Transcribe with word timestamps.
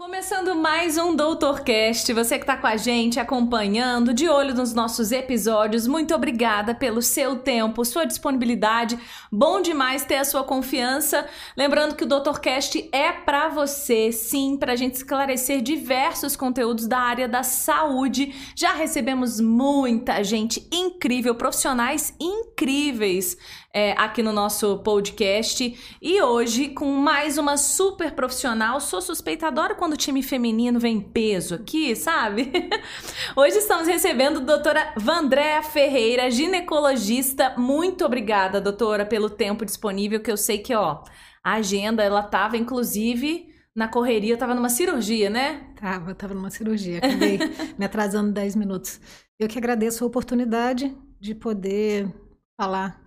Começando 0.00 0.54
mais 0.54 0.96
um 0.96 1.12
Doutorcast, 1.16 2.12
você 2.12 2.36
que 2.36 2.44
está 2.44 2.56
com 2.56 2.68
a 2.68 2.76
gente, 2.76 3.18
acompanhando, 3.18 4.14
de 4.14 4.28
olho 4.28 4.54
nos 4.54 4.72
nossos 4.72 5.10
episódios, 5.10 5.88
muito 5.88 6.14
obrigada 6.14 6.72
pelo 6.72 7.02
seu 7.02 7.40
tempo, 7.40 7.84
sua 7.84 8.04
disponibilidade. 8.04 8.96
Bom 9.30 9.60
demais 9.60 10.04
ter 10.04 10.14
a 10.14 10.24
sua 10.24 10.44
confiança. 10.44 11.26
Lembrando 11.56 11.96
que 11.96 12.04
o 12.04 12.06
Doutorcast 12.06 12.88
é 12.92 13.10
para 13.10 13.48
você, 13.48 14.12
sim, 14.12 14.56
para 14.56 14.74
a 14.74 14.76
gente 14.76 14.94
esclarecer 14.94 15.60
diversos 15.62 16.36
conteúdos 16.36 16.86
da 16.86 17.00
área 17.00 17.26
da 17.26 17.42
saúde. 17.42 18.32
Já 18.54 18.74
recebemos 18.74 19.40
muita 19.40 20.22
gente 20.22 20.64
incrível, 20.70 21.34
profissionais 21.34 22.14
incríveis 22.20 23.36
é, 23.72 23.92
aqui 23.92 24.22
no 24.22 24.32
nosso 24.32 24.78
podcast. 24.78 25.96
E 26.00 26.22
hoje, 26.22 26.68
com 26.68 26.86
mais 26.86 27.38
uma 27.38 27.56
super 27.56 28.12
profissional, 28.12 28.80
sou 28.80 29.00
suspeita, 29.00 29.46
adoro 29.46 29.76
quando 29.76 29.92
o 29.92 29.96
time 29.96 30.22
feminino 30.22 30.80
vem 30.80 31.00
peso 31.00 31.54
aqui, 31.54 31.94
sabe? 31.94 32.50
hoje 33.36 33.58
estamos 33.58 33.86
recebendo 33.86 34.38
a 34.38 34.44
doutora 34.44 34.92
Vandréa 34.96 35.62
Ferreira, 35.62 36.30
ginecologista. 36.30 37.54
Muito 37.56 38.04
obrigada, 38.04 38.60
doutora, 38.60 39.04
pelo 39.04 39.30
tempo 39.30 39.64
disponível, 39.64 40.20
que 40.20 40.30
eu 40.30 40.36
sei 40.36 40.58
que, 40.58 40.74
ó, 40.74 41.02
a 41.42 41.54
agenda, 41.54 42.02
ela 42.02 42.22
tava, 42.22 42.56
inclusive 42.56 43.48
na 43.74 43.86
correria, 43.86 44.34
eu 44.34 44.38
tava 44.38 44.56
numa 44.56 44.68
cirurgia, 44.68 45.30
né? 45.30 45.72
Tava, 45.76 46.12
tava 46.12 46.34
numa 46.34 46.50
cirurgia, 46.50 46.98
acabei 46.98 47.38
me 47.78 47.84
atrasando 47.84 48.32
10 48.32 48.56
minutos. 48.56 49.00
Eu 49.38 49.46
que 49.46 49.56
agradeço 49.56 50.02
a 50.02 50.06
oportunidade 50.06 50.96
de 51.20 51.32
poder 51.32 52.12
falar 52.60 53.00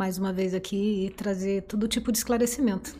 mais 0.00 0.16
uma 0.16 0.32
vez 0.32 0.54
aqui 0.54 1.04
e 1.04 1.10
trazer 1.10 1.64
todo 1.64 1.86
tipo 1.86 2.10
de 2.10 2.16
esclarecimento 2.16 2.96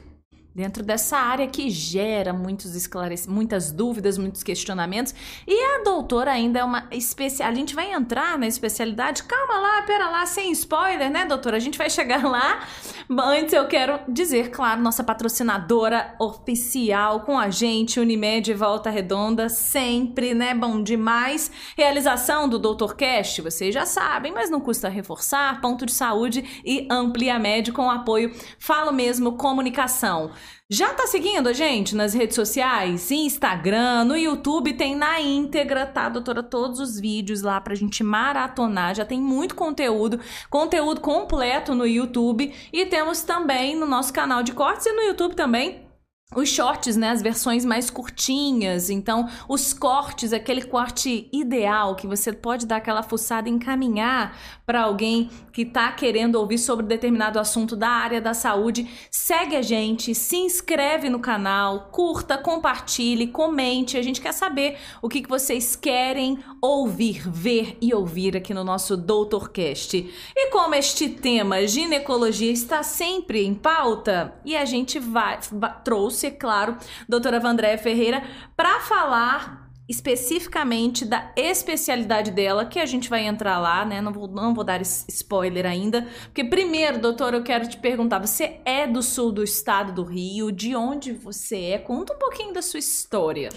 dentro 0.55 0.83
dessa 0.83 1.17
área 1.17 1.47
que 1.47 1.71
gera 1.71 2.33
muitos 2.33 2.75
esclarec... 2.75 3.29
muitas 3.29 3.71
dúvidas, 3.71 4.19
muitos 4.19 4.43
questionamentos. 4.43 5.15
E 5.47 5.55
a 5.77 5.83
doutora 5.83 6.33
ainda 6.33 6.61
é 6.61 6.65
uma 6.65 6.87
especial. 6.91 7.49
A 7.51 7.55
gente 7.55 7.75
vai 7.75 7.93
entrar 7.93 8.39
na 8.39 8.47
especialidade. 8.47 9.23
Calma 9.25 9.59
lá, 9.59 9.83
pera 9.83 10.11
lá, 10.11 10.27
sem 10.27 10.51
spoiler, 10.53 11.11
né, 11.11 11.25
doutora? 11.25 11.57
A 11.57 11.61
gente 11.61 11.79
vai 11.79 11.89
chegar 11.89 12.25
lá. 12.25 12.67
Antes 13.11 13.53
eu 13.53 13.67
quero 13.67 14.01
dizer, 14.09 14.51
claro, 14.51 14.81
nossa 14.81 15.03
patrocinadora 15.03 16.15
oficial 16.19 17.21
com 17.21 17.39
a 17.39 17.51
gente, 17.51 17.99
Unimed 18.01 18.53
Volta 18.55 18.91
Redonda, 18.91 19.49
sempre, 19.49 20.35
né? 20.35 20.55
Bom 20.55 20.83
demais. 20.83 21.51
Realização 21.77 22.49
do 22.49 22.59
Doutor 22.59 22.97
Cast, 22.97 23.43
vocês 23.43 23.75
já 23.75 23.87
sabem, 23.87 24.33
mas 24.33 24.51
não 24.51 24.61
custa 24.61 24.89
reforçar. 24.89 25.61
Ponto 25.61 25.87
de 25.87 25.93
saúde 25.93 26.63
e 26.65 26.87
Amplia 26.91 27.39
Med 27.39 27.73
com 27.73 27.91
apoio 27.91 28.35
Falo 28.59 28.93
Mesmo 28.93 29.33
Comunicação. 29.33 30.31
Já 30.73 30.95
tá 30.95 31.05
seguindo 31.09 31.49
a 31.49 31.53
gente 31.53 31.97
nas 31.97 32.15
redes 32.15 32.37
sociais? 32.37 33.11
Instagram, 33.11 34.05
no 34.05 34.17
YouTube, 34.17 34.73
tem 34.75 34.95
na 34.95 35.21
íntegra, 35.21 35.85
tá, 35.85 36.09
doutora? 36.09 36.45
Todos 36.45 36.79
os 36.79 37.01
vídeos 37.01 37.43
lá 37.43 37.61
pra 37.61 37.75
gente 37.75 38.05
maratonar. 38.05 38.95
Já 38.95 39.05
tem 39.05 39.21
muito 39.21 39.57
conteúdo, 39.57 40.21
conteúdo 40.49 41.01
completo 41.01 41.75
no 41.75 41.85
YouTube. 41.85 42.55
E 42.73 42.87
temos 42.87 43.23
também 43.23 43.75
no 43.75 43.85
nosso 43.85 44.13
canal 44.13 44.45
de 44.45 44.53
cortes 44.53 44.87
e 44.87 44.93
no 44.93 45.03
YouTube 45.03 45.35
também 45.35 45.90
os 46.35 46.49
shorts, 46.49 46.97
né, 46.97 47.11
as 47.11 47.23
versões 47.23 47.65
mais 47.65 47.91
curtinhas. 47.91 48.89
Então, 48.89 49.29
os 49.49 49.73
cortes, 49.73 50.33
aquele 50.33 50.63
corte 50.63 51.29
ideal 51.33 51.97
que 51.97 52.07
você 52.07 52.33
pode 52.33 52.67
dar 52.67 52.77
aquela 52.77 53.03
fuçada 53.03 53.49
e 53.49 53.53
encaminhar 53.53 54.39
para 54.65 54.83
alguém 54.83 55.29
que 55.53 55.63
está 55.63 55.91
querendo 55.91 56.37
ouvir 56.37 56.59
sobre 56.59 56.87
determinado 56.87 57.41
assunto 57.41 57.75
da 57.75 57.89
área 57.89 58.21
da 58.21 58.33
saúde. 58.33 58.89
Segue 59.11 59.57
a 59.57 59.63
gente, 59.63 60.15
se 60.15 60.37
inscreve 60.37 61.11
no 61.11 61.19
canal, 61.19 61.89
curta, 61.91 62.39
compartilhe, 62.39 63.27
comente. 63.27 63.97
A 63.97 64.03
gente 64.03 64.21
quer 64.21 64.33
saber 64.33 64.79
o 65.03 65.09
que, 65.09 65.23
que 65.23 65.29
vocês 65.29 65.75
querem 65.75 66.39
ouvir, 66.63 67.29
ver 67.29 67.77
e 67.81 67.93
ouvir 67.93 68.37
aqui 68.37 68.55
no 68.55 68.63
nosso 68.63 68.97
Doutorcast. 68.97 69.97
E 70.37 70.51
como 70.51 70.77
este 70.77 71.09
tema 71.09 71.67
ginecologia 71.67 72.53
está 72.53 72.85
sempre 72.85 73.45
em 73.45 73.55
pauta, 73.55 74.35
e 74.45 74.57
a 74.57 74.65
gente 74.65 75.01
vai, 75.01 75.41
trouxe 75.83 76.20
trouxe, 76.21 76.31
claro, 76.33 76.77
doutora 77.09 77.41
Vandréia 77.41 77.79
Ferreira, 77.79 78.23
para 78.57 78.81
falar 78.81 79.71
especificamente 79.89 81.05
da 81.05 81.33
especialidade 81.37 82.31
dela, 82.31 82.65
que 82.65 82.79
a 82.79 82.87
gente 82.87 83.09
vai 83.09 83.27
entrar 83.27 83.59
lá, 83.59 83.85
né? 83.85 84.01
Não 84.01 84.13
vou, 84.13 84.29
não 84.29 84.55
vou 84.55 84.63
dar 84.63 84.81
spoiler 84.83 85.67
ainda. 85.67 86.07
Porque, 86.27 86.45
primeiro, 86.45 87.01
doutora, 87.01 87.37
eu 87.37 87.43
quero 87.43 87.69
te 87.69 87.79
perguntar: 87.79 88.19
você 88.19 88.61
é 88.65 88.87
do 88.87 89.03
sul 89.03 89.33
do 89.33 89.43
estado 89.43 89.93
do 89.93 90.05
Rio? 90.05 90.53
De 90.53 90.77
onde 90.77 91.13
você 91.13 91.73
é? 91.73 91.79
Conta 91.79 92.15
um 92.15 92.19
pouquinho 92.19 92.53
da 92.53 92.63
sua 92.63 92.79
história. 92.79 93.49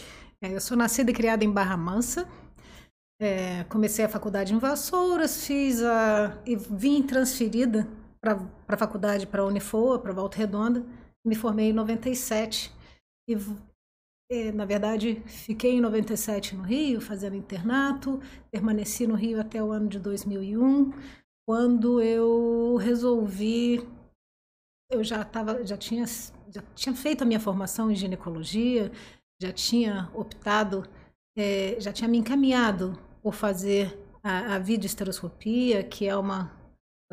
É, 0.42 0.56
eu 0.56 0.62
sou 0.62 0.76
nascida 0.76 1.12
e 1.12 1.14
criada 1.14 1.44
em 1.44 1.52
Barra 1.52 1.78
Mansa. 1.78 2.28
É, 3.22 3.64
comecei 3.66 4.04
a 4.04 4.10
faculdade 4.10 4.54
em 4.54 4.58
Vassouras, 4.58 5.46
fiz 5.46 5.84
a. 5.84 6.36
e 6.46 6.56
vim 6.56 7.04
transferida 7.04 7.88
para 8.20 8.40
a 8.68 8.78
faculdade 8.78 9.28
para 9.28 9.44
a 9.44 9.46
Unifoa, 9.46 10.00
para 10.00 10.12
Volta 10.12 10.38
Redonda 10.38 10.84
me 11.26 11.36
formei 11.36 11.70
em 11.70 11.74
97 11.74 12.72
e, 13.28 13.38
e, 14.30 14.52
na 14.52 14.66
verdade, 14.66 15.22
fiquei 15.26 15.72
em 15.72 15.82
97 15.82 16.56
no 16.56 16.64
Rio, 16.64 17.00
fazendo 17.00 17.36
internato, 17.36 18.20
permaneci 18.52 19.08
no 19.08 19.16
Rio 19.16 19.40
até 19.40 19.64
o 19.64 19.72
ano 19.72 19.88
de 19.88 20.00
2001, 20.00 20.92
quando 21.46 22.02
eu 22.02 22.76
resolvi, 22.78 23.88
eu 24.90 25.04
já 25.04 25.24
tava, 25.24 25.66
já 25.66 25.78
tinha, 25.78 26.06
já 26.50 26.62
tinha 26.76 26.96
feito 26.96 27.22
a 27.22 27.26
minha 27.26 27.40
formação 27.40 27.92
em 27.92 27.96
ginecologia, 27.96 28.92
já 29.42 29.52
tinha 29.52 30.10
optado, 30.14 30.88
é, 31.38 31.80
já 31.80 31.92
tinha 31.92 32.08
me 32.08 32.18
encaminhado 32.18 32.98
por 33.22 33.34
fazer 33.34 33.98
a, 34.24 34.56
a 34.56 34.60
videoesteroscopia, 34.60 35.84
que 35.84 36.08
é 36.08 36.16
uma 36.16 36.63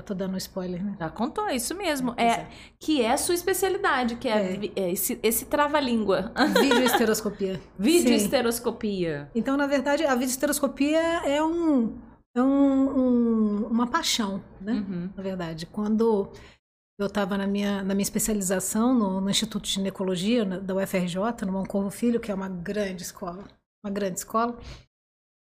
eu 0.01 0.05
tô 0.05 0.15
dando 0.15 0.37
spoiler, 0.39 0.85
né? 0.85 0.97
Já 0.99 1.09
contou, 1.11 1.47
é 1.47 1.55
isso 1.55 1.75
mesmo. 1.75 2.15
É, 2.17 2.27
é, 2.27 2.49
Que 2.79 3.03
é 3.03 3.13
a 3.13 3.19
sua 3.19 3.35
especialidade, 3.35 4.17
que 4.17 4.29
é, 4.29 4.55
é. 4.55 4.73
é 4.75 4.91
esse, 4.91 5.21
esse 5.23 5.45
trava-língua. 5.47 6.33
Videoesteroscopia. 6.61 7.61
Videoesteroscopia. 7.79 9.31
Então, 9.35 9.57
na 9.57 9.67
verdade, 9.67 10.05
a 10.05 10.15
videoesteroscopia 10.15 10.99
é 10.99 11.43
um. 11.43 11.99
É 12.35 12.43
um, 12.43 12.99
um 12.99 13.67
uma 13.67 13.87
paixão, 13.87 14.43
né? 14.61 14.73
Uhum. 14.73 15.11
Na 15.17 15.23
verdade. 15.23 15.67
Quando 15.67 16.33
eu 16.99 17.07
estava 17.07 17.37
na 17.37 17.47
minha, 17.47 17.83
na 17.83 17.95
minha 17.95 18.03
especialização 18.03 18.95
no, 18.95 19.21
no 19.21 19.31
Instituto 19.31 19.65
de 19.65 19.73
Ginecologia 19.73 20.45
da 20.45 20.75
UFRJ, 20.75 21.45
no 21.45 21.53
Moncorvo 21.53 21.91
Filho, 21.91 22.21
que 22.21 22.31
é 22.31 22.35
uma 22.35 22.49
grande 22.49 23.03
escola, 23.03 23.45
uma 23.85 23.93
grande 23.93 24.19
escola, 24.19 24.59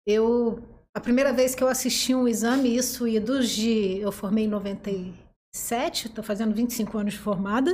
eu 0.08 0.64
a 0.96 1.00
primeira 1.02 1.34
vez 1.34 1.54
que 1.54 1.62
eu 1.62 1.68
assisti 1.68 2.16
um 2.16 2.26
exame, 2.26 2.74
isso 2.74 3.06
e 3.06 3.20
dos 3.20 3.50
de. 3.50 3.98
Eu 4.00 4.14
formei 4.14 4.46
em 4.46 4.48
97, 4.48 6.08
estou 6.08 6.24
fazendo 6.24 6.56
25 6.56 6.98
anos 6.98 7.14
de 7.14 7.20
formada. 7.20 7.72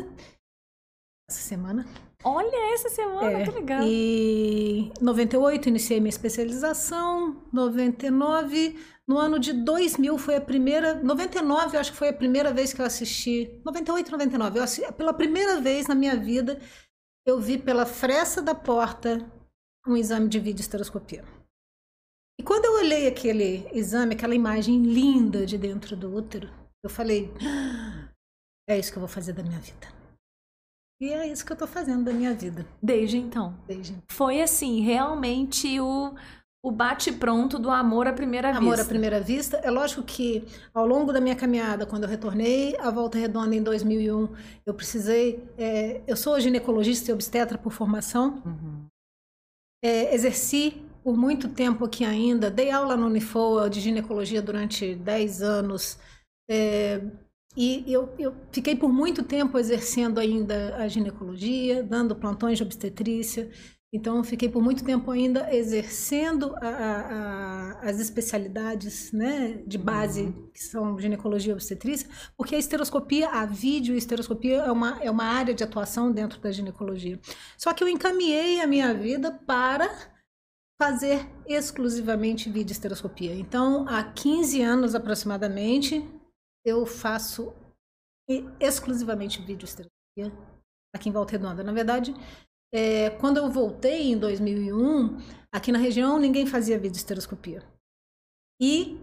Essa 1.30 1.42
semana. 1.42 1.86
Olha, 2.24 2.74
essa 2.74 2.90
semana, 2.90 3.40
é, 3.40 3.44
que 3.44 3.52
legal. 3.52 3.82
E 3.84 4.92
98 5.00 5.70
iniciei 5.70 6.00
minha 6.00 6.10
especialização, 6.10 7.42
99, 7.54 8.78
no 9.08 9.18
ano 9.18 9.40
de 9.40 9.54
2000 9.54 10.18
foi 10.18 10.36
a 10.36 10.42
primeira, 10.42 10.96
99 10.96 11.76
eu 11.76 11.80
acho 11.80 11.92
que 11.92 11.98
foi 11.98 12.10
a 12.10 12.14
primeira 12.14 12.54
vez 12.54 12.74
que 12.74 12.82
eu 12.82 12.86
assisti, 12.86 13.60
98, 13.66 14.12
99, 14.12 14.60
eu 14.60 14.64
assisti, 14.64 14.94
pela 14.94 15.14
primeira 15.14 15.60
vez 15.60 15.88
na 15.88 15.96
minha 15.96 16.16
vida 16.16 16.60
eu 17.26 17.40
vi 17.40 17.58
pela 17.58 17.86
fresta 17.86 18.42
da 18.42 18.54
porta 18.54 19.26
um 19.88 19.98
exame 19.98 20.28
de 20.28 20.40
videoesteroscopia. 20.40 21.24
E 22.42 22.44
quando 22.44 22.66
eu 22.66 22.74
olhei 22.74 23.08
aquele 23.08 23.70
exame, 23.72 24.16
aquela 24.16 24.34
imagem 24.34 24.82
linda 24.82 25.46
de 25.46 25.60
dentro 25.60 25.96
do 25.96 26.12
útero, 26.12 26.50
eu 26.84 26.90
falei: 26.90 27.32
ah, 27.40 28.10
é 28.68 28.80
isso 28.80 28.92
que 28.92 28.98
eu 28.98 29.02
vou 29.02 29.08
fazer 29.08 29.34
da 29.34 29.44
minha 29.44 29.60
vida. 29.60 29.88
E 31.00 31.14
é 31.14 31.28
isso 31.28 31.46
que 31.46 31.54
eu 31.54 31.56
tô 31.56 31.68
fazendo 31.68 32.04
da 32.04 32.12
minha 32.12 32.34
vida. 32.34 32.66
Desde 32.82 33.20
então. 33.20 33.56
Desde. 33.68 33.96
Foi 34.10 34.42
assim, 34.42 34.82
realmente 34.82 35.80
o, 35.80 36.16
o 36.66 36.72
bate-pronto 36.72 37.60
do 37.60 37.70
amor 37.70 38.08
à 38.08 38.14
primeira 38.14 38.50
amor 38.50 38.62
vista. 38.62 38.74
Amor 38.74 38.86
à 38.86 38.90
primeira 38.90 39.22
vista. 39.22 39.58
É 39.58 39.70
lógico 39.70 40.02
que 40.02 40.44
ao 40.74 40.88
longo 40.88 41.14
da 41.14 41.22
minha 41.22 41.36
caminhada, 41.36 41.86
quando 41.86 42.06
eu 42.06 42.10
retornei 42.10 42.76
à 42.80 42.90
Volta 42.90 43.20
Redonda 43.20 43.56
em 43.56 43.62
2001, 43.62 44.30
eu 44.66 44.74
precisei. 44.74 45.48
É, 45.60 46.02
eu 46.08 46.18
sou 46.18 46.40
ginecologista 46.40 47.12
e 47.12 47.14
obstetra 47.14 47.56
por 47.56 47.72
formação. 47.72 48.42
Uhum. 48.44 48.88
É, 49.84 50.16
exerci 50.16 50.90
por 51.04 51.18
muito 51.18 51.50
tempo 51.50 51.86
aqui 51.86 52.06
ainda, 52.06 52.50
dei 52.50 52.72
aula 52.72 52.96
no 52.96 53.08
Unifoa 53.08 53.70
de 53.70 53.80
ginecologia 53.80 54.42
durante 54.42 54.96
10 54.96 55.42
anos. 55.42 55.98
É, 56.50 57.02
e 57.56 57.84
eu, 57.88 58.14
eu, 58.18 58.34
fiquei 58.52 58.76
por 58.76 58.92
muito 58.92 59.24
tempo 59.24 59.58
exercendo 59.58 60.20
ainda 60.20 60.76
a 60.78 60.88
ginecologia, 60.88 61.84
dando 61.84 62.16
plantões 62.16 62.58
de 62.58 62.64
obstetrícia. 62.64 63.50
Então, 63.94 64.24
fiquei 64.24 64.48
por 64.48 64.64
muito 64.64 64.86
tempo 64.86 65.12
ainda 65.12 65.54
exercendo 65.54 66.56
a, 66.62 66.68
a, 66.68 67.02
a, 67.02 67.90
as 67.90 68.00
especialidades 68.00 69.12
né, 69.12 69.62
de 69.68 69.78
base, 69.78 70.22
uhum. 70.22 70.50
que 70.54 70.64
são 70.64 70.98
ginecologia 70.98 71.52
e 71.52 71.54
obstetrícia, 71.54 72.08
porque 72.38 72.56
a 72.56 72.58
esteroscopia, 72.58 73.28
a 73.28 73.46
vídeo 73.46 73.94
esteroscopia 73.94 74.60
é 74.60 74.72
uma, 74.72 75.04
é 75.04 75.12
uma 75.12 75.26
área 75.26 75.54
de 75.54 75.62
atuação 75.62 76.10
dentro 76.10 76.40
da 76.40 76.54
ginecologia. 76.54 77.20
Só 77.58 77.74
que 77.74 77.84
eu 77.84 77.90
encaminhei 77.90 78.62
a 78.62 78.68
minha 78.68 78.94
vida 78.94 79.30
para 79.46 79.90
fazer 80.82 81.30
exclusivamente 81.46 82.50
vídeo 82.50 82.72
esteroscopia. 82.72 83.36
Então, 83.36 83.88
há 83.88 84.04
15 84.04 84.64
anos 84.64 84.96
aproximadamente, 84.96 86.04
eu 86.66 86.88
faço 86.88 87.54
exclusivamente 88.60 89.40
vídeo 89.44 89.66
esteroscopia 89.66 90.36
aqui 90.96 91.08
em 91.08 91.12
Volta 91.12 91.34
Redonda. 91.34 91.64
Na 91.64 91.72
verdade, 91.72 92.16
é, 92.74 93.12
quando 93.12 93.38
eu 93.38 93.48
voltei 93.52 94.12
em 94.12 94.18
2001, 94.18 95.20
aqui 95.54 95.72
na 95.72 95.78
região 95.78 96.18
ninguém 96.18 96.48
fazia 96.48 96.80
videoesteroscopia. 96.80 97.64
E 98.60 99.00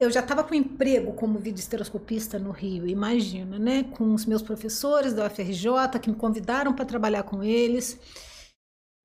eu 0.00 0.12
já 0.12 0.20
estava 0.20 0.44
com 0.44 0.54
emprego 0.54 1.12
como 1.12 1.40
videoesteroscopista 1.40 2.38
no 2.38 2.52
Rio, 2.52 2.86
imagina, 2.86 3.58
né? 3.58 3.82
Com 3.82 4.14
os 4.14 4.24
meus 4.26 4.42
professores 4.42 5.12
da 5.12 5.26
UFRJ 5.26 5.98
que 6.00 6.08
me 6.08 6.14
convidaram 6.14 6.72
para 6.72 6.84
trabalhar 6.84 7.24
com 7.24 7.42
eles. 7.42 7.98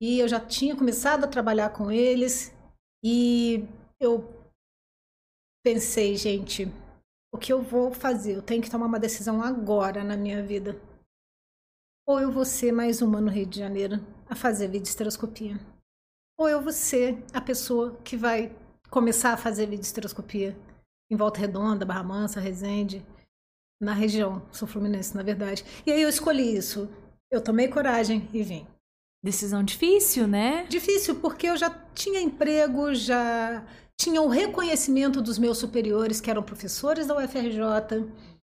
E 0.02 0.18
eu 0.18 0.26
já 0.26 0.40
tinha 0.40 0.76
começado 0.76 1.22
a 1.22 1.28
trabalhar 1.28 1.70
com 1.70 1.90
eles. 1.90 2.52
E 3.04 3.64
eu 4.00 4.28
pensei, 5.64 6.16
gente, 6.16 6.66
o 7.32 7.38
que 7.38 7.52
eu 7.52 7.62
vou 7.62 7.94
fazer? 7.94 8.34
Eu 8.34 8.42
tenho 8.42 8.60
que 8.60 8.70
tomar 8.70 8.86
uma 8.86 8.98
decisão 8.98 9.40
agora 9.40 10.02
na 10.02 10.16
minha 10.16 10.42
vida 10.42 10.76
ou 12.06 12.18
eu 12.20 12.32
vou 12.32 12.44
ser 12.44 12.72
mais 12.72 13.00
uma 13.00 13.20
no 13.20 13.30
Rio 13.30 13.46
de 13.46 13.60
Janeiro 13.60 13.96
a 14.28 14.34
fazer 14.34 14.66
videoesteroscopia. 14.66 15.58
Ou 16.36 16.48
eu 16.48 16.60
vou 16.60 16.72
ser 16.72 17.22
a 17.32 17.40
pessoa 17.40 17.96
que 18.02 18.16
vai 18.16 18.54
começar 18.90 19.32
a 19.32 19.36
fazer 19.36 19.66
videoesteroscopia 19.66 20.56
em 21.10 21.16
Volta 21.16 21.38
Redonda, 21.38 21.86
Barra 21.86 22.02
Mansa, 22.02 22.40
Resende, 22.40 23.06
na 23.80 23.92
região 23.92 24.42
sul 24.50 24.66
fluminense, 24.66 25.14
na 25.16 25.22
verdade. 25.22 25.64
E 25.86 25.92
aí 25.92 26.02
eu 26.02 26.08
escolhi 26.08 26.56
isso. 26.56 26.88
Eu 27.30 27.42
tomei 27.42 27.68
coragem 27.68 28.28
e 28.32 28.42
vim. 28.42 28.66
Decisão 29.22 29.62
difícil, 29.62 30.26
né? 30.26 30.64
Difícil, 30.68 31.14
porque 31.16 31.46
eu 31.46 31.56
já 31.56 31.70
tinha 31.94 32.20
emprego, 32.20 32.92
já 32.94 33.64
tinha 33.96 34.20
o 34.20 34.28
reconhecimento 34.28 35.22
dos 35.22 35.38
meus 35.38 35.58
superiores, 35.58 36.20
que 36.20 36.30
eram 36.30 36.42
professores 36.42 37.06
da 37.06 37.16
UFRJ 37.16 38.04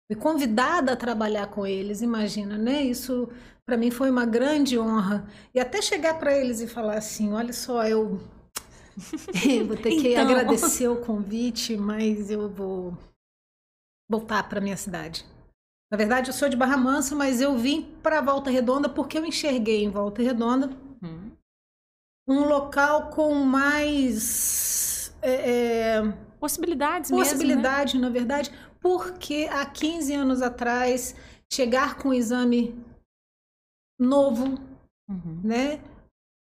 Fui 0.07 0.17
convidada 0.17 0.93
a 0.93 0.97
trabalhar 0.97 1.47
com 1.47 1.67
eles, 1.67 2.03
imagina, 2.03 2.59
né? 2.59 2.83
Isso 2.83 3.29
para 3.65 3.77
mim 3.77 3.91
foi 3.91 4.11
uma 4.11 4.27
grande 4.27 4.79
honra. 4.79 5.27
E 5.55 5.59
até 5.59 5.81
chegar 5.81 6.19
para 6.19 6.37
eles 6.37 6.61
e 6.61 6.67
falar 6.67 6.99
assim: 6.99 7.33
olha 7.33 7.53
só, 7.53 7.87
eu, 7.87 8.21
vou 9.67 9.77
ter 9.77 9.91
que 9.91 10.13
então... 10.13 10.25
agradecer 10.25 10.89
o 10.89 10.97
convite, 10.97 11.77
mas 11.77 12.31
eu 12.31 12.51
vou 12.51 12.97
voltar 14.09 14.47
para 14.47 14.61
minha 14.61 14.77
cidade. 14.77 15.25
Na 15.91 15.97
verdade, 15.97 16.31
eu 16.31 16.35
sou 16.35 16.49
de 16.49 16.57
Barra 16.57 16.77
Mansa, 16.77 17.15
mas 17.15 17.41
eu 17.41 17.57
vim 17.57 17.83
para 18.03 18.21
Volta 18.21 18.51
Redonda 18.51 18.89
porque 18.89 19.19
eu 19.19 19.25
enxerguei 19.25 19.85
em 19.85 19.91
Volta 19.91 20.23
Redonda 20.23 20.71
hum. 21.03 21.31
um 22.29 22.45
local 22.45 23.11
com 23.11 23.35
mais. 23.45 25.15
É, 25.23 25.51
é, 25.97 26.03
possibilidades 26.39 27.11
Possibilidade, 27.11 27.95
mesmo, 27.95 28.01
né? 28.01 28.07
na 28.09 28.13
verdade, 28.13 28.51
porque 28.81 29.49
há 29.51 29.65
15 29.65 30.13
anos 30.13 30.43
atrás 30.43 31.15
chegar 31.51 31.97
com 31.97 32.11
um 32.11 32.15
exame 32.15 32.79
novo, 33.99 34.59
uhum. 35.09 35.41
né? 35.43 35.81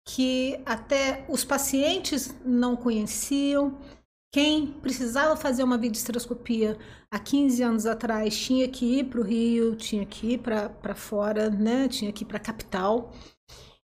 Que 0.06 0.60
até 0.64 1.24
os 1.28 1.44
pacientes 1.44 2.34
não 2.44 2.74
conheciam. 2.74 3.78
Quem 4.32 4.66
precisava 4.66 5.36
fazer 5.36 5.62
uma 5.62 5.76
videoesteroscopia 5.76 6.78
há 7.10 7.18
15 7.18 7.62
anos 7.62 7.86
atrás 7.86 8.34
tinha 8.34 8.66
que 8.66 9.00
ir 9.00 9.04
para 9.04 9.20
o 9.20 9.22
Rio, 9.22 9.76
tinha 9.76 10.06
que 10.06 10.32
ir 10.32 10.38
para 10.38 10.94
fora, 10.94 11.50
né? 11.50 11.86
Tinha 11.86 12.10
que 12.10 12.24
ir 12.24 12.26
para 12.26 12.38
a 12.38 12.40
capital. 12.40 13.12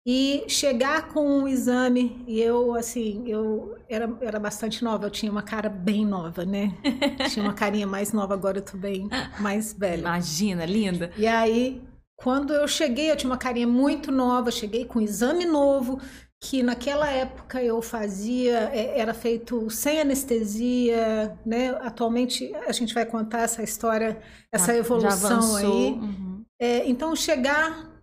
E 0.06 0.46
chegar 0.48 1.10
com 1.10 1.42
um 1.42 1.50
exame 1.50 2.24
e 2.26 2.40
eu 2.40 2.74
assim 2.74 3.28
eu 3.28 3.78
era, 3.90 4.10
era 4.22 4.40
bastante 4.40 4.82
nova 4.82 5.06
eu 5.06 5.12
tinha 5.12 5.30
uma 5.30 5.42
cara 5.44 5.68
bem 5.68 6.06
nova 6.06 6.46
né? 6.46 6.74
Tinha 7.30 7.44
uma 7.44 7.54
carinha 7.54 7.86
mais 7.86 8.14
nova 8.14 8.34
agora 8.34 8.60
eu 8.60 8.62
tô 8.62 8.78
bem 8.78 9.10
mais 9.42 9.74
velha. 9.74 10.00
Imagina 10.00 10.66
linda. 10.66 11.12
E 11.18 11.28
aí 11.28 11.82
quando 12.16 12.54
eu 12.54 12.66
cheguei 12.70 13.12
eu 13.12 13.18
tinha 13.18 13.30
uma 13.30 13.38
carinha 13.38 13.68
muito 13.68 14.10
nova 14.10 14.50
cheguei 14.50 14.86
com 14.86 15.00
um 15.00 15.02
exame 15.02 15.46
novo 15.46 16.00
que 16.44 16.62
naquela 16.62 17.10
época 17.10 17.64
eu 17.64 17.82
fazia 17.82 18.70
é, 18.72 19.00
era 19.00 19.14
feito 19.14 19.70
sem 19.70 20.00
anestesia 20.00 21.38
né 21.46 21.70
atualmente 21.82 22.54
a 22.56 22.72
gente 22.72 22.94
vai 22.94 23.06
contar 23.06 23.42
essa 23.42 23.64
história 23.64 24.22
essa 24.52 24.74
já, 24.74 24.78
evolução 24.78 25.42
já 25.42 25.58
aí 25.60 25.92
uhum. 25.94 26.44
é, 26.62 26.88
então 26.88 27.16
chegar 27.16 27.98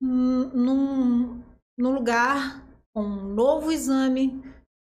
num, 0.00 1.42
num 1.78 1.92
lugar 1.92 2.66
com 2.94 3.02
um 3.02 3.34
novo 3.34 3.70
exame, 3.70 4.42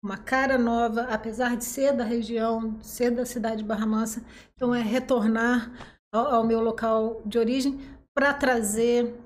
uma 0.02 0.19
cara 0.19 0.58
nova, 0.58 1.02
apesar 1.05 1.56
de 1.56 1.64
ser 1.64 1.93
da 1.93 2.05
região, 2.05 2.79
ser 2.82 3.11
da 3.11 3.25
cidade 3.25 3.58
de 3.58 3.64
Barra 3.64 3.87
Mansa. 3.87 4.23
Então, 4.55 4.75
é 4.75 4.82
retornar 4.82 5.73
ao, 6.12 6.26
ao 6.26 6.44
meu 6.44 6.61
local 6.61 7.23
de 7.25 7.38
origem 7.38 7.81
para 8.14 8.35
trazer 8.35 9.19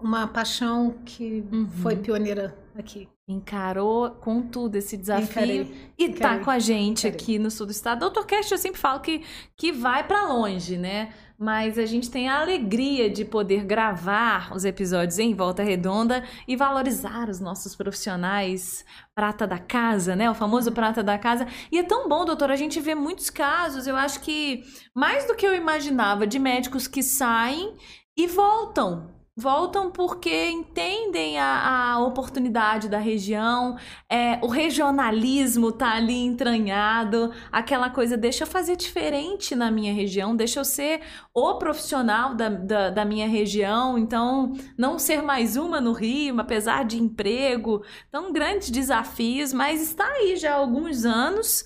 uma 0.00 0.26
paixão 0.26 0.96
que 1.04 1.44
uhum. 1.52 1.68
foi 1.82 1.96
pioneira 1.96 2.56
aqui. 2.76 3.08
Encarou 3.28 4.10
com 4.10 4.42
tudo 4.42 4.76
esse 4.76 4.96
desafio 4.96 5.30
encarei, 5.30 5.92
e 5.96 6.04
está 6.06 6.38
com 6.38 6.50
a 6.50 6.58
gente 6.58 7.06
encarei. 7.06 7.16
aqui 7.16 7.38
no 7.38 7.50
sul 7.50 7.66
do 7.66 7.72
estado. 7.72 8.00
Doutor 8.00 8.26
Cast, 8.26 8.50
eu 8.50 8.58
sempre 8.58 8.80
falo 8.80 9.00
que, 9.00 9.22
que 9.56 9.70
vai 9.70 10.02
para 10.02 10.26
longe, 10.26 10.76
né? 10.76 11.12
mas 11.40 11.78
a 11.78 11.86
gente 11.86 12.10
tem 12.10 12.28
a 12.28 12.38
alegria 12.38 13.08
de 13.08 13.24
poder 13.24 13.64
gravar 13.64 14.54
os 14.54 14.66
episódios 14.66 15.18
em 15.18 15.32
Volta 15.32 15.62
Redonda 15.62 16.22
e 16.46 16.54
valorizar 16.54 17.30
os 17.30 17.40
nossos 17.40 17.74
profissionais 17.74 18.84
prata 19.14 19.46
da 19.46 19.58
casa, 19.58 20.14
né? 20.14 20.30
O 20.30 20.34
famoso 20.34 20.70
prata 20.70 21.02
da 21.02 21.16
casa. 21.16 21.46
E 21.72 21.78
é 21.78 21.82
tão 21.82 22.06
bom, 22.10 22.26
doutor, 22.26 22.50
a 22.50 22.56
gente 22.56 22.78
vê 22.78 22.94
muitos 22.94 23.30
casos, 23.30 23.86
eu 23.86 23.96
acho 23.96 24.20
que 24.20 24.62
mais 24.94 25.26
do 25.26 25.34
que 25.34 25.46
eu 25.46 25.54
imaginava, 25.54 26.26
de 26.26 26.38
médicos 26.38 26.86
que 26.86 27.02
saem 27.02 27.74
e 28.14 28.26
voltam 28.26 29.19
voltam 29.40 29.90
porque 29.90 30.50
entendem 30.50 31.38
a, 31.38 31.92
a 31.92 31.98
oportunidade 31.98 32.88
da 32.88 32.98
região, 32.98 33.76
é, 34.08 34.38
o 34.42 34.46
regionalismo 34.46 35.72
tá 35.72 35.94
ali 35.94 36.22
entranhado, 36.22 37.32
aquela 37.50 37.88
coisa, 37.88 38.16
deixa 38.16 38.44
eu 38.44 38.46
fazer 38.46 38.76
diferente 38.76 39.56
na 39.56 39.70
minha 39.70 39.92
região, 39.92 40.36
deixa 40.36 40.60
eu 40.60 40.64
ser 40.64 41.00
o 41.34 41.54
profissional 41.54 42.34
da, 42.34 42.50
da, 42.50 42.90
da 42.90 43.04
minha 43.04 43.26
região, 43.26 43.98
então 43.98 44.52
não 44.76 44.98
ser 44.98 45.22
mais 45.22 45.56
uma 45.56 45.80
no 45.80 45.92
Rio, 45.92 46.38
apesar 46.38 46.84
de 46.84 46.98
emprego, 46.98 47.82
então 48.08 48.32
grandes 48.32 48.70
desafios, 48.70 49.52
mas 49.52 49.80
está 49.82 50.06
aí 50.06 50.36
já 50.36 50.52
há 50.52 50.56
alguns 50.56 51.04
anos. 51.04 51.64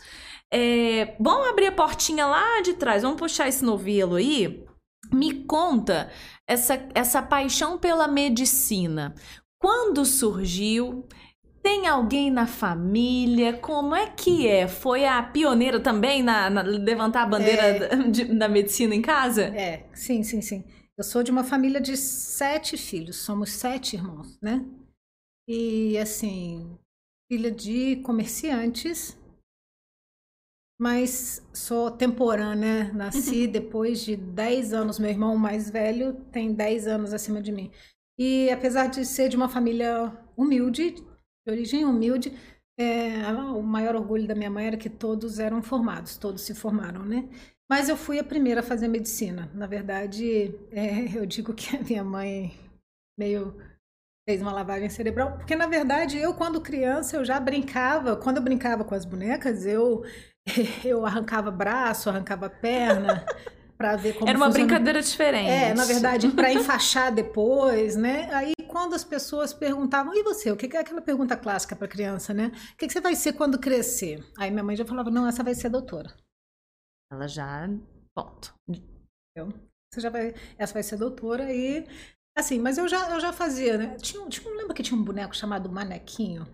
É, 0.53 1.17
vamos 1.19 1.49
abrir 1.49 1.67
a 1.67 1.73
portinha 1.73 2.27
lá 2.27 2.61
de 2.63 2.75
trás, 2.75 3.03
vamos 3.03 3.19
puxar 3.19 3.49
esse 3.49 3.65
novelo 3.65 4.15
aí. 4.15 4.65
Me 5.13 5.45
conta 5.45 6.11
essa, 6.49 6.89
essa 6.95 7.23
paixão 7.23 7.79
pela 7.79 8.07
medicina. 8.07 9.15
Quando 9.59 10.05
surgiu? 10.05 11.07
Tem 11.63 11.87
alguém 11.87 12.31
na 12.31 12.47
família? 12.47 13.55
Como 13.55 13.95
é 13.95 14.11
que 14.11 14.47
é? 14.47 14.69
Foi 14.69 15.07
a 15.07 15.23
pioneira 15.23 15.81
também 15.81 16.23
na, 16.23 16.51
na 16.51 16.61
levantar 16.61 17.23
a 17.23 17.27
bandeira 17.27 17.63
é, 17.63 17.97
de, 18.11 18.25
da 18.25 18.49
medicina 18.49 18.95
em 18.95 19.01
casa? 19.01 19.45
É, 19.45 19.87
sim, 19.95 20.23
sim, 20.23 20.43
sim. 20.43 20.63
Eu 20.97 21.03
sou 21.03 21.23
de 21.23 21.31
uma 21.31 21.43
família 21.43 21.81
de 21.81 21.97
sete 21.97 22.77
filhos, 22.77 23.17
somos 23.17 23.51
sete 23.51 23.97
irmãos, 23.97 24.39
né? 24.41 24.65
E 25.49 25.97
assim, 25.99 26.79
filha 27.31 27.51
de 27.51 27.97
comerciantes, 27.97 29.17
mas 30.79 31.47
sou 31.53 31.91
temporânea, 31.91 32.93
nasci 32.93 33.47
uhum. 33.47 33.53
depois 33.53 34.05
de 34.05 34.17
10 34.17 34.73
anos. 34.73 34.99
Meu 34.99 35.11
irmão 35.11 35.37
mais 35.37 35.71
velho 35.71 36.15
tem 36.33 36.53
10 36.53 36.87
anos 36.87 37.13
acima 37.13 37.41
de 37.41 37.53
mim. 37.53 37.71
E 38.19 38.51
apesar 38.51 38.87
de 38.89 39.05
ser 39.05 39.29
de 39.29 39.37
uma 39.37 39.49
família 39.49 40.13
humilde, 40.37 40.91
de 40.93 41.51
origem 41.53 41.85
humilde, 41.85 42.33
é, 42.79 43.27
o 43.55 43.63
maior 43.63 43.95
orgulho 43.95 44.27
da 44.27 44.35
minha 44.35 44.51
mãe 44.51 44.67
era 44.67 44.77
que 44.77 44.91
todos 44.91 45.39
eram 45.39 45.63
formados, 45.63 46.17
todos 46.17 46.43
se 46.43 46.55
formaram, 46.55 47.05
né? 47.05 47.29
Mas 47.71 47.89
eu 47.89 47.97
fui 47.97 48.19
a 48.19 48.25
primeira 48.25 48.61
a 48.61 48.65
fazer 48.65 48.89
medicina. 48.89 49.51
Na 49.55 49.67
verdade, 49.67 50.55
é, 50.71 51.07
eu 51.17 51.25
digo 51.25 51.55
que 51.55 51.77
a 51.77 51.83
minha 51.83 52.05
mãe 52.05 52.53
meio 53.19 53.57
fez 54.29 54.41
uma 54.41 54.53
lavagem 54.53 54.89
cerebral, 54.89 55.37
porque 55.37 55.55
na 55.55 55.67
verdade 55.67 56.17
eu 56.19 56.33
quando 56.33 56.61
criança 56.61 57.17
eu 57.17 57.25
já 57.25 57.39
brincava, 57.39 58.17
quando 58.17 58.39
eu 58.39 58.43
brincava 58.43 58.83
com 58.83 58.95
as 58.95 59.05
bonecas, 59.05 59.67
eu 59.67 60.03
eu 60.85 61.05
arrancava 61.05 61.51
braço, 61.51 62.09
arrancava 62.09 62.49
perna 62.49 63.25
para 63.77 63.97
ver 63.97 64.15
como 64.15 64.29
Era 64.29 64.39
uma 64.39 64.47
funciona. 64.47 64.67
brincadeira 64.67 65.03
diferente. 65.03 65.51
É, 65.51 65.75
na 65.75 65.85
verdade, 65.85 66.29
para 66.29 66.53
enfaixar 66.53 67.13
depois, 67.13 67.97
né? 67.97 68.33
Aí 68.33 68.55
quando 68.69 68.95
as 68.95 69.05
pessoas 69.05 69.53
perguntavam, 69.53 70.15
e 70.15 70.23
você? 70.23 70.51
O 70.51 70.57
que 70.57 70.77
é 70.77 70.81
aquela 70.81 71.01
pergunta 71.01 71.37
clássica 71.37 71.77
para 71.77 71.87
criança, 71.89 72.35
né? 72.35 72.51
O 72.73 72.77
que, 72.77 72.87
que 72.87 72.93
você 72.93 73.01
vai 73.01 73.15
ser 73.15 73.35
quando 73.35 73.59
crescer? 73.59 74.25
Aí 74.37 74.51
minha 74.51 74.65
mãe 74.65 74.77
já 74.77 74.85
falava, 74.85 75.11
não, 75.11 75.27
essa 75.27 75.45
vai 75.45 75.55
ser 75.55 75.69
doutora. 75.69 76.13
Ela 77.13 77.29
já. 77.29 77.69
Ponto. 78.15 78.55
Você 79.93 80.01
já 80.01 80.11
vai. 80.11 80.35
Essa 80.59 80.75
vai 80.75 80.83
ser 80.83 80.97
doutora 80.97 81.53
e. 81.53 81.87
Assim, 82.37 82.59
mas 82.59 82.77
eu 82.77 82.89
já, 82.89 83.11
eu 83.11 83.21
já 83.21 83.33
fazia, 83.33 83.79
né? 83.79 83.97
Tinha, 83.97 84.29
tinha, 84.29 84.53
lembra 84.57 84.75
que 84.75 84.83
tinha 84.83 84.99
um 84.99 85.05
boneco 85.05 85.37
chamado 85.37 85.71
Manequinho? 85.71 86.45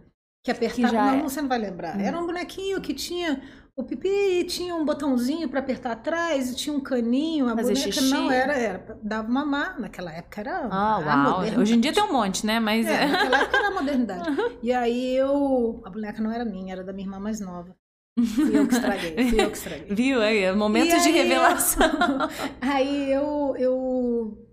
Que 0.44 0.50
apertava. 0.50 0.88
Que 0.88 0.94
já... 0.94 1.12
Não, 1.12 1.20
é. 1.20 1.22
você 1.22 1.40
não 1.40 1.48
vai 1.48 1.58
lembrar. 1.58 1.96
Hum. 1.96 2.00
Era 2.00 2.18
um 2.18 2.26
bonequinho 2.26 2.82
que 2.82 2.92
tinha 2.92 3.42
o 3.80 3.84
pipi 3.84 4.44
tinha 4.44 4.74
um 4.74 4.84
botãozinho 4.84 5.48
para 5.48 5.60
apertar 5.60 5.92
atrás, 5.92 6.54
tinha 6.54 6.74
um 6.74 6.80
caninho, 6.80 7.46
a 7.48 7.56
Fazer 7.56 7.74
boneca 7.74 7.92
xixi. 7.92 8.10
não 8.10 8.30
era, 8.30 8.52
era 8.52 8.98
dava 9.02 9.28
mamar, 9.28 9.80
naquela 9.80 10.12
época 10.12 10.40
era 10.40 10.68
Ah, 10.70 10.98
uau. 10.98 11.60
Hoje 11.60 11.74
em 11.74 11.80
dia 11.80 11.92
tem 11.92 12.02
um 12.02 12.12
monte, 12.12 12.44
né? 12.46 12.60
Mas 12.60 12.86
é, 12.86 13.06
naquela 13.06 13.42
época 13.42 13.56
era 13.56 13.68
a 13.68 13.70
modernidade. 13.70 14.28
E 14.62 14.72
aí 14.72 15.16
eu, 15.16 15.80
a 15.84 15.90
boneca 15.90 16.22
não 16.22 16.30
era 16.30 16.44
minha, 16.44 16.72
era 16.72 16.84
da 16.84 16.92
minha 16.92 17.06
irmã 17.06 17.18
mais 17.18 17.40
nova. 17.40 17.74
Fui 18.18 18.58
eu 18.58 18.66
que 18.68 18.74
estraguei, 18.74 19.28
fui 19.30 19.40
eu 19.42 19.50
que 19.50 19.56
estraguei. 19.56 19.86
Viu? 19.94 20.20
Aí, 20.20 20.52
momentos 20.52 21.02
de 21.02 21.10
revelação. 21.10 21.88
Aí 22.60 23.10
eu, 23.12 23.54
eu 23.56 24.46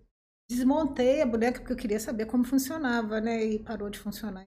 desmontei 0.49 1.21
a 1.21 1.25
boneca 1.25 1.59
porque 1.59 1.73
eu 1.73 1.77
queria 1.77 1.99
saber 1.99 2.25
como 2.27 2.43
funcionava, 2.45 3.19
né? 3.19 3.43
E 3.43 3.59
parou 3.59 3.89
de 3.89 3.99
funcionar. 3.99 4.45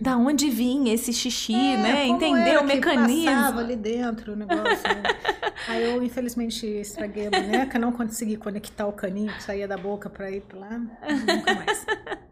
Da 0.00 0.16
onde 0.16 0.50
vinha 0.50 0.92
esse 0.92 1.12
xixi, 1.12 1.54
é, 1.54 1.76
né? 1.76 2.06
Entender 2.06 2.58
o 2.58 2.64
mecanismo. 2.64 3.30
Passava 3.30 3.60
ali 3.60 3.76
dentro 3.76 4.32
o 4.32 4.36
negócio. 4.36 4.82
Né? 4.82 5.02
Aí 5.68 5.84
eu, 5.84 6.02
infelizmente, 6.02 6.66
estraguei 6.66 7.28
a 7.28 7.30
boneca, 7.30 7.78
não 7.78 7.92
consegui 7.92 8.36
conectar 8.36 8.86
o 8.86 8.92
caninho 8.92 9.32
que 9.32 9.42
saía 9.42 9.68
da 9.68 9.76
boca 9.76 10.10
para 10.10 10.30
ir 10.30 10.42
para 10.42 10.58
lá. 10.58 10.78
Nunca 10.78 11.54
mais. 11.54 11.86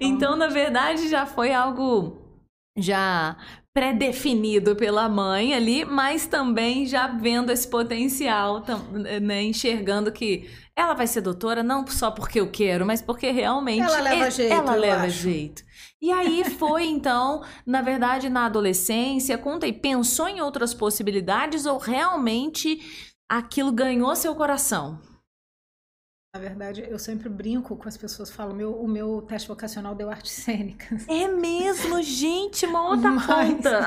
Então, 0.00 0.34
na 0.34 0.48
verdade, 0.48 1.08
já 1.08 1.24
foi 1.24 1.52
algo 1.52 2.20
já 2.76 3.36
pré-definido 3.72 4.74
pela 4.76 5.08
mãe 5.08 5.54
ali, 5.54 5.84
mas 5.84 6.26
também 6.26 6.86
já 6.86 7.06
vendo 7.06 7.50
esse 7.50 7.66
potencial, 7.66 8.64
né, 9.20 9.42
enxergando 9.42 10.10
que 10.12 10.48
ela 10.76 10.94
vai 10.94 11.06
ser 11.06 11.20
doutora 11.20 11.62
não 11.62 11.86
só 11.86 12.10
porque 12.10 12.40
eu 12.40 12.50
quero, 12.50 12.84
mas 12.86 13.02
porque 13.02 13.30
realmente 13.30 13.82
ela 13.82 14.00
leva 14.00 14.30
jeito. 14.30 14.52
Ela 14.52 14.74
leva 14.74 15.06
acho. 15.06 15.22
jeito. 15.22 15.64
E 16.02 16.12
aí 16.12 16.44
foi 16.44 16.84
então, 16.84 17.42
na 17.64 17.80
verdade, 17.80 18.28
na 18.28 18.46
adolescência, 18.46 19.38
conta 19.38 19.66
aí, 19.66 19.72
pensou 19.72 20.28
em 20.28 20.40
outras 20.40 20.74
possibilidades 20.74 21.66
ou 21.66 21.78
realmente 21.78 22.78
aquilo 23.28 23.72
ganhou 23.72 24.14
seu 24.14 24.34
coração? 24.34 25.00
Na 26.34 26.40
verdade, 26.40 26.84
eu 26.88 26.98
sempre 26.98 27.28
brinco 27.28 27.76
com 27.76 27.88
as 27.88 27.96
pessoas, 27.96 28.28
falo, 28.28 28.52
meu, 28.52 28.74
o 28.74 28.88
meu 28.88 29.22
teste 29.22 29.46
vocacional 29.46 29.94
deu 29.94 30.10
artes 30.10 30.32
cênicas. 30.32 31.08
É 31.08 31.28
mesmo, 31.28 32.02
gente, 32.02 32.66
uma 32.66 32.88
outra 32.88 33.10
Mas... 33.10 33.26
conta. 33.26 33.80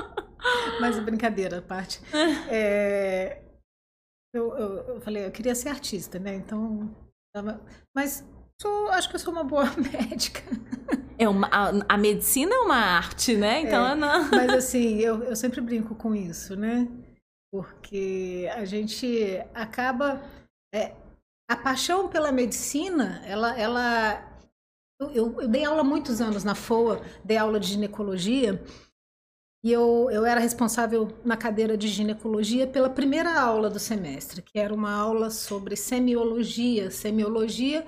Mas 0.80 0.98
brincadeira, 0.98 1.62
parte. 1.62 2.00
É, 2.50 3.42
eu, 4.34 4.56
eu, 4.56 4.76
eu, 4.94 5.00
falei, 5.00 5.26
eu 5.26 5.30
queria 5.30 5.54
ser 5.54 5.68
artista, 5.68 6.18
né? 6.18 6.34
Então, 6.34 6.94
mas 7.94 8.24
sou, 8.64 8.88
acho 8.88 9.08
que 9.10 9.16
eu 9.16 9.20
sou 9.20 9.32
uma 9.32 9.44
boa 9.44 9.66
médica. 9.76 10.42
É 11.18 11.28
uma, 11.28 11.48
a, 11.48 11.94
a 11.94 11.98
medicina 11.98 12.54
é 12.54 12.58
uma 12.58 12.76
arte, 12.76 13.36
né? 13.36 13.60
Então, 13.60 13.86
é, 13.86 13.94
não... 13.94 14.30
Mas 14.30 14.50
assim, 14.54 14.98
eu, 14.98 15.22
eu 15.22 15.36
sempre 15.36 15.60
brinco 15.60 15.94
com 15.94 16.14
isso, 16.14 16.56
né? 16.56 16.88
Porque 17.52 18.50
a 18.54 18.64
gente 18.64 19.38
acaba. 19.54 20.22
É, 20.74 20.96
a 21.48 21.56
paixão 21.56 22.08
pela 22.08 22.32
medicina, 22.32 23.22
ela. 23.26 23.56
ela 23.58 24.30
eu, 25.00 25.40
eu, 25.40 25.48
dei 25.48 25.64
aula 25.64 25.84
muitos 25.84 26.20
anos 26.20 26.42
na 26.42 26.54
FOA, 26.54 27.02
dei 27.22 27.36
aula 27.36 27.60
de 27.60 27.68
ginecologia. 27.68 28.62
E 29.62 29.72
eu, 29.72 30.08
eu 30.10 30.26
era 30.26 30.40
responsável 30.40 31.08
na 31.24 31.36
cadeira 31.36 31.76
de 31.76 31.88
ginecologia 31.88 32.66
pela 32.66 32.90
primeira 32.90 33.40
aula 33.40 33.70
do 33.70 33.78
semestre, 33.78 34.42
que 34.42 34.58
era 34.58 34.74
uma 34.74 34.92
aula 34.92 35.30
sobre 35.30 35.74
semiologia. 35.74 36.90
Semiologia 36.90 37.86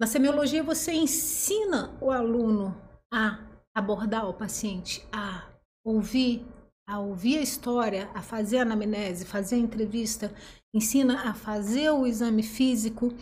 na 0.00 0.06
semiologia, 0.06 0.62
você 0.62 0.92
ensina 0.92 1.94
o 2.00 2.10
aluno 2.10 2.74
a 3.12 3.38
abordar 3.74 4.26
o 4.26 4.32
paciente, 4.32 5.06
a 5.12 5.46
ouvir, 5.84 6.42
a 6.88 6.98
ouvir 6.98 7.36
a 7.36 7.42
história, 7.42 8.10
a 8.14 8.22
fazer 8.22 8.58
a 8.58 8.62
anamnese, 8.62 9.26
fazer 9.26 9.56
a 9.56 9.58
entrevista, 9.58 10.34
ensina 10.74 11.28
a 11.28 11.34
fazer 11.34 11.90
o 11.90 12.06
exame 12.06 12.42
físico. 12.42 13.12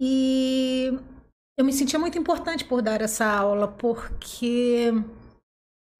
E 0.00 0.98
eu 1.58 1.64
me 1.64 1.74
sentia 1.74 1.98
muito 1.98 2.16
importante 2.16 2.64
por 2.64 2.80
dar 2.80 3.02
essa 3.02 3.26
aula, 3.26 3.68
porque 3.68 4.90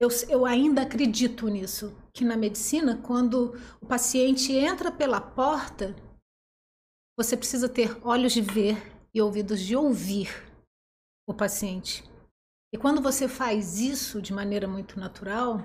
eu, 0.01 0.09
eu 0.31 0.47
ainda 0.47 0.83
acredito 0.83 1.49
nisso, 1.49 1.95
que 2.15 2.25
na 2.25 2.37
medicina, 2.37 2.97
quando 2.97 3.61
o 3.79 3.85
paciente 3.85 4.55
entra 4.55 4.91
pela 4.91 5.21
porta, 5.21 5.95
você 7.19 7.37
precisa 7.37 7.69
ter 7.69 7.99
olhos 8.03 8.33
de 8.33 8.41
ver 8.41 8.98
e 9.15 9.21
ouvidos 9.21 9.61
de 9.61 9.75
ouvir 9.75 10.29
o 11.29 11.35
paciente. 11.35 12.05
E 12.73 12.79
quando 12.79 13.01
você 13.01 13.27
faz 13.27 13.79
isso 13.79 14.21
de 14.21 14.33
maneira 14.33 14.69
muito 14.69 14.99
natural, 15.01 15.59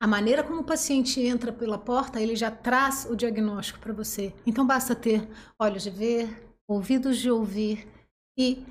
a 0.00 0.06
maneira 0.06 0.42
como 0.42 0.60
o 0.60 0.64
paciente 0.64 1.20
entra 1.20 1.52
pela 1.52 1.78
porta, 1.78 2.20
ele 2.20 2.34
já 2.34 2.50
traz 2.50 3.06
o 3.08 3.14
diagnóstico 3.14 3.78
para 3.78 3.92
você. 3.92 4.34
Então 4.46 4.66
basta 4.66 4.96
ter 4.96 5.28
olhos 5.58 5.84
de 5.84 5.90
ver, 5.90 6.52
ouvidos 6.68 7.18
de 7.18 7.30
ouvir. 7.30 7.88
E 8.36 8.64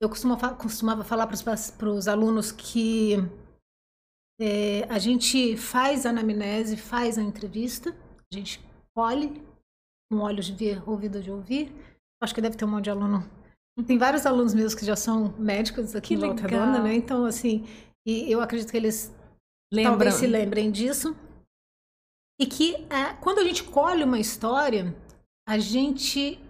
eu 0.00 0.08
costumava, 0.08 1.04
falar 1.04 1.26
para 1.26 1.88
os 1.88 2.06
alunos 2.06 2.52
que 2.52 3.16
é, 4.40 4.84
a 4.88 4.98
gente 4.98 5.56
faz 5.56 6.04
a 6.04 6.10
anamnese, 6.10 6.76
faz 6.76 7.18
a 7.18 7.22
entrevista, 7.22 7.96
a 8.30 8.34
gente 8.34 8.64
olhe 8.94 9.42
com 10.10 10.18
olhos 10.18 10.46
de 10.46 10.52
ver, 10.52 10.88
ouvidos 10.88 11.24
de 11.24 11.30
ouvir, 11.30 11.74
Acho 12.20 12.34
que 12.34 12.40
deve 12.40 12.56
ter 12.56 12.64
um 12.64 12.68
monte 12.68 12.84
de 12.84 12.90
aluno. 12.90 13.28
Tem 13.86 13.96
vários 13.96 14.26
alunos 14.26 14.54
meus 14.54 14.74
que 14.74 14.84
já 14.84 14.96
são 14.96 15.34
médicos 15.38 15.94
aqui 15.94 16.08
que 16.08 16.14
em 16.14 16.18
Volta 16.18 16.42
Redonda, 16.42 16.82
né? 16.82 16.94
Então, 16.94 17.24
assim, 17.24 17.64
e 18.06 18.30
eu 18.30 18.40
acredito 18.40 18.70
que 18.70 18.76
eles 18.76 19.14
Lembram. 19.72 19.92
talvez 19.92 20.14
se 20.14 20.26
lembrem 20.26 20.70
disso. 20.70 21.16
E 22.40 22.46
que 22.46 22.74
é, 22.90 23.14
quando 23.20 23.38
a 23.38 23.44
gente 23.44 23.64
colhe 23.64 24.02
uma 24.02 24.18
história, 24.18 24.94
a 25.46 25.58
gente 25.58 26.40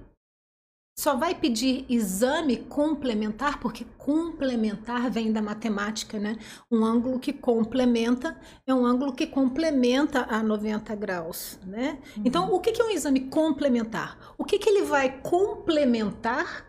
só 0.99 1.15
vai 1.15 1.33
pedir 1.33 1.87
exame 1.89 2.57
complementar, 2.57 3.61
porque 3.61 3.87
complementar 3.97 5.09
vem 5.09 5.33
da 5.33 5.41
matemática, 5.41 6.19
né? 6.19 6.37
Um 6.69 6.85
ângulo 6.85 7.21
que 7.21 7.33
complementa 7.33 8.37
é 8.67 8.75
um 8.75 8.85
ângulo 8.85 9.13
que 9.13 9.25
complementa 9.25 10.27
a 10.29 10.43
90 10.43 10.97
graus, 10.97 11.57
né? 11.65 12.03
Uhum. 12.17 12.23
Então, 12.25 12.53
o 12.53 12.59
que 12.59 12.83
é 12.83 12.85
um 12.85 12.91
exame 12.91 13.29
complementar? 13.29 14.35
O 14.37 14.45
que, 14.45 14.59
que 14.59 14.69
ele 14.69 14.83
vai 14.83 15.21
complementar 15.21 16.67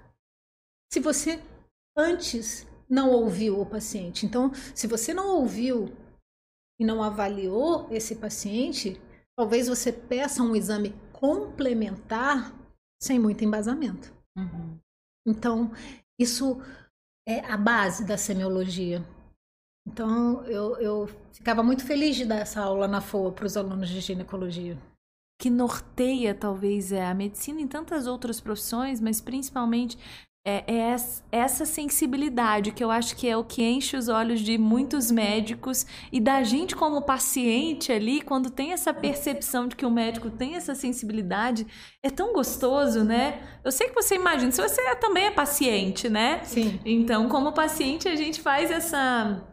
se 0.93 0.99
você 0.99 1.39
antes 1.97 2.67
não 2.87 3.09
ouviu 3.09 3.59
o 3.59 3.65
paciente? 3.65 4.27
Então, 4.27 4.51
se 4.75 4.85
você 4.85 5.11
não 5.11 5.37
ouviu 5.37 5.91
e 6.79 6.85
não 6.85 7.01
avaliou 7.01 7.87
esse 7.89 8.13
paciente, 8.13 9.01
talvez 9.35 9.67
você 9.67 9.91
peça 9.91 10.43
um 10.43 10.55
exame 10.55 10.93
complementar 11.13 12.53
sem 13.01 13.17
muito 13.17 13.43
embasamento. 13.43 14.18
Uhum. 14.37 14.79
Então, 15.25 15.71
isso 16.19 16.61
é 17.27 17.39
a 17.39 17.57
base 17.57 18.05
da 18.05 18.17
semiologia. 18.17 19.03
Então, 19.87 20.45
eu, 20.45 20.77
eu 20.77 21.07
ficava 21.33 21.63
muito 21.63 21.85
feliz 21.85 22.15
de 22.15 22.25
dar 22.25 22.37
essa 22.37 22.61
aula 22.61 22.87
na 22.87 23.01
FOA 23.01 23.31
para 23.31 23.45
os 23.45 23.57
alunos 23.57 23.89
de 23.89 23.99
ginecologia. 24.01 24.77
Que 25.39 25.49
norteia, 25.49 26.35
talvez, 26.35 26.91
é 26.91 27.05
a 27.05 27.13
medicina 27.13 27.61
em 27.61 27.67
tantas 27.67 28.05
outras 28.07 28.41
profissões, 28.41 28.99
mas 28.99 29.21
principalmente 29.21 29.97
é, 30.45 30.63
é 30.67 30.95
essa 31.31 31.65
sensibilidade 31.65 32.71
que 32.71 32.83
eu 32.83 32.89
acho 32.89 33.15
que 33.15 33.27
é 33.27 33.35
o 33.35 33.43
que 33.43 33.63
enche 33.63 33.97
os 33.97 34.07
olhos 34.07 34.39
de 34.39 34.57
muitos 34.57 35.11
médicos 35.11 35.85
e 36.11 36.19
da 36.19 36.43
gente 36.43 36.75
como 36.75 37.01
paciente 37.01 37.91
ali, 37.91 38.21
quando 38.21 38.49
tem 38.49 38.71
essa 38.71 38.93
percepção 38.93 39.67
de 39.67 39.75
que 39.75 39.85
o 39.85 39.91
médico 39.91 40.29
tem 40.29 40.55
essa 40.55 40.73
sensibilidade, 40.73 41.67
é 42.03 42.09
tão 42.09 42.33
gostoso, 42.33 43.03
né? 43.03 43.59
Eu 43.63 43.71
sei 43.71 43.89
que 43.89 43.95
você 43.95 44.15
imagina, 44.15 44.51
se 44.51 44.61
você 44.61 44.95
também 44.95 45.25
é 45.25 45.31
paciente, 45.31 46.09
né? 46.09 46.43
Sim. 46.43 46.79
Então, 46.85 47.27
como 47.27 47.51
paciente, 47.51 48.07
a 48.07 48.15
gente 48.15 48.41
faz 48.41 48.71
essa, 48.71 49.45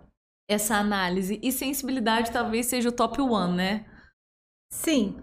essa 0.48 0.76
análise 0.76 1.38
e 1.42 1.50
sensibilidade 1.50 2.30
talvez 2.30 2.66
seja 2.66 2.88
o 2.88 2.92
top 2.92 3.20
one, 3.20 3.56
né? 3.56 3.86
Sim. 4.70 5.16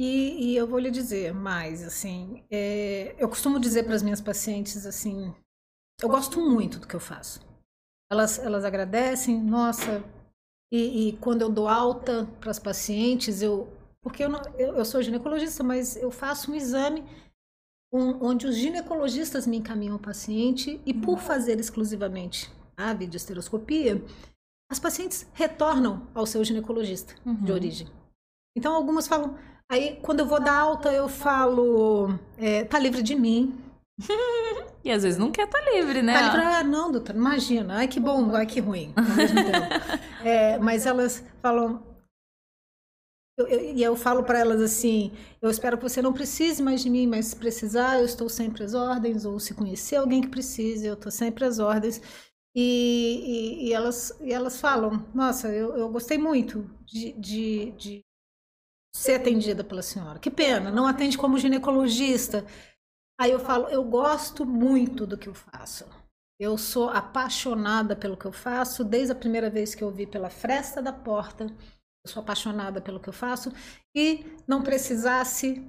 E, 0.00 0.52
e, 0.52 0.56
eu 0.56 0.66
vou 0.66 0.78
lhe 0.78 0.90
dizer 0.90 1.34
mais, 1.34 1.82
assim, 1.82 2.42
é, 2.50 3.14
eu 3.18 3.28
costumo 3.28 3.60
dizer 3.60 3.82
para 3.82 3.94
as 3.94 4.02
minhas 4.02 4.20
pacientes, 4.20 4.86
assim, 4.86 5.34
eu 6.00 6.08
gosto 6.08 6.40
muito 6.40 6.78
do 6.78 6.88
que 6.88 6.96
eu 6.96 7.00
faço. 7.00 7.40
Elas, 8.10 8.38
elas 8.38 8.64
agradecem, 8.64 9.38
nossa, 9.38 10.02
e, 10.72 11.08
e 11.08 11.12
quando 11.18 11.42
eu 11.42 11.50
dou 11.50 11.68
alta 11.68 12.26
para 12.40 12.50
as 12.50 12.58
pacientes, 12.58 13.42
eu, 13.42 13.68
porque 14.00 14.24
eu, 14.24 14.30
não, 14.30 14.40
eu, 14.56 14.76
eu 14.76 14.84
sou 14.86 15.02
ginecologista, 15.02 15.62
mas 15.62 15.96
eu 15.96 16.10
faço 16.10 16.50
um 16.50 16.54
exame 16.54 17.04
um, 17.92 18.24
onde 18.24 18.46
os 18.46 18.56
ginecologistas 18.56 19.46
me 19.46 19.58
encaminham 19.58 19.96
o 19.96 20.00
paciente 20.00 20.80
e 20.86 20.94
por 20.94 21.18
fazer 21.18 21.60
exclusivamente 21.60 22.50
a 22.74 22.94
videoesteroscopia, 22.94 24.02
as 24.70 24.78
pacientes 24.78 25.28
retornam 25.34 26.08
ao 26.14 26.24
seu 26.24 26.42
ginecologista 26.42 27.14
Uhum. 27.26 27.44
de 27.44 27.52
origem. 27.52 27.88
Então, 28.56 28.74
algumas 28.74 29.06
falam. 29.06 29.36
Aí, 29.70 29.96
quando 30.02 30.20
eu 30.20 30.26
vou 30.26 30.40
dar 30.40 30.56
alta, 30.58 30.92
eu 30.92 31.08
falo, 31.08 32.18
é, 32.36 32.64
tá 32.64 32.78
livre 32.78 33.02
de 33.02 33.14
mim. 33.14 33.56
E 34.82 34.90
às 34.90 35.02
vezes 35.02 35.18
não 35.18 35.30
quer 35.30 35.44
estar 35.44 35.60
livre, 35.74 36.00
né? 36.00 36.14
Tá 36.14 36.22
livre, 36.22 36.40
ah, 36.40 36.64
não, 36.64 36.90
doutor, 36.90 37.14
imagina. 37.14 37.76
Ai, 37.76 37.86
que 37.86 38.00
bom, 38.00 38.34
ai, 38.34 38.46
que 38.46 38.60
ruim. 38.60 38.94
É, 40.24 40.58
mas 40.58 40.86
elas 40.86 41.22
falam. 41.42 41.82
eu- 43.36 43.46
eu- 43.46 43.60
E 43.76 43.82
eu, 43.82 43.94
falo 43.94 44.24
para 44.24 44.38
elas 44.38 44.60
assim: 44.62 45.12
eu 45.42 45.50
espero 45.50 45.76
que 45.76 45.82
você 45.82 46.00
não 46.00 46.14
precise 46.14 46.62
mais 46.62 46.80
de 46.82 46.88
mim, 46.88 47.06
mas 47.06 47.26
se 47.26 47.36
precisar, 47.36 47.98
eu 47.98 48.06
estou 48.06 48.28
sempre 48.30 48.64
às 48.64 48.72
ordens. 48.72 49.26
Ou 49.26 49.38
se 49.38 49.52
conhecer 49.54 49.96
alguém 49.96 50.22
que 50.22 50.28
precise, 50.28 50.86
eu 50.86 50.94
estou 50.94 51.12
sempre 51.12 51.44
às 51.44 51.58
ordens. 51.58 52.00
E, 52.54 53.64
e- 53.64 53.68
e 53.68 53.72
elas, 53.74 54.18
e 54.22 54.32
elas 54.32 54.58
falam: 54.60 55.06
Nossa, 55.14 55.48
eu, 55.48 55.76
eu 55.76 55.90
gostei 55.90 56.16
muito 56.18 56.68
de, 56.86 57.12
de, 57.12 57.70
de 57.72 58.04
ser 58.94 59.14
atendida 59.14 59.62
pela 59.64 59.82
senhora. 59.82 60.18
Que 60.18 60.30
pena, 60.30 60.70
não 60.70 60.86
atende 60.86 61.16
como 61.16 61.38
ginecologista. 61.38 62.44
Aí 63.20 63.30
eu 63.30 63.38
falo: 63.38 63.68
Eu 63.68 63.84
gosto 63.84 64.44
muito 64.46 65.06
do 65.06 65.18
que 65.18 65.28
eu 65.28 65.34
faço. 65.34 65.84
Eu 66.38 66.56
sou 66.56 66.88
apaixonada 66.88 67.94
pelo 67.94 68.16
que 68.16 68.24
eu 68.24 68.32
faço, 68.32 68.82
desde 68.82 69.12
a 69.12 69.14
primeira 69.14 69.50
vez 69.50 69.74
que 69.74 69.84
eu 69.84 69.90
vi 69.90 70.06
pela 70.06 70.30
fresta 70.30 70.80
da 70.80 70.92
porta. 70.92 71.44
Eu 72.02 72.10
sou 72.10 72.22
apaixonada 72.22 72.80
pelo 72.80 72.98
que 72.98 73.08
eu 73.08 73.12
faço. 73.12 73.52
E 73.94 74.24
não 74.48 74.62
precisasse 74.62 75.62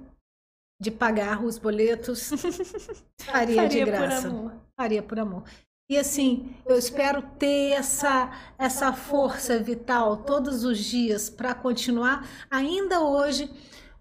de 0.80 0.90
pagar 0.90 1.44
os 1.44 1.58
boletos, 1.58 2.30
faria, 3.20 3.68
de 3.68 3.78
Faria 3.78 3.84
por 3.86 3.92
graça. 3.92 4.28
amor. 4.28 4.52
Faria 4.76 5.02
por 5.02 5.18
amor. 5.18 5.44
E 5.88 5.98
assim, 5.98 6.54
eu 6.64 6.76
espero 6.76 7.22
ter 7.36 7.72
essa, 7.72 8.30
essa 8.58 8.92
força 8.92 9.58
vital 9.62 10.24
todos 10.24 10.64
os 10.64 10.78
dias 10.78 11.28
para 11.28 11.54
continuar, 11.54 12.26
ainda 12.50 13.00
hoje. 13.00 13.50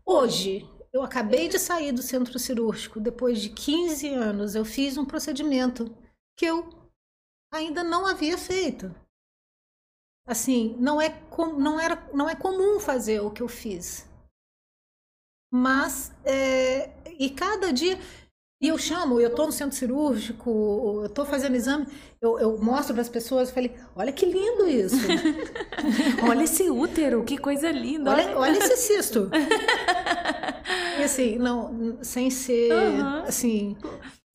Hoje, 0.06 0.70
eu 0.94 1.04
acabei 1.04 1.48
de 1.48 1.60
sair 1.60 1.92
do 1.92 2.02
centro 2.02 2.38
cirúrgico, 2.38 3.00
depois 3.00 3.42
de 3.42 3.50
15 3.50 4.10
anos, 4.10 4.56
eu 4.56 4.66
fiz 4.66 4.98
um 4.98 5.06
procedimento 5.06 5.96
que 6.38 6.46
eu 6.46 6.70
ainda 7.52 7.84
não 7.84 8.06
havia 8.06 8.38
feito. 8.38 8.94
Assim, 10.26 10.76
não 10.80 11.02
é, 11.02 11.10
com, 11.10 11.48
não 11.58 11.80
era, 11.80 11.96
não 12.14 12.30
é 12.30 12.36
comum 12.36 12.80
fazer 12.80 13.20
o 13.22 13.32
que 13.32 13.42
eu 13.42 13.48
fiz. 13.48 14.08
Mas, 15.52 16.14
é, 16.24 16.94
e 17.20 17.30
cada 17.30 17.74
dia, 17.74 17.98
e 18.62 18.68
eu 18.68 18.78
chamo, 18.78 19.20
eu 19.20 19.30
estou 19.30 19.48
no 19.48 19.52
centro 19.52 19.76
cirúrgico, 19.76 20.50
eu 21.02 21.06
estou 21.08 21.26
fazendo 21.26 21.56
exame, 21.56 21.88
eu, 22.22 22.38
eu 22.40 22.58
mostro 22.60 22.94
para 22.94 23.02
as 23.02 23.10
pessoas, 23.10 23.50
eu 23.50 23.56
falei, 23.56 23.72
olha 23.96 24.12
que 24.12 24.26
lindo 24.26 24.68
isso, 24.68 24.96
Olha 26.22 26.44
esse 26.44 26.70
útero, 26.70 27.24
que 27.24 27.38
coisa 27.38 27.72
linda. 27.72 28.12
olha, 28.12 28.38
olha 28.38 28.58
esse 28.58 28.78
cisto. 28.78 29.30
E 31.00 31.04
assim, 31.04 31.38
não, 31.38 31.98
sem 32.04 32.30
ser, 32.30 32.72
Aham. 32.72 33.24
assim, 33.28 33.76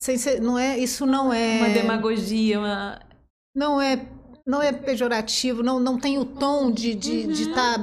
sem 0.01 0.17
ser, 0.17 0.41
não 0.41 0.57
é, 0.59 0.77
isso 0.77 1.05
não 1.05 1.31
é... 1.31 1.57
Uma 1.59 1.69
demagogia, 1.69 2.59
uma. 2.59 2.99
não 3.55 3.79
é 3.81 4.05
não 4.45 4.61
é 4.61 4.71
pejorativo, 4.71 5.61
não, 5.61 5.79
não 5.79 5.97
tem 5.99 6.17
o 6.17 6.25
tom 6.25 6.71
de 6.71 6.93
de 6.95 7.25
Uhum. 7.25 7.31
de 7.33 7.53
tá, 7.53 7.75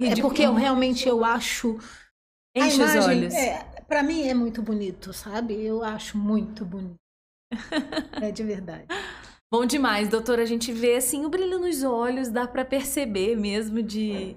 é 0.00 0.16
porque 0.20 0.42
eu 0.42 0.54
realmente 0.54 1.08
eu 1.08 1.24
acho 1.24 1.78
Enche 2.54 2.82
os 2.82 2.92
imagem, 2.94 3.00
olhos. 3.02 3.34
É, 3.34 3.66
para 3.88 4.02
mim 4.02 4.26
é 4.28 4.34
muito 4.34 4.62
bonito, 4.62 5.12
sabe? 5.12 5.54
Eu 5.54 5.82
acho 5.82 6.18
muito 6.18 6.64
bonito. 6.64 6.96
É 8.22 8.30
de 8.32 8.42
verdade. 8.42 8.86
Bom 9.52 9.64
demais, 9.64 10.08
doutora. 10.08 10.42
A 10.42 10.46
gente 10.46 10.72
vê 10.72 10.96
assim 10.96 11.24
o 11.24 11.28
brilho 11.28 11.58
nos 11.58 11.82
olhos, 11.84 12.28
dá 12.28 12.46
pra 12.46 12.64
perceber 12.64 13.36
mesmo 13.36 13.82
de 13.82 14.36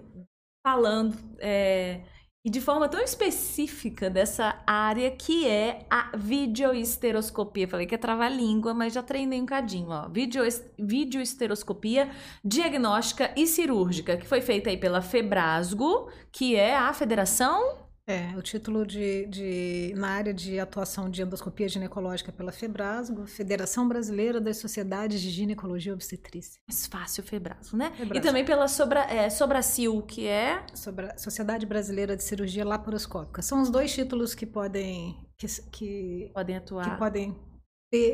falando 0.66 1.18
é, 1.40 2.02
e 2.46 2.50
de 2.50 2.62
forma 2.62 2.88
tão 2.88 3.02
específica 3.02 4.10
dessa 4.10 4.62
área 4.68 5.10
que 5.10 5.48
é 5.48 5.86
a 5.90 6.12
videoesteroscopia. 6.16 7.68
Falei 7.68 7.88
que 7.88 7.96
é 7.96 7.98
trava-língua, 7.98 8.74
mas 8.74 8.94
já 8.94 9.02
treinei 9.02 9.42
um 9.42 9.46
cadinho, 9.46 9.90
ó. 9.90 10.08
Videoes- 10.10 10.64
Videoesteroscopia 10.78 12.12
diagnóstica 12.46 13.34
e 13.36 13.48
cirúrgica, 13.48 14.16
que 14.18 14.28
foi 14.28 14.42
feita 14.42 14.70
aí 14.70 14.78
pela 14.78 15.02
Febrasgo, 15.02 16.12
que 16.32 16.56
é 16.56 16.76
a 16.78 16.94
Federação 16.94 17.89
É, 18.10 18.36
o 18.36 18.42
título 18.42 18.88
de, 18.88 19.28
de 19.28 19.94
na 19.96 20.10
área 20.10 20.34
de 20.34 20.60
atuação 20.60 21.08
de 21.12 21.22
endoscopia 21.22 21.70
ginecológica 21.70 22.32
pela 22.32 22.52
Febrasgo, 22.52 23.28
Federação 23.28 23.88
Brasileira 23.88 24.42
das 24.42 24.58
Sociedades 24.58 25.22
de 25.22 25.30
Ginecologia 25.30 25.92
e 25.92 25.94
Obstetrícia, 25.94 26.60
mais 26.68 26.88
fácil, 26.88 27.22
Febrasgo, 27.22 27.78
né? 27.78 27.92
Febrasgo. 27.92 28.18
E 28.18 28.20
também 28.20 28.44
pela 28.44 28.68
Sobra, 28.68 29.02
é, 29.02 29.30
Sobracil, 29.30 30.02
que 30.02 30.26
é 30.26 30.66
sobre 30.74 31.06
a 31.06 31.20
Sociedade 31.20 31.68
Brasileira 31.68 32.18
de 32.18 32.24
Cirurgia 32.24 32.66
Laparoscópica. 32.66 33.44
São 33.44 33.62
os 33.62 33.70
dois 33.70 33.94
títulos 33.94 34.34
que 34.34 34.48
podem 34.48 35.16
que, 35.38 35.46
que, 35.72 36.32
podem 36.34 36.58
atuar. 36.58 36.90
que 36.90 36.98
podem 36.98 37.38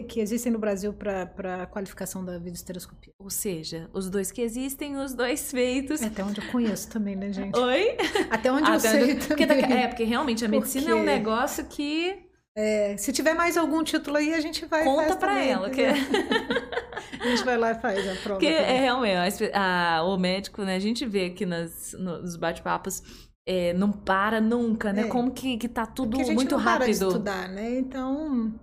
que 0.08 0.20
existem 0.22 0.52
no 0.52 0.58
Brasil 0.60 0.94
para 0.94 1.64
a 1.64 1.66
qualificação 1.66 2.24
da 2.24 2.38
videoesteroscopia. 2.38 3.12
Ou 3.20 3.30
seja, 3.30 3.90
os 3.94 4.10
dois 4.10 4.32
que 4.32 4.42
existem, 4.42 4.96
os 4.96 5.14
dois 5.14 5.52
feitos. 5.52 6.02
É 6.02 6.06
até 6.08 6.24
onde 6.24 6.40
eu 6.42 6.48
conheço 6.52 6.90
também, 6.90 7.16
né, 7.16 7.32
gente? 7.34 7.58
Oi? 7.60 7.98
Até 8.30 8.52
onde 8.52 8.70
eu 8.70 8.76
Até 8.76 8.90
sei 8.90 9.04
onde- 9.04 9.16
porque, 9.28 9.46
também. 9.46 9.68
tá- 9.68 9.76
é, 9.76 9.88
porque 9.88 10.04
realmente 10.06 10.46
a 10.46 10.48
medicina 10.48 10.92
é 10.92 10.94
um 10.94 10.98
Porque- 11.00 11.12
negócio 11.12 11.66
que 11.66 12.24
É, 12.58 12.96
se 12.96 13.12
tiver 13.12 13.34
mais 13.34 13.58
algum 13.58 13.84
título 13.84 14.16
aí, 14.16 14.34
a 14.34 14.40
gente 14.40 14.66
vai 14.66 14.86
conta 14.86 15.18
também, 15.18 15.50
ela. 15.52 15.70
Que, 15.70 15.82
entendeu? 15.90 16.26
A 17.20 17.28
gente 17.28 17.44
vai 17.44 17.58
lá 17.58 17.72
e 17.72 17.76
faz 17.76 18.08
a 18.08 18.16
prova. 18.22 18.40
que 18.40 18.46
é 18.48 18.62
também. 18.62 18.82
realmente, 18.82 19.52
a 19.52 19.98
a- 19.98 20.04
o 20.04 20.18
médico, 20.18 20.62
né? 20.64 20.76
A 20.76 20.80
gente 20.80 21.06
vê 21.06 21.26
aqui 21.26 21.46
nas, 21.46 21.94
nos 22.00 22.36
bate-papos, 22.38 23.02
é, 23.48 23.74
não 23.74 23.92
para 23.92 24.40
nunca, 24.40 24.94
né? 24.94 25.02
É. 25.02 25.08
Como 25.08 25.32
que, 25.32 25.58
que 25.58 25.68
tá 25.68 25.86
tudo 25.86 26.12
Porque 26.12 26.22
a 26.22 26.26
gente 26.26 26.36
muito 26.36 26.56
não 26.56 26.64
para 26.64 26.86
de 26.86 26.92
rápido. 26.92 27.08
estudar, 27.10 27.50
né? 27.50 27.78
Então, 27.80 28.54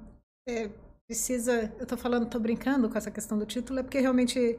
é, 0.49 0.71
precisa... 1.13 1.71
Eu 1.79 1.87
tô 1.87 1.97
falando, 1.97 2.27
tô 2.27 2.41
brincando 2.41 2.89
com 2.89 2.97
essa 2.97 3.11
questão 3.11 3.39
do 3.39 3.45
título, 3.45 3.81
é 3.81 3.83
porque 3.83 4.01
realmente 4.01 4.59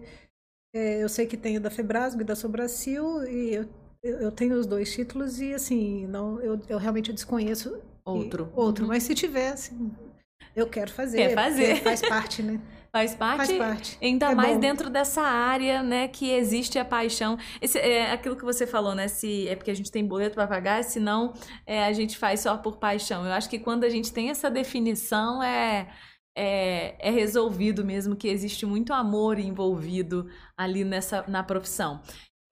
é, 0.75 1.03
eu 1.03 1.09
sei 1.09 1.25
que 1.25 1.35
tem 1.35 1.57
o 1.57 1.61
da 1.61 1.71
Febrasgo 1.71 2.21
e 2.21 2.23
da 2.25 2.35
Sobracil, 2.35 3.23
e 3.27 3.55
eu, 3.55 3.69
eu, 4.03 4.31
tenho 4.31 4.55
os 4.55 4.65
dois 4.67 4.93
títulos 4.93 5.41
e, 5.41 5.53
assim, 5.53 6.05
não, 6.07 6.39
eu, 6.41 6.59
eu 6.69 6.77
realmente 6.77 7.11
desconheço 7.11 7.79
Outro. 8.05 8.51
e- 8.51 8.59
outro. 8.59 8.83
Uhum. 8.83 8.89
Mas 8.89 9.03
se 9.03 9.15
tivesse, 9.15 9.71
eu 10.55 10.67
quero 10.67 10.91
fazer. 10.91 11.17
Quer 11.17 11.35
fazer. 11.35 11.81
Faz 11.81 12.01
parte, 12.01 12.43
né? 12.43 12.59
Faz 12.95 13.15
parte. 13.15 13.37
Faz 13.37 13.57
parte. 13.57 13.97
Ainda 13.99 14.31
É 14.31 14.35
mais 14.35 14.53
bom. 14.53 14.59
dentro 14.59 14.87
dessa 14.87 15.23
área, 15.23 15.81
né, 15.81 16.07
que 16.07 16.29
existe 16.29 16.77
a 16.77 16.85
paixão. 16.85 17.39
Esse, 17.59 17.79
é 17.79 18.11
aquilo 18.11 18.35
que 18.35 18.45
você 18.45 18.67
falou, 18.67 18.93
né? 18.93 19.07
Se 19.07 19.47
é 19.47 19.55
porque 19.55 19.71
a 19.71 19.73
gente 19.73 19.91
tem 19.91 20.05
boleto 20.05 20.35
para 20.35 20.45
pagar, 20.45 20.83
senão 20.83 21.33
é, 21.65 21.85
a 21.85 21.91
gente 21.91 22.15
faz 22.15 22.41
só 22.41 22.55
por 22.55 22.77
paixão. 22.77 23.25
Eu 23.25 23.31
acho 23.33 23.49
que 23.49 23.57
quando 23.57 23.83
a 23.83 23.89
gente 23.89 24.13
tem 24.13 24.29
essa 24.29 24.47
definição, 24.47 25.41
é, 25.41 25.89
é, 26.35 26.95
é 26.99 27.11
resolvido 27.11 27.83
mesmo 27.83 28.15
que 28.15 28.27
existe 28.27 28.65
muito 28.65 28.93
amor 28.93 29.39
envolvido 29.39 30.29
ali 30.57 30.83
nessa 30.83 31.23
na 31.27 31.43
profissão. 31.43 32.01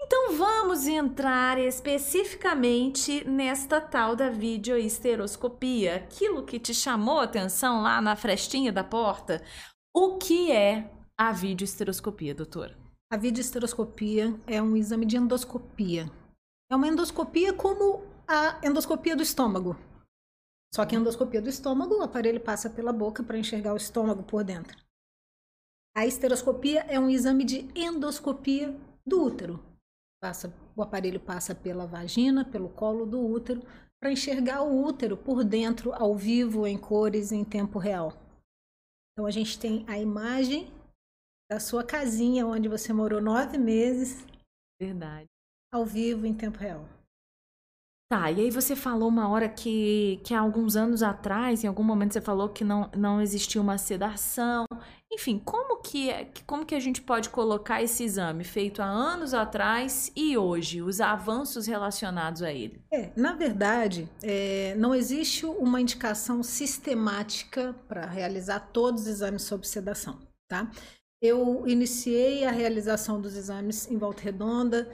Então 0.03 0.35
vamos 0.35 0.87
entrar 0.87 1.57
especificamente 1.57 3.23
nesta 3.27 3.79
tal 3.79 4.15
da 4.15 4.29
videoesteroscopia, 4.29 5.95
aquilo 5.95 6.43
que 6.43 6.59
te 6.59 6.73
chamou 6.73 7.19
a 7.19 7.23
atenção 7.23 7.81
lá 7.81 8.01
na 8.01 8.15
frestinha 8.15 8.71
da 8.71 8.83
porta. 8.83 9.41
O 9.95 10.17
que 10.17 10.51
é 10.51 10.89
a 11.17 11.31
videoesteroscopia, 11.31 12.33
doutora? 12.33 12.77
A 13.11 13.17
videoesteroscopia 13.17 14.33
é 14.47 14.61
um 14.61 14.75
exame 14.75 15.05
de 15.05 15.17
endoscopia. 15.17 16.09
É 16.71 16.75
uma 16.75 16.87
endoscopia 16.87 17.53
como 17.53 18.03
a 18.27 18.57
endoscopia 18.63 19.15
do 19.15 19.23
estômago. 19.23 19.77
Só 20.73 20.85
que 20.85 20.95
a 20.95 20.99
endoscopia 20.99 21.41
do 21.41 21.49
estômago, 21.49 21.95
o 21.95 22.01
aparelho 22.01 22.39
passa 22.39 22.69
pela 22.69 22.93
boca 22.93 23.21
para 23.23 23.37
enxergar 23.37 23.73
o 23.73 23.77
estômago 23.77 24.23
por 24.23 24.43
dentro. 24.43 24.77
A 25.95 26.05
esteroscopia 26.05 26.81
é 26.87 26.97
um 26.97 27.09
exame 27.09 27.43
de 27.43 27.69
endoscopia 27.75 28.73
do 29.05 29.23
útero. 29.23 29.61
Passa, 30.21 30.53
o 30.75 30.81
aparelho 30.81 31.19
passa 31.19 31.53
pela 31.53 31.85
vagina, 31.85 32.45
pelo 32.45 32.69
colo 32.69 33.05
do 33.05 33.19
útero, 33.19 33.61
para 33.99 34.11
enxergar 34.11 34.61
o 34.61 34.83
útero 34.83 35.17
por 35.17 35.43
dentro, 35.43 35.93
ao 35.93 36.15
vivo, 36.15 36.65
em 36.65 36.77
cores, 36.77 37.31
em 37.31 37.43
tempo 37.43 37.77
real. 37.77 38.13
Então 39.11 39.25
a 39.25 39.31
gente 39.31 39.59
tem 39.59 39.85
a 39.89 39.99
imagem 39.99 40.71
da 41.51 41.59
sua 41.59 41.83
casinha 41.83 42.47
onde 42.47 42.69
você 42.69 42.93
morou 42.93 43.19
nove 43.19 43.57
meses, 43.57 44.25
Verdade. 44.79 45.27
ao 45.71 45.85
vivo, 45.85 46.25
em 46.25 46.33
tempo 46.33 46.57
real. 46.57 46.87
Tá, 48.11 48.29
e 48.29 48.41
aí 48.41 48.51
você 48.51 48.75
falou 48.75 49.07
uma 49.07 49.29
hora 49.29 49.47
que, 49.47 50.19
que 50.25 50.33
há 50.33 50.41
alguns 50.41 50.75
anos 50.75 51.01
atrás, 51.01 51.63
em 51.63 51.67
algum 51.67 51.81
momento 51.81 52.11
você 52.11 52.19
falou 52.19 52.49
que 52.49 52.61
não, 52.61 52.89
não 52.93 53.21
existia 53.21 53.61
uma 53.61 53.77
sedação. 53.77 54.65
Enfim, 55.09 55.39
como 55.39 55.81
que, 55.81 56.09
é, 56.09 56.29
como 56.45 56.65
que 56.65 56.75
a 56.75 56.79
gente 56.81 57.01
pode 57.01 57.29
colocar 57.29 57.81
esse 57.81 58.03
exame 58.03 58.43
feito 58.43 58.81
há 58.81 58.85
anos 58.85 59.33
atrás 59.33 60.11
e 60.13 60.37
hoje, 60.37 60.81
os 60.81 60.99
avanços 60.99 61.67
relacionados 61.67 62.43
a 62.43 62.51
ele? 62.51 62.81
É, 62.91 63.11
na 63.15 63.31
verdade, 63.31 64.09
é, 64.21 64.75
não 64.77 64.93
existe 64.93 65.45
uma 65.45 65.79
indicação 65.79 66.43
sistemática 66.43 67.73
para 67.87 68.05
realizar 68.05 68.59
todos 68.73 69.03
os 69.03 69.07
exames 69.07 69.43
sob 69.43 69.65
sedação, 69.65 70.19
tá? 70.49 70.69
Eu 71.21 71.65
iniciei 71.65 72.43
a 72.43 72.51
realização 72.51 73.21
dos 73.21 73.37
exames 73.37 73.89
em 73.89 73.97
volta 73.97 74.21
redonda, 74.23 74.89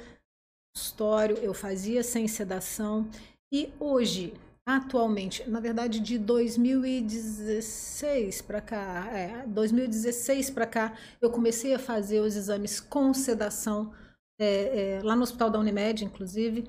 consultório, 0.78 1.38
eu 1.38 1.56
fazia 1.56 2.04
sem 2.04 2.28
sedação 2.28 3.10
e 3.52 3.74
hoje 3.80 4.36
atualmente, 4.64 5.50
na 5.50 5.60
verdade 5.60 6.00
de 6.00 6.20
2016 6.20 8.44
para 8.44 8.62
cá, 8.62 9.10
é, 9.12 9.48
2016 9.48 10.52
para 10.52 10.68
cá, 10.68 10.96
eu 11.22 11.32
comecei 11.32 11.74
a 11.74 11.80
fazer 11.80 12.20
os 12.20 12.36
exames 12.36 12.80
com 12.80 13.12
sedação 13.14 13.92
é, 14.40 14.98
é, 14.98 15.02
lá 15.02 15.16
no 15.16 15.24
hospital 15.24 15.50
da 15.50 15.58
Unimed, 15.58 16.06
inclusive, 16.06 16.68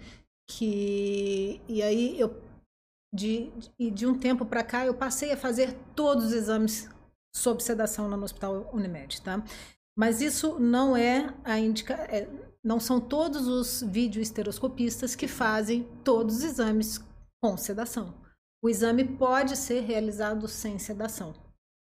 que 0.48 1.60
e 1.68 1.82
aí 1.82 2.18
eu 2.18 2.34
de, 3.12 3.50
de, 3.78 3.90
de 3.90 4.06
um 4.06 4.18
tempo 4.18 4.46
para 4.46 4.62
cá 4.62 4.86
eu 4.86 4.94
passei 4.94 5.32
a 5.32 5.36
fazer 5.36 5.74
todos 5.94 6.24
os 6.26 6.32
exames 6.32 6.88
sob 7.34 7.62
sedação 7.62 8.08
lá 8.08 8.16
no 8.16 8.24
hospital 8.24 8.70
Unimed, 8.72 9.20
tá? 9.22 9.42
Mas 9.98 10.20
isso 10.20 10.60
não 10.60 10.96
é 10.96 11.34
a 11.42 11.58
indica, 11.58 11.94
é, 11.94 12.28
não 12.68 12.78
são 12.78 13.00
todos 13.00 13.48
os 13.48 13.82
videoesteroscopistas 13.82 15.16
que 15.16 15.26
fazem 15.26 15.88
todos 16.04 16.36
os 16.36 16.44
exames 16.44 17.00
com 17.42 17.56
sedação. 17.56 18.12
O 18.62 18.68
exame 18.68 19.04
pode 19.04 19.56
ser 19.56 19.80
realizado 19.80 20.46
sem 20.46 20.78
sedação. 20.78 21.32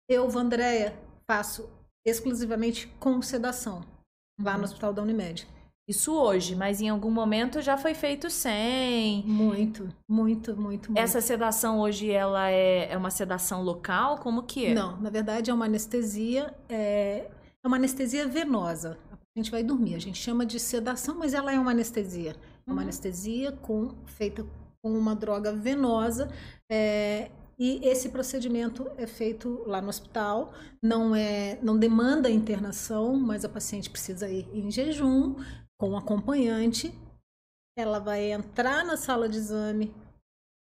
Eu, 0.08 0.30
Vandréia, 0.30 0.96
faço 1.28 1.68
exclusivamente 2.06 2.86
com 3.00 3.20
sedação 3.20 3.84
lá 4.40 4.52
no 4.52 4.58
uhum. 4.58 4.64
Hospital 4.64 4.92
da 4.92 5.02
Unimed. 5.02 5.48
Isso 5.88 6.14
hoje, 6.14 6.54
mas 6.54 6.80
em 6.80 6.88
algum 6.88 7.10
momento 7.10 7.60
já 7.60 7.76
foi 7.76 7.92
feito 7.92 8.30
sem. 8.30 9.24
Muito, 9.24 9.92
muito, 10.08 10.54
muito, 10.54 10.92
muito. 10.92 10.96
Essa 10.96 11.20
sedação 11.20 11.80
hoje 11.80 12.12
ela 12.12 12.48
é, 12.48 12.92
é 12.92 12.96
uma 12.96 13.10
sedação 13.10 13.60
local? 13.64 14.18
Como 14.18 14.44
que 14.44 14.66
é? 14.66 14.74
Não, 14.74 15.00
na 15.00 15.10
verdade 15.10 15.50
é 15.50 15.54
uma 15.54 15.64
anestesia, 15.64 16.54
é, 16.68 17.28
é 17.60 17.66
uma 17.66 17.76
anestesia 17.76 18.28
venosa. 18.28 18.96
A 19.40 19.42
gente 19.42 19.50
vai 19.50 19.62
dormir. 19.62 19.94
A 19.94 19.98
gente 19.98 20.18
chama 20.18 20.44
de 20.44 20.60
sedação, 20.60 21.14
mas 21.14 21.32
ela 21.32 21.50
é 21.50 21.58
uma 21.58 21.70
anestesia. 21.70 22.36
É 22.66 22.70
uma 22.70 22.76
uhum. 22.76 22.82
anestesia 22.82 23.52
com, 23.52 23.94
feita 24.04 24.46
com 24.82 24.92
uma 24.92 25.16
droga 25.16 25.50
venosa. 25.50 26.30
É, 26.70 27.30
e 27.58 27.80
esse 27.82 28.10
procedimento 28.10 28.90
é 28.98 29.06
feito 29.06 29.62
lá 29.66 29.80
no 29.80 29.88
hospital, 29.88 30.52
não 30.82 31.14
é, 31.14 31.58
não 31.62 31.78
demanda 31.78 32.30
internação, 32.30 33.16
mas 33.16 33.42
a 33.42 33.48
paciente 33.48 33.88
precisa 33.88 34.28
ir 34.28 34.46
em 34.52 34.70
jejum 34.70 35.36
com 35.78 35.96
acompanhante. 35.96 36.94
Ela 37.78 37.98
vai 37.98 38.32
entrar 38.32 38.84
na 38.84 38.98
sala 38.98 39.26
de 39.26 39.38
exame, 39.38 39.94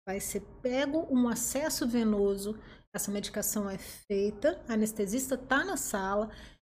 vai 0.07 0.21
ser 0.21 0.41
pego 0.61 1.05
um 1.09 1.27
acesso 1.27 1.85
venoso. 1.85 2.57
Essa 2.95 3.11
medicação 3.11 3.69
é 3.69 3.77
feita, 3.77 4.57
a 4.69 4.73
anestesista 4.73 5.35
está 5.35 5.65
na 5.65 5.75
sala 5.75 6.29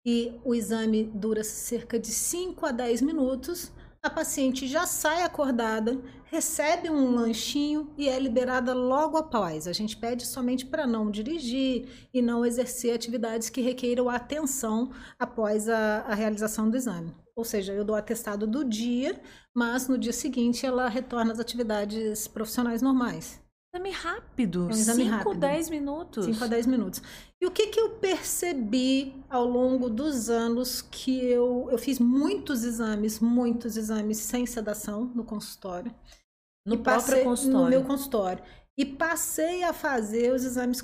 e 0.06 0.32
o 0.44 0.54
exame 0.54 1.10
dura 1.12 1.42
cerca 1.42 1.98
de 1.98 2.12
5 2.12 2.64
a 2.64 2.70
10 2.70 3.02
minutos 3.02 3.72
a 4.06 4.10
paciente 4.10 4.68
já 4.68 4.86
sai 4.86 5.24
acordada, 5.24 6.00
recebe 6.26 6.88
um 6.88 7.10
lanchinho 7.10 7.92
e 7.98 8.08
é 8.08 8.16
liberada 8.20 8.72
logo 8.72 9.16
após. 9.16 9.66
A 9.66 9.72
gente 9.72 9.96
pede 9.96 10.24
somente 10.24 10.64
para 10.64 10.86
não 10.86 11.10
dirigir 11.10 12.08
e 12.14 12.22
não 12.22 12.46
exercer 12.46 12.94
atividades 12.94 13.50
que 13.50 13.60
requeiram 13.60 14.08
atenção 14.08 14.92
após 15.18 15.68
a, 15.68 16.04
a 16.06 16.14
realização 16.14 16.70
do 16.70 16.76
exame. 16.76 17.12
Ou 17.34 17.44
seja, 17.44 17.72
eu 17.72 17.84
dou 17.84 17.96
atestado 17.96 18.46
do 18.46 18.64
dia, 18.64 19.20
mas 19.52 19.88
no 19.88 19.98
dia 19.98 20.12
seguinte 20.12 20.64
ela 20.64 20.88
retorna 20.88 21.32
às 21.32 21.40
atividades 21.40 22.28
profissionais 22.28 22.80
normais. 22.80 23.44
Exame 23.76 23.90
rápido. 23.90 24.62
É 24.62 24.66
um 24.66 24.70
exame 24.70 25.04
5 25.04 25.16
rápido. 25.16 25.40
10 25.40 25.70
minutos. 25.70 26.24
5 26.24 26.44
a 26.44 26.46
10 26.46 26.66
minutos. 26.66 27.02
E 27.40 27.46
o 27.46 27.50
que, 27.50 27.66
que 27.66 27.78
eu 27.78 27.90
percebi 27.90 29.14
ao 29.28 29.44
longo 29.44 29.90
dos 29.90 30.30
anos 30.30 30.80
que 30.80 31.24
eu, 31.24 31.68
eu 31.70 31.78
fiz 31.78 31.98
muitos 31.98 32.64
exames, 32.64 33.20
muitos 33.20 33.76
exames 33.76 34.18
sem 34.18 34.46
sedação 34.46 35.04
no 35.14 35.24
consultório. 35.24 35.94
No 36.66 36.78
próprio 36.78 37.22
consultório? 37.22 37.64
No 37.64 37.70
meu 37.70 37.84
consultório. 37.84 38.42
E 38.78 38.84
passei 38.84 39.62
a 39.62 39.72
fazer 39.72 40.32
os 40.32 40.44
exames 40.44 40.82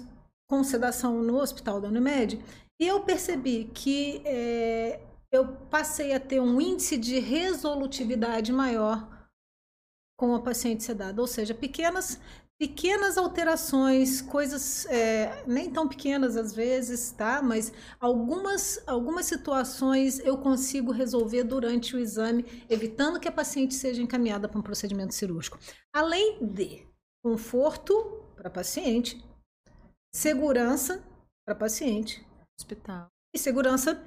com 0.49 0.63
sedação 0.63 1.23
no 1.23 1.39
hospital 1.41 1.81
da 1.81 1.89
Unimed. 1.89 2.43
E 2.79 2.87
eu 2.87 3.01
percebi 3.01 3.71
que 3.73 4.21
é, 4.25 5.01
eu 5.31 5.49
passei 5.71 6.13
a 6.13 6.21
ter 6.21 6.41
um 6.41 6.61
índice 6.61 6.99
de 6.99 7.19
resolutividade 7.19 8.53
maior 8.53 9.09
com 10.19 10.35
a 10.35 10.41
paciente 10.41 10.85
sedada, 10.85 11.21
ou 11.21 11.27
seja, 11.27 11.53
pequenas 11.53 12.21
pequenas 12.63 13.19
alterações, 13.19 14.23
coisas 14.23 14.87
é, 14.87 15.43
nem 15.49 15.69
tão 15.69 15.89
pequenas 15.89 16.37
às 16.37 16.55
vezes, 16.55 17.11
tá? 17.11 17.43
Mas 17.43 17.73
algumas, 17.99 18.81
algumas 18.87 19.27
situações 19.27 20.21
eu 20.21 20.39
consigo 20.39 20.93
resolver 20.93 21.43
durante 21.43 21.97
o 21.97 21.99
exame, 21.99 22.47
evitando 22.71 23.19
que 23.19 23.27
a 23.27 23.33
paciente 23.33 23.75
seja 23.75 24.01
encaminhada 24.01 24.49
para 24.49 24.61
um 24.61 24.63
procedimento 24.63 25.13
cirúrgico. 25.13 25.59
Além 25.93 26.39
de 26.41 26.87
conforto 27.21 28.23
para 28.37 28.47
a 28.47 28.53
paciente, 28.53 29.21
segurança 30.15 31.03
para 31.45 31.57
a 31.57 31.59
paciente, 31.59 32.25
hospital 32.57 33.09
e 33.35 33.41
segurança 33.41 34.01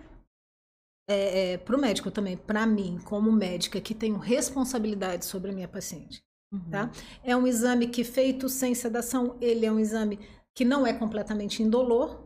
é, 1.09 1.51
é, 1.51 1.57
para 1.57 1.75
o 1.75 1.81
médico 1.81 2.09
também, 2.09 2.37
para 2.37 2.65
mim, 2.65 3.01
como 3.03 3.33
médica 3.33 3.81
que 3.81 3.93
tenho 3.93 4.15
responsabilidade 4.17 5.25
sobre 5.25 5.51
a 5.51 5.53
minha 5.53 5.67
paciente. 5.67 6.24
Uhum. 6.55 6.71
Tá? 6.71 6.91
É 7.23 7.35
um 7.35 7.45
exame 7.45 7.87
que, 7.87 8.03
feito 8.03 8.47
sem 8.47 8.73
sedação, 8.73 9.35
ele 9.41 9.65
é 9.65 9.71
um 9.71 9.79
exame 9.79 10.19
que 10.53 10.63
não 10.63 10.87
é 10.87 10.93
completamente 10.93 11.61
indolor. 11.61 12.23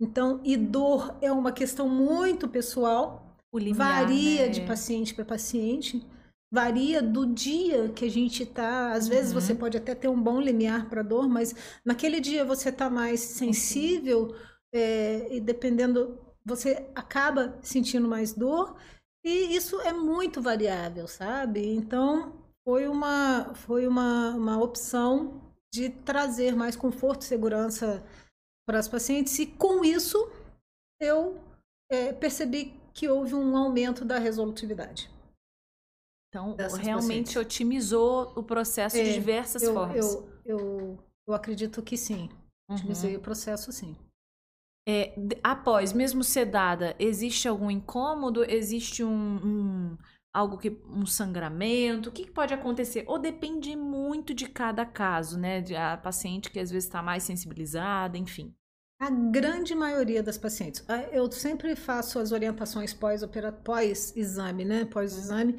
Então, 0.00 0.40
e 0.44 0.56
dor 0.56 1.16
é 1.22 1.32
uma 1.32 1.52
questão 1.52 1.88
muito 1.88 2.46
pessoal. 2.46 3.22
Limiar, 3.54 4.04
varia 4.04 4.42
né? 4.42 4.48
de 4.50 4.60
paciente 4.66 5.14
para 5.14 5.24
paciente. 5.24 6.06
Varia 6.52 7.00
do 7.00 7.26
dia 7.26 7.88
que 7.88 8.04
a 8.04 8.10
gente 8.10 8.42
está. 8.42 8.92
Às 8.92 9.08
vezes 9.08 9.32
uhum. 9.32 9.40
você 9.40 9.54
pode 9.54 9.78
até 9.78 9.94
ter 9.94 10.08
um 10.08 10.20
bom 10.20 10.40
limiar 10.40 10.90
para 10.90 11.02
dor, 11.02 11.26
mas 11.26 11.54
naquele 11.82 12.20
dia 12.20 12.44
você 12.44 12.68
está 12.68 12.90
mais 12.90 13.20
sensível 13.20 14.36
é, 14.74 15.34
e 15.34 15.40
dependendo, 15.40 16.18
você 16.44 16.86
acaba 16.94 17.58
sentindo 17.62 18.06
mais 18.06 18.34
dor. 18.34 18.76
E 19.24 19.56
isso 19.56 19.80
é 19.80 19.92
muito 19.92 20.40
variável, 20.42 21.08
sabe? 21.08 21.66
Então, 21.66 22.45
foi 22.66 22.88
uma, 22.88 23.54
foi 23.54 23.86
uma, 23.86 24.30
uma 24.30 24.60
opção 24.60 25.40
de 25.72 25.88
trazer 25.88 26.56
mais 26.56 26.74
conforto 26.74 27.22
e 27.22 27.24
segurança 27.24 28.04
para 28.66 28.80
as 28.80 28.88
pacientes, 28.88 29.38
e 29.38 29.46
com 29.46 29.84
isso 29.84 30.18
eu 31.00 31.40
é, 31.88 32.12
percebi 32.12 32.74
que 32.92 33.08
houve 33.08 33.34
um 33.34 33.56
aumento 33.56 34.04
da 34.04 34.18
resolutividade. 34.18 35.08
Então, 36.28 36.56
realmente 36.56 37.34
pacientes. 37.34 37.36
otimizou 37.36 38.32
o 38.34 38.42
processo 38.42 38.96
é, 38.96 39.04
de 39.04 39.12
diversas 39.12 39.62
eu, 39.62 39.72
formas. 39.72 40.14
Eu, 40.14 40.28
eu, 40.44 40.98
eu 41.28 41.34
acredito 41.34 41.80
que 41.82 41.96
sim. 41.96 42.28
Otimizei 42.68 43.12
uhum. 43.12 43.20
o 43.20 43.22
processo, 43.22 43.70
sim. 43.70 43.96
É, 44.88 45.14
após, 45.42 45.92
mesmo 45.92 46.24
sedada, 46.24 46.96
existe 46.98 47.46
algum 47.46 47.70
incômodo? 47.70 48.44
Existe 48.44 49.04
um, 49.04 49.36
um 49.36 49.98
algo 50.36 50.58
que 50.58 50.78
um 50.86 51.06
sangramento, 51.06 52.10
o 52.10 52.12
que, 52.12 52.26
que 52.26 52.30
pode 52.30 52.52
acontecer? 52.52 53.04
Ou 53.06 53.18
depende 53.18 53.74
muito 53.74 54.34
de 54.34 54.46
cada 54.46 54.84
caso, 54.84 55.38
né? 55.38 55.62
De 55.62 55.74
a 55.74 55.96
paciente 55.96 56.50
que 56.50 56.60
às 56.60 56.70
vezes 56.70 56.84
está 56.84 57.02
mais 57.02 57.22
sensibilizada, 57.22 58.18
enfim. 58.18 58.54
A 59.00 59.08
grande 59.08 59.74
maioria 59.74 60.22
das 60.22 60.36
pacientes. 60.36 60.84
Ah, 60.88 61.04
eu 61.04 61.32
sempre 61.32 61.74
faço 61.74 62.18
as 62.18 62.32
orientações 62.32 62.92
pós-exame, 62.92 63.54
pós 63.64 64.68
né? 64.68 64.84
Pós-exame 64.84 65.58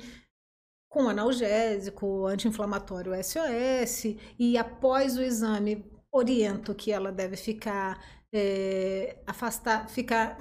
com 0.88 1.10
analgésico, 1.10 2.28
anti-inflamatório 2.28 3.14
SOS, 3.24 4.16
e 4.38 4.58
após 4.60 5.18
o 5.18 5.22
exame 5.22 5.86
oriento 6.12 6.74
que 6.76 6.92
ela 6.92 7.12
deve 7.12 7.36
ficar 7.36 8.00
é, 8.32 9.18
afastar, 9.26 9.90
ficar 9.90 10.38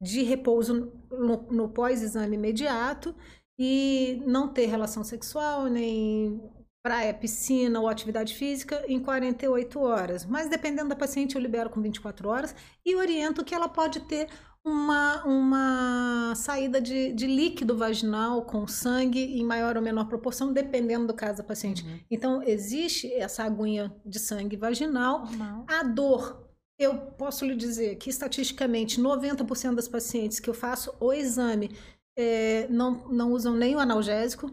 de 0.00 0.22
repouso 0.22 0.92
no, 1.10 1.42
no 1.50 1.68
pós-exame 1.68 2.36
imediato 2.36 3.14
e 3.58 4.22
não 4.26 4.48
ter 4.48 4.66
relação 4.66 5.02
sexual, 5.02 5.66
nem 5.66 6.40
praia, 6.82 7.12
piscina 7.12 7.80
ou 7.80 7.88
atividade 7.88 8.34
física 8.34 8.84
em 8.86 9.00
48 9.00 9.80
horas. 9.80 10.24
Mas 10.24 10.48
dependendo 10.48 10.90
da 10.90 10.96
paciente, 10.96 11.34
eu 11.34 11.40
libero 11.40 11.68
com 11.68 11.80
24 11.80 12.28
horas 12.28 12.54
e 12.84 12.94
oriento 12.94 13.44
que 13.44 13.54
ela 13.54 13.68
pode 13.68 14.00
ter 14.00 14.28
uma, 14.64 15.24
uma 15.24 16.34
saída 16.34 16.80
de, 16.80 17.12
de 17.12 17.26
líquido 17.26 17.76
vaginal 17.76 18.42
com 18.42 18.66
sangue 18.66 19.20
em 19.20 19.44
maior 19.44 19.76
ou 19.76 19.82
menor 19.82 20.06
proporção, 20.06 20.52
dependendo 20.52 21.06
do 21.06 21.14
caso 21.14 21.38
da 21.38 21.44
paciente. 21.44 21.84
Uhum. 21.84 22.00
Então, 22.10 22.42
existe 22.42 23.12
essa 23.12 23.44
aguinha 23.44 23.94
de 24.04 24.18
sangue 24.18 24.56
vaginal. 24.56 25.24
A 25.68 25.82
dor 25.84 26.46
eu 26.78 26.94
posso 26.98 27.44
lhe 27.46 27.56
dizer 27.56 27.96
que, 27.96 28.10
estatisticamente, 28.10 29.00
90% 29.00 29.74
das 29.74 29.88
pacientes 29.88 30.38
que 30.38 30.50
eu 30.50 30.54
faço 30.54 30.94
o 31.00 31.12
exame 31.12 31.70
é, 32.16 32.66
não, 32.68 33.08
não 33.08 33.32
usam 33.32 33.54
nem 33.54 33.76
o 33.76 33.78
analgésico, 33.78 34.50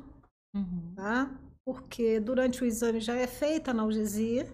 uhum. 0.53 0.93
tá? 0.95 1.31
Porque 1.65 2.19
durante 2.19 2.61
o 2.61 2.65
exame 2.65 2.99
já 2.99 3.15
é 3.15 3.25
feita 3.25 3.71
a 3.71 3.73
analgesia 3.73 4.47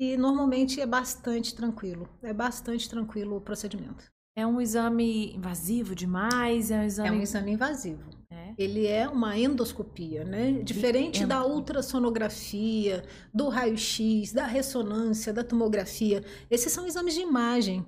e 0.00 0.16
normalmente 0.16 0.80
é 0.80 0.86
bastante 0.86 1.54
tranquilo. 1.54 2.08
É 2.22 2.32
bastante 2.32 2.88
tranquilo 2.88 3.36
o 3.36 3.40
procedimento. 3.40 4.04
É 4.36 4.46
um 4.46 4.60
exame 4.60 5.34
invasivo 5.34 5.94
demais? 5.94 6.70
É 6.70 6.78
um 6.78 6.84
exame, 6.84 7.08
é 7.08 7.12
um 7.12 7.20
exame 7.20 7.52
invasivo. 7.52 8.02
É. 8.30 8.54
Ele 8.56 8.86
é 8.86 9.06
uma 9.06 9.36
endoscopia, 9.36 10.24
né? 10.24 10.52
Diferente 10.62 11.26
da 11.26 11.44
ultrassonografia, 11.44 13.04
do 13.32 13.48
raio-x, 13.48 14.32
da 14.32 14.46
ressonância, 14.46 15.32
da 15.32 15.44
tomografia. 15.44 16.24
Esses 16.50 16.72
são 16.72 16.86
exames 16.86 17.14
de 17.14 17.20
imagem. 17.20 17.86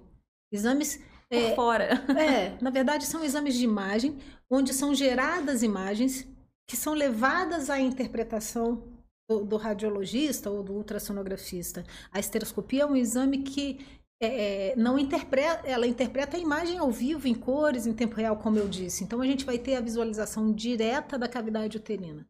Exames. 0.52 1.00
Por 1.28 1.38
é, 1.38 1.54
fora. 1.54 2.04
É, 2.18 2.56
na 2.60 2.70
verdade, 2.70 3.06
são 3.06 3.24
exames 3.24 3.54
de 3.54 3.64
imagem, 3.64 4.18
onde 4.50 4.72
são 4.72 4.94
geradas 4.94 5.62
imagens 5.62 6.26
que 6.66 6.76
são 6.76 6.94
levadas 6.94 7.68
à 7.68 7.78
interpretação 7.78 8.82
do, 9.28 9.44
do 9.44 9.56
radiologista 9.56 10.50
ou 10.50 10.62
do 10.62 10.72
ultrassonografista. 10.72 11.84
A 12.10 12.18
esteroscopia 12.18 12.82
é 12.82 12.86
um 12.86 12.96
exame 12.96 13.38
que 13.38 13.84
é, 14.22 14.70
é, 14.70 14.76
não 14.76 14.98
interpreta, 14.98 15.66
ela 15.66 15.86
interpreta 15.86 16.36
a 16.36 16.40
imagem 16.40 16.78
ao 16.78 16.90
vivo, 16.90 17.28
em 17.28 17.34
cores, 17.34 17.86
em 17.86 17.92
tempo 17.92 18.16
real, 18.16 18.36
como 18.36 18.58
eu 18.58 18.68
disse. 18.68 19.04
Então 19.04 19.20
a 19.20 19.26
gente 19.26 19.44
vai 19.44 19.58
ter 19.58 19.76
a 19.76 19.80
visualização 19.80 20.52
direta 20.52 21.18
da 21.18 21.28
cavidade 21.28 21.76
uterina. 21.76 22.26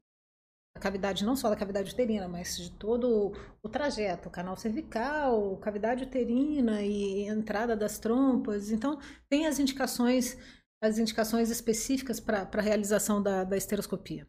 A 0.76 0.80
cavidade 0.80 1.24
não 1.24 1.36
só 1.36 1.48
da 1.48 1.56
cavidade 1.56 1.92
uterina, 1.92 2.26
mas 2.26 2.56
de 2.56 2.70
todo 2.72 3.32
o 3.62 3.68
trajeto, 3.68 4.28
canal 4.28 4.56
cervical, 4.56 5.56
cavidade 5.58 6.02
uterina 6.02 6.82
e 6.82 7.26
entrada 7.28 7.76
das 7.76 7.98
trompas. 7.98 8.70
Então 8.70 8.98
tem 9.28 9.46
as 9.46 9.58
indicações, 9.58 10.36
as 10.82 10.98
indicações 10.98 11.48
específicas 11.48 12.18
para 12.18 12.48
a 12.52 12.60
realização 12.60 13.22
da, 13.22 13.44
da 13.44 13.56
esteroscopia. 13.56 14.26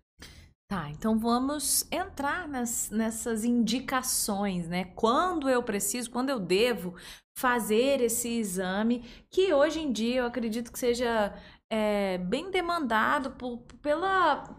Tá, 0.67 0.89
então 0.89 1.19
vamos 1.19 1.85
entrar 1.91 2.47
nas, 2.47 2.89
nessas 2.89 3.43
indicações, 3.43 4.67
né? 4.67 4.85
Quando 4.95 5.47
eu 5.47 5.61
preciso, 5.61 6.09
quando 6.09 6.31
eu 6.31 6.39
devo 6.39 6.95
fazer 7.37 8.01
esse 8.01 8.29
exame, 8.29 9.03
que 9.29 9.53
hoje 9.53 9.79
em 9.79 9.91
dia 9.91 10.21
eu 10.21 10.25
acredito 10.25 10.71
que 10.71 10.79
seja 10.79 11.39
é, 11.71 12.17
bem 12.17 12.49
demandado 12.49 13.31
por, 13.31 13.59
pela, 13.79 14.57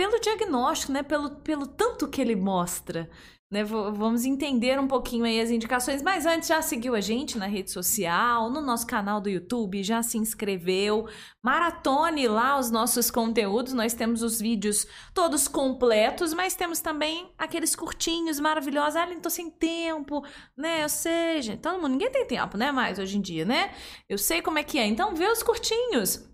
pelo 0.00 0.18
diagnóstico, 0.18 0.92
né? 0.92 1.02
Pelo, 1.02 1.30
pelo 1.36 1.66
tanto 1.66 2.08
que 2.08 2.22
ele 2.22 2.34
mostra. 2.34 3.10
Né, 3.52 3.64
vamos 3.64 4.24
entender 4.24 4.78
um 4.78 4.86
pouquinho 4.86 5.24
aí 5.24 5.40
as 5.40 5.50
indicações, 5.50 6.00
mas 6.02 6.24
antes 6.24 6.48
já 6.48 6.62
seguiu 6.62 6.94
a 6.94 7.00
gente 7.00 7.36
na 7.36 7.46
rede 7.46 7.68
social, 7.72 8.48
no 8.48 8.60
nosso 8.60 8.86
canal 8.86 9.20
do 9.20 9.28
YouTube, 9.28 9.82
já 9.82 10.04
se 10.04 10.16
inscreveu, 10.16 11.08
maratone 11.42 12.28
lá 12.28 12.56
os 12.56 12.70
nossos 12.70 13.10
conteúdos, 13.10 13.72
nós 13.72 13.92
temos 13.92 14.22
os 14.22 14.40
vídeos 14.40 14.86
todos 15.12 15.48
completos, 15.48 16.32
mas 16.32 16.54
temos 16.54 16.80
também 16.80 17.28
aqueles 17.36 17.74
curtinhos 17.74 18.38
maravilhosos, 18.38 18.94
ah, 18.94 19.04
não 19.04 19.20
tô 19.20 19.28
sem 19.28 19.50
tempo, 19.50 20.24
né, 20.56 20.84
ou 20.84 20.88
seja, 20.88 21.56
todo 21.56 21.82
mundo, 21.82 21.88
ninguém 21.88 22.12
tem 22.12 22.24
tempo, 22.24 22.56
né, 22.56 22.70
mais 22.70 23.00
hoje 23.00 23.18
em 23.18 23.20
dia, 23.20 23.44
né, 23.44 23.74
eu 24.08 24.16
sei 24.16 24.40
como 24.40 24.60
é 24.60 24.62
que 24.62 24.78
é, 24.78 24.86
então 24.86 25.16
vê 25.16 25.26
os 25.26 25.42
curtinhos, 25.42 26.29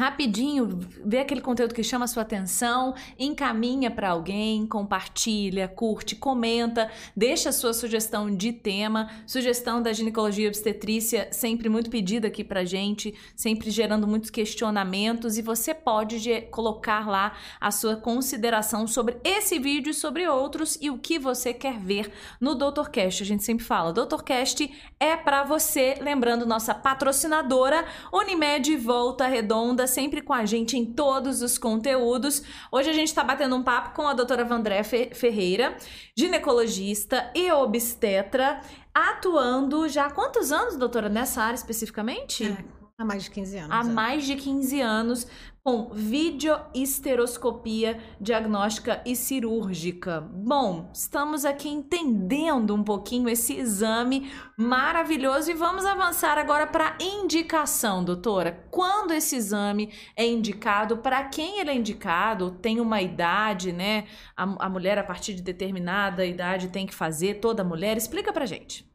rapidinho, 0.00 0.80
vê 1.04 1.18
aquele 1.18 1.42
conteúdo 1.42 1.74
que 1.74 1.84
chama 1.84 2.06
a 2.06 2.08
sua 2.08 2.22
atenção, 2.22 2.94
encaminha 3.18 3.90
para 3.90 4.08
alguém, 4.08 4.66
compartilha, 4.66 5.68
curte, 5.68 6.16
comenta, 6.16 6.90
deixa 7.14 7.50
a 7.50 7.52
sua 7.52 7.74
sugestão 7.74 8.34
de 8.34 8.50
tema, 8.50 9.10
sugestão 9.26 9.82
da 9.82 9.92
ginecologia 9.92 10.48
obstetrícia, 10.48 11.28
sempre 11.30 11.68
muito 11.68 11.90
pedida 11.90 12.28
aqui 12.28 12.42
pra 12.42 12.64
gente, 12.64 13.14
sempre 13.36 13.70
gerando 13.70 14.06
muitos 14.06 14.30
questionamentos 14.30 15.36
e 15.36 15.42
você 15.42 15.74
pode 15.74 16.18
colocar 16.50 17.06
lá 17.06 17.34
a 17.60 17.70
sua 17.70 17.94
consideração 17.94 18.86
sobre 18.86 19.18
esse 19.22 19.58
vídeo 19.58 19.90
e 19.90 19.94
sobre 19.94 20.26
outros 20.26 20.78
e 20.80 20.88
o 20.88 20.96
que 20.96 21.18
você 21.18 21.52
quer 21.52 21.78
ver 21.78 22.10
no 22.40 22.54
DoutorCast. 22.54 23.22
A 23.22 23.26
gente 23.26 23.44
sempre 23.44 23.66
fala, 23.66 23.92
DoutorCast 23.92 24.72
é 24.98 25.14
para 25.14 25.44
você, 25.44 25.96
lembrando 26.00 26.46
nossa 26.46 26.72
patrocinadora 26.72 27.84
Unimed 28.10 28.74
Volta 28.78 29.26
Redonda 29.26 29.89
sempre 29.90 30.22
com 30.22 30.32
a 30.32 30.46
gente 30.46 30.78
em 30.78 30.86
todos 30.86 31.42
os 31.42 31.58
conteúdos. 31.58 32.42
Hoje 32.72 32.88
a 32.88 32.92
gente 32.92 33.08
está 33.08 33.22
batendo 33.22 33.54
um 33.54 33.62
papo 33.62 33.94
com 33.94 34.08
a 34.08 34.14
doutora 34.14 34.44
Vandré 34.44 34.82
Ferreira, 34.82 35.76
ginecologista 36.16 37.30
e 37.34 37.50
obstetra, 37.52 38.60
atuando 38.94 39.88
já 39.88 40.06
há 40.06 40.10
quantos 40.10 40.50
anos, 40.50 40.76
doutora, 40.76 41.08
nessa 41.08 41.42
área 41.42 41.56
especificamente? 41.56 42.44
É, 42.44 42.64
há 42.96 43.04
mais 43.04 43.24
de 43.24 43.30
15 43.30 43.58
anos. 43.58 43.70
Há 43.70 43.80
é. 43.80 43.92
mais 43.92 44.24
de 44.24 44.36
15 44.36 44.80
anos, 44.80 45.26
com 45.62 45.90
videoesteroscopia 45.92 48.00
diagnóstica 48.20 49.00
e 49.04 49.14
cirúrgica. 49.14 50.20
Bom, 50.20 50.90
estamos 50.92 51.44
aqui 51.44 51.68
entendendo 51.68 52.74
um 52.74 52.82
pouquinho 52.82 53.28
esse 53.28 53.56
exame 53.56 54.32
maravilhoso 54.56 55.48
e 55.50 55.54
vamos 55.54 55.84
avançar 55.84 56.38
agora 56.38 56.66
para 56.66 56.96
indicação, 57.00 58.02
doutora. 58.02 58.66
Quando 58.70 59.12
esse 59.12 59.36
exame 59.36 59.92
é 60.16 60.26
indicado, 60.26 60.96
para 60.98 61.24
quem 61.24 61.60
ele 61.60 61.70
é 61.70 61.74
indicado, 61.74 62.52
tem 62.52 62.80
uma 62.80 63.02
idade, 63.02 63.72
né? 63.72 64.06
A, 64.36 64.66
a 64.66 64.68
mulher 64.68 64.98
a 64.98 65.04
partir 65.04 65.34
de 65.34 65.42
determinada 65.42 66.24
idade 66.24 66.68
tem 66.68 66.86
que 66.86 66.94
fazer, 66.94 67.34
toda 67.34 67.62
mulher. 67.62 67.98
Explica 67.98 68.32
pra 68.32 68.46
gente. 68.46 68.88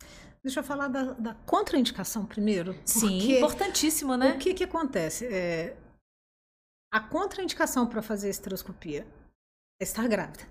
Deixa 0.44 0.60
eu 0.60 0.64
falar 0.64 0.88
da, 0.88 1.14
da 1.14 1.34
contraindicação 1.46 2.26
primeiro. 2.26 2.76
Sim, 2.86 3.38
importantíssimo, 3.38 4.16
né? 4.16 4.34
O 4.36 4.38
que 4.38 4.54
que 4.54 4.64
acontece? 4.64 5.26
É, 5.26 5.76
a 6.96 7.00
contraindicação 7.02 7.86
para 7.86 8.02
fazer 8.02 8.30
esteroscopia 8.30 9.06
é 9.82 9.84
estar 9.84 10.08
grávida. 10.08 10.48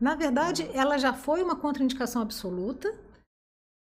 Na 0.00 0.16
verdade, 0.16 0.68
ela 0.74 0.98
já 0.98 1.12
foi 1.12 1.44
uma 1.44 1.54
contraindicação 1.54 2.20
absoluta 2.20 2.92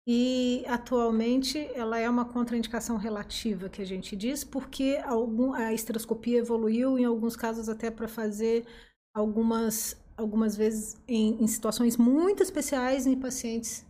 e 0.07 0.65
atualmente 0.67 1.59
ela 1.75 1.99
é 1.99 2.09
uma 2.09 2.25
contraindicação 2.25 2.97
relativa, 2.97 3.69
que 3.69 3.83
a 3.83 3.85
gente 3.85 4.15
diz, 4.15 4.43
porque 4.43 4.99
algum, 5.05 5.53
a 5.53 5.71
esteroscopia 5.71 6.39
evoluiu, 6.39 6.97
em 6.97 7.05
alguns 7.05 7.35
casos 7.35 7.69
até 7.69 7.91
para 7.91 8.07
fazer 8.07 8.65
algumas, 9.15 9.95
algumas 10.17 10.57
vezes 10.57 10.99
em, 11.07 11.39
em 11.39 11.45
situações 11.45 11.97
muito 11.97 12.41
especiais 12.41 13.05
em 13.05 13.15
pacientes 13.15 13.85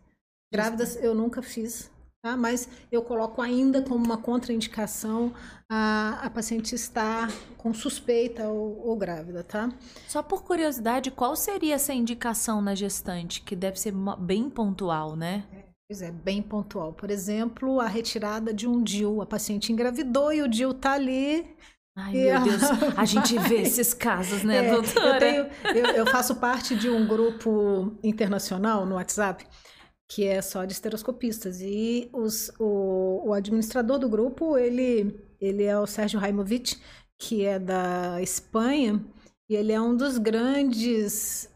grávidas. 0.51 0.97
Eu 0.97 1.15
nunca 1.15 1.41
fiz 1.41 1.89
Tá? 2.23 2.37
Mas 2.37 2.69
eu 2.89 3.01
coloco 3.01 3.41
ainda 3.41 3.81
como 3.81 4.05
uma 4.05 4.17
contraindicação 4.17 5.33
a, 5.69 6.21
a 6.23 6.29
paciente 6.29 6.73
estar 6.73 7.29
com 7.57 7.73
suspeita 7.73 8.47
ou, 8.47 8.87
ou, 8.87 8.95
grávida, 8.95 9.43
tá? 9.43 9.69
Só 10.07 10.23
por 10.23 10.41
curiosidade, 10.41 11.11
qual 11.11 11.35
seria 11.35 11.75
essa 11.75 11.93
indicação 11.93 12.61
na 12.61 12.75
gestante? 12.75 13.41
Que 13.41 13.57
deve 13.57 13.77
ser 13.77 13.93
bem 14.19 14.49
pontual, 14.49 15.17
né? 15.17 15.43
É, 15.51 15.63
pois 15.85 16.01
é, 16.01 16.11
bem 16.11 16.41
pontual. 16.41 16.93
Por 16.93 17.11
exemplo, 17.11 17.81
a 17.81 17.87
retirada 17.87 18.53
de 18.53 18.69
um 18.69 18.81
DIU. 18.81 19.21
A 19.21 19.25
paciente 19.25 19.73
engravidou 19.73 20.31
e 20.31 20.41
o 20.41 20.47
DIU 20.47 20.73
tá 20.73 20.93
ali 20.93 21.45
Ai, 21.95 22.13
meu 22.13 22.41
Deus, 22.41 22.61
a 22.97 23.05
gente 23.05 23.37
vê 23.37 23.61
esses 23.61 23.93
casos, 23.93 24.43
né, 24.43 24.65
é, 24.65 24.71
doutora? 24.71 25.07
Eu, 25.07 25.19
tenho, 25.19 25.77
eu, 25.77 25.85
eu, 25.97 26.05
faço 26.07 26.35
parte 26.37 26.75
de 26.75 26.89
um 26.89 27.05
grupo 27.05 27.95
internacional 28.01 28.85
no 28.85 28.95
WhatsApp 28.95 29.45
que 30.09 30.27
é 30.27 30.41
só 30.41 30.65
de 30.65 30.73
esteroscopistas. 30.73 31.61
E 31.61 32.09
os, 32.13 32.51
o, 32.59 33.29
o 33.29 33.33
administrador 33.33 33.99
do 33.99 34.09
grupo, 34.09 34.57
ele, 34.57 35.19
ele 35.39 35.63
é 35.63 35.77
o 35.77 35.87
Sérgio 35.87 36.19
Raimovic, 36.19 36.77
que 37.19 37.45
é 37.45 37.59
da 37.59 38.21
Espanha, 38.21 39.03
e 39.49 39.55
ele 39.55 39.71
é 39.71 39.81
um 39.81 39.95
dos 39.95 40.17
grandes 40.17 41.49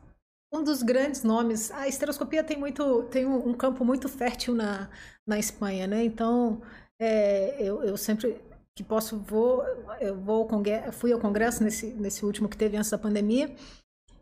um 0.53 0.63
dos 0.63 0.81
grandes 0.81 1.23
nomes. 1.23 1.71
A 1.71 1.88
esteroscopia 1.88 2.43
tem 2.43 2.57
muito 2.57 3.03
tem 3.05 3.25
um, 3.25 3.49
um 3.49 3.53
campo 3.53 3.83
muito 3.83 4.07
fértil 4.07 4.55
na, 4.55 4.89
na 5.25 5.38
Espanha, 5.38 5.88
né? 5.88 6.03
Então 6.03 6.62
é, 6.99 7.62
eu, 7.62 7.83
eu 7.83 7.97
sempre 7.97 8.41
que 8.75 8.83
posso 8.83 9.17
vou 9.17 9.63
eu 9.99 10.15
vou 10.15 10.43
ao 10.43 10.47
congresso, 10.47 10.91
fui 10.93 11.12
ao 11.12 11.19
congresso 11.19 11.63
nesse 11.63 11.88
nesse 11.93 12.25
último 12.25 12.47
que 12.47 12.57
teve 12.57 12.77
antes 12.77 12.89
da 12.89 12.97
pandemia 12.97 13.53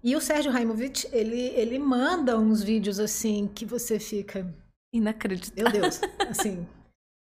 e 0.05 0.15
o 0.15 0.21
Sérgio 0.21 0.51
Raimovic, 0.51 1.07
ele, 1.11 1.47
ele 1.55 1.79
manda 1.79 2.37
uns 2.37 2.61
vídeos 2.61 2.99
assim 2.99 3.47
que 3.47 3.65
você 3.65 3.99
fica. 3.99 4.47
Inacreditável. 4.93 5.63
Meu 5.63 5.81
Deus, 5.81 5.99
assim. 6.29 6.67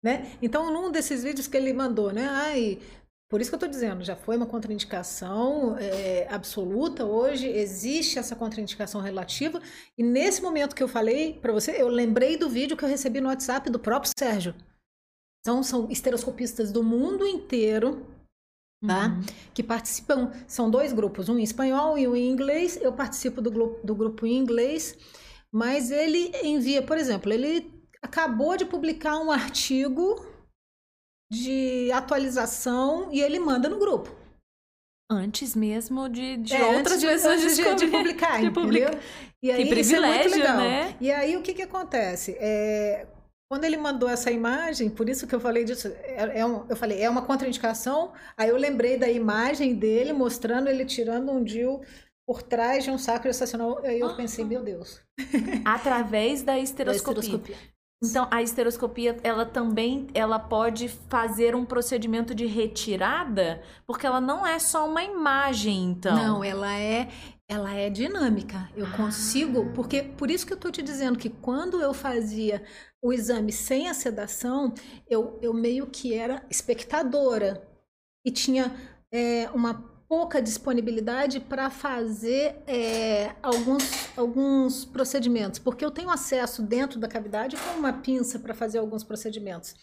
né? 0.05 0.37
Então, 0.43 0.69
num 0.73 0.91
desses 0.91 1.23
vídeos 1.23 1.47
que 1.47 1.57
ele 1.57 1.73
mandou, 1.73 2.13
né? 2.13 2.27
Ai, 2.29 2.81
por 3.31 3.41
isso 3.41 3.51
que 3.51 3.55
eu 3.55 3.59
estou 3.59 3.69
dizendo, 3.69 4.03
já 4.03 4.17
foi 4.17 4.37
uma 4.37 4.47
contraindicação 4.47 5.79
é, 5.79 6.27
absoluta. 6.29 7.07
Hoje 7.07 7.47
existe 7.47 8.19
essa 8.19 8.35
contraindicação 8.35 9.01
relativa. 9.01 9.63
E 9.97 10.03
nesse 10.03 10.43
momento 10.43 10.75
que 10.75 10.83
eu 10.83 10.89
falei 10.89 11.35
para 11.35 11.53
você, 11.53 11.81
eu 11.81 11.87
lembrei 11.87 12.37
do 12.37 12.51
vídeo 12.51 12.77
que 12.77 12.85
eu 12.85 12.89
recebi 12.89 13.21
no 13.21 13.29
WhatsApp 13.29 13.71
do 13.71 13.79
próprio 13.79 14.11
Sérgio. 14.19 14.57
Então, 15.41 15.63
são 15.63 15.89
esteroscopistas 15.89 16.73
do 16.73 16.83
mundo 16.83 17.25
inteiro 17.25 18.05
Tá? 18.87 19.07
Uhum. 19.09 19.21
Que 19.55 19.63
participam, 19.63 20.33
são 20.47 20.69
dois 20.69 20.93
grupos, 20.93 21.29
um 21.29 21.39
em 21.39 21.43
espanhol 21.45 21.97
e 21.97 22.09
um 22.09 22.17
em 22.17 22.29
inglês. 22.31 22.77
Eu 22.83 22.93
participo 22.93 23.41
do, 23.41 23.51
do 23.85 23.95
grupo 23.95 24.27
em 24.27 24.37
inglês, 24.37 24.97
mas 25.53 25.91
ele 25.93 26.33
envia, 26.43 26.83
por 26.83 26.99
exemplo, 26.99 27.33
ele 27.33 27.73
acabou 28.03 28.57
de 28.57 28.65
publicar 28.65 29.19
um 29.19 29.31
artigo 29.31 30.27
de 31.31 31.91
atualização 31.93 33.09
e 33.13 33.21
ele 33.21 33.39
manda 33.39 33.69
no 33.69 33.79
grupo. 33.79 34.11
Antes 35.11 35.55
mesmo 35.55 36.09
de, 36.09 36.37
de 36.39 36.55
É, 36.55 36.77
outras 36.77 37.01
de- 37.01 37.07
pessoas 37.07 37.41
de, 37.41 37.55
de 37.77 37.87
publicar, 37.87 38.41
de 38.41 38.51
publicar. 38.51 38.89
entendeu? 38.93 39.01
E 39.43 39.51
aí, 39.51 39.69
Que 39.69 39.81
isso 39.81 39.95
é 39.95 40.01
muito 40.01 40.13
privilégio, 40.21 40.39
legal. 40.39 40.57
né? 40.57 40.97
E 41.01 41.11
aí 41.11 41.37
o 41.37 41.43
que 41.43 41.53
que 41.55 41.63
acontece? 41.63 42.37
É, 42.39 43.07
quando 43.53 43.65
ele 43.65 43.77
mandou 43.77 44.09
essa 44.09 44.31
imagem, 44.31 44.89
por 44.89 45.11
isso 45.11 45.27
que 45.27 45.35
eu 45.35 45.39
falei 45.41 45.63
disso, 45.63 45.87
é, 46.05 46.41
é 46.41 46.47
um- 46.47 46.65
eu 46.71 46.75
falei, 46.75 47.03
é 47.03 47.11
uma 47.11 47.21
contraindicação. 47.21 48.13
Aí 48.35 48.49
eu 48.49 48.57
lembrei 48.57 48.97
da 48.97 49.11
imagem 49.11 49.75
dele 49.75 50.11
mostrando 50.15 50.69
ele 50.71 50.87
tirando 50.87 51.31
um 51.31 51.45
DIU 51.45 51.83
por 52.27 52.43
trás 52.43 52.83
de 52.83 52.91
um 52.91 52.97
saco 52.97 53.29
estacional. 53.29 53.79
Aí 53.85 54.01
eu 54.01 54.17
pensei, 54.17 54.43
meu 54.43 54.63
Deus. 54.63 55.03
Através 55.67 56.43
da 56.43 56.55
da 56.55 56.59
esteroscopia. 56.61 57.21
esteroscopia. 57.21 57.57
Então, 58.03 58.27
a 58.31 58.41
esteroscopia, 58.43 59.19
ela 59.23 59.45
também, 59.45 60.07
ela 60.15 60.39
pode 60.39 60.89
fazer 60.89 61.55
um 61.55 61.67
procedimento 61.67 62.35
de 62.35 62.47
retirada, 62.47 63.63
porque 63.87 64.07
ela 64.07 64.21
não 64.21 64.47
é 64.47 64.59
só 64.59 64.89
uma 64.89 65.05
imagem, 65.05 65.85
então. 65.91 66.17
Não, 66.17 66.43
ela 66.43 66.73
é, 66.75 67.09
ela 67.47 67.75
é 67.75 67.91
dinâmica. 67.91 68.69
Eu 68.75 68.87
Ah. 68.87 68.97
consigo, 68.97 69.71
porque 69.75 70.03
por 70.03 70.31
isso 70.31 70.47
que 70.47 70.55
eu 70.55 70.57
tô 70.57 70.71
te 70.71 70.81
dizendo 70.83 71.19
que 71.19 71.29
quando 71.29 71.83
eu 71.83 71.93
fazia 71.93 72.63
o 73.03 73.13
exame 73.13 73.53
sem 73.53 73.89
a 73.89 73.95
sedação, 73.95 74.73
eu, 75.11 75.39
eu 75.43 75.53
meio 75.53 75.87
que 75.89 76.15
era 76.15 76.47
espectadora 76.49 77.69
e 78.25 78.31
tinha 78.31 78.73
é, 79.11 79.51
uma 79.51 79.91
pouca 80.09 80.41
disponibilidade 80.41 81.41
para 81.41 81.69
fazer 81.71 82.63
é, 82.67 83.35
alguns, 83.43 83.83
alguns 84.17 84.85
procedimentos, 84.85 85.59
porque 85.59 85.85
eu 85.85 85.91
tenho 85.91 86.11
acesso 86.11 86.63
dentro 86.63 87.01
da 87.01 87.09
cavidade 87.09 87.57
com 87.57 87.79
uma 87.79 87.95
pinça 87.95 88.39
para 88.39 88.55
fazer 88.55 88.79
alguns 88.79 89.03
procedimentos. 89.03 89.75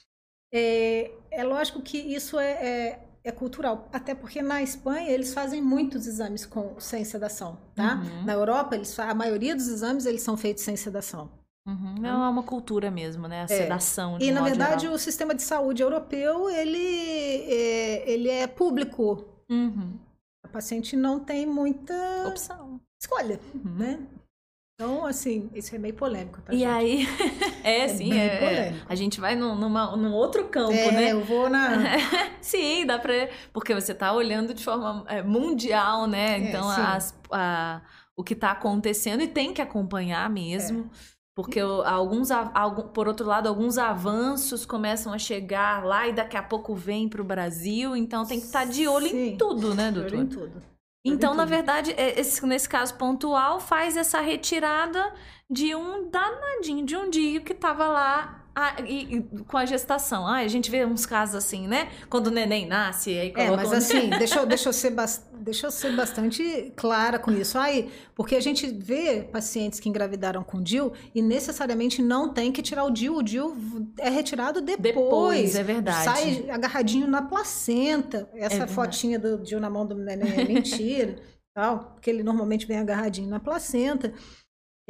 É, 0.54 1.12
é 1.32 1.44
lógico 1.44 1.82
que 1.82 1.98
isso 1.98 2.40
é, 2.40 2.52
é, 2.52 3.10
é 3.24 3.32
cultural, 3.32 3.90
até 3.92 4.16
porque 4.16 4.42
na 4.42 4.62
Espanha 4.62 5.10
eles 5.10 5.34
fazem 5.34 5.62
muitos 5.62 6.08
exames 6.08 6.46
com 6.46 6.80
sem 6.80 7.04
sedação, 7.04 7.58
tá? 7.76 7.96
Uhum. 7.96 8.26
Na 8.26 8.34
Europa 8.34 8.76
eles 8.76 8.98
a 9.00 9.14
maioria 9.14 9.56
dos 9.56 9.68
exames 9.68 10.06
eles 10.06 10.22
são 10.22 10.38
feitos 10.38 10.64
sem 10.64 10.76
sedação. 10.76 11.39
Uhum. 11.70 11.96
Não, 12.00 12.24
é 12.24 12.30
uma 12.30 12.44
cultura 12.44 12.90
mesmo, 12.92 13.28
né? 13.28 13.44
A 13.44 13.48
sedação. 13.48 14.18
De 14.18 14.26
E 14.26 14.32
na 14.32 14.42
verdade 14.42 14.82
geral. 14.82 14.96
o 14.96 15.00
sistema 15.00 15.36
de 15.36 15.42
saúde 15.44 15.82
europeu 15.84 16.50
ele 16.50 16.78
é, 17.52 18.10
ele 18.12 18.30
é 18.30 18.48
público. 18.48 19.26
Uhum. 19.50 19.98
A 20.44 20.48
paciente 20.48 20.96
não 20.96 21.20
tem 21.20 21.46
muita 21.46 21.94
Opção. 22.28 22.80
escolha, 23.02 23.40
Uhum. 23.54 23.76
né? 23.78 24.00
Então, 24.82 25.06
assim, 25.06 25.50
isso 25.54 25.76
é 25.76 25.78
meio 25.78 25.94
polêmico, 25.94 26.42
tá, 26.42 26.54
E 26.54 26.60
gente? 26.60 26.70
aí, 26.70 27.06
é, 27.66 27.80
É 27.82 27.88
sim, 27.90 28.14
é, 28.14 28.26
é. 28.70 28.74
a 28.88 28.96
gente 28.96 29.20
vai 29.20 29.36
num, 29.36 29.54
numa, 29.54 29.96
num 29.98 30.14
outro 30.14 30.48
campo, 30.48 30.72
é, 30.74 30.92
né? 30.92 31.12
eu 31.12 31.22
vou 31.24 31.50
na... 31.50 31.70
Sim, 32.42 32.86
dá 32.86 32.98
pra. 32.98 33.14
Porque 33.52 33.76
você 33.76 33.94
tá 33.94 34.14
olhando 34.14 34.54
de 34.54 34.64
forma 34.64 35.04
é, 35.10 35.22
mundial, 35.22 36.08
né? 36.08 36.36
É, 36.36 36.38
Então, 36.50 36.70
as- 36.70 37.14
a- 37.30 37.82
o 38.16 38.24
que 38.24 38.34
tá 38.34 38.52
acontecendo 38.52 39.22
e 39.22 39.28
tem 39.28 39.54
que 39.54 39.62
acompanhar 39.62 40.30
mesmo. 40.30 40.90
Porque 41.42 41.62
o- 41.62 41.82
alguns, 41.84 42.30
por 42.94 43.08
outro 43.08 43.26
lado, 43.26 43.48
alguns 43.48 43.78
avanços 43.78 44.66
começam 44.66 45.14
a 45.14 45.18
chegar 45.18 45.84
lá 45.86 46.08
e 46.08 46.14
daqui 46.14 46.36
a 46.38 46.44
pouco 46.44 46.76
vem 46.76 47.08
pro 47.08 47.24
Brasil. 47.24 47.96
Então 47.96 48.26
tem 48.26 48.40
que 48.40 48.46
estar 48.46 48.66
de 48.66 48.88
olho 48.88 49.08
em 49.08 49.10
Sim. 49.32 49.36
tudo, 49.38 49.74
né, 49.74 49.92
De 49.92 50.00
olho 50.00 50.10
doutor? 50.10 50.24
em 50.26 50.28
tudo. 50.28 50.62
Então, 51.06 51.34
em 51.34 51.38
na 51.38 51.46
verdade, 51.46 51.92
é- 51.98 52.20
esse- 52.20 52.46
nesse 52.46 52.68
caso 52.68 52.94
pontual, 52.96 53.60
faz 53.60 53.96
essa 53.96 54.20
retirada 54.20 55.14
de 55.50 55.74
um 55.74 56.10
danadinho, 56.10 56.86
de 56.86 56.96
um 56.98 57.10
dia 57.10 57.40
que 57.40 57.54
tava 57.54 57.88
lá 57.88 58.39
ah, 58.60 58.76
e- 58.86 59.16
e 59.18 59.22
com 59.46 59.58
a 59.58 59.66
gestação. 59.66 60.28
Ah, 60.28 60.38
a 60.38 60.48
gente 60.48 60.70
vê 60.70 60.86
uns 60.86 61.06
casos 61.06 61.36
assim, 61.36 61.68
né? 61.68 61.90
Quando 62.10 62.28
o 62.28 62.32
neném 62.32 62.68
nasce, 62.68 63.12
aí 63.12 63.34
É, 63.36 63.50
mas 63.52 63.72
assim, 63.74 64.10
deixa, 64.10 64.40
eu- 64.40 64.46
deixa, 64.46 64.70
eu 64.70 64.74
ser 64.74 64.94
deixa 65.40 65.68
eu 65.68 65.72
ser 65.72 65.96
bastante 65.96 66.74
clara 66.76 67.18
com 67.18 67.32
isso. 67.32 67.58
Aí, 67.58 67.90
porque 68.16 68.36
a 68.36 68.42
gente 68.42 68.68
vê 68.68 69.22
pacientes 69.32 69.80
que 69.80 69.88
engravidaram 69.90 70.44
com 70.44 70.62
DIU 70.62 70.92
e 71.16 71.22
necessariamente 71.22 72.02
não 72.02 72.34
tem 72.34 72.52
que 72.52 72.62
tirar 72.62 72.84
o 72.84 72.92
DIU. 72.92 73.18
O 73.18 73.24
DIU 73.24 73.56
é 73.98 74.10
retirado 74.10 74.62
depois. 74.62 74.84
Depois, 74.84 75.56
é 75.56 75.64
verdade. 75.64 76.04
Sai 76.04 76.50
agarradinho 76.50 77.08
na 77.08 77.22
placenta. 77.22 78.30
Essa 78.34 78.50
verdade. 78.50 78.74
fotinha 78.74 79.18
do 79.20 79.38
DIU 79.38 79.60
na 79.60 79.70
mão 79.70 79.86
do 79.86 79.96
neném 79.96 80.34
é 80.40 80.44
mentira. 80.46 81.16
tal, 81.54 81.92
porque 81.96 82.10
ele 82.10 82.24
normalmente 82.24 82.66
vem 82.66 82.78
agarradinho 82.78 83.28
na 83.28 83.40
placenta. 83.40 84.14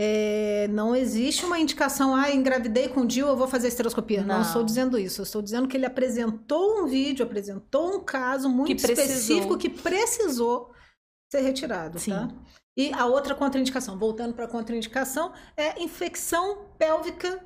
É, 0.01 0.65
não 0.69 0.95
existe 0.95 1.43
uma 1.43 1.59
indicação, 1.59 2.15
ah, 2.15 2.31
engravidei 2.31 2.87
com 2.87 3.05
DIU, 3.05 3.27
eu 3.27 3.35
vou 3.35 3.49
fazer 3.49 3.67
esteroscopia. 3.67 4.21
Não. 4.21 4.35
Não. 4.35 4.41
estou 4.41 4.63
dizendo 4.63 4.97
isso. 4.97 5.19
Eu 5.19 5.23
estou 5.23 5.41
dizendo 5.41 5.67
que 5.67 5.75
ele 5.75 5.85
apresentou 5.85 6.81
um 6.81 6.87
vídeo, 6.87 7.25
apresentou 7.25 7.97
um 7.97 8.03
caso 8.03 8.47
muito 8.47 8.67
Que 8.67 8.73
específico 8.91 9.57
que 9.57 9.69
precisou 9.69 10.71
ser 11.29 11.41
retirado, 11.41 11.99
Sim. 11.99 12.11
tá? 12.11 12.29
E 12.77 12.93
a 12.93 13.05
outra 13.07 13.35
contraindicação, 13.35 13.99
voltando 13.99 14.33
para 14.33 14.45
a 14.45 14.47
contraindicação, 14.47 15.33
é 15.57 15.83
infecção 15.83 16.65
pélvica, 16.77 17.45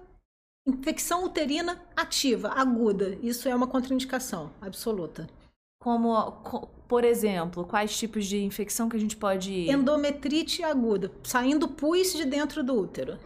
infecção 0.68 1.26
uterina 1.26 1.82
ativa, 1.96 2.50
aguda. 2.50 3.18
Isso 3.20 3.50
é 3.50 3.56
uma 3.56 3.66
contraindicação 3.66 4.52
absoluta. 4.62 5.28
Como, 5.82 6.32
co- 6.44 6.70
por 6.88 7.04
exemplo, 7.04 7.65
quais 7.65 7.98
tipos 7.98 8.26
de 8.26 8.43
infecção 8.43 8.88
que 8.89 8.96
a 8.96 9.00
gente 9.00 9.15
pode. 9.17 9.69
Endometrite 9.69 10.63
aguda, 10.63 11.12
saindo 11.24 11.67
pus 11.67 12.13
de 12.13 12.26
dentro 12.26 12.63
do 12.63 12.76
útero. 12.80 13.17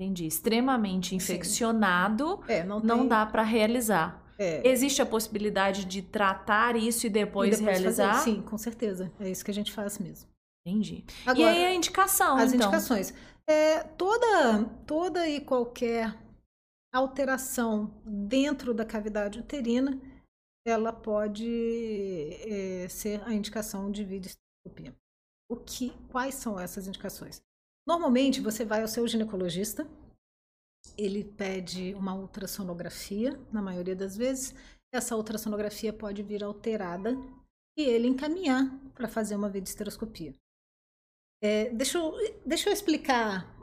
Entendi. 0.00 0.26
Extremamente 0.26 1.14
infeccionado, 1.14 2.40
É, 2.48 2.64
não, 2.64 2.80
não 2.80 2.98
tem- 3.00 3.08
dá 3.08 3.26
para 3.26 3.42
realizar. 3.42 4.22
É, 4.38 4.66
Existe 4.66 5.02
a 5.02 5.06
possibilidade 5.06 5.84
de 5.84 6.00
tratar 6.00 6.74
isso 6.74 7.06
e 7.06 7.10
depois, 7.10 7.56
e 7.56 7.58
depois 7.58 7.78
realizar? 7.78 8.14
fazer. 8.14 8.24
Sim, 8.30 8.40
com 8.42 8.56
certeza. 8.56 9.12
É 9.20 9.28
isso 9.30 9.44
que 9.44 9.50
a 9.50 9.54
gente 9.54 9.70
faz 9.70 9.98
mesmo. 9.98 10.26
Entendi. 10.66 11.04
e 11.26 11.28
Agora, 11.30 11.50
aí 11.50 11.64
a 11.66 11.74
indicação, 11.74 12.36
as 12.38 12.52
então. 12.54 12.66
indicações. 12.68 13.12
É, 13.46 13.80
toda, 13.82 14.64
toda 14.86 15.28
e 15.28 15.40
qualquer 15.40 16.14
alteração 16.94 17.90
dentro 18.04 18.72
da 18.74 18.84
cavidade 18.84 19.38
uterina, 19.38 19.98
ela 20.64 20.92
pode 20.92 21.48
é, 22.46 22.88
ser 22.88 23.22
a 23.24 23.32
indicação 23.32 23.90
de 23.90 24.04
videoestereoscopia. 24.04 24.94
O 25.48 25.56
que, 25.56 25.90
quais 26.08 26.34
são 26.34 26.58
essas 26.58 26.86
indicações? 26.86 27.42
Normalmente 27.86 28.40
você 28.40 28.64
vai 28.64 28.82
ao 28.82 28.88
seu 28.88 29.06
ginecologista, 29.08 29.88
ele 30.96 31.24
pede 31.24 31.94
uma 31.94 32.14
ultrassonografia, 32.14 33.38
na 33.52 33.60
maioria 33.60 33.96
das 33.96 34.16
vezes. 34.16 34.54
Essa 34.92 35.16
ultrassonografia 35.16 35.92
pode 35.92 36.22
vir 36.22 36.42
alterada 36.42 37.16
e 37.78 37.82
ele 37.82 38.08
encaminhar 38.08 38.66
para 38.94 39.08
fazer 39.08 39.34
uma 39.34 39.48
videoestereoscopia. 39.48 40.34
É, 41.42 41.70
deixa, 41.70 41.98
eu, 41.98 42.12
deixa 42.44 42.68
eu 42.68 42.72
explicar 42.72 43.59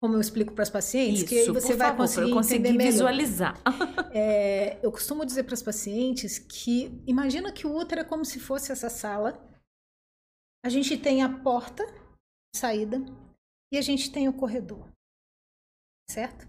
como 0.00 0.14
eu 0.14 0.20
explico 0.20 0.52
para 0.52 0.62
as 0.62 0.70
pacientes, 0.70 1.24
que 1.24 1.34
aí 1.34 1.42
Isso, 1.42 1.52
você 1.52 1.72
por 1.72 1.78
vai 1.78 1.96
favor, 1.96 2.30
conseguir 2.32 2.72
melhor. 2.72 2.92
visualizar. 2.92 3.54
É, 4.10 4.84
eu 4.84 4.90
costumo 4.90 5.24
dizer 5.24 5.44
para 5.44 5.54
as 5.54 5.62
pacientes 5.62 6.38
que 6.38 7.02
imagina 7.06 7.52
que 7.52 7.66
o 7.66 7.76
útero 7.76 8.00
é 8.00 8.04
como 8.04 8.24
se 8.24 8.40
fosse 8.40 8.72
essa 8.72 8.88
sala. 8.88 9.38
A 10.64 10.68
gente 10.68 10.96
tem 10.96 11.22
a 11.22 11.28
porta 11.28 11.84
de 11.86 12.58
saída 12.58 13.04
e 13.72 13.76
a 13.76 13.82
gente 13.82 14.10
tem 14.10 14.28
o 14.28 14.32
corredor. 14.32 14.88
Certo? 16.10 16.48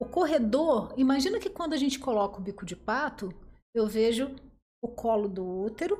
O 0.00 0.06
corredor, 0.06 0.94
imagina 0.96 1.40
que 1.40 1.50
quando 1.50 1.72
a 1.72 1.76
gente 1.76 1.98
coloca 1.98 2.38
o 2.38 2.42
bico 2.42 2.64
de 2.64 2.76
pato, 2.76 3.28
eu 3.74 3.86
vejo 3.86 4.34
o 4.82 4.88
colo 4.88 5.28
do 5.28 5.44
útero. 5.44 5.96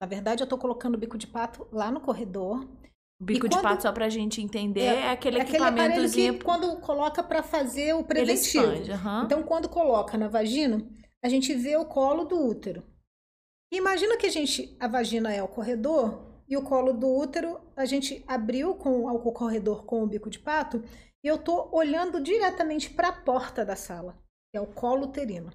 Na 0.00 0.06
verdade, 0.06 0.42
eu 0.42 0.44
estou 0.44 0.58
colocando 0.58 0.94
o 0.94 0.98
bico 0.98 1.18
de 1.18 1.26
pato 1.26 1.66
lá 1.72 1.90
no 1.90 2.00
corredor. 2.00 2.66
O 3.20 3.24
bico 3.24 3.46
E 3.46 3.48
de 3.48 3.56
quando- 3.56 3.62
pato, 3.64 3.82
só 3.82 3.92
pra 3.92 4.08
gente 4.08 4.40
entender, 4.40 4.80
é, 4.82 4.84
É, 5.00 5.10
aquele 5.10 5.38
É 5.38 5.42
aquele 5.42 5.56
equipamentozinho 5.56 6.38
que 6.38 6.44
quando 6.44 6.80
coloca 6.80 7.22
para 7.22 7.42
fazer 7.42 7.92
o 7.94 8.04
preventivo. 8.04 8.64
expande. 8.64 8.92
aham. 8.92 9.24
Então, 9.24 9.42
quando 9.42 9.68
coloca 9.68 10.16
na 10.16 10.28
vagina, 10.28 10.86
a 11.24 11.28
gente 11.28 11.52
vê 11.54 11.76
o 11.76 11.84
colo 11.84 12.24
do 12.24 12.38
útero. 12.46 12.82
Imagina 13.72 14.16
que 14.16 14.26
a 14.26 14.30
gente, 14.30 14.76
a 14.78 14.86
vagina 14.86 15.32
é 15.32 15.42
o 15.42 15.48
corredor 15.48 16.26
e 16.48 16.56
o 16.56 16.62
colo 16.62 16.92
do 16.92 17.08
útero 17.08 17.60
a 17.76 17.84
gente 17.84 18.24
abriu 18.26 18.74
com 18.74 19.04
o 19.04 19.32
corredor 19.32 19.84
com 19.84 20.02
o 20.02 20.06
bico 20.06 20.30
de 20.30 20.38
pato 20.38 20.82
e 21.22 21.26
eu 21.28 21.36
tô 21.36 21.68
olhando 21.72 22.20
diretamente 22.20 22.88
para 22.88 23.08
a 23.08 23.12
porta 23.12 23.64
da 23.64 23.74
sala, 23.76 24.16
que 24.50 24.56
é 24.56 24.60
o 24.60 24.66
colo 24.66 25.06
uterino. 25.06 25.50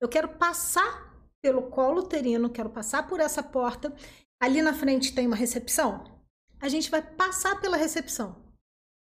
Eu 0.00 0.08
quero 0.08 0.28
passar 0.28 1.10
pelo 1.42 1.62
colo 1.70 2.02
uterino, 2.02 2.50
quero 2.50 2.68
passar 2.70 3.08
por 3.08 3.18
essa 3.20 3.42
porta. 3.42 3.92
Ali 4.40 4.60
na 4.62 4.74
frente 4.74 5.14
tem 5.14 5.26
uma 5.26 5.34
recepção. 5.36 6.04
A 6.60 6.68
gente 6.68 6.90
vai 6.90 7.02
passar 7.02 7.60
pela 7.60 7.76
recepção. 7.76 8.36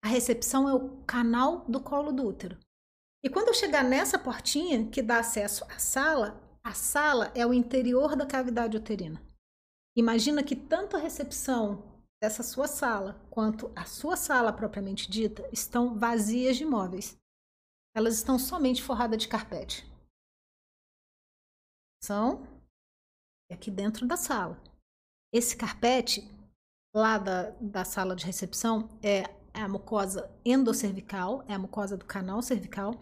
A 0.03 0.07
recepção 0.07 0.67
é 0.69 0.73
o 0.73 1.03
canal 1.03 1.65
do 1.65 1.81
colo 1.81 2.11
do 2.11 2.25
útero. 2.25 2.57
E 3.23 3.29
quando 3.29 3.49
eu 3.49 3.53
chegar 3.53 3.83
nessa 3.83 4.17
portinha 4.17 4.89
que 4.89 5.01
dá 5.01 5.19
acesso 5.19 5.63
à 5.65 5.77
sala, 5.77 6.41
a 6.63 6.73
sala 6.73 7.31
é 7.35 7.45
o 7.45 7.53
interior 7.53 8.15
da 8.15 8.25
cavidade 8.25 8.77
uterina. 8.77 9.21
Imagina 9.95 10.43
que 10.43 10.55
tanto 10.55 10.95
a 10.95 10.99
recepção 10.99 11.83
dessa 12.21 12.41
sua 12.41 12.67
sala 12.67 13.19
quanto 13.29 13.71
a 13.75 13.83
sua 13.85 14.15
sala 14.15 14.53
propriamente 14.53 15.09
dita 15.09 15.47
estão 15.51 15.97
vazias 15.97 16.55
de 16.55 16.65
móveis. 16.65 17.17
elas 17.93 18.15
estão 18.15 18.39
somente 18.39 18.81
forradas 18.81 19.21
de 19.21 19.27
carpete. 19.27 19.85
São 22.01 22.47
aqui 23.51 23.69
dentro 23.69 24.07
da 24.07 24.15
sala. 24.15 24.57
Esse 25.33 25.57
carpete, 25.57 26.21
lá 26.93 27.17
da, 27.17 27.51
da 27.61 27.85
sala 27.85 28.15
de 28.15 28.25
recepção, 28.25 28.89
é 29.01 29.23
a 29.53 29.67
mucosa 29.67 30.29
endocervical, 30.45 31.43
é 31.47 31.53
a 31.53 31.59
mucosa 31.59 31.97
do 31.97 32.05
canal 32.05 32.41
cervical. 32.41 32.99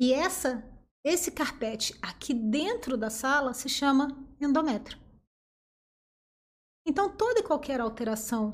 E 0.00 0.12
essa, 0.12 0.64
esse 1.04 1.30
carpete 1.30 1.98
aqui 2.00 2.32
dentro 2.32 2.96
da 2.96 3.10
sala 3.10 3.52
se 3.54 3.68
chama 3.68 4.08
endométrio. 4.40 4.98
Então, 6.86 7.14
toda 7.14 7.40
e 7.40 7.42
qualquer 7.42 7.80
alteração 7.80 8.50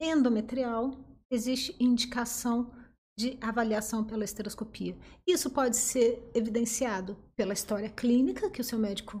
endometrial 0.00 0.92
existe 1.30 1.76
indicação 1.78 2.72
de 3.18 3.38
avaliação 3.40 4.04
pela 4.04 4.24
esteroscopia. 4.24 4.96
Isso 5.26 5.50
pode 5.50 5.76
ser 5.76 6.30
evidenciado 6.34 7.16
pela 7.34 7.54
história 7.54 7.88
clínica 7.88 8.50
que 8.50 8.60
o 8.60 8.64
seu 8.64 8.78
médico 8.78 9.20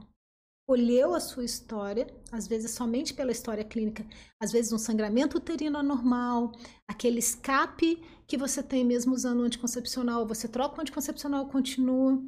olhou 0.66 1.14
a 1.14 1.20
sua 1.20 1.44
história, 1.44 2.06
às 2.32 2.48
vezes 2.48 2.72
somente 2.72 3.14
pela 3.14 3.30
história 3.30 3.64
clínica, 3.64 4.04
às 4.40 4.50
vezes 4.50 4.72
um 4.72 4.78
sangramento 4.78 5.38
uterino 5.38 5.78
anormal, 5.78 6.52
aquele 6.88 7.20
escape 7.20 8.02
que 8.26 8.36
você 8.36 8.62
tem 8.62 8.84
mesmo 8.84 9.14
usando 9.14 9.40
o 9.40 9.44
anticoncepcional, 9.44 10.26
você 10.26 10.48
troca 10.48 10.78
o 10.78 10.80
anticoncepcional, 10.80 11.46
continua, 11.48 12.20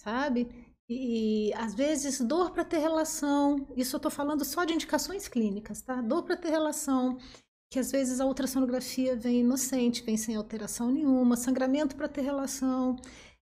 sabe? 0.00 0.48
E, 0.88 1.48
e 1.48 1.54
às 1.54 1.74
vezes 1.74 2.20
dor 2.20 2.52
para 2.52 2.64
ter 2.64 2.78
relação, 2.78 3.66
isso 3.76 3.96
eu 3.96 3.98
estou 3.98 4.10
falando 4.10 4.44
só 4.44 4.64
de 4.64 4.74
indicações 4.74 5.26
clínicas, 5.26 5.82
tá? 5.82 6.00
Dor 6.00 6.22
para 6.22 6.36
ter 6.36 6.50
relação, 6.50 7.18
que 7.72 7.80
às 7.80 7.90
vezes 7.90 8.20
a 8.20 8.26
ultrassonografia 8.26 9.16
vem 9.16 9.40
inocente, 9.40 10.04
vem 10.04 10.16
sem 10.16 10.36
alteração 10.36 10.90
nenhuma, 10.90 11.36
sangramento 11.36 11.96
para 11.96 12.08
ter 12.08 12.22
relação, 12.22 12.96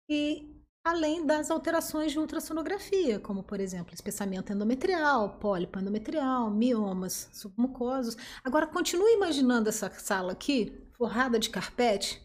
e 0.09 0.50
além 0.91 1.25
das 1.25 1.53
alterações 1.53 2.11
de 2.11 2.19
ultrassonografia, 2.19 3.21
como 3.21 3.45
por 3.45 3.61
exemplo, 3.61 3.95
espessamento 3.95 4.53
endometrial, 4.53 5.37
pólipo 5.39 5.79
endometrial, 5.79 6.51
miomas 6.51 7.29
submucosos. 7.33 8.17
Agora 8.43 8.67
continue 8.67 9.15
imaginando 9.15 9.69
essa 9.69 9.89
sala 9.91 10.33
aqui, 10.33 10.85
forrada 10.99 11.39
de 11.39 11.49
carpete, 11.49 12.21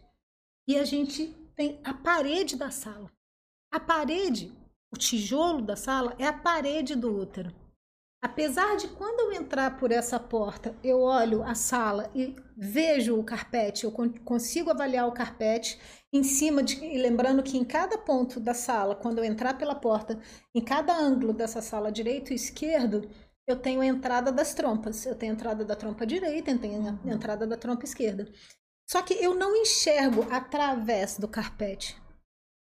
e 0.67 0.77
a 0.77 0.83
gente 0.83 1.27
tem 1.55 1.79
a 1.83 1.93
parede 1.93 2.55
da 2.55 2.71
sala. 2.71 3.11
A 3.71 3.79
parede, 3.79 4.51
o 4.91 4.97
tijolo 4.97 5.61
da 5.61 5.75
sala 5.75 6.15
é 6.17 6.25
a 6.25 6.33
parede 6.33 6.95
do 6.95 7.15
útero. 7.15 7.53
Apesar 8.19 8.75
de 8.77 8.87
quando 8.87 9.19
eu 9.19 9.33
entrar 9.33 9.77
por 9.77 9.91
essa 9.91 10.19
porta, 10.19 10.75
eu 10.83 11.01
olho 11.01 11.43
a 11.43 11.53
sala 11.53 12.09
e 12.15 12.35
vejo 12.57 13.15
o 13.19 13.23
carpete, 13.23 13.83
eu 13.83 13.91
consigo 13.91 14.71
avaliar 14.71 15.07
o 15.07 15.11
carpete 15.11 15.79
em 16.15 16.23
cima 16.23 16.63
de. 16.63 16.83
E 16.83 16.97
lembrando 16.97 17.43
que 17.43 17.57
em 17.57 17.63
cada 17.63 17.97
ponto 17.97 18.39
da 18.39 18.53
sala, 18.53 18.95
quando 18.95 19.19
eu 19.19 19.23
entrar 19.25 19.57
pela 19.57 19.75
porta, 19.75 20.19
em 20.53 20.61
cada 20.61 20.95
ângulo 20.95 21.33
dessa 21.33 21.61
sala, 21.61 21.91
direito 21.91 22.31
e 22.31 22.35
esquerdo, 22.35 23.09
eu 23.47 23.55
tenho 23.55 23.81
a 23.81 23.85
entrada 23.85 24.31
das 24.31 24.53
trompas. 24.53 25.05
Eu 25.05 25.15
tenho 25.15 25.33
a 25.33 25.35
entrada 25.35 25.65
da 25.65 25.75
trompa 25.75 26.05
direita, 26.05 26.51
eu 26.51 26.59
tenho 26.59 26.87
a 26.87 26.91
uhum. 26.91 27.11
entrada 27.11 27.45
da 27.45 27.57
trompa 27.57 27.83
esquerda. 27.83 28.31
Só 28.89 29.01
que 29.01 29.13
eu 29.15 29.33
não 29.33 29.55
enxergo 29.55 30.25
através 30.31 31.17
do 31.17 31.27
carpete. 31.27 32.01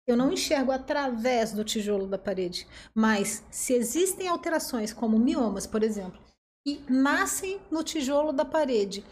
Eu 0.07 0.15
não 0.15 0.31
enxergo 0.31 0.71
através 0.71 1.51
do 1.51 1.63
tijolo 1.63 2.07
da 2.07 2.17
parede. 2.17 2.67
Mas 2.93 3.43
se 3.51 3.73
existem 3.73 4.27
alterações, 4.27 4.93
como 4.93 5.19
miomas, 5.19 5.67
por 5.67 5.83
exemplo, 5.83 6.19
que 6.65 6.83
nascem 6.89 7.59
no 7.69 7.83
tijolo 7.83 8.31
da 8.31 8.45
parede 8.45 9.03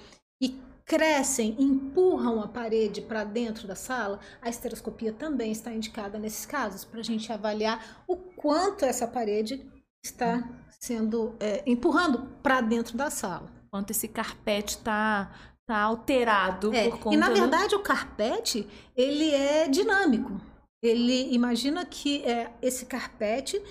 e 0.41 0.59
crescem, 0.89 1.55
empurram 1.59 2.41
a 2.41 2.47
parede 2.47 2.99
para 2.99 3.23
dentro 3.23 3.67
da 3.67 3.75
sala, 3.75 4.19
a 4.41 4.49
esteroscopia 4.49 5.13
também 5.13 5.51
está 5.51 5.71
indicada 5.71 6.17
nesses 6.17 6.47
casos, 6.47 6.83
para 6.83 6.99
a 6.99 7.03
gente 7.03 7.31
avaliar 7.31 8.03
o 8.07 8.17
quanto 8.17 8.83
essa 8.83 9.07
parede 9.07 9.63
está 10.03 10.49
sendo 10.79 11.35
é, 11.39 11.61
empurrando 11.67 12.27
para 12.41 12.59
dentro 12.59 12.97
da 12.97 13.11
sala. 13.11 13.51
Quanto 13.69 13.91
esse 13.91 14.07
carpete 14.07 14.77
está 14.77 15.31
tá 15.67 15.77
alterado 15.77 16.73
é, 16.73 16.89
por 16.89 16.99
conta 16.99 17.15
E 17.15 17.19
na 17.19 17.29
verdade 17.29 17.75
do... 17.75 17.77
o 17.77 17.83
carpete 17.83 18.67
ele 18.97 19.29
é 19.29 19.67
dinâmico. 19.67 20.41
Ele 20.81 21.31
imagina 21.31 21.85
que 21.85 22.23
é, 22.23 22.51
esse 22.63 22.87
carpete, 22.87 23.61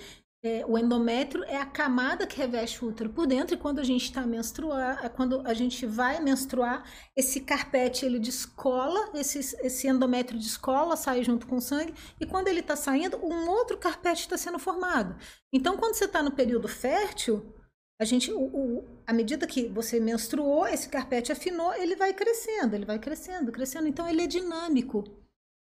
é, 0.41 0.65
o 0.65 0.77
endométrio 0.77 1.43
é 1.43 1.57
a 1.57 1.65
camada 1.65 2.25
que 2.25 2.37
reveste 2.37 2.83
o 2.83 2.87
útero 2.87 3.09
por 3.09 3.27
dentro 3.27 3.55
e 3.55 3.57
quando 3.57 3.79
a 3.79 3.83
gente 3.83 4.05
está 4.05 4.25
menstruar, 4.25 5.03
é 5.03 5.09
quando 5.09 5.45
a 5.45 5.53
gente 5.53 5.85
vai 5.85 6.21
menstruar, 6.21 6.83
esse 7.15 7.41
carpete 7.41 8.05
ele 8.05 8.19
descola, 8.19 9.11
esse, 9.15 9.39
esse 9.39 9.87
endométrio 9.87 10.39
descola, 10.39 10.95
sai 10.95 11.23
junto 11.23 11.45
com 11.45 11.57
o 11.57 11.61
sangue 11.61 11.93
e 12.19 12.25
quando 12.25 12.47
ele 12.47 12.61
está 12.61 12.75
saindo, 12.75 13.17
um 13.17 13.49
outro 13.49 13.77
carpete 13.77 14.21
está 14.21 14.37
sendo 14.37 14.59
formado. 14.59 15.17
Então, 15.51 15.77
quando 15.77 15.95
você 15.95 16.05
está 16.05 16.23
no 16.23 16.31
período 16.31 16.69
fértil, 16.69 17.53
a 18.01 18.05
gente, 18.05 18.31
o, 18.31 18.39
o, 18.39 18.87
à 19.05 19.11
medida 19.11 19.45
que 19.45 19.67
você 19.67 19.99
menstruou, 19.99 20.65
esse 20.65 20.87
carpete 20.87 21.33
afinou, 21.33 21.73
ele 21.73 21.97
vai 21.97 22.13
crescendo, 22.13 22.73
ele 22.73 22.85
vai 22.85 22.97
crescendo, 22.97 23.51
crescendo. 23.51 23.89
Então, 23.89 24.07
ele 24.07 24.21
é 24.21 24.27
dinâmico. 24.27 25.03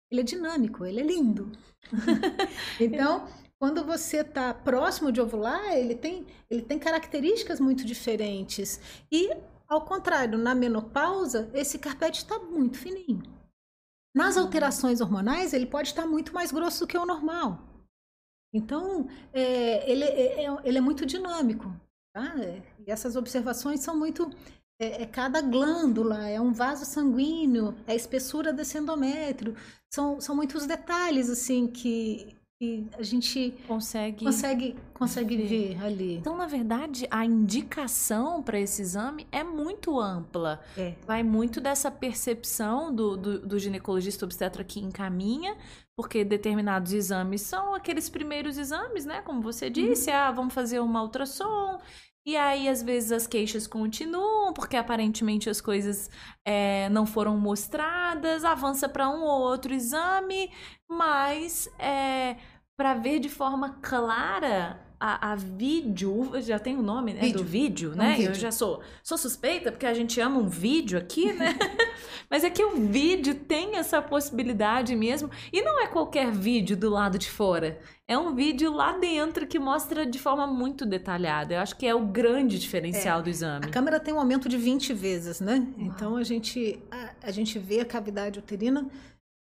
Ele 0.09 0.21
é 0.21 0.25
dinâmico, 0.25 0.87
ele 0.87 1.01
é 1.01 1.03
lindo. 1.03 1.51
então, 2.79 3.27
quando 3.59 3.85
você 3.85 4.19
está 4.19 4.55
próximo 4.55 5.11
de 5.11 5.21
ovular, 5.21 5.73
ele 5.73 5.95
tem, 5.95 6.27
ele 6.49 6.63
tem 6.63 6.79
características 6.79 7.59
muito 7.59 7.85
diferentes. 7.85 8.81
E, 9.11 9.31
ao 9.67 9.85
contrário, 9.85 10.39
na 10.39 10.55
menopausa, 10.55 11.51
esse 11.53 11.79
carpete 11.79 12.19
está 12.19 12.39
muito 12.39 12.79
fininho. 12.79 13.23
Nas 14.15 14.37
uhum. 14.37 14.45
alterações 14.45 15.01
hormonais, 15.01 15.53
ele 15.53 15.67
pode 15.67 15.89
estar 15.89 16.07
muito 16.07 16.33
mais 16.33 16.53
grosso 16.53 16.81
do 16.81 16.87
que 16.87 16.97
o 16.97 17.05
normal. 17.05 17.59
Então, 18.53 19.09
é, 19.33 19.91
ele, 19.91 20.05
é, 20.05 20.45
é 20.45 20.57
ele 20.65 20.79
é 20.79 20.81
muito 20.81 21.05
dinâmico. 21.05 21.69
Tá? 22.15 22.35
E 22.87 22.91
essas 22.91 23.17
observações 23.17 23.81
são 23.81 23.97
muito 23.97 24.31
é, 24.81 25.03
é, 25.03 25.07
cada 25.07 25.41
glândula, 25.41 26.29
é 26.29 26.41
um 26.41 26.53
vaso 26.53 26.85
sanguíneo, 26.85 27.75
é 27.87 27.93
a 27.93 27.97
espessura 27.97 28.53
desse 28.53 28.79
endométrio. 28.79 29.57
São, 29.93 30.21
são 30.21 30.37
muitos 30.37 30.67
detalhes, 30.67 31.29
assim, 31.29 31.67
que, 31.67 32.38
que 32.59 32.89
a 32.99 33.03
gente 33.05 33.55
consegue, 33.69 34.25
consegue, 34.25 34.77
consegue 34.93 35.37
ver. 35.37 35.47
ver 35.77 35.85
ali. 35.85 36.15
Então, 36.17 36.37
na 36.37 36.47
verdade, 36.47 37.07
a 37.09 37.25
indicação 37.25 38.43
para 38.43 38.59
esse 38.59 38.83
exame 38.83 39.29
é 39.31 39.45
muito 39.45 39.99
ampla. 40.01 40.61
É. 40.77 40.95
Vai 41.07 41.23
muito 41.23 41.61
dessa 41.61 41.89
percepção 41.89 42.93
do, 42.93 43.17
do, 43.17 43.39
do 43.47 43.59
ginecologista 43.61 44.25
obstetra 44.25 44.65
que 44.65 44.81
encaminha, 44.81 45.57
porque 45.97 46.25
determinados 46.25 46.93
exames 46.93 47.43
são 47.43 47.75
aqueles 47.75 48.09
primeiros 48.11 48.59
exames, 48.59 49.05
né? 49.05 49.23
Como 49.23 49.41
você 49.41 49.71
disse, 49.71 50.11
uhum. 50.11 50.17
ah, 50.17 50.33
vamos 50.33 50.53
fazer 50.53 50.81
uma 50.81 51.01
ultrassom 51.01 51.79
e 52.29 52.37
aí, 52.37 52.69
às 52.69 52.83
vezes, 52.83 53.11
as 53.11 53.27
queixas 53.27 53.67
continuam, 53.67 54.53
porque 54.53 54.77
aparentemente 54.77 55.49
as 55.49 55.63
coisas 55.63 56.11
é, 56.45 56.87
não 56.91 57.07
foram 57.07 57.39
mostradas, 57.39 58.45
avança 58.45 58.87
para 58.87 59.09
um 59.09 59.23
ou 59.23 59.41
outro 59.41 59.73
exame, 59.73 60.53
mas 60.87 61.71
é, 61.79 62.37
para 62.77 62.93
ver 62.93 63.19
de 63.19 63.31
forma 63.31 63.79
clara 63.81 64.79
a, 65.01 65.33
a, 65.33 65.37
vídeo, 65.37 66.33
já 66.41 66.59
tem 66.59 66.77
o 66.77 66.83
nome 66.83 67.15
né, 67.15 67.21
vídeo. 67.21 67.39
do 67.39 67.45
vídeo, 67.45 67.95
né? 67.95 68.05
É 68.05 68.09
um 68.09 68.17
vídeo. 68.17 68.31
Eu 68.31 68.35
já 68.35 68.51
sou, 68.51 68.81
sou 69.03 69.17
suspeita, 69.17 69.71
porque 69.71 69.87
a 69.87 69.95
gente 69.95 70.21
ama 70.21 70.39
um 70.39 70.49
vídeo 70.49 70.99
aqui, 70.99 71.33
né? 71.33 71.57
Mas 72.29 72.45
é 72.45 72.51
que 72.51 72.65
o 72.65 72.77
vídeo 72.77 73.35
tem 73.35 73.77
essa 73.77 74.03
possibilidade 74.03 74.95
mesmo. 74.97 75.31
E 75.53 75.63
não 75.63 75.81
é 75.81 75.87
qualquer 75.87 76.31
vídeo 76.31 76.77
do 76.77 76.91
lado 76.91 77.19
de 77.19 77.31
fora. 77.31 77.79
É 78.07 78.19
um 78.19 78.35
vídeo 78.35 78.73
lá 78.73 78.93
dentro 78.93 79.47
que 79.47 79.59
mostra 79.59 80.05
de 80.05 80.19
forma 80.19 80.47
muito 80.47 80.85
detalhada. 80.85 81.55
Eu 81.55 81.61
acho 81.61 81.77
que 81.77 81.87
é 81.87 81.95
o 81.95 82.07
grande 82.07 82.59
diferencial 82.59 83.21
é, 83.21 83.23
do 83.23 83.31
exame. 83.31 83.67
A 83.67 83.71
câmera 83.71 84.01
tem 84.01 84.13
um 84.13 84.19
aumento 84.19 84.49
de 84.49 84.57
20 84.57 84.93
vezes, 84.95 85.41
né? 85.41 85.67
Uau. 85.77 85.87
Então 85.87 86.17
a 86.17 86.25
gente, 86.25 86.79
a, 86.91 87.11
a, 87.23 87.31
gente 87.31 87.59
vê 87.59 87.81
a 87.81 87.85
cavidade 87.85 88.39
uterina 88.39 88.89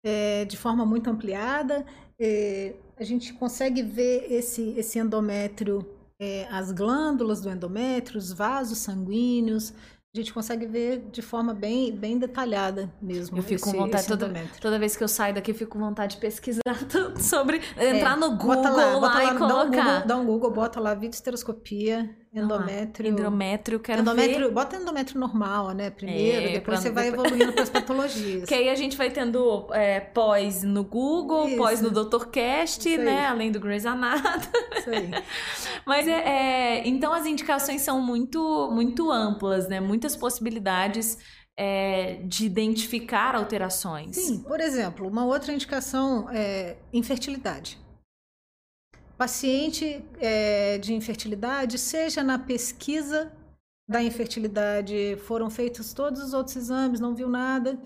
é, 0.04 0.44
de 0.44 0.56
forma 0.56 0.86
muito 0.86 1.10
ampliada. 1.10 1.84
É, 2.20 2.74
a 2.98 3.04
gente 3.04 3.32
consegue 3.32 3.82
ver 3.82 4.26
esse, 4.30 4.74
esse 4.76 4.98
endométrio, 4.98 5.86
é, 6.20 6.46
as 6.50 6.72
glândulas 6.72 7.40
do 7.40 7.50
endométrio, 7.50 8.18
os 8.18 8.32
vasos 8.32 8.78
sanguíneos, 8.78 9.72
a 10.14 10.18
gente 10.18 10.32
consegue 10.32 10.66
ver 10.66 11.10
de 11.12 11.20
forma 11.20 11.52
bem, 11.52 11.94
bem 11.94 12.18
detalhada 12.18 12.92
mesmo. 13.00 13.36
Eu 13.36 13.42
fico 13.42 13.56
esse, 13.56 13.64
com 13.64 13.72
vontade, 13.72 14.06
toda, 14.06 14.32
toda 14.60 14.78
vez 14.78 14.96
que 14.96 15.04
eu 15.04 15.08
saio 15.08 15.34
daqui, 15.34 15.50
eu 15.50 15.54
fico 15.54 15.72
com 15.72 15.78
vontade 15.78 16.14
de 16.14 16.20
pesquisar 16.20 16.62
sobre. 17.20 17.60
Entrar 17.76 18.16
é, 18.16 18.16
no 18.16 18.30
Google 18.36 18.62
lá, 18.62 18.96
lá, 18.96 18.98
lá 18.98 19.24
e 19.24 19.38
colocar. 19.38 19.46
Dá 19.46 19.62
um 19.62 19.70
Google, 19.70 20.06
dá 20.06 20.16
um 20.16 20.26
Google, 20.26 20.50
bota 20.50 20.80
lá 20.80 20.94
videosteroscopia, 20.94 22.16
endométrio. 22.32 23.10
endométrio, 23.10 23.80
quero 23.80 24.02
endométrio, 24.02 24.48
ver. 24.48 24.54
Bota 24.54 24.76
endométrio 24.76 25.20
normal, 25.20 25.70
né? 25.72 25.90
Primeiro, 25.90 26.46
é, 26.46 26.52
depois 26.52 26.80
você 26.80 26.90
vai 26.90 27.08
evoluindo 27.08 27.52
para 27.52 27.62
as 27.62 27.70
patologias. 27.70 28.48
Que 28.48 28.54
aí 28.54 28.68
a 28.68 28.74
gente 28.74 28.96
vai 28.96 29.10
tendo 29.10 29.66
é, 29.72 30.00
pós 30.00 30.62
no 30.62 30.84
Google, 30.84 31.48
Isso. 31.48 31.56
pós 31.56 31.80
no 31.80 31.90
DrCast, 31.90 32.96
né? 32.98 33.26
Além 33.26 33.50
do 33.50 33.58
Grey's 33.58 33.86
Anatomy. 33.86 34.46
Isso 34.76 34.90
aí. 34.90 35.10
Mas 35.86 36.06
é, 36.06 36.12
é, 36.12 36.88
então 36.88 37.12
as 37.12 37.26
indicações 37.26 37.80
são 37.80 38.00
muito, 38.00 38.70
muito 38.72 39.10
amplas, 39.10 39.68
né? 39.68 39.80
Muitas 39.80 40.14
possibilidades 40.14 41.18
é, 41.56 42.20
de 42.24 42.46
identificar 42.46 43.34
alterações. 43.34 44.14
Sim, 44.14 44.42
por 44.44 44.60
exemplo, 44.60 45.08
uma 45.08 45.24
outra 45.24 45.52
indicação 45.52 46.28
é 46.30 46.76
infertilidade. 46.92 47.78
Paciente 49.18 50.00
é, 50.20 50.78
de 50.78 50.94
infertilidade, 50.94 51.76
seja 51.76 52.22
na 52.22 52.38
pesquisa 52.38 53.32
da 53.88 54.00
infertilidade, 54.00 55.16
foram 55.26 55.50
feitos 55.50 55.92
todos 55.92 56.22
os 56.22 56.32
outros 56.32 56.54
exames, 56.54 57.00
não 57.00 57.16
viu 57.16 57.28
nada, 57.28 57.76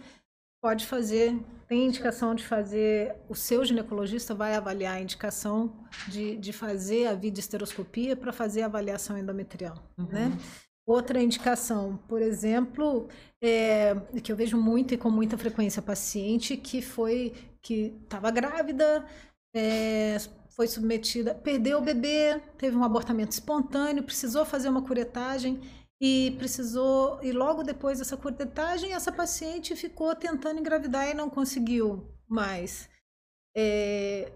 pode 0.62 0.84
fazer, 0.84 1.34
tem 1.66 1.86
indicação 1.86 2.34
de 2.34 2.44
fazer, 2.44 3.16
o 3.30 3.34
seu 3.34 3.64
ginecologista 3.64 4.34
vai 4.34 4.54
avaliar 4.54 4.96
a 4.96 5.00
indicação 5.00 5.72
de, 6.06 6.36
de 6.36 6.52
fazer 6.52 7.06
a 7.06 7.14
videoesteroscopia 7.14 8.14
para 8.14 8.30
fazer 8.30 8.60
a 8.60 8.66
avaliação 8.66 9.16
endometrial, 9.16 9.82
uhum. 9.96 10.06
né? 10.10 10.38
Outra 10.84 11.22
indicação, 11.22 11.98
por 12.08 12.20
exemplo, 12.20 13.08
é, 13.40 13.94
que 14.22 14.30
eu 14.30 14.36
vejo 14.36 14.60
muito 14.60 14.92
e 14.92 14.98
com 14.98 15.10
muita 15.10 15.38
frequência 15.38 15.80
paciente 15.80 16.58
que 16.58 16.82
foi 16.82 17.32
que 17.62 17.94
estava 18.02 18.30
grávida, 18.30 19.06
é, 19.54 20.18
foi 20.55 20.66
submetida, 20.66 21.34
perdeu 21.34 21.78
o 21.78 21.82
bebê, 21.82 22.40
teve 22.59 22.76
um 22.76 22.84
abortamento 22.84 23.32
espontâneo, 23.32 24.03
precisou 24.03 24.44
fazer 24.44 24.68
uma 24.68 24.82
curetagem 24.82 25.61
e 26.00 26.34
precisou 26.38 27.22
e 27.22 27.32
logo 27.32 27.62
depois 27.62 27.98
dessa 27.98 28.16
curetagem 28.16 28.92
essa 28.92 29.12
paciente 29.12 29.76
ficou 29.76 30.14
tentando 30.14 30.61
engravidar 30.61 31.09
e 31.09 31.14
não 31.14 31.30
conseguiu 31.30 32.12
mais. 32.28 32.88
É, 33.57 34.32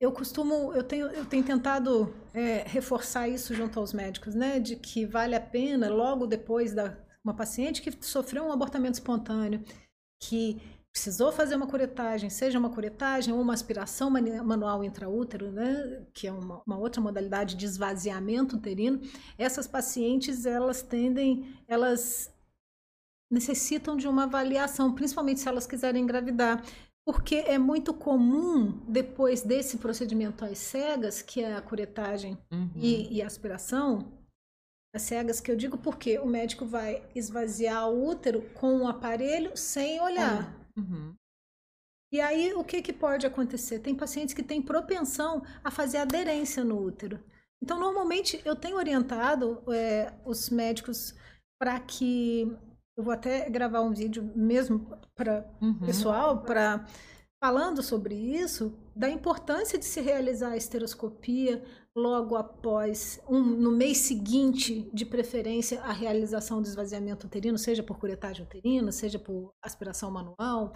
eu 0.00 0.10
costumo, 0.12 0.72
eu 0.72 0.82
tenho, 0.82 1.06
eu 1.08 1.24
tenho 1.24 1.44
tentado 1.44 2.14
é, 2.34 2.64
reforçar 2.66 3.28
isso 3.28 3.54
junto 3.54 3.78
aos 3.78 3.92
médicos, 3.92 4.34
né, 4.34 4.58
de 4.58 4.76
que 4.76 5.06
vale 5.06 5.34
a 5.34 5.40
pena 5.40 5.88
logo 5.88 6.26
depois 6.26 6.72
da 6.72 6.96
uma 7.24 7.34
paciente 7.34 7.80
que 7.80 8.04
sofreu 8.04 8.44
um 8.44 8.52
abortamento 8.52 8.94
espontâneo, 8.94 9.62
que 10.20 10.60
precisou 10.92 11.32
fazer 11.32 11.56
uma 11.56 11.66
curetagem, 11.66 12.28
seja 12.28 12.58
uma 12.58 12.68
curetagem 12.68 13.32
ou 13.32 13.40
uma 13.40 13.54
aspiração 13.54 14.10
manual 14.10 14.84
intraútero, 14.84 15.50
né, 15.50 16.06
que 16.12 16.26
é 16.26 16.32
uma, 16.32 16.62
uma, 16.66 16.78
outra 16.78 17.00
modalidade 17.00 17.56
de 17.56 17.64
esvaziamento 17.64 18.56
uterino, 18.56 19.00
essas 19.38 19.66
pacientes 19.66 20.44
elas 20.44 20.82
tendem, 20.82 21.56
elas 21.66 22.30
necessitam 23.30 23.96
de 23.96 24.06
uma 24.06 24.24
avaliação, 24.24 24.94
principalmente 24.94 25.40
se 25.40 25.48
elas 25.48 25.66
quiserem 25.66 26.02
engravidar, 26.02 26.62
porque 27.06 27.36
é 27.36 27.56
muito 27.56 27.94
comum 27.94 28.84
depois 28.86 29.40
desse 29.42 29.78
procedimento 29.78 30.44
às 30.44 30.58
cegas, 30.58 31.22
que 31.22 31.42
é 31.42 31.54
a 31.54 31.62
curetagem 31.62 32.36
uhum. 32.52 32.70
e, 32.76 33.16
e 33.16 33.22
a 33.22 33.26
aspiração, 33.26 34.12
as 34.94 35.02
cegas 35.02 35.40
que 35.40 35.50
eu 35.50 35.56
digo 35.56 35.78
porque 35.78 36.18
o 36.18 36.26
médico 36.26 36.66
vai 36.66 37.02
esvaziar 37.14 37.88
o 37.88 38.06
útero 38.06 38.42
com 38.52 38.76
o 38.76 38.82
um 38.82 38.88
aparelho 38.88 39.56
sem 39.56 39.98
olhar. 39.98 40.61
Uhum. 40.76 41.14
E 42.12 42.20
aí, 42.20 42.52
o 42.52 42.62
que, 42.62 42.82
que 42.82 42.92
pode 42.92 43.26
acontecer? 43.26 43.78
Tem 43.78 43.94
pacientes 43.94 44.34
que 44.34 44.42
têm 44.42 44.60
propensão 44.60 45.42
a 45.64 45.70
fazer 45.70 45.96
aderência 45.98 46.62
no 46.62 46.78
útero. 46.78 47.18
Então, 47.62 47.80
normalmente, 47.80 48.40
eu 48.44 48.54
tenho 48.54 48.76
orientado 48.76 49.62
é, 49.72 50.12
os 50.24 50.50
médicos 50.50 51.14
para 51.58 51.78
que. 51.80 52.54
Eu 52.94 53.02
vou 53.02 53.14
até 53.14 53.48
gravar 53.48 53.80
um 53.80 53.94
vídeo 53.94 54.22
mesmo 54.36 54.86
para 55.14 55.50
uhum. 55.62 55.78
pessoal, 55.86 56.42
para 56.42 56.86
falando 57.42 57.82
sobre 57.82 58.14
isso, 58.14 58.78
da 58.94 59.08
importância 59.08 59.78
de 59.78 59.84
se 59.84 60.00
realizar 60.00 60.50
a 60.50 60.56
esteroscopia 60.56 61.64
logo 61.94 62.36
após, 62.36 63.20
um, 63.28 63.40
no 63.40 63.70
mês 63.70 63.98
seguinte, 63.98 64.88
de 64.92 65.04
preferência, 65.04 65.80
a 65.82 65.92
realização 65.92 66.62
do 66.62 66.68
esvaziamento 66.68 67.26
uterino, 67.26 67.58
seja 67.58 67.82
por 67.82 67.98
curetagem 67.98 68.44
uterina, 68.44 68.90
seja 68.90 69.18
por 69.18 69.52
aspiração 69.62 70.10
manual, 70.10 70.74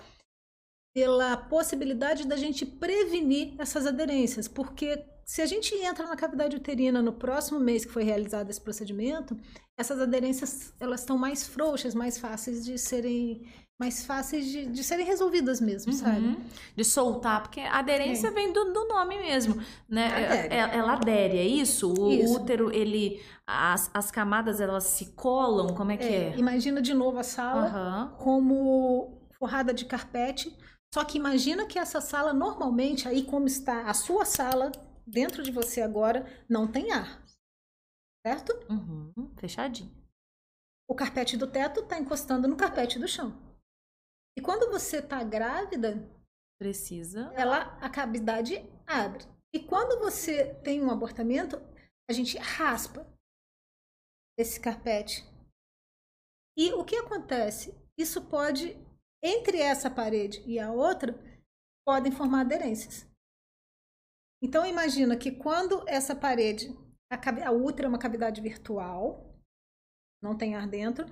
pela 0.95 1.37
possibilidade 1.37 2.27
da 2.27 2.37
gente 2.37 2.64
prevenir 2.64 3.55
essas 3.59 3.87
aderências, 3.87 4.49
porque 4.49 5.05
se 5.27 5.43
a 5.43 5.47
gente 5.47 5.75
entra 5.75 6.07
na 6.07 6.17
cavidade 6.17 6.57
uterina 6.57 7.03
no 7.03 7.12
próximo 7.12 7.59
mês 7.59 7.85
que 7.85 7.93
foi 7.93 8.05
realizado 8.05 8.49
esse 8.49 8.61
procedimento, 8.61 9.37
essas 9.79 10.01
aderências 10.01 10.73
elas 10.79 11.01
estão 11.01 11.19
mais 11.19 11.47
frouxas, 11.47 11.95
mais 11.95 12.17
fáceis 12.17 12.64
de 12.64 12.79
serem 12.79 13.45
mais 13.79 14.07
fáceis 14.07 14.47
de, 14.47 14.66
de 14.66 14.83
serem 14.83 15.05
resolvidas 15.05 15.61
mesmo, 15.61 15.93
uhum. 15.93 15.99
sabe? 15.99 16.39
De 16.74 16.85
soltar, 16.85 17.43
porque 17.43 17.61
a 17.61 17.79
aderência 17.79 18.29
é. 18.29 18.31
vem 18.31 18.53
do, 18.53 18.72
do, 18.72 18.89
nome 18.89 19.18
mesmo, 19.18 19.62
né? 19.89 20.07
Adere. 20.07 20.55
É, 20.55 20.79
ela 20.79 20.93
adere, 20.95 21.39
é 21.39 21.45
isso? 21.45 21.93
O 21.93 22.11
isso. 22.11 22.35
útero, 22.35 22.72
ele... 22.72 23.22
As, 23.47 23.89
as 23.95 24.11
camadas, 24.11 24.61
elas 24.61 24.85
se 24.85 25.12
colam? 25.12 25.74
Como 25.74 25.93
é 25.93 25.97
que 25.97 26.05
é? 26.05 26.31
é? 26.31 26.37
Imagina 26.37 26.83
de 26.83 26.93
novo 26.93 27.18
a 27.18 27.22
sala 27.22 28.11
uhum. 28.11 28.16
como 28.16 29.20
forrada 29.39 29.72
de 29.72 29.85
carpete, 29.85 30.57
só 30.93 31.05
que 31.05 31.18
imagina 31.18 31.66
que 31.66 31.79
essa 31.79 32.01
sala, 32.01 32.33
normalmente, 32.33 33.07
aí 33.07 33.22
como 33.22 33.47
está 33.47 33.83
a 33.83 33.95
sua 33.95 34.24
sala, 34.24 34.72
dentro 35.07 35.43
de 35.43 35.53
você 35.53 35.83
agora, 35.83 36.27
não 36.49 36.66
tem 36.66 36.91
ar. 36.91 37.22
Certo? 38.27 38.59
Uhum. 38.68 39.31
Fechadinho. 39.37 39.95
O 40.89 40.95
carpete 40.95 41.37
do 41.37 41.47
teto 41.47 41.81
está 41.81 41.99
encostando 41.99 42.49
no 42.49 42.57
carpete 42.57 42.99
do 42.99 43.07
chão. 43.07 43.45
E 44.37 44.41
quando 44.41 44.70
você 44.70 44.99
está 44.99 45.22
grávida, 45.24 46.09
precisa. 46.61 47.32
Ela 47.34 47.78
a 47.80 47.89
cavidade 47.89 48.57
abre. 48.87 49.24
E 49.55 49.61
quando 49.61 49.99
você 49.99 50.55
tem 50.62 50.82
um 50.82 50.91
abortamento, 50.91 51.57
a 52.09 52.12
gente 52.12 52.37
raspa 52.39 53.07
esse 54.39 54.61
carpete. 54.61 55.24
E 56.57 56.72
o 56.74 56.84
que 56.84 56.97
acontece? 56.97 57.74
Isso 57.99 58.28
pode 58.28 58.76
entre 59.22 59.59
essa 59.59 59.91
parede 59.91 60.43
e 60.47 60.59
a 60.59 60.70
outra 60.70 61.14
podem 61.87 62.12
formar 62.12 62.43
aderências. 62.43 63.07
Então 64.43 64.66
imagina 64.66 65.16
que 65.16 65.32
quando 65.32 65.87
essa 65.89 66.14
parede, 66.14 66.68
a, 67.11 67.49
a 67.49 67.53
útero 67.53 67.87
é 67.87 67.89
uma 67.89 67.99
cavidade 67.99 68.41
virtual, 68.41 69.34
não 70.22 70.37
tem 70.37 70.55
ar 70.55 70.68
dentro, 70.68 71.07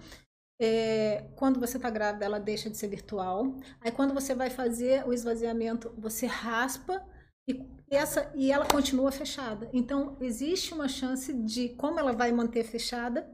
é, 0.60 1.28
quando 1.36 1.58
você 1.58 1.76
está 1.76 1.90
grávida, 1.90 2.24
ela 2.24 2.38
deixa 2.38 2.70
de 2.70 2.76
ser 2.76 2.88
virtual. 2.88 3.56
Aí, 3.80 3.90
quando 3.90 4.14
você 4.14 4.34
vai 4.34 4.50
fazer 4.50 5.06
o 5.06 5.12
esvaziamento, 5.12 5.92
você 5.98 6.26
raspa 6.26 7.04
e, 7.48 7.60
essa, 7.90 8.30
e 8.34 8.50
ela 8.50 8.66
continua 8.66 9.10
fechada. 9.10 9.68
Então, 9.72 10.16
existe 10.20 10.72
uma 10.72 10.88
chance 10.88 11.32
de, 11.32 11.70
como 11.70 11.98
ela 11.98 12.12
vai 12.12 12.32
manter 12.32 12.64
fechada, 12.64 13.28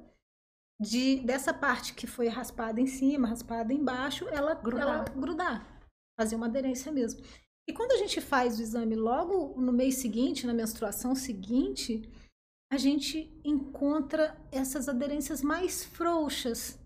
de 0.81 1.21
dessa 1.21 1.53
parte 1.53 1.93
que 1.93 2.07
foi 2.07 2.27
raspada 2.29 2.81
em 2.81 2.87
cima, 2.87 3.29
raspada 3.29 3.71
embaixo, 3.71 4.27
ela 4.29 4.55
grudar, 4.55 4.89
ela 4.89 5.05
grudar 5.05 5.81
fazer 6.19 6.37
uma 6.37 6.47
aderência 6.47 6.91
mesmo. 6.91 7.23
E 7.69 7.73
quando 7.73 7.93
a 7.93 7.97
gente 7.99 8.21
faz 8.21 8.59
o 8.59 8.63
exame 8.63 8.97
logo 8.97 9.61
no 9.61 9.73
mês 9.73 9.97
seguinte, 9.97 10.47
na 10.47 10.55
menstruação 10.55 11.15
seguinte, 11.15 12.11
a 12.73 12.79
gente 12.79 13.39
encontra 13.45 14.37
essas 14.51 14.89
aderências 14.89 15.43
mais 15.43 15.85
frouxas 15.85 16.80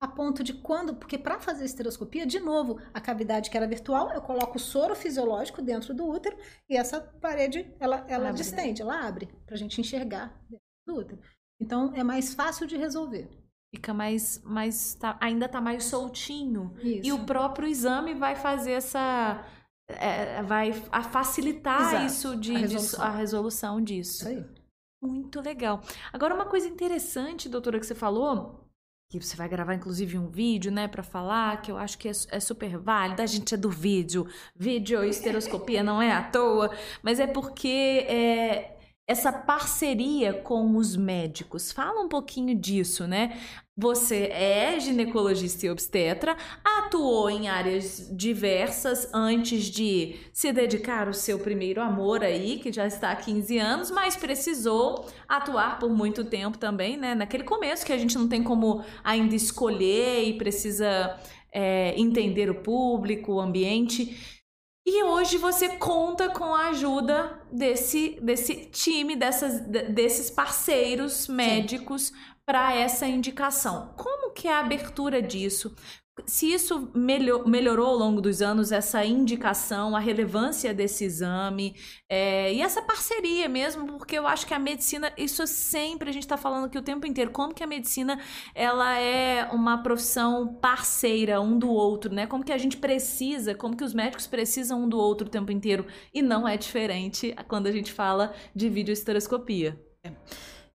a 0.00 0.06
ponto 0.06 0.44
de 0.44 0.52
quando, 0.52 0.94
porque 0.94 1.16
para 1.16 1.40
fazer 1.40 1.64
esteroscopia, 1.64 2.26
de 2.26 2.38
novo, 2.38 2.78
a 2.92 3.00
cavidade 3.00 3.50
que 3.50 3.56
era 3.56 3.66
virtual, 3.66 4.12
eu 4.12 4.20
coloco 4.20 4.56
o 4.56 4.60
soro 4.60 4.94
fisiológico 4.94 5.62
dentro 5.62 5.94
do 5.94 6.06
útero 6.06 6.36
e 6.68 6.76
essa 6.76 7.00
parede, 7.00 7.74
ela, 7.80 8.04
ela 8.08 8.28
abre, 8.28 8.32
né? 8.32 8.32
distende, 8.32 8.84
né? 8.84 8.90
ela 8.90 9.06
abre 9.06 9.26
para 9.46 9.54
a 9.54 9.58
gente 9.58 9.80
enxergar 9.80 10.38
dentro 10.48 10.66
do 10.86 10.94
útero. 10.96 11.20
Então, 11.60 11.94
é 11.94 12.04
mais 12.04 12.34
fácil 12.34 12.66
de 12.66 12.76
resolver. 12.76 13.28
Fica 13.74 13.94
mais, 13.94 14.42
mais 14.44 14.94
tá, 14.94 15.16
ainda 15.20 15.46
está 15.46 15.60
mais 15.60 15.84
soltinho. 15.84 16.74
Isso. 16.78 17.08
E 17.08 17.12
o 17.12 17.24
próprio 17.24 17.66
exame 17.66 18.14
vai 18.14 18.36
fazer 18.36 18.72
essa, 18.72 19.44
é, 19.88 20.42
vai 20.42 20.72
a 20.92 21.02
facilitar 21.02 21.80
Exato. 21.80 22.06
isso 22.06 22.36
de, 22.36 22.54
a 22.54 22.58
resolução. 22.58 23.00
De, 23.00 23.06
a 23.06 23.10
resolução 23.10 23.80
disso. 23.80 24.28
Isso 24.28 24.28
aí. 24.28 24.44
Muito 25.02 25.40
legal. 25.40 25.80
Agora, 26.12 26.34
uma 26.34 26.46
coisa 26.46 26.68
interessante, 26.68 27.48
doutora, 27.48 27.78
que 27.78 27.86
você 27.86 27.94
falou, 27.94 28.65
que 29.08 29.20
você 29.20 29.36
vai 29.36 29.48
gravar 29.48 29.74
inclusive 29.74 30.18
um 30.18 30.28
vídeo, 30.28 30.70
né, 30.72 30.88
para 30.88 31.02
falar, 31.02 31.62
que 31.62 31.70
eu 31.70 31.78
acho 31.78 31.96
que 31.96 32.08
é, 32.08 32.12
é, 32.30 32.40
super 32.40 32.76
válido. 32.76 33.22
A 33.22 33.26
gente 33.26 33.54
é 33.54 33.56
do 33.56 33.70
vídeo, 33.70 34.26
vídeo 34.54 35.04
esteroscopia 35.04 35.82
não 35.82 36.02
é 36.02 36.12
à 36.12 36.22
toa, 36.22 36.70
mas 37.02 37.20
é 37.20 37.26
porque 37.26 38.04
é, 38.08 38.75
essa 39.06 39.32
parceria 39.32 40.32
com 40.34 40.76
os 40.76 40.96
médicos. 40.96 41.70
Fala 41.70 42.00
um 42.00 42.08
pouquinho 42.08 42.54
disso, 42.54 43.06
né? 43.06 43.38
Você 43.76 44.30
é 44.32 44.80
ginecologista 44.80 45.66
e 45.66 45.70
obstetra, 45.70 46.36
atuou 46.64 47.28
em 47.30 47.46
áreas 47.46 48.10
diversas 48.10 49.08
antes 49.12 49.64
de 49.64 50.16
se 50.32 50.50
dedicar 50.50 51.06
ao 51.06 51.12
seu 51.12 51.38
primeiro 51.38 51.80
amor 51.80 52.24
aí, 52.24 52.58
que 52.58 52.72
já 52.72 52.86
está 52.86 53.10
há 53.10 53.16
15 53.16 53.58
anos, 53.58 53.90
mas 53.90 54.16
precisou 54.16 55.06
atuar 55.28 55.78
por 55.78 55.90
muito 55.90 56.24
tempo 56.24 56.58
também, 56.58 56.96
né? 56.96 57.14
Naquele 57.14 57.44
começo 57.44 57.86
que 57.86 57.92
a 57.92 57.98
gente 57.98 58.16
não 58.16 58.28
tem 58.28 58.42
como 58.42 58.82
ainda 59.04 59.34
escolher 59.34 60.24
e 60.24 60.38
precisa 60.38 61.16
é, 61.52 61.94
entender 61.96 62.50
o 62.50 62.56
público, 62.56 63.34
o 63.34 63.40
ambiente. 63.40 64.35
E 64.88 65.02
hoje 65.02 65.36
você 65.36 65.70
conta 65.78 66.30
com 66.30 66.54
a 66.54 66.68
ajuda 66.68 67.40
desse, 67.50 68.20
desse 68.22 68.66
time, 68.66 69.16
dessas, 69.16 69.60
desses 69.60 70.30
parceiros 70.30 71.26
médicos 71.26 72.12
para 72.46 72.72
essa 72.72 73.04
indicação. 73.04 73.92
Como 73.96 74.30
que 74.30 74.46
que 74.46 74.46
é 74.46 74.52
a 74.52 74.60
abertura 74.60 75.20
disso? 75.20 75.74
Se 76.24 76.50
isso 76.50 76.90
melhor, 76.94 77.46
melhorou 77.46 77.88
ao 77.88 77.96
longo 77.96 78.20
dos 78.20 78.40
anos, 78.40 78.72
essa 78.72 79.04
indicação, 79.04 79.94
a 79.94 80.00
relevância 80.00 80.72
desse 80.72 81.04
exame 81.04 81.76
é, 82.08 82.54
e 82.54 82.62
essa 82.62 82.80
parceria 82.80 83.48
mesmo, 83.48 83.86
porque 83.86 84.16
eu 84.16 84.26
acho 84.26 84.46
que 84.46 84.54
a 84.54 84.58
medicina, 84.58 85.12
isso 85.16 85.46
sempre 85.46 86.08
a 86.08 86.12
gente 86.12 86.22
está 86.22 86.36
falando 86.36 86.66
aqui 86.66 86.78
o 86.78 86.82
tempo 86.82 87.06
inteiro, 87.06 87.30
como 87.30 87.52
que 87.52 87.62
a 87.62 87.66
medicina 87.66 88.18
ela 88.54 88.98
é 88.98 89.44
uma 89.52 89.82
profissão 89.82 90.54
parceira 90.54 91.40
um 91.40 91.58
do 91.58 91.68
outro, 91.68 92.12
né? 92.12 92.26
Como 92.26 92.44
que 92.44 92.52
a 92.52 92.58
gente 92.58 92.78
precisa, 92.78 93.54
como 93.54 93.76
que 93.76 93.84
os 93.84 93.92
médicos 93.92 94.26
precisam 94.26 94.84
um 94.84 94.88
do 94.88 94.98
outro 94.98 95.26
o 95.26 95.30
tempo 95.30 95.52
inteiro 95.52 95.86
e 96.14 96.22
não 96.22 96.48
é 96.48 96.56
diferente 96.56 97.34
quando 97.46 97.66
a 97.66 97.72
gente 97.72 97.92
fala 97.92 98.32
de 98.54 98.68
videoesteroscopia. 98.70 99.78
É. 100.02 100.12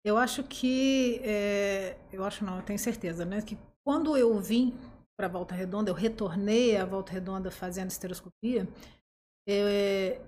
Eu 0.04 0.16
acho 0.16 0.42
que, 0.42 1.20
é, 1.22 1.96
eu 2.12 2.24
acho 2.24 2.44
não, 2.44 2.56
eu 2.56 2.62
tenho 2.62 2.78
certeza, 2.78 3.24
né? 3.24 3.40
Que 3.42 3.56
quando 3.84 4.16
eu 4.16 4.38
vim 4.40 4.74
para 5.18 5.26
a 5.26 5.30
Volta 5.30 5.52
Redonda, 5.52 5.90
eu 5.90 5.94
retornei 5.94 6.76
à 6.76 6.84
Volta 6.84 7.12
Redonda 7.12 7.50
fazendo 7.50 7.90
esteroscopia. 7.90 8.68
É, 9.48 10.20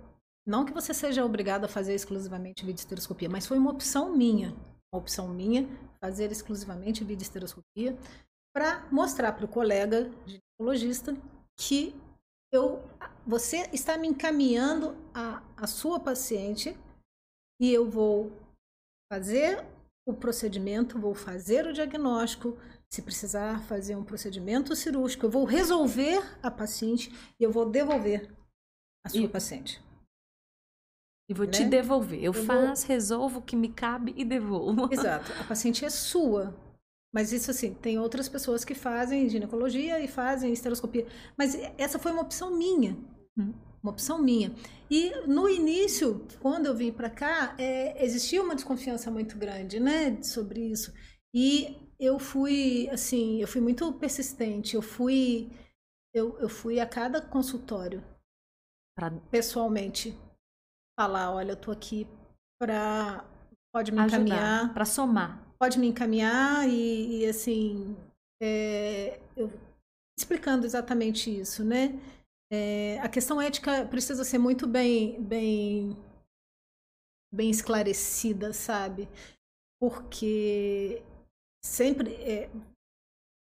não 0.45 0.64
que 0.64 0.72
você 0.72 0.93
seja 0.93 1.24
obrigado 1.24 1.64
a 1.64 1.68
fazer 1.68 1.95
exclusivamente 1.95 2.66
videoesteroscopia, 2.66 3.28
mas 3.28 3.47
foi 3.47 3.57
uma 3.57 3.70
opção 3.70 4.12
minha, 4.16 4.51
uma 4.93 5.01
opção 5.01 5.28
minha 5.28 5.68
fazer 6.01 6.32
exclusivamente 6.32 7.05
videoesteroscopia 7.05 7.97
para 8.53 8.84
mostrar 8.91 9.32
para 9.32 9.45
o 9.45 9.49
colega 9.49 10.11
ginecologista 10.26 11.16
que 11.57 11.95
eu, 12.53 12.82
você 13.24 13.70
está 13.72 13.97
me 13.97 14.09
encaminhando 14.09 14.97
a, 15.14 15.41
a 15.57 15.68
sua 15.68 16.01
paciente 16.01 16.76
e 17.61 17.72
eu 17.72 17.88
vou 17.88 18.32
fazer 19.12 19.64
o 20.05 20.12
procedimento, 20.12 20.99
vou 20.99 21.14
fazer 21.14 21.66
o 21.66 21.72
diagnóstico, 21.72 22.59
se 22.91 23.03
precisar 23.03 23.62
fazer 23.62 23.95
um 23.95 24.05
procedimento 24.05 24.74
cirúrgico, 24.74 25.26
eu 25.26 25.30
vou 25.30 25.45
resolver 25.45 26.22
a 26.43 26.51
paciente 26.51 27.12
e 27.38 27.45
eu 27.45 27.53
vou 27.53 27.70
devolver 27.70 28.28
a 29.07 29.09
sua 29.09 29.20
e, 29.20 29.28
paciente. 29.28 29.80
E 31.28 31.34
vou 31.34 31.47
né? 31.47 31.53
te 31.53 31.64
devolver. 31.64 32.18
Eu, 32.18 32.32
eu 32.32 32.45
faço, 32.45 32.86
vou... 32.86 32.95
resolvo 32.95 33.38
o 33.38 33.43
que 33.43 33.55
me 33.55 33.68
cabe 33.68 34.12
e 34.16 34.24
devolvo. 34.24 34.88
Exato. 34.93 35.32
A 35.41 35.45
paciente 35.45 35.84
é 35.84 35.91
sua. 35.91 36.53
Mas 37.14 37.32
isso 37.32 37.51
assim, 37.51 37.74
tem 37.74 37.99
outras 37.99 38.28
pessoas 38.28 38.64
que 38.64 38.74
fazem 38.74 39.28
ginecologia 39.28 40.01
e 40.01 40.09
fazem 40.09 40.53
esteroscopia. 40.53 41.07
Mas 41.38 41.55
essa 41.78 41.99
foi 41.99 42.11
uma 42.11 42.22
opção 42.22 42.57
minha. 42.57 42.97
Hum. 43.38 43.53
Uma 43.80 43.93
opção 43.93 44.20
minha. 44.20 44.53
E 44.91 45.11
no 45.26 45.49
início, 45.49 46.26
quando 46.41 46.66
eu 46.66 46.76
vim 46.76 46.93
para 46.93 47.09
cá, 47.09 47.55
é, 47.57 48.05
existia 48.05 48.43
uma 48.43 48.55
desconfiança 48.55 49.11
muito 49.11 49.38
grande, 49.38 49.80
né, 49.80 50.22
sobre 50.22 50.61
isso. 50.61 50.93
E 51.32 51.89
eu 52.01 52.18
fui, 52.18 52.88
assim, 52.90 53.40
eu 53.40 53.46
fui 53.46 53.61
muito 53.61 53.92
persistente. 53.92 54.74
Eu 54.74 54.82
fui, 54.82 55.51
eu, 56.14 56.38
eu 56.40 56.48
fui 56.48 56.80
a 56.80 56.86
cada 56.86 57.20
consultório, 57.20 58.03
pra... 58.96 59.11
pessoalmente, 59.30 60.16
falar, 60.98 61.30
olha, 61.30 61.53
eu 61.53 61.57
tô 61.57 61.70
aqui 61.70 62.09
para 62.59 63.24
pode 63.72 63.92
me 63.92 64.01
Ajudar, 64.01 64.16
encaminhar, 64.16 64.74
para 64.74 64.84
somar, 64.84 65.55
pode 65.59 65.78
me 65.78 65.86
encaminhar 65.86 66.68
e, 66.68 67.20
e 67.20 67.26
assim, 67.26 67.96
é, 68.42 69.20
eu 69.36 69.48
explicando 70.18 70.66
exatamente 70.66 71.30
isso, 71.30 71.64
né? 71.64 71.98
É, 72.53 72.98
a 73.01 73.09
questão 73.09 73.40
ética 73.40 73.86
precisa 73.86 74.24
ser 74.24 74.38
muito 74.38 74.66
bem, 74.66 75.22
bem, 75.22 75.96
bem 77.32 77.48
esclarecida, 77.48 78.53
sabe? 78.53 79.09
Porque 79.80 81.03
sempre 81.62 82.14
é, 82.14 82.50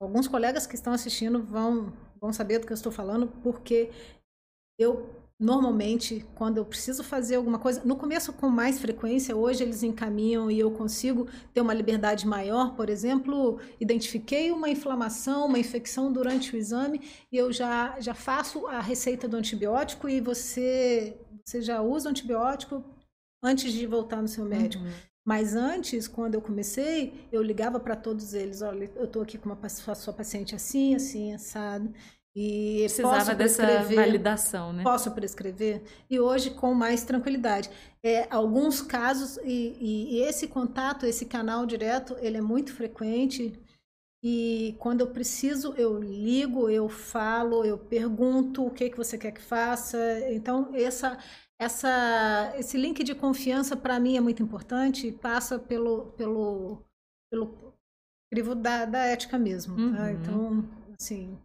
alguns 0.02 0.28
colegas 0.28 0.68
que 0.68 0.76
estão 0.76 0.94
assistindo 0.94 1.42
vão 1.42 1.94
vão 2.20 2.32
saber 2.32 2.60
do 2.60 2.66
que 2.66 2.74
eu 2.74 2.76
estou 2.76 2.92
falando 2.92 3.28
porque 3.42 3.90
eu 4.80 5.10
normalmente 5.40 6.26
quando 6.36 6.58
eu 6.58 6.66
preciso 6.66 7.04
fazer 7.04 7.36
alguma 7.36 7.60
coisa 7.60 7.84
no 7.84 7.96
começo 7.96 8.32
com 8.32 8.48
mais 8.50 8.80
frequência 8.80 9.36
hoje 9.36 9.64
eles 9.64 9.84
encaminham 9.84 10.50
e 10.50 10.60
eu 10.60 10.72
consigo 10.72 11.28
ter 11.54 11.60
uma 11.60 11.74
liberdade 11.74 12.26
maior 12.28 12.76
por 12.76 12.90
exemplo 12.90 13.60
identifiquei 13.80 14.52
uma 14.52 14.70
inflamação 14.70 15.48
uma 15.48 15.60
infecção 15.60 16.12
durante 16.14 16.56
o 16.56 16.58
exame 16.58 17.02
e 17.32 17.38
eu 17.38 17.52
já 17.52 18.00
já 18.00 18.14
faço 18.14 18.68
a 18.68 18.80
receita 18.80 19.28
do 19.28 19.38
antibiótico 19.38 20.08
e 20.08 20.22
você 20.22 21.18
você 21.44 21.62
já 21.62 21.82
usa 21.82 22.08
o 22.08 22.12
antibiótico 22.12 22.84
antes 23.44 23.74
de 23.74 23.86
voltar 23.86 24.22
no 24.22 24.28
seu 24.28 24.46
médico 24.46 24.84
uhum. 24.84 24.92
Mas 25.26 25.56
antes, 25.56 26.08
quando 26.08 26.36
eu 26.36 26.42
comecei, 26.42 27.28
eu 27.32 27.42
ligava 27.42 27.80
para 27.80 27.96
todos 27.96 28.34
eles, 28.34 28.62
olha, 28.62 28.92
eu 28.96 29.06
estou 29.06 29.22
aqui 29.22 29.38
com 29.38 29.50
uma 29.50 29.70
sua 29.70 30.14
paciente 30.14 30.54
assim, 30.54 30.96
assim, 30.96 31.34
assado. 31.34 31.94
E 32.36 32.80
precisava 32.80 33.36
dessa 33.36 33.84
validação, 33.84 34.74
né? 34.74 34.84
Posso 34.84 35.12
prescrever? 35.12 35.84
E 36.10 36.20
hoje 36.20 36.50
com 36.50 36.74
mais 36.74 37.04
tranquilidade. 37.04 37.70
É, 38.02 38.28
alguns 38.30 38.82
casos 38.82 39.38
e, 39.44 39.78
e, 39.80 40.16
e, 40.16 40.22
esse 40.24 40.48
contato, 40.48 41.06
esse 41.06 41.26
canal 41.26 41.66
direto, 41.66 42.18
ele 42.20 42.38
é 42.38 42.42
muito 42.42 42.74
frequente. 42.74 43.54
E 44.24 44.76
quando 44.80 45.02
eu 45.02 45.08
preciso, 45.08 45.74
eu 45.78 46.00
ligo, 46.00 46.70
eu 46.70 46.90
falo, 46.90 47.64
eu 47.64 47.78
pergunto 47.78 48.66
o 48.66 48.72
que 48.72 48.90
que 48.90 48.98
você 48.98 49.16
quer 49.16 49.32
que 49.32 49.42
faça. 49.42 49.98
Então 50.32 50.72
essa 50.74 51.20
essa, 51.64 52.54
esse 52.58 52.78
link 52.78 53.04
de 53.04 53.16
confiança 53.16 53.76
para 53.76 54.00
mim 54.00 54.18
é 54.18 54.22
muito 54.22 54.44
importante 54.44 55.08
e 55.08 55.12
passa 55.12 55.58
pelo, 55.58 56.08
pelo, 56.18 56.84
pelo 57.32 57.74
crivo 58.32 58.54
da, 58.54 58.86
da 58.86 59.00
ética 59.06 59.38
mesmo. 59.38 59.76
Tá? 59.76 59.82
Uhum. 59.82 59.96
Tá? 59.96 60.12
Então, 60.12 60.70
assim. 61.00 61.38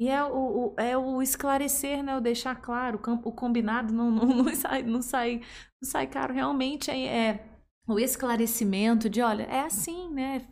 E 0.00 0.08
é 0.08 0.24
o, 0.24 0.34
o, 0.34 0.74
é 0.76 0.96
o 0.96 1.22
esclarecer, 1.22 2.02
né? 2.02 2.16
O 2.16 2.20
deixar 2.20 2.56
claro, 2.56 3.00
o, 3.06 3.28
o 3.28 3.32
combinado 3.32 3.92
não, 3.92 4.10
não, 4.10 4.26
não, 4.26 4.48
sai, 4.56 4.82
não, 4.82 5.02
sai, 5.02 5.42
não 5.80 5.88
sai 5.88 6.06
caro. 6.06 6.34
Realmente 6.34 6.90
é, 6.90 7.06
é 7.06 7.44
o 7.86 7.98
esclarecimento 7.98 9.08
de, 9.08 9.20
olha, 9.20 9.44
é 9.44 9.60
assim, 9.60 10.08
né? 10.10 10.46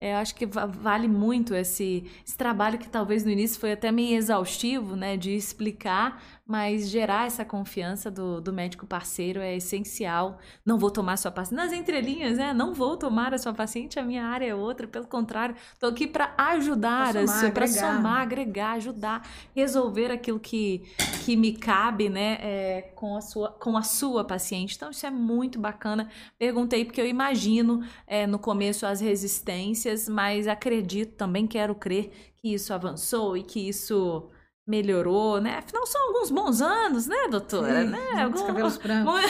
É, 0.00 0.12
eu 0.12 0.16
acho 0.16 0.34
que 0.34 0.44
vale 0.44 1.08
muito 1.08 1.54
esse, 1.54 2.04
esse 2.26 2.36
trabalho 2.36 2.78
que 2.78 2.88
talvez 2.88 3.24
no 3.24 3.30
início 3.30 3.58
foi 3.58 3.72
até 3.72 3.90
meio 3.90 4.16
exaustivo, 4.16 4.94
né? 4.94 5.16
De 5.16 5.30
explicar 5.34 6.22
mas 6.46 6.88
gerar 6.88 7.26
essa 7.26 7.44
confiança 7.44 8.08
do, 8.08 8.40
do 8.40 8.52
médico 8.52 8.86
parceiro 8.86 9.40
é 9.40 9.56
essencial. 9.56 10.38
Não 10.64 10.78
vou 10.78 10.92
tomar 10.92 11.16
sua 11.16 11.32
paciente. 11.32 11.56
Nas 11.56 11.72
entrelinhas, 11.72 12.38
né? 12.38 12.54
Não 12.54 12.72
vou 12.72 12.96
tomar 12.96 13.34
a 13.34 13.38
sua 13.38 13.52
paciente, 13.52 13.98
a 13.98 14.04
minha 14.04 14.24
área 14.24 14.46
é 14.46 14.54
outra. 14.54 14.86
Pelo 14.86 15.08
contrário, 15.08 15.56
estou 15.74 15.90
aqui 15.90 16.06
para 16.06 16.32
ajudar, 16.38 17.14
para 17.52 17.66
somar, 17.66 18.22
agregar, 18.22 18.74
ajudar, 18.74 19.28
resolver 19.56 20.12
aquilo 20.12 20.38
que, 20.38 20.84
que 21.24 21.36
me 21.36 21.52
cabe, 21.52 22.08
né? 22.08 22.38
É, 22.40 22.92
com, 22.94 23.16
a 23.16 23.20
sua, 23.20 23.50
com 23.50 23.76
a 23.76 23.82
sua 23.82 24.24
paciente. 24.24 24.76
Então, 24.76 24.90
isso 24.90 25.04
é 25.04 25.10
muito 25.10 25.58
bacana. 25.58 26.08
Perguntei 26.38 26.84
porque 26.84 27.00
eu 27.00 27.08
imagino 27.08 27.84
é, 28.06 28.24
no 28.24 28.38
começo 28.38 28.86
as 28.86 29.00
resistências, 29.00 30.08
mas 30.08 30.46
acredito 30.46 31.16
também, 31.16 31.44
quero 31.44 31.74
crer 31.74 32.12
que 32.36 32.54
isso 32.54 32.72
avançou 32.72 33.36
e 33.36 33.42
que 33.42 33.68
isso 33.68 34.30
melhorou, 34.66 35.40
né? 35.40 35.58
Afinal, 35.58 35.86
são 35.86 36.08
alguns 36.08 36.30
bons 36.30 36.60
anos, 36.60 37.06
né, 37.06 37.28
doutora? 37.30 37.82
Sim, 37.82 37.88
né? 37.88 38.22
Algum... 38.22 38.46
cabelos 38.46 38.76
brancos. 38.78 39.20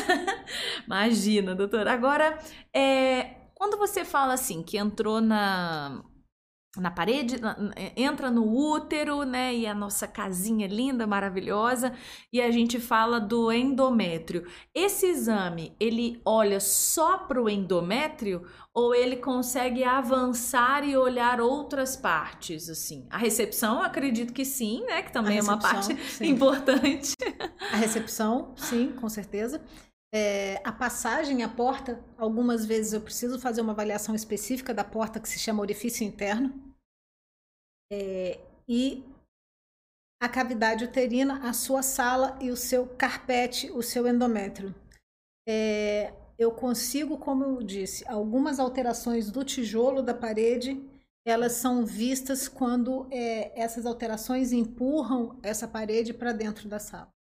Imagina, 0.86 1.54
doutora. 1.54 1.92
Agora, 1.92 2.38
é... 2.72 3.34
quando 3.54 3.76
você 3.76 4.04
fala 4.04 4.34
assim, 4.34 4.62
que 4.62 4.78
entrou 4.78 5.20
na 5.20 6.02
na 6.76 6.90
parede, 6.90 7.36
entra 7.96 8.30
no 8.30 8.46
útero, 8.46 9.22
né? 9.24 9.54
E 9.54 9.66
a 9.66 9.74
nossa 9.74 10.06
casinha 10.06 10.66
linda, 10.66 11.06
maravilhosa, 11.06 11.92
e 12.32 12.40
a 12.40 12.50
gente 12.50 12.78
fala 12.78 13.18
do 13.20 13.50
endométrio. 13.52 14.46
Esse 14.74 15.06
exame, 15.06 15.74
ele 15.80 16.20
olha 16.24 16.60
só 16.60 17.18
para 17.18 17.42
o 17.42 17.48
endométrio 17.48 18.46
ou 18.74 18.94
ele 18.94 19.16
consegue 19.16 19.84
avançar 19.84 20.86
e 20.86 20.96
olhar 20.96 21.40
outras 21.40 21.96
partes, 21.96 22.68
assim? 22.68 23.06
A 23.10 23.16
recepção, 23.16 23.80
acredito 23.82 24.32
que 24.32 24.44
sim, 24.44 24.84
né? 24.84 25.02
Que 25.02 25.12
também 25.12 25.38
é 25.38 25.42
uma 25.42 25.58
parte 25.58 25.96
sim. 26.10 26.26
importante. 26.28 27.14
A 27.72 27.76
recepção, 27.76 28.52
sim, 28.56 28.92
com 28.92 29.08
certeza. 29.08 29.62
É, 30.14 30.60
a 30.64 30.72
passagem, 30.72 31.42
a 31.42 31.48
porta, 31.48 32.02
algumas 32.16 32.64
vezes 32.64 32.92
eu 32.92 33.00
preciso 33.00 33.38
fazer 33.38 33.60
uma 33.60 33.72
avaliação 33.72 34.14
específica 34.14 34.72
da 34.72 34.84
porta 34.84 35.20
que 35.20 35.28
se 35.28 35.38
chama 35.38 35.60
orifício 35.60 36.06
interno. 36.06 36.54
É, 37.90 38.40
e 38.68 39.04
a 40.20 40.28
cavidade 40.28 40.84
uterina, 40.84 41.48
a 41.48 41.52
sua 41.52 41.82
sala 41.82 42.38
e 42.40 42.50
o 42.50 42.56
seu 42.56 42.86
carpete, 42.86 43.70
o 43.70 43.82
seu 43.82 44.06
endométrio. 44.06 44.74
É, 45.48 46.12
eu 46.38 46.50
consigo, 46.50 47.18
como 47.18 47.44
eu 47.44 47.62
disse, 47.62 48.06
algumas 48.08 48.58
alterações 48.58 49.30
do 49.30 49.44
tijolo 49.44 50.02
da 50.02 50.14
parede, 50.14 50.82
elas 51.24 51.52
são 51.52 51.84
vistas 51.84 52.48
quando 52.48 53.06
é, 53.10 53.60
essas 53.60 53.84
alterações 53.84 54.52
empurram 54.52 55.38
essa 55.42 55.66
parede 55.66 56.14
para 56.14 56.32
dentro 56.32 56.68
da 56.68 56.78
sala. 56.78 57.12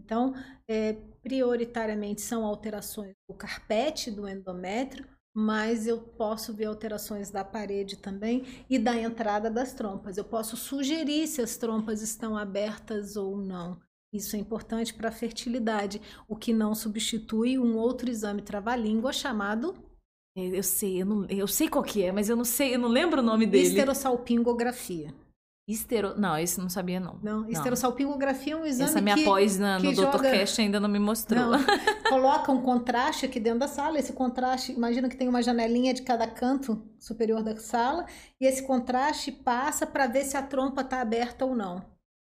Então, 0.00 0.34
é, 0.68 0.94
prioritariamente 1.22 2.20
são 2.20 2.44
alterações 2.44 3.14
do 3.28 3.34
carpete 3.34 4.10
do 4.10 4.28
endométrio 4.28 5.06
mas 5.34 5.86
eu 5.86 5.98
posso 5.98 6.52
ver 6.52 6.66
alterações 6.66 7.30
da 7.30 7.44
parede 7.44 7.96
também 7.96 8.44
e 8.68 8.78
da 8.78 8.94
entrada 8.96 9.50
das 9.50 9.72
trompas. 9.72 10.16
Eu 10.16 10.24
posso 10.24 10.56
sugerir 10.56 11.26
se 11.26 11.40
as 11.40 11.56
trompas 11.56 12.02
estão 12.02 12.36
abertas 12.36 13.16
ou 13.16 13.36
não. 13.36 13.80
Isso 14.12 14.36
é 14.36 14.38
importante 14.38 14.92
para 14.92 15.08
a 15.08 15.12
fertilidade, 15.12 16.00
o 16.28 16.36
que 16.36 16.52
não 16.52 16.74
substitui 16.74 17.58
um 17.58 17.76
outro 17.76 18.10
exame 18.10 18.42
trava-língua 18.42 19.10
chamado 19.12 19.74
É, 20.36 20.58
Eu 20.58 20.62
sei, 20.62 21.00
eu, 21.00 21.06
não, 21.06 21.24
eu 21.26 21.46
sei 21.48 21.68
qual 21.68 21.82
que 21.82 22.02
é, 22.02 22.12
mas 22.12 22.28
eu 22.28 22.36
não 22.36 22.44
sei, 22.44 22.74
eu 22.74 22.78
não 22.78 22.88
lembro 22.90 23.20
o 23.20 23.24
nome 23.24 23.46
dele. 23.46 23.68
esterossalpingografia. 23.68 25.14
Estero... 25.72 26.14
Não, 26.18 26.36
esse 26.38 26.60
não 26.60 26.68
sabia, 26.68 27.00
não. 27.00 27.18
Não, 27.22 27.48
esterossalpingografia 27.48 28.52
é 28.52 28.56
um 28.56 28.64
exame 28.64 28.90
Essa 28.90 29.00
minha 29.00 29.16
que, 29.16 29.24
pós 29.24 29.58
na, 29.58 29.78
no 29.78 29.88
que 29.90 29.94
Dr. 29.96 30.02
joga- 30.02 30.30
Cash 30.30 30.58
ainda 30.58 30.78
não 30.78 30.88
me 30.88 30.98
mostrou. 30.98 31.44
Não, 31.50 31.58
coloca 32.08 32.52
um 32.52 32.62
contraste 32.62 33.26
aqui 33.26 33.40
dentro 33.40 33.60
da 33.60 33.68
sala. 33.68 33.98
Esse 33.98 34.12
contraste, 34.12 34.72
imagina 34.72 35.08
que 35.08 35.16
tem 35.16 35.28
uma 35.28 35.42
janelinha 35.42 35.92
de 35.94 36.02
cada 36.02 36.26
canto 36.26 36.82
superior 36.98 37.42
da 37.42 37.56
sala, 37.56 38.06
e 38.40 38.46
esse 38.46 38.62
contraste 38.66 39.32
passa 39.32 39.86
para 39.86 40.06
ver 40.06 40.24
se 40.24 40.36
a 40.36 40.42
trompa 40.42 40.82
está 40.82 41.00
aberta 41.00 41.44
ou 41.44 41.54
não. 41.54 41.84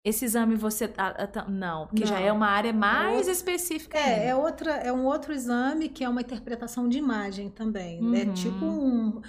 Esse 0.04 0.26
exame 0.26 0.56
você. 0.56 0.92
ah, 0.98 1.14
ah, 1.16 1.28
tá- 1.28 1.48
Não, 1.48 1.86
porque 1.86 2.06
já 2.08 2.20
é 2.20 2.32
uma 2.32 2.48
área 2.48 2.74
mais 2.74 3.18
outra- 3.18 3.32
específica. 3.34 3.98
É, 4.00 4.04
ainda. 4.16 4.24
é, 4.26 4.36
outra, 4.36 4.72
é 4.72 4.92
um 4.92 5.06
outro 5.06 5.32
exame 5.32 5.90
que 5.90 6.04
é 6.04 6.10
uma 6.10 6.22
interpretação 6.22 6.90
de 6.90 6.98
imagem 6.98 7.50
também. 7.52 8.00
É 8.20 8.24
Uhum. 8.26 8.34
tipo 8.34 8.66
um. 8.66 9.22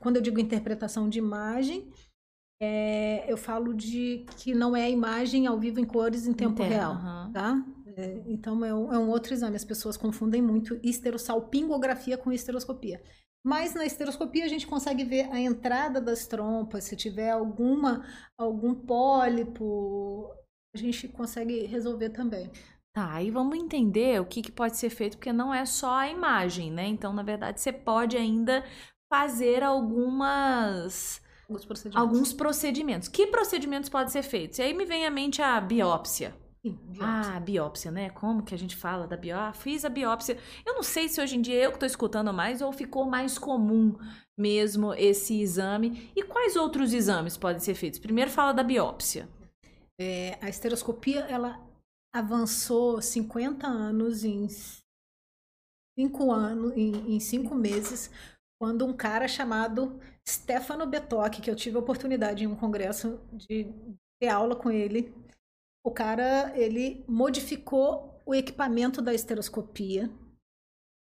Quando 0.00 0.16
eu 0.16 0.22
digo 0.22 0.40
interpretação 0.40 1.08
de 1.08 1.18
imagem, 1.20 1.88
é, 2.64 3.24
eu 3.26 3.36
falo 3.36 3.74
de 3.74 4.24
que 4.36 4.54
não 4.54 4.76
é 4.76 4.84
a 4.84 4.88
imagem 4.88 5.48
ao 5.48 5.58
vivo 5.58 5.80
em 5.80 5.84
cores 5.84 6.28
em 6.28 6.32
tempo 6.32 6.62
Interna, 6.62 6.76
real. 6.76 6.92
aham. 6.92 7.32
Tá? 7.32 7.66
É, 7.96 8.22
então 8.26 8.64
é 8.64 8.72
um, 8.72 8.92
é 8.92 8.98
um 8.98 9.10
outro 9.10 9.34
exame. 9.34 9.56
As 9.56 9.64
pessoas 9.64 9.96
confundem 9.96 10.40
muito 10.40 10.78
esterossalpingografia 10.80 12.16
com 12.16 12.30
esteroscopia. 12.30 13.02
Mas 13.44 13.74
na 13.74 13.84
esteroscopia 13.84 14.44
a 14.44 14.48
gente 14.48 14.68
consegue 14.68 15.02
ver 15.02 15.28
a 15.32 15.40
entrada 15.40 16.00
das 16.00 16.28
trompas, 16.28 16.84
se 16.84 16.94
tiver 16.94 17.30
alguma 17.30 18.06
algum 18.38 18.72
pólipo, 18.72 20.32
a 20.72 20.78
gente 20.78 21.08
consegue 21.08 21.66
resolver 21.66 22.10
também. 22.10 22.48
Tá, 22.94 23.14
aí 23.14 23.28
vamos 23.32 23.58
entender 23.58 24.20
o 24.20 24.24
que, 24.24 24.40
que 24.40 24.52
pode 24.52 24.76
ser 24.76 24.90
feito, 24.90 25.16
porque 25.16 25.32
não 25.32 25.52
é 25.52 25.66
só 25.66 25.94
a 25.96 26.08
imagem, 26.08 26.70
né? 26.70 26.86
Então, 26.86 27.12
na 27.12 27.24
verdade, 27.24 27.60
você 27.60 27.72
pode 27.72 28.16
ainda 28.16 28.62
fazer 29.10 29.64
algumas 29.64 31.21
Alguns 31.52 31.64
procedimentos. 31.64 32.00
alguns 32.00 32.32
procedimentos. 32.32 33.08
Que 33.08 33.26
procedimentos 33.26 33.88
podem 33.88 34.08
ser 34.08 34.22
feitos? 34.22 34.58
E 34.58 34.62
aí 34.62 34.74
me 34.74 34.84
vem 34.84 35.06
à 35.06 35.10
mente 35.10 35.40
a 35.42 35.60
biópsia. 35.60 36.34
Biópsia. 36.64 37.04
Ah, 37.04 37.40
biópsia, 37.40 37.90
né? 37.90 38.10
Como 38.10 38.44
que 38.44 38.54
a 38.54 38.58
gente 38.58 38.76
fala 38.76 39.06
da 39.06 39.16
biópsia? 39.16 39.48
Ah, 39.48 39.52
fiz 39.52 39.84
a 39.84 39.88
biópsia. 39.88 40.38
Eu 40.64 40.74
não 40.74 40.82
sei 40.82 41.08
se 41.08 41.20
hoje 41.20 41.36
em 41.36 41.42
dia 41.42 41.56
eu 41.56 41.70
que 41.70 41.76
estou 41.76 41.86
escutando 41.86 42.32
mais 42.32 42.62
ou 42.62 42.72
ficou 42.72 43.04
mais 43.04 43.36
comum 43.36 43.96
mesmo 44.38 44.94
esse 44.94 45.40
exame. 45.40 46.10
E 46.14 46.22
quais 46.22 46.54
outros 46.54 46.92
exames 46.92 47.36
podem 47.36 47.60
ser 47.60 47.74
feitos? 47.74 47.98
Primeiro 47.98 48.30
fala 48.30 48.52
da 48.52 48.62
biópsia. 48.62 49.28
É, 50.00 50.38
a 50.40 50.48
esteroscopia 50.48 51.20
ela 51.28 51.60
avançou 52.14 53.02
50 53.02 53.66
anos 53.66 54.24
em 54.24 54.46
cinco 55.98 56.32
anos, 56.32 56.72
em, 56.76 57.16
em 57.16 57.20
cinco 57.20 57.54
meses, 57.54 58.10
quando 58.60 58.86
um 58.86 58.92
cara 58.92 59.26
chamado 59.26 59.98
Stefano 60.28 60.86
Betocchi, 60.86 61.42
que 61.42 61.50
eu 61.50 61.56
tive 61.56 61.76
a 61.76 61.80
oportunidade 61.80 62.44
em 62.44 62.46
um 62.46 62.56
congresso 62.56 63.20
de 63.32 63.72
ter 64.20 64.28
aula 64.28 64.54
com 64.54 64.70
ele, 64.70 65.12
o 65.84 65.90
cara 65.90 66.52
ele 66.56 67.04
modificou 67.08 68.20
o 68.24 68.34
equipamento 68.34 69.02
da 69.02 69.12
esteroscopia. 69.12 70.10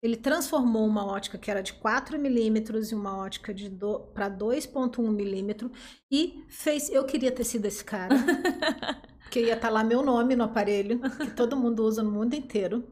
Ele 0.02 0.16
transformou 0.16 0.86
uma 0.86 1.06
ótica 1.06 1.38
que 1.38 1.50
era 1.50 1.62
de 1.62 1.72
4 1.74 2.18
milímetros 2.18 2.92
em 2.92 2.94
uma 2.94 3.16
ótica 3.16 3.54
de 3.54 3.70
para 4.12 4.30
2,1 4.30 5.10
milímetro 5.10 5.70
e 6.10 6.44
fez. 6.48 6.90
Eu 6.90 7.04
queria 7.04 7.32
ter 7.32 7.44
sido 7.44 7.64
esse 7.64 7.84
cara, 7.84 8.14
porque 9.22 9.40
ia 9.40 9.54
estar 9.54 9.70
lá 9.70 9.82
meu 9.82 10.02
nome 10.02 10.36
no 10.36 10.44
aparelho, 10.44 11.00
que 11.16 11.30
todo 11.30 11.56
mundo 11.56 11.84
usa 11.84 12.02
no 12.02 12.10
mundo 12.10 12.34
inteiro. 12.34 12.86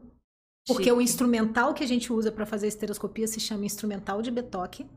Porque 0.67 0.91
o 0.91 0.95
Chique. 0.95 1.03
instrumental 1.03 1.73
que 1.73 1.83
a 1.83 1.87
gente 1.87 2.11
usa 2.11 2.31
para 2.31 2.45
fazer 2.45 2.67
esteroscopia 2.67 3.27
se 3.27 3.39
chama 3.39 3.65
instrumental 3.65 4.21
de 4.21 4.31
Betoque. 4.31 4.89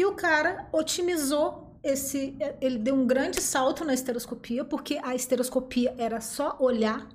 E 0.00 0.04
o 0.06 0.14
cara 0.14 0.66
otimizou 0.72 1.78
esse. 1.82 2.34
Ele 2.58 2.78
deu 2.78 2.94
um 2.94 3.06
grande 3.06 3.38
salto 3.38 3.84
na 3.84 3.92
esteroscopia, 3.92 4.64
porque 4.64 4.98
a 5.04 5.14
esteroscopia 5.14 5.94
era 5.98 6.22
só 6.22 6.56
olhar. 6.58 7.06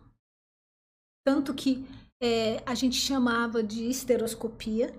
Tanto 1.26 1.52
que 1.52 1.84
é, 2.22 2.62
a 2.64 2.76
gente 2.76 2.98
chamava 2.98 3.64
de 3.64 3.90
esteroscopia, 3.90 4.94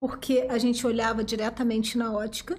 porque 0.00 0.48
a 0.50 0.58
gente 0.58 0.84
olhava 0.84 1.22
diretamente 1.22 1.96
na 1.96 2.12
ótica, 2.12 2.58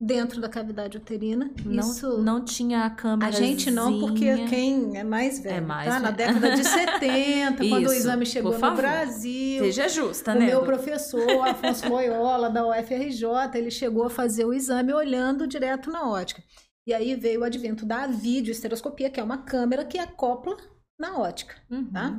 dentro 0.00 0.40
da 0.40 0.48
cavidade 0.48 0.96
uterina. 0.96 1.50
Não, 1.64 1.90
Isso 1.90 2.18
não 2.22 2.42
tinha 2.42 2.80
a 2.80 2.86
a 2.86 2.90
câmera. 2.90 3.32
gente 3.32 3.70
não, 3.70 4.00
porque 4.00 4.46
quem 4.48 4.96
é 4.96 5.04
mais 5.04 5.38
velho, 5.40 5.56
É 5.56 5.60
mais 5.60 5.88
tá? 5.88 6.00
Na 6.00 6.10
velho. 6.10 6.34
década 6.34 6.56
de 6.56 6.64
70, 6.64 7.68
quando 7.68 7.88
o 7.88 7.92
exame 7.92 8.24
chegou 8.24 8.58
no. 8.58 8.76
Brasil. 8.76 9.62
Seja 9.64 9.88
justa, 9.88 10.32
o 10.32 10.34
né? 10.38 10.46
meu 10.46 10.60
Du? 10.60 10.66
professor, 10.66 11.20
Afonso 11.46 11.86
Loyola, 11.88 12.48
da 12.48 12.66
UFRJ, 12.66 13.24
ele 13.54 13.70
chegou 13.70 14.04
a 14.04 14.10
fazer 14.10 14.46
o 14.46 14.54
exame 14.54 14.92
olhando 14.94 15.46
direto 15.46 15.90
na 15.90 16.08
ótica. 16.08 16.42
E 16.86 16.94
aí 16.94 17.14
veio 17.14 17.40
o 17.42 17.44
advento 17.44 17.84
da 17.84 18.06
videoesteroscopia, 18.06 19.10
que 19.10 19.20
é 19.20 19.22
uma 19.22 19.38
câmera 19.38 19.84
que 19.84 19.98
acopla 19.98 20.56
na 20.98 21.18
ótica, 21.18 21.54
Uhum. 21.70 21.84
tá? 21.92 22.18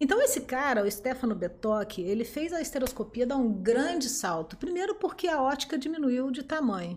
Então 0.00 0.22
esse 0.22 0.42
cara, 0.42 0.84
o 0.84 0.90
Stefano 0.90 1.34
Betocchi, 1.34 2.00
ele 2.02 2.24
fez 2.24 2.52
a 2.52 2.60
esteroscopia 2.60 3.26
dar 3.26 3.36
um 3.36 3.52
grande 3.52 4.08
salto. 4.08 4.56
Primeiro 4.56 4.94
porque 4.94 5.28
a 5.28 5.42
ótica 5.42 5.76
diminuiu 5.76 6.30
de 6.30 6.42
tamanho. 6.42 6.96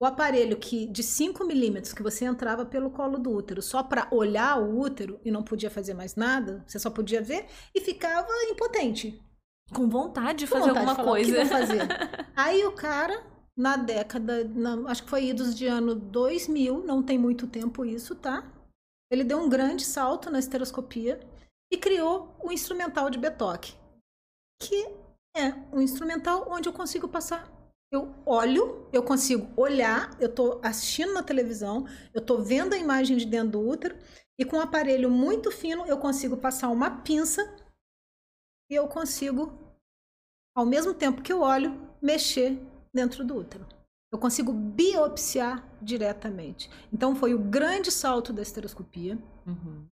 O 0.00 0.04
aparelho 0.04 0.58
que 0.58 0.86
de 0.86 1.02
5 1.02 1.42
milímetros 1.44 1.92
que 1.94 2.02
você 2.02 2.24
entrava 2.26 2.66
pelo 2.66 2.90
colo 2.90 3.18
do 3.18 3.30
útero 3.30 3.62
só 3.62 3.82
para 3.82 4.08
olhar 4.12 4.60
o 4.60 4.78
útero 4.78 5.18
e 5.24 5.30
não 5.30 5.42
podia 5.42 5.70
fazer 5.70 5.94
mais 5.94 6.14
nada, 6.16 6.62
você 6.66 6.78
só 6.78 6.90
podia 6.90 7.22
ver 7.22 7.46
e 7.74 7.80
ficava 7.80 8.28
impotente. 8.50 9.22
Com 9.74 9.88
vontade 9.88 10.40
de 10.40 10.46
Com 10.46 10.58
fazer 10.58 10.68
vontade 10.68 10.84
de 10.86 10.90
alguma 10.90 11.12
"O 11.12 11.16
que 11.16 11.32
coisa. 11.32 11.36
vou 11.36 11.46
fazer?" 11.46 11.80
Aí 12.36 12.64
o 12.66 12.72
cara, 12.72 13.24
na 13.56 13.76
década, 13.78 14.44
na- 14.44 14.90
acho 14.90 15.02
que 15.02 15.08
foi 15.10 15.24
idos 15.24 15.54
de 15.56 15.66
ano 15.66 15.94
2000, 15.94 16.84
não 16.84 17.02
tem 17.02 17.18
muito 17.18 17.46
tempo 17.46 17.82
isso, 17.84 18.14
tá? 18.14 18.44
Ele 19.10 19.24
deu 19.24 19.38
um 19.38 19.48
grande 19.48 19.84
salto 19.84 20.30
na 20.30 20.38
esteroscopia 20.38 21.18
e 21.72 21.78
criou 21.78 22.36
o 22.44 22.52
instrumental 22.52 23.08
de 23.08 23.18
Betoque, 23.18 23.74
que 24.60 24.86
é 25.34 25.52
um 25.72 25.80
instrumental 25.80 26.46
onde 26.50 26.68
eu 26.68 26.72
consigo 26.72 27.08
passar. 27.08 27.50
Eu 27.96 28.14
olho, 28.26 28.86
eu 28.92 29.02
consigo 29.02 29.48
olhar, 29.56 30.14
eu 30.20 30.28
estou 30.28 30.60
assistindo 30.62 31.14
na 31.14 31.22
televisão, 31.22 31.86
eu 32.12 32.20
estou 32.20 32.42
vendo 32.42 32.74
a 32.74 32.78
imagem 32.78 33.16
de 33.16 33.24
dentro 33.24 33.52
do 33.52 33.66
útero 33.66 33.96
e 34.38 34.44
com 34.44 34.58
um 34.58 34.60
aparelho 34.60 35.10
muito 35.10 35.50
fino 35.50 35.86
eu 35.86 35.96
consigo 35.98 36.36
passar 36.36 36.68
uma 36.68 36.90
pinça 37.02 37.40
e 38.70 38.74
eu 38.74 38.86
consigo, 38.86 39.50
ao 40.54 40.66
mesmo 40.66 40.92
tempo 40.92 41.22
que 41.22 41.32
eu 41.32 41.40
olho, 41.40 41.72
mexer 42.02 42.58
dentro 42.94 43.24
do 43.24 43.36
útero. 43.36 43.66
Eu 44.12 44.18
consigo 44.18 44.52
biopsiar 44.52 45.66
diretamente. 45.82 46.68
Então 46.92 47.14
foi 47.16 47.32
o 47.34 47.38
grande 47.38 47.90
salto 47.90 48.32
da 48.32 48.42
esteroscopia 48.42 49.18
Uhum. 49.46 49.86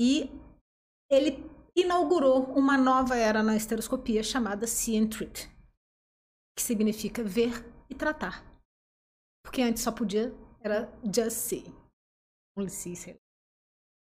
e 0.00 0.30
ele 1.10 1.44
inaugurou 1.76 2.44
uma 2.54 2.78
nova 2.78 3.16
era 3.16 3.42
na 3.42 3.56
esteroscopia 3.56 4.22
chamada 4.22 4.66
See 4.66 4.96
and 4.96 5.08
Treat, 5.08 5.50
que 6.56 6.62
significa 6.62 7.22
ver 7.22 7.64
e 7.90 7.94
tratar. 7.94 8.44
Porque 9.44 9.62
antes 9.62 9.82
só 9.82 9.92
podia, 9.92 10.34
era 10.60 10.90
just 11.04 11.36
see. 11.36 11.64
Only 12.56 12.70
see, 12.70 12.96
sei 12.96 13.14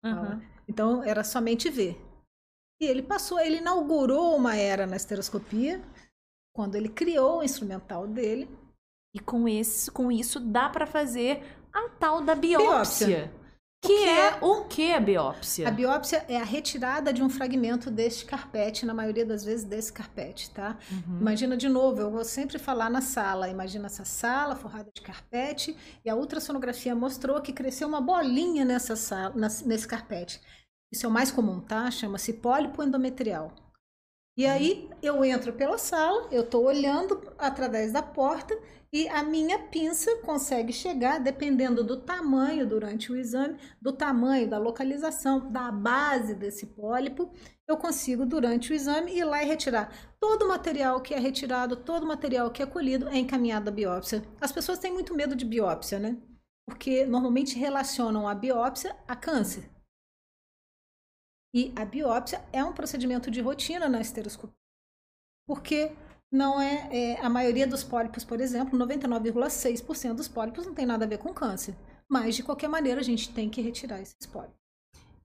lá. 0.04 0.40
Então 0.68 1.02
era 1.02 1.24
somente 1.24 1.68
ver. 1.68 2.00
E 2.80 2.86
ele 2.86 3.02
passou, 3.02 3.38
ele 3.38 3.58
inaugurou 3.58 4.36
uma 4.36 4.56
era 4.56 4.86
na 4.86 4.96
esteroscopia 4.96 5.82
quando 6.54 6.76
ele 6.76 6.88
criou 6.88 7.38
o 7.38 7.42
instrumental 7.42 8.06
dele. 8.06 8.48
E 9.14 9.20
com, 9.20 9.48
esse, 9.48 9.90
com 9.90 10.10
isso 10.10 10.40
dá 10.40 10.68
pra 10.68 10.86
fazer 10.86 11.42
a 11.72 11.88
tal 11.90 12.22
da 12.22 12.34
biópsia. 12.34 13.06
Biópsia. 13.06 13.43
Que 13.84 13.92
O 13.92 13.96
que 13.98 14.08
é 14.08 14.28
é- 14.28 14.38
o 14.40 14.64
que 14.64 14.92
a 14.92 15.00
biópsia? 15.00 15.68
A 15.68 15.70
biópsia 15.70 16.24
é 16.28 16.36
a 16.38 16.44
retirada 16.44 17.12
de 17.12 17.22
um 17.22 17.28
fragmento 17.28 17.90
deste 17.90 18.24
carpete, 18.24 18.86
na 18.86 18.94
maioria 18.94 19.26
das 19.26 19.44
vezes 19.44 19.64
desse 19.64 19.92
carpete, 19.92 20.50
tá? 20.50 20.78
Uhum. 20.90 21.18
Imagina 21.20 21.56
de 21.56 21.68
novo, 21.68 22.00
eu 22.00 22.10
vou 22.10 22.24
sempre 22.24 22.58
falar 22.58 22.88
na 22.90 23.00
sala. 23.02 23.48
Imagina 23.48 23.86
essa 23.86 24.04
sala 24.04 24.56
forrada 24.56 24.90
de 24.94 25.02
carpete 25.02 25.76
e 26.04 26.08
a 26.08 26.16
ultrassonografia 26.16 26.94
mostrou 26.94 27.40
que 27.42 27.52
cresceu 27.52 27.86
uma 27.88 28.00
bolinha 28.00 28.64
nessa 28.64 28.96
sala, 28.96 29.34
nesse 29.66 29.86
carpete. 29.86 30.40
Isso 30.92 31.04
é 31.04 31.08
o 31.08 31.12
mais 31.12 31.30
comum, 31.30 31.60
tá? 31.60 31.90
Chama-se 31.90 32.32
pólipo 32.34 32.82
endometrial. 32.82 33.52
E 34.36 34.46
aí 34.46 34.90
eu 35.00 35.24
entro 35.24 35.52
pela 35.52 35.78
sala, 35.78 36.28
eu 36.32 36.42
estou 36.42 36.64
olhando 36.64 37.32
através 37.38 37.92
da 37.92 38.02
porta 38.02 38.58
e 38.92 39.08
a 39.08 39.22
minha 39.22 39.58
pinça 39.58 40.16
consegue 40.22 40.72
chegar, 40.72 41.18
dependendo 41.20 41.84
do 41.84 42.00
tamanho 42.00 42.66
durante 42.66 43.12
o 43.12 43.16
exame, 43.16 43.56
do 43.80 43.92
tamanho, 43.92 44.50
da 44.50 44.58
localização, 44.58 45.50
da 45.52 45.70
base 45.70 46.34
desse 46.34 46.66
pólipo, 46.66 47.32
eu 47.66 47.76
consigo, 47.76 48.26
durante 48.26 48.72
o 48.72 48.74
exame, 48.74 49.16
ir 49.16 49.24
lá 49.24 49.42
e 49.42 49.46
retirar. 49.46 49.92
Todo 50.20 50.44
o 50.44 50.48
material 50.48 51.00
que 51.00 51.14
é 51.14 51.18
retirado, 51.18 51.76
todo 51.76 52.02
o 52.02 52.08
material 52.08 52.50
que 52.50 52.62
é 52.62 52.66
colhido 52.66 53.08
é 53.08 53.18
encaminhado 53.18 53.68
à 53.68 53.72
biópsia. 53.72 54.22
As 54.40 54.52
pessoas 54.52 54.78
têm 54.78 54.92
muito 54.92 55.14
medo 55.14 55.34
de 55.34 55.44
biópsia, 55.44 55.98
né? 55.98 56.16
Porque 56.66 57.06
normalmente 57.06 57.58
relacionam 57.58 58.28
a 58.28 58.34
biópsia 58.34 58.96
a 59.06 59.16
câncer. 59.16 59.73
E 61.54 61.72
a 61.76 61.84
biópsia 61.84 62.44
é 62.52 62.64
um 62.64 62.72
procedimento 62.72 63.30
de 63.30 63.40
rotina 63.40 63.88
na 63.88 64.00
esteroscopia. 64.00 64.56
Porque 65.46 65.92
não 66.30 66.60
é, 66.60 66.88
é 66.90 67.20
a 67.20 67.30
maioria 67.30 67.64
dos 67.64 67.84
pólipos, 67.84 68.24
por 68.24 68.40
exemplo, 68.40 68.76
99,6% 68.76 70.14
dos 70.14 70.26
pólipos 70.26 70.66
não 70.66 70.74
tem 70.74 70.84
nada 70.84 71.04
a 71.04 71.08
ver 71.08 71.18
com 71.18 71.32
câncer. 71.32 71.76
Mas 72.08 72.34
de 72.34 72.42
qualquer 72.42 72.68
maneira 72.68 73.00
a 73.00 73.04
gente 73.04 73.32
tem 73.32 73.48
que 73.48 73.62
retirar 73.62 74.00
esses 74.00 74.26
pólipos. 74.26 74.58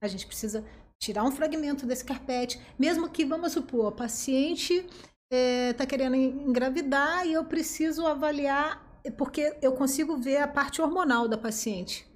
A 0.00 0.06
gente 0.06 0.24
precisa 0.24 0.64
tirar 1.00 1.24
um 1.24 1.32
fragmento 1.32 1.84
desse 1.84 2.04
carpete, 2.04 2.60
mesmo 2.78 3.08
que, 3.08 3.24
vamos 3.24 3.52
supor, 3.52 3.88
a 3.88 3.92
paciente 3.92 4.74
está 4.74 4.88
é, 5.32 5.72
tá 5.72 5.84
querendo 5.84 6.14
engravidar 6.14 7.26
e 7.26 7.32
eu 7.32 7.44
preciso 7.44 8.06
avaliar, 8.06 9.00
porque 9.16 9.56
eu 9.60 9.72
consigo 9.72 10.16
ver 10.16 10.36
a 10.36 10.48
parte 10.48 10.80
hormonal 10.80 11.26
da 11.26 11.36
paciente 11.36 12.09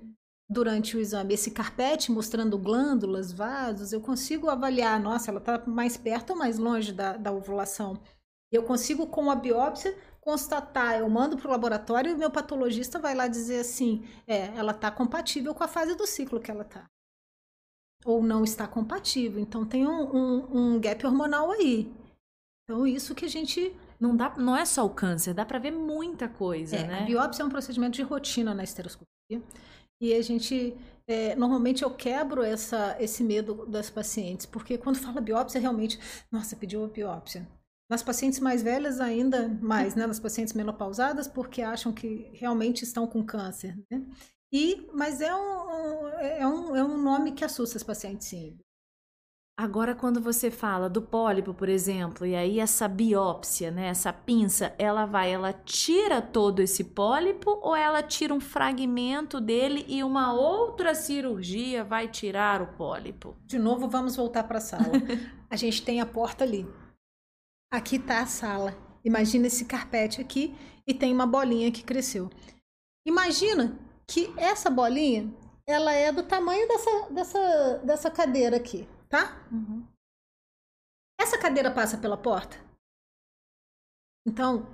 durante 0.54 0.96
o 0.96 1.00
exame. 1.00 1.34
Esse 1.34 1.50
carpete 1.50 2.10
mostrando 2.10 2.56
glândulas, 2.56 3.32
vasos, 3.32 3.92
eu 3.92 4.00
consigo 4.00 4.48
avaliar, 4.48 4.98
nossa, 4.98 5.30
ela 5.30 5.40
está 5.40 5.62
mais 5.66 5.96
perto 5.96 6.30
ou 6.30 6.36
mais 6.36 6.58
longe 6.58 6.92
da, 6.92 7.16
da 7.16 7.32
ovulação. 7.32 8.00
Eu 8.50 8.62
consigo, 8.62 9.06
com 9.06 9.30
a 9.30 9.34
biópsia, 9.34 9.94
constatar, 10.20 10.98
eu 10.98 11.10
mando 11.10 11.36
para 11.36 11.48
o 11.48 11.50
laboratório 11.50 12.12
e 12.12 12.14
o 12.14 12.18
meu 12.18 12.30
patologista 12.30 12.98
vai 12.98 13.14
lá 13.14 13.26
dizer 13.26 13.60
assim, 13.60 14.06
é, 14.26 14.46
ela 14.56 14.72
está 14.72 14.90
compatível 14.90 15.54
com 15.54 15.64
a 15.64 15.68
fase 15.68 15.94
do 15.94 16.06
ciclo 16.06 16.40
que 16.40 16.50
ela 16.50 16.62
está. 16.62 16.88
Ou 18.04 18.22
não 18.22 18.44
está 18.44 18.66
compatível. 18.66 19.40
Então 19.40 19.66
tem 19.66 19.86
um, 19.86 20.16
um, 20.16 20.58
um 20.58 20.80
gap 20.80 21.04
hormonal 21.04 21.50
aí. 21.50 21.92
Então 22.62 22.86
isso 22.86 23.14
que 23.14 23.24
a 23.24 23.28
gente 23.28 23.74
não 24.00 24.16
dá, 24.16 24.34
não 24.36 24.56
é 24.56 24.64
só 24.64 24.86
o 24.86 24.90
câncer, 24.90 25.34
dá 25.34 25.44
para 25.44 25.58
ver 25.58 25.72
muita 25.72 26.28
coisa, 26.28 26.76
é, 26.76 26.86
né? 26.86 27.02
A 27.02 27.04
biópsia 27.04 27.42
é 27.42 27.46
um 27.46 27.50
procedimento 27.50 27.96
de 27.96 28.02
rotina 28.02 28.54
na 28.54 28.62
esteroscopia. 28.62 29.42
E 30.04 30.12
a 30.12 30.20
gente, 30.20 30.76
é, 31.06 31.34
normalmente 31.34 31.82
eu 31.82 31.90
quebro 31.90 32.42
essa, 32.42 32.94
esse 33.00 33.24
medo 33.24 33.64
das 33.64 33.88
pacientes, 33.88 34.44
porque 34.44 34.76
quando 34.76 34.98
fala 35.00 35.18
biópsia, 35.18 35.58
realmente, 35.58 35.98
nossa, 36.30 36.54
pediu 36.54 36.84
a 36.84 36.88
biópsia. 36.88 37.48
Nas 37.88 38.02
pacientes 38.02 38.38
mais 38.38 38.62
velhas 38.62 39.00
ainda 39.00 39.48
mais, 39.62 39.94
né? 39.94 40.06
Nas 40.06 40.20
pacientes 40.20 40.52
menopausadas, 40.52 41.26
porque 41.26 41.62
acham 41.62 41.90
que 41.90 42.30
realmente 42.34 42.82
estão 42.82 43.06
com 43.06 43.24
câncer, 43.24 43.78
né? 43.90 44.04
E, 44.52 44.86
mas 44.92 45.22
é 45.22 45.34
um, 45.34 46.08
é, 46.18 46.46
um, 46.46 46.76
é 46.76 46.84
um 46.84 46.96
nome 46.96 47.32
que 47.32 47.44
assusta 47.44 47.78
as 47.78 47.82
pacientes, 47.82 48.28
sim. 48.28 48.58
Agora, 49.56 49.94
quando 49.94 50.20
você 50.20 50.50
fala 50.50 50.90
do 50.90 51.00
pólipo, 51.00 51.54
por 51.54 51.68
exemplo, 51.68 52.26
e 52.26 52.34
aí 52.34 52.58
essa 52.58 52.88
biópsia, 52.88 53.70
né, 53.70 53.86
essa 53.86 54.12
pinça, 54.12 54.74
ela 54.76 55.06
vai, 55.06 55.32
ela 55.32 55.52
tira 55.52 56.20
todo 56.20 56.60
esse 56.60 56.82
pólipo 56.82 57.60
ou 57.62 57.76
ela 57.76 58.02
tira 58.02 58.34
um 58.34 58.40
fragmento 58.40 59.40
dele 59.40 59.84
e 59.86 60.02
uma 60.02 60.32
outra 60.32 60.92
cirurgia 60.92 61.84
vai 61.84 62.08
tirar 62.08 62.60
o 62.62 62.76
pólipo? 62.76 63.36
De 63.46 63.56
novo, 63.56 63.88
vamos 63.88 64.16
voltar 64.16 64.42
para 64.42 64.58
a 64.58 64.60
sala. 64.60 64.90
a 65.48 65.54
gente 65.54 65.84
tem 65.84 66.00
a 66.00 66.06
porta 66.06 66.42
ali. 66.42 66.66
Aqui 67.72 67.94
está 67.94 68.22
a 68.22 68.26
sala. 68.26 68.76
Imagina 69.04 69.46
esse 69.46 69.66
carpete 69.66 70.20
aqui 70.20 70.52
e 70.84 70.92
tem 70.92 71.12
uma 71.12 71.28
bolinha 71.28 71.70
que 71.70 71.84
cresceu. 71.84 72.28
Imagina 73.06 73.78
que 74.04 74.34
essa 74.36 74.68
bolinha, 74.68 75.32
ela 75.64 75.92
é 75.92 76.10
do 76.10 76.24
tamanho 76.24 76.66
dessa, 76.66 77.08
dessa, 77.12 77.78
dessa 77.84 78.10
cadeira 78.10 78.56
aqui 78.56 78.88
tá? 79.08 79.46
Uhum. 79.50 79.86
Essa 81.20 81.38
cadeira 81.38 81.70
passa 81.70 81.98
pela 81.98 82.16
porta? 82.16 82.56
Então, 84.26 84.66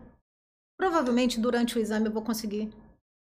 provavelmente 0.78 1.40
durante 1.40 1.76
o 1.76 1.80
exame 1.80 2.06
eu 2.06 2.12
vou 2.12 2.22
conseguir 2.22 2.72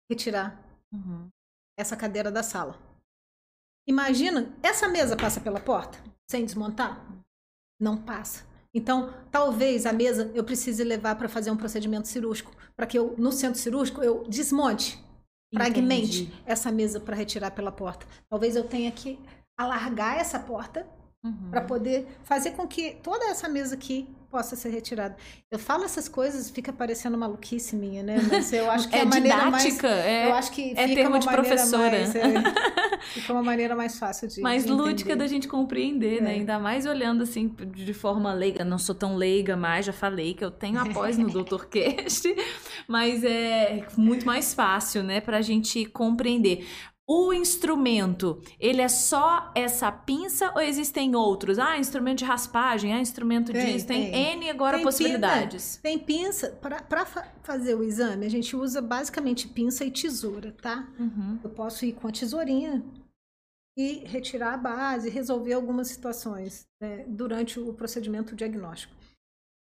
retirar 0.10 0.62
uhum. 0.94 1.30
essa 1.78 1.96
cadeira 1.96 2.32
da 2.32 2.44
sala. 2.44 2.80
Imagina, 3.88 4.54
essa 4.64 4.88
mesa 4.88 5.16
passa 5.16 5.40
pela 5.40 5.60
porta 5.60 5.98
sem 6.30 6.44
desmontar? 6.44 7.06
Não 7.80 8.02
passa. 8.02 8.46
Então, 8.74 9.14
talvez 9.32 9.86
a 9.86 9.94
mesa 9.94 10.30
eu 10.34 10.44
precise 10.44 10.84
levar 10.84 11.16
para 11.16 11.30
fazer 11.30 11.50
um 11.50 11.56
procedimento 11.56 12.08
cirúrgico, 12.08 12.52
para 12.76 12.86
que 12.86 12.98
eu 12.98 13.16
no 13.18 13.32
centro 13.32 13.60
cirúrgico 13.60 14.04
eu 14.04 14.28
desmonte, 14.28 15.02
fragmente 15.54 16.30
essa 16.46 16.72
mesa 16.72 17.00
para 17.00 17.16
retirar 17.16 17.52
pela 17.52 17.72
porta. 17.72 18.06
Talvez 18.30 18.56
eu 18.56 18.68
tenha 18.68 18.92
que 18.92 19.18
alargar 19.58 20.18
essa 20.18 20.40
porta 20.40 20.86
Uhum. 21.26 21.50
Para 21.50 21.62
poder 21.62 22.08
fazer 22.24 22.52
com 22.52 22.68
que 22.68 22.98
toda 23.02 23.26
essa 23.26 23.50
mesa 23.50 23.74
aqui 23.74 24.08
possa 24.30 24.56
ser 24.56 24.70
retirada. 24.70 25.16
Eu 25.50 25.58
falo 25.58 25.84
essas 25.84 26.08
coisas, 26.08 26.52
fica 26.52 26.72
parecendo 26.72 27.18
maluquice 27.18 27.76
minha, 27.76 28.04
né? 28.04 28.18
Mas 28.30 28.54
eu 28.54 28.70
acho 28.70 28.88
que 28.90 28.96
é, 28.96 29.00
é 29.00 29.02
a 29.02 29.06
maneira 29.06 29.46
didática, 29.46 29.88
mais. 29.88 30.06
É, 30.06 30.28
eu 30.28 30.34
acho 30.36 30.52
que 30.52 30.72
é 30.72 30.88
fica 30.88 30.96
termo 30.96 31.16
uma 31.16 31.20
de 31.20 31.28
professora. 31.28 31.98
Mais, 31.98 32.16
é, 32.16 32.34
fica 33.14 33.34
uma 33.34 33.42
maneira 33.42 33.76
mais 33.76 33.98
fácil 33.98 34.28
de. 34.28 34.40
Mais 34.42 34.66
de 34.66 34.72
lúdica 34.72 35.12
entender. 35.12 35.16
da 35.16 35.28
gente 35.28 35.48
compreender, 35.48 36.22
né? 36.22 36.34
É. 36.34 36.36
Ainda 36.36 36.60
mais 36.60 36.86
olhando 36.86 37.24
assim 37.24 37.48
de 37.48 37.94
forma 37.94 38.32
leiga. 38.32 38.64
Não 38.64 38.78
sou 38.78 38.94
tão 38.94 39.16
leiga 39.16 39.58
mais, 39.58 39.88
já 39.88 39.94
falei 39.94 40.36
que 40.36 40.46
eu 40.46 40.52
tenho 40.52 40.80
após 40.80 41.18
no 41.18 41.28
Dr. 41.44 41.66
Cast, 41.66 42.36
mas 42.88 43.24
é 43.24 43.88
muito 43.98 44.28
mais 44.28 44.54
fácil, 44.54 45.02
né, 45.02 45.22
pra 45.22 45.42
gente 45.42 45.86
compreender. 45.86 46.68
O 47.08 47.32
instrumento, 47.32 48.42
ele 48.60 48.82
é 48.82 48.88
só 48.88 49.52
essa 49.54 49.92
pinça 49.92 50.52
ou 50.56 50.62
existem 50.62 51.16
outros? 51.16 51.60
Ah, 51.60 51.78
instrumento 51.78 52.20
de 52.20 52.26
raspagem, 52.26 52.94
ah, 52.94 53.00
instrumento 53.00 53.52
Tem, 53.52 53.74
disso. 53.74 53.86
Tem, 53.86 54.12
tem. 54.12 54.38
N 54.38 54.50
agora 54.50 54.78
Tem 54.78 54.84
possibilidades. 54.84 55.78
Pinça, 55.78 55.82
tem 55.84 56.00
pinça. 56.00 56.50
Para 56.60 57.06
fa 57.06 57.32
fazer 57.44 57.76
o 57.76 57.84
exame, 57.84 58.26
a 58.26 58.30
gente 58.30 58.56
usa 58.56 58.82
basicamente 58.82 59.48
pinça 59.48 59.86
e 59.86 59.92
tesoura, 59.92 60.52
tá? 60.60 60.92
Uhum. 61.00 61.40
Eu 61.44 61.50
posso 61.52 61.86
ir 61.86 61.94
com 61.94 62.08
a 62.08 62.12
tesourinha 62.12 62.84
e 63.78 64.00
retirar 64.06 64.56
a 64.56 64.58
base, 64.58 65.08
resolver 65.08 65.54
algumas 65.54 65.90
situações 65.90 66.66
né, 66.82 67.06
durante 67.08 67.60
o 67.60 67.72
procedimento 67.72 68.36
diagnóstico. 68.36 68.96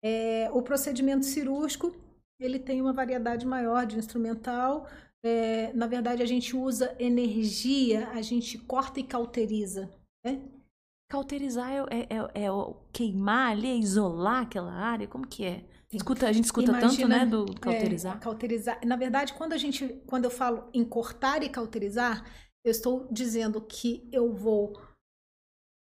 É, 0.03 0.49
o 0.53 0.63
procedimento 0.63 1.27
cirúrgico, 1.27 1.95
ele 2.41 2.59
tem 2.59 2.81
uma 2.81 2.93
variedade 2.93 3.47
maior 3.47 3.85
de 3.85 3.99
instrumental, 3.99 4.89
é, 5.25 5.73
na 5.73 5.87
verdade, 5.87 6.23
a 6.23 6.27
gente 6.27 6.55
usa 6.55 6.95
energia, 6.99 8.11
a 8.11 8.21
gente 8.21 8.59
corta 8.59 9.01
e 9.01 9.03
cauteriza. 9.03 9.91
Né? 10.23 10.43
Cauterizar 11.11 11.71
é, 11.71 11.79
é, 11.91 12.07
é, 12.11 12.45
é 12.45 12.49
queimar 12.93 13.53
ali, 13.53 13.69
é 13.69 13.77
isolar 13.77 14.43
aquela 14.43 14.73
área? 14.73 15.09
Como 15.09 15.27
que 15.27 15.45
é? 15.45 15.65
Escuta, 15.91 16.29
a 16.29 16.33
gente 16.33 16.45
escuta 16.45 16.73
Imagina, 16.73 16.91
tanto, 16.91 17.09
né, 17.09 17.25
do 17.27 17.59
cauterizar. 17.59 18.17
É, 18.17 18.19
cauterizar. 18.19 18.81
Na 18.85 18.97
verdade, 18.97 19.33
quando 19.33 19.55
a 19.55 19.57
gente, 19.57 19.89
quando 20.07 20.25
eu 20.25 20.31
falo 20.31 20.69
em 20.75 20.85
cortar 20.85 21.43
e 21.43 21.49
cauterizar, 21.49 22.23
eu 22.63 22.71
estou 22.71 23.09
dizendo 23.11 23.63
que 23.63 24.07
eu 24.13 24.31
vou 24.31 24.79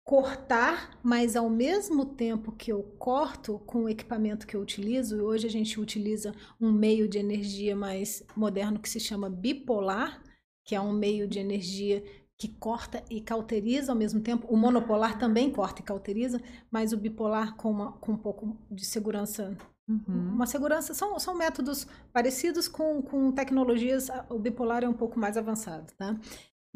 cortar, 0.09 0.99
mas 1.03 1.37
ao 1.37 1.51
mesmo 1.51 2.03
tempo 2.03 2.51
que 2.51 2.73
eu 2.73 2.83
corto 2.99 3.59
com 3.67 3.85
o 3.85 3.89
equipamento 3.91 4.47
que 4.47 4.57
eu 4.57 4.63
utilizo, 4.63 5.23
hoje 5.23 5.47
a 5.47 5.51
gente 5.51 5.79
utiliza 5.79 6.35
um 6.59 6.73
meio 6.73 7.07
de 7.07 7.19
energia 7.19 7.77
mais 7.77 8.23
moderno 8.35 8.79
que 8.79 8.89
se 8.89 8.99
chama 8.99 9.29
bipolar, 9.29 10.23
que 10.65 10.75
é 10.75 10.81
um 10.81 10.95
meio 10.95 11.29
de 11.29 11.39
energia 11.39 12.03
que 12.39 12.49
corta 12.49 13.05
e 13.11 13.21
cauteriza 13.21 13.93
ao 13.93 13.99
mesmo 13.99 14.23
tempo. 14.23 14.47
O 14.49 14.57
monopolar 14.57 15.19
também 15.19 15.51
corta 15.51 15.83
e 15.83 15.85
cauteriza, 15.85 16.41
mas 16.71 16.95
o 16.95 16.97
bipolar 16.97 17.55
com, 17.57 17.71
uma, 17.71 17.93
com 17.93 18.13
um 18.13 18.17
pouco 18.17 18.57
de 18.71 18.87
segurança. 18.87 19.59
Uhum. 19.87 20.31
Uma 20.33 20.47
segurança. 20.47 20.95
São, 20.95 21.19
são 21.19 21.35
métodos 21.35 21.87
parecidos 22.15 22.67
com, 22.67 23.03
com 23.03 23.31
tecnologias. 23.31 24.09
O 24.31 24.39
bipolar 24.39 24.85
é 24.85 24.89
um 24.89 24.95
pouco 24.95 25.21
mais 25.21 25.37
avançado, 25.37 25.93
tá? 25.99 26.19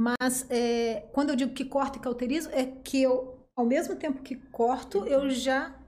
Mas 0.03 0.51
é, 0.51 1.09
quando 1.13 1.31
eu 1.31 1.37
digo 1.37 1.55
que 1.55 1.65
corto 1.65 1.99
e 1.99 2.03
cauterizo, 2.03 2.51
é 2.51 2.67
que 2.67 3.01
eu, 3.01 3.47
ao 3.57 3.65
mesmo 3.65 3.95
tempo 3.95 4.23
que 4.23 4.35
corto, 4.35 5.07
eu 5.07 5.31
já 5.31 5.79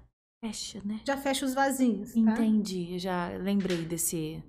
fecha, 0.44 0.80
né? 0.84 1.00
Já 1.04 1.16
fecho 1.16 1.44
os 1.44 1.52
vasinhos. 1.52 2.12
Tá? 2.12 2.20
Entendi, 2.20 2.96
já 2.98 3.30
lembrei 3.36 3.84
desse 3.84 4.40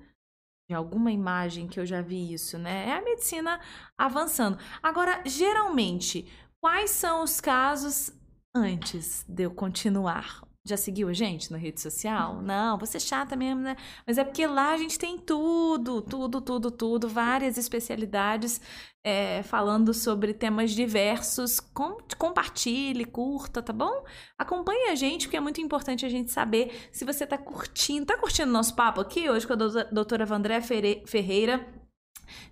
de 0.69 0.75
alguma 0.75 1.11
imagem 1.11 1.67
que 1.67 1.79
eu 1.79 1.85
já 1.85 2.01
vi 2.01 2.33
isso, 2.33 2.57
né? 2.57 2.89
É 2.89 2.93
a 2.93 3.01
medicina 3.01 3.59
avançando. 3.97 4.57
Agora, 4.81 5.23
geralmente, 5.25 6.27
quais 6.59 6.91
são 6.91 7.23
os 7.23 7.39
casos 7.39 8.11
antes 8.53 9.25
de 9.27 9.43
eu 9.43 9.51
continuar 9.51 10.44
Já 10.67 10.75
seguiu 10.75 11.07
a 11.07 11.13
gente 11.13 11.51
na 11.51 11.59
rede 11.59 11.79
social? 11.79 12.41
Não, 12.41 12.75
você 12.79 12.97
é 12.97 12.99
chata 12.99 13.35
mesmo, 13.35 13.61
né? 13.61 13.75
Mas 14.05 14.17
é 14.17 14.23
porque 14.23 14.47
lá 14.47 14.73
a 14.73 14.77
gente 14.77 14.97
tem 14.97 15.15
tudo, 15.15 16.01
tudo, 16.01 16.41
tudo, 16.41 16.71
tudo, 16.71 17.07
várias 17.07 17.55
especialidades 17.55 18.59
é, 19.03 19.43
falando 19.43 19.93
sobre 19.93 20.33
temas 20.33 20.71
diversos. 20.71 21.59
Com, 21.59 21.97
compartilhe, 22.17 23.05
curta, 23.05 23.61
tá 23.61 23.71
bom? 23.71 24.03
Acompanhe 24.39 24.89
a 24.89 24.95
gente, 24.95 25.27
porque 25.27 25.37
é 25.37 25.39
muito 25.39 25.61
importante 25.61 26.03
a 26.03 26.09
gente 26.09 26.31
saber 26.31 26.89
se 26.91 27.05
você 27.05 27.27
tá 27.27 27.37
curtindo. 27.37 28.07
Tá 28.07 28.17
curtindo 28.17 28.51
nosso 28.51 28.75
papo 28.75 28.99
aqui 28.99 29.29
hoje 29.29 29.45
com 29.45 29.53
a 29.53 29.83
doutora 29.91 30.25
Vandré 30.25 30.61
Ferreira? 30.61 31.85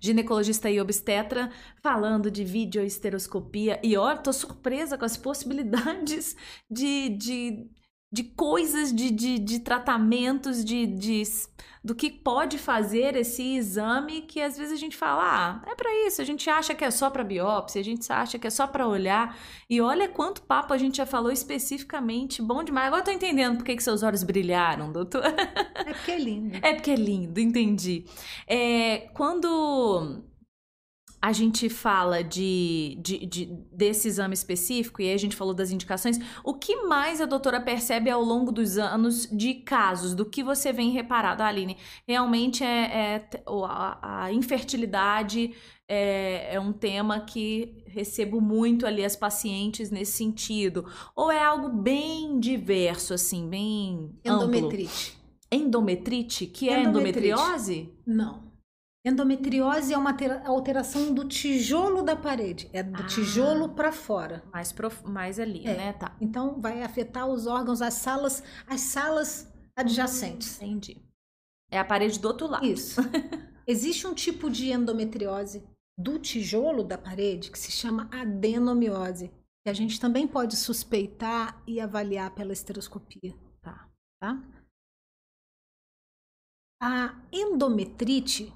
ginecologista 0.00 0.70
e 0.70 0.80
obstetra, 0.80 1.50
falando 1.82 2.30
de 2.30 2.44
videoesteroscopia. 2.44 3.80
E 3.82 3.96
olha, 3.96 4.18
tô 4.18 4.32
surpresa 4.32 4.96
com 4.98 5.04
as 5.04 5.16
possibilidades 5.16 6.36
de, 6.70 7.08
de 7.10 7.70
de 8.14 8.22
coisas, 8.22 8.94
de, 8.94 9.10
de, 9.10 9.40
de 9.40 9.58
tratamentos, 9.58 10.64
de, 10.64 10.86
de, 10.86 11.24
do 11.82 11.96
que 11.96 12.08
pode 12.08 12.58
fazer 12.58 13.16
esse 13.16 13.56
exame 13.56 14.20
que 14.20 14.40
às 14.40 14.56
vezes 14.56 14.72
a 14.72 14.76
gente 14.76 14.96
fala, 14.96 15.22
ah, 15.24 15.68
é 15.68 15.74
para 15.74 16.06
isso, 16.06 16.22
a 16.22 16.24
gente 16.24 16.48
acha 16.48 16.76
que 16.76 16.84
é 16.84 16.92
só 16.92 17.10
para 17.10 17.24
biópsia, 17.24 17.80
a 17.80 17.84
gente 17.84 18.12
acha 18.12 18.38
que 18.38 18.46
é 18.46 18.50
só 18.50 18.68
para 18.68 18.86
olhar. 18.86 19.36
E 19.68 19.80
olha 19.80 20.08
quanto 20.08 20.42
papo 20.42 20.72
a 20.72 20.78
gente 20.78 20.98
já 20.98 21.06
falou 21.06 21.32
especificamente, 21.32 22.40
bom 22.40 22.62
demais. 22.62 22.86
Agora 22.86 23.00
eu 23.00 23.06
tô 23.06 23.10
entendendo 23.10 23.56
por 23.56 23.64
que, 23.64 23.74
que 23.74 23.82
seus 23.82 24.04
olhos 24.04 24.22
brilharam, 24.22 24.92
doutor. 24.92 25.24
É 25.24 25.92
porque 25.92 26.12
é 26.12 26.18
lindo. 26.18 26.58
É 26.62 26.72
porque 26.72 26.92
é 26.92 26.96
lindo, 26.96 27.40
entendi. 27.40 28.04
É, 28.46 29.08
quando 29.12 30.22
a 31.24 31.32
gente 31.32 31.70
fala 31.70 32.22
de, 32.22 32.98
de, 33.00 33.24
de, 33.24 33.46
desse 33.72 34.08
exame 34.08 34.34
específico, 34.34 35.00
e 35.00 35.08
aí 35.08 35.14
a 35.14 35.18
gente 35.18 35.34
falou 35.34 35.54
das 35.54 35.70
indicações, 35.70 36.20
o 36.44 36.52
que 36.52 36.84
mais 36.84 37.18
a 37.18 37.24
doutora 37.24 37.58
percebe 37.58 38.10
ao 38.10 38.22
longo 38.22 38.52
dos 38.52 38.76
anos 38.76 39.26
de 39.32 39.54
casos, 39.54 40.14
do 40.14 40.26
que 40.26 40.44
você 40.44 40.70
vem 40.70 40.90
reparado, 40.90 41.42
Aline? 41.42 41.78
Realmente 42.06 42.62
é, 42.62 43.24
é 43.24 43.28
a, 43.46 44.24
a, 44.24 44.32
infertilidade 44.34 45.54
é, 45.88 46.56
é, 46.56 46.60
um 46.60 46.74
tema 46.74 47.18
que 47.20 47.82
recebo 47.86 48.38
muito 48.38 48.86
ali 48.86 49.02
as 49.02 49.16
pacientes 49.16 49.90
nesse 49.90 50.12
sentido, 50.12 50.84
ou 51.16 51.32
é 51.32 51.42
algo 51.42 51.70
bem 51.70 52.38
diverso, 52.38 53.14
assim, 53.14 53.48
bem 53.48 54.10
Endometrite. 54.22 55.16
Amplo? 55.50 55.66
Endometrite, 55.66 56.44
que 56.44 56.68
é 56.68 56.82
endometriose? 56.82 57.88
Não. 58.06 58.52
Endometriose 59.06 59.92
é 59.92 59.98
uma 59.98 60.16
alteração 60.46 61.12
do 61.12 61.28
tijolo 61.28 62.02
da 62.02 62.16
parede, 62.16 62.70
é 62.72 62.82
do 62.82 63.02
ah, 63.02 63.06
tijolo 63.06 63.68
para 63.68 63.92
fora. 63.92 64.42
Mais, 64.50 64.72
prof... 64.72 65.06
mais 65.06 65.38
ali, 65.38 65.66
é. 65.66 65.76
né? 65.76 65.92
Tá. 65.92 66.16
Então 66.18 66.58
vai 66.58 66.82
afetar 66.82 67.28
os 67.28 67.46
órgãos, 67.46 67.82
as 67.82 67.94
salas, 67.94 68.42
as 68.66 68.80
salas 68.80 69.52
adjacentes. 69.76 70.56
Entendi. 70.56 71.04
É 71.70 71.78
a 71.78 71.84
parede 71.84 72.18
do 72.18 72.28
outro 72.28 72.46
lado. 72.46 72.64
Isso. 72.64 73.02
Existe 73.66 74.06
um 74.06 74.14
tipo 74.14 74.48
de 74.48 74.70
endometriose 74.70 75.62
do 75.98 76.18
tijolo 76.18 76.82
da 76.82 76.96
parede 76.96 77.50
que 77.50 77.58
se 77.58 77.70
chama 77.70 78.08
adenomiose, 78.10 79.28
que 79.62 79.70
a 79.70 79.74
gente 79.74 80.00
também 80.00 80.26
pode 80.26 80.56
suspeitar 80.56 81.62
e 81.66 81.78
avaliar 81.78 82.34
pela 82.34 82.54
esteroscopia. 82.54 83.36
Tá. 83.60 83.86
Tá? 84.18 84.42
A 86.82 87.20
endometrite 87.30 88.50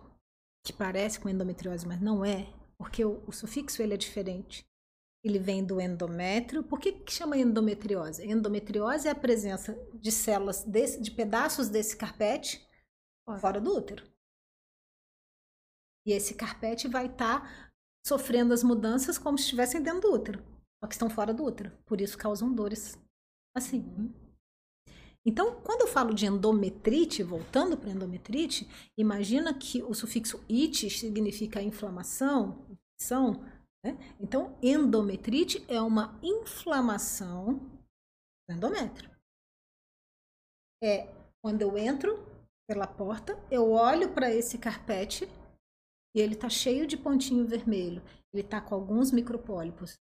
que 0.65 0.73
parece 0.73 1.19
com 1.19 1.29
endometriose, 1.29 1.87
mas 1.87 2.01
não 2.01 2.25
é, 2.25 2.53
porque 2.77 3.05
o, 3.05 3.23
o 3.27 3.33
sufixo 3.33 3.83
ele 3.83 3.95
é 3.95 3.97
diferente. 3.97 4.67
Ele 5.25 5.39
vem 5.39 5.65
do 5.65 5.81
endométrio. 5.81 6.63
Por 6.63 6.79
que, 6.79 6.93
que 6.93 7.13
chama 7.13 7.37
endometriose? 7.37 8.25
Endometriose 8.25 9.09
é 9.09 9.11
a 9.11 9.17
presença 9.17 9.75
de 9.95 10.13
células, 10.13 10.63
desse, 10.65 11.01
de 11.01 11.11
pedaços 11.11 11.69
desse 11.69 11.97
carpete 11.97 12.67
fora, 13.41 13.61
do 13.61 13.77
útero. 13.77 14.09
E 16.07 16.13
esse 16.13 16.35
carpete 16.35 16.89
vai 16.89 17.07
estar 17.07 17.43
tá 17.43 17.73
sofrendo 18.07 18.55
as 18.55 18.63
mudanças 18.63 19.19
como 19.19 19.37
se 19.37 19.45
estivessem 19.45 19.83
dentro 19.83 20.03
do 20.03 20.15
útero, 20.15 20.43
só 20.81 20.89
que 20.89 20.95
estão 20.95 21.11
fora 21.11 21.35
do 21.35 21.45
útero. 21.45 21.77
Por 21.85 22.01
isso 22.01 22.17
causam 22.17 22.55
dores 22.55 22.97
assim. 23.55 23.85
Então, 25.29 25.61
quando 25.61 25.83
eu 25.83 25.87
falo 25.87 26.15
de 26.15 26.25
endometrite, 26.25 27.23
voltando 27.23 27.77
para 27.77 27.91
endometrite, 27.91 28.67
imagina 28.97 29.53
que 29.53 29.83
o 29.83 29.93
sufixo 29.93 30.43
it 30.51 30.89
significa 30.89 31.61
inflamação, 31.61 32.67
infecção. 32.71 33.35
Né? 33.85 33.99
Então, 34.19 34.59
endometrite 34.63 35.63
é 35.69 35.83
uma 35.83 36.19
inflamação 36.23 37.59
do 38.49 38.57
endométrio. 38.57 39.11
É 40.83 41.15
quando 41.45 41.61
eu 41.61 41.77
entro 41.77 42.27
pela 42.67 42.87
porta, 42.87 43.39
eu 43.51 43.73
olho 43.73 44.15
para 44.15 44.33
esse 44.33 44.57
carpete 44.57 45.29
e 46.17 46.21
ele 46.23 46.37
está 46.37 46.49
cheio 46.49 46.87
de 46.87 46.97
pontinho 46.97 47.47
vermelho. 47.47 48.03
Ele 48.33 48.43
está 48.43 48.63
com 48.63 48.75
alguns 48.75 49.13
micropólipos. 49.13 49.99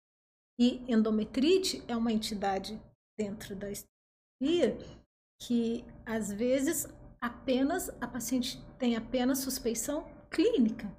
E 0.59 0.79
endometrite 0.93 1.85
é 1.87 1.97
uma 1.97 2.12
entidade 2.12 2.77
dentro 3.16 3.55
da 3.55 3.70
esterologia 3.70 5.01
que 5.47 5.84
às 6.07 6.32
vezes 6.32 6.86
apenas 7.20 7.90
a 8.01 8.07
paciente 8.07 8.62
tem 8.78 8.97
apenas 8.97 9.38
suspeição 9.38 10.07
clínica. 10.30 10.90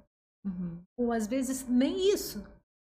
Uhum. 0.44 0.82
Ou 0.98 1.12
às 1.12 1.26
vezes 1.26 1.66
nem 1.66 2.12
isso. 2.12 2.44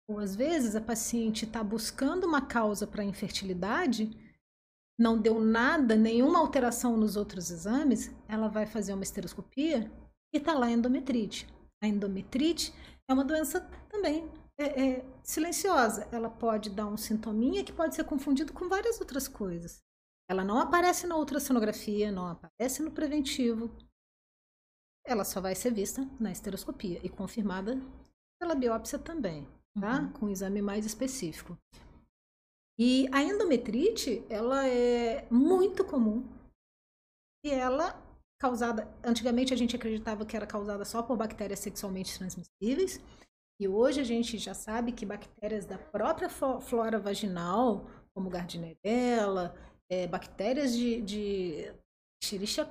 Ou 0.09 0.19
às 0.19 0.35
vezes 0.35 0.75
a 0.75 0.81
paciente 0.81 1.45
está 1.45 1.63
buscando 1.63 2.25
uma 2.25 2.41
causa 2.41 2.87
para 2.87 3.05
infertilidade, 3.05 4.11
não 4.99 5.21
deu 5.21 5.41
nada, 5.41 5.95
nenhuma 5.95 6.39
alteração 6.39 6.97
nos 6.97 7.17
outros 7.17 7.51
exames, 7.51 8.11
ela 8.27 8.49
vai 8.49 8.67
fazer 8.67 8.93
uma 8.95 9.03
esteroscopia 9.03 9.91
e 10.33 10.39
está 10.39 10.55
lá 10.55 10.67
a 10.67 10.71
endometrite. 10.71 11.47
A 11.83 11.87
endometrite 11.87 12.75
é 13.09 13.13
uma 13.13 13.25
doença 13.25 13.61
também 13.89 14.29
é, 14.59 14.65
é, 14.65 15.05
silenciosa. 15.23 16.09
Ela 16.11 16.31
pode 16.31 16.71
dar 16.71 16.87
um 16.87 16.97
sintominha 16.97 17.63
que 17.63 17.73
pode 17.73 17.95
ser 17.95 18.05
confundido 18.05 18.53
com 18.53 18.69
várias 18.69 19.01
outras 19.01 19.29
coisas. 19.29 19.86
Ela 20.29 20.45
não 20.45 20.59
aparece 20.59 21.07
na 21.07 21.17
ultrassonografia, 21.17 22.11
não 22.11 22.27
aparece 22.27 22.83
no 22.83 22.91
preventivo. 22.91 23.71
Ela 25.05 25.25
só 25.25 25.41
vai 25.41 25.55
ser 25.55 25.73
vista 25.73 26.09
na 26.19 26.33
esteroscopia 26.33 27.01
e 27.03 27.09
confirmada 27.09 27.81
pela 28.41 28.55
biópsia 28.55 28.99
também, 28.99 29.49
tá? 29.81 30.01
Uhum. 30.01 30.13
Com 30.13 30.27
um 30.27 30.31
exame 30.31 30.61
mais 30.61 30.85
específico. 30.85 31.57
E 32.79 33.09
a 33.13 33.23
endometrite, 33.23 34.27
ela 34.29 34.67
é 34.67 35.27
muito 35.31 35.85
comum. 35.85 36.29
E 37.45 37.51
ela 37.51 38.03
causada, 38.39 38.93
antigamente 39.03 39.55
a 39.55 39.57
gente 39.57 39.77
acreditava 39.77 40.27
que 40.27 40.37
era 40.37 40.47
causada 40.47 40.85
só 40.85 41.03
por 41.03 41.17
bactérias 41.17 41.61
sexualmente 41.61 42.19
transmissíveis. 42.19 43.01
E 43.59 43.67
hoje 43.67 44.01
a 44.01 44.05
gente 44.05 44.37
já 44.37 44.53
sabe 44.53 44.93
que 44.93 45.07
bactérias 45.07 45.65
da 45.65 45.79
própria 45.79 46.29
flora 46.29 46.99
vaginal, 46.99 47.87
como 48.13 48.29
Gardnerella, 48.29 49.55
é, 49.91 50.07
bactérias 50.07 50.75
de, 50.75 51.01
de 51.03 51.73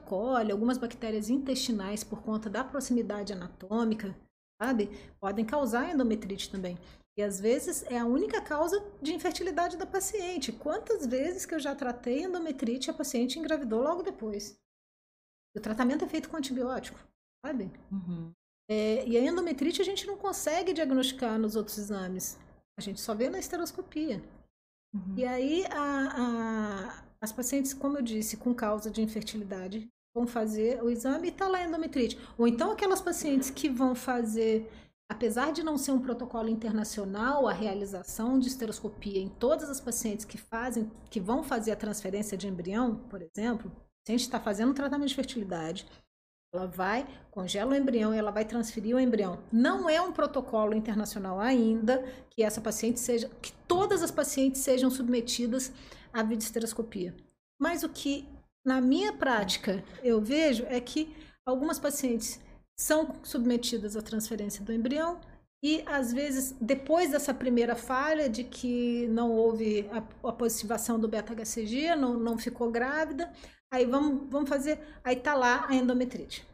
coli, 0.06 0.52
algumas 0.52 0.78
bactérias 0.78 1.30
intestinais 1.30 2.04
por 2.04 2.22
conta 2.22 2.50
da 2.50 2.64
proximidade 2.64 3.32
anatômica, 3.32 4.16
sabe? 4.62 4.90
Podem 5.20 5.46
causar 5.46 5.94
endometrite 5.94 6.52
também. 6.52 6.78
E 7.18 7.24
às 7.24 7.40
vezes 7.40 7.84
é 7.84 7.98
a 7.98 8.06
única 8.06 8.42
causa 8.42 8.84
de 9.02 9.14
infertilidade 9.14 9.78
da 9.78 9.86
paciente. 9.86 10.52
Quantas 10.52 11.06
vezes 11.06 11.46
que 11.46 11.56
eu 11.56 11.60
já 11.60 11.74
tratei 11.74 12.24
endometrite 12.24 12.92
a 12.92 12.94
paciente 12.94 13.40
engravidou 13.40 13.82
logo 13.82 14.04
depois? 14.04 14.60
O 15.56 15.62
tratamento 15.62 16.04
é 16.04 16.08
feito 16.10 16.30
com 16.30 16.36
antibiótico, 16.36 17.00
sabe? 17.46 17.72
Uhum. 17.90 18.34
É, 18.70 19.08
e 19.08 19.16
a 19.16 19.22
endometrite 19.22 19.82
a 19.82 19.86
gente 19.86 20.06
não 20.06 20.18
consegue 20.18 20.74
diagnosticar 20.74 21.40
nos 21.40 21.56
outros 21.56 21.78
exames. 21.78 22.38
A 22.78 22.82
gente 22.82 23.00
só 23.00 23.16
vê 23.16 23.30
na 23.30 23.40
esteroscopia. 23.40 24.22
Uhum. 24.94 25.16
E 25.18 25.26
aí 25.26 25.66
a, 25.68 26.10
a, 26.12 27.05
as 27.22 27.32
pacientes, 27.32 27.74
como 27.74 27.98
eu 27.98 28.02
disse, 28.02 28.38
com 28.38 28.54
causa 28.54 28.90
de 28.90 29.02
infertilidade, 29.02 29.88
vão 30.16 30.26
fazer 30.26 30.82
o 30.82 30.90
exame 30.90 31.28
e 31.28 31.32
está 31.32 31.48
lá 31.48 31.64
endometrite. 31.64 32.18
Ou 32.38 32.48
então 32.48 32.72
aquelas 32.72 33.02
pacientes 33.02 33.50
que 33.50 33.70
vão 33.70 33.94
fazer, 33.94 34.72
apesar 35.10 35.52
de 35.52 35.62
não 35.62 35.78
ser 35.78 35.92
um 35.92 36.00
protocolo 36.00 36.48
internacional, 36.48 37.48
a 37.48 37.54
realização 37.54 38.40
de 38.40 38.48
esteroscopia 38.48 39.20
em 39.20 39.28
todas 39.28 39.70
as 39.70 39.82
pacientes 39.82 40.24
que 40.24 40.38
fazem, 40.38 40.90
que 41.10 41.20
vão 41.20 41.44
fazer 41.44 41.72
a 41.72 41.76
transferência 41.76 42.38
de 42.38 42.48
embrião, 42.48 42.96
por 43.10 43.22
exemplo, 43.22 43.72
se 44.06 44.12
a 44.12 44.18
gente 44.18 44.22
está 44.22 44.40
fazendo 44.40 44.70
um 44.70 44.76
tratamento 44.76 45.10
de 45.10 45.16
fertilidade, 45.16 45.86
ela 46.54 46.68
vai, 46.68 47.06
congela 47.32 47.72
o 47.72 47.76
embrião 47.76 48.14
e 48.14 48.18
ela 48.18 48.32
vai 48.32 48.46
transferir 48.46 48.96
o 48.96 49.00
embrião. 49.00 49.40
Não 49.52 49.90
é 49.90 50.00
um 50.00 50.14
protocolo 50.14 50.74
internacional 50.74 51.40
ainda 51.40 52.02
que 52.30 52.44
essa 52.44 52.62
paciente 52.62 53.00
seja, 53.00 53.30
que 53.42 53.52
todas 53.68 54.02
as 54.02 54.12
pacientes 54.12 54.62
sejam 54.62 54.90
submetidas 54.90 55.74
à 56.16 56.24
videosteroscopia. 56.24 57.14
Mas 57.60 57.84
o 57.84 57.90
que, 57.90 58.28
na 58.66 58.80
minha 58.80 59.12
prática, 59.14 59.84
eu 60.02 60.22
vejo 60.22 60.66
é 60.68 60.80
que 60.80 61.14
algumas 61.46 61.78
pacientes 61.78 62.40
são 62.78 63.16
submetidas 63.24 63.96
à 63.96 64.02
transferência 64.02 64.64
do 64.64 64.74
embrião 64.74 65.20
E 65.64 65.84
às 65.86 66.14
vezes, 66.14 66.56
depois 66.62 67.12
dessa 67.12 67.34
primeira 67.34 67.76
falha 67.76 68.30
de 68.30 68.44
que 68.44 69.08
não 69.08 69.32
houve 69.32 69.90
a, 69.92 70.30
a 70.30 70.32
positivação 70.32 71.00
do 71.00 71.08
beta-HCG, 71.08 71.96
não, 71.96 72.14
não 72.20 72.38
ficou 72.38 72.72
grávida, 72.72 73.32
aí 73.72 73.86
vamos, 73.86 74.30
vamos 74.30 74.50
fazer, 74.50 74.80
aí 75.04 75.16
tá 75.16 75.34
lá 75.34 75.66
a 75.68 75.76
endometrite. 75.76 76.46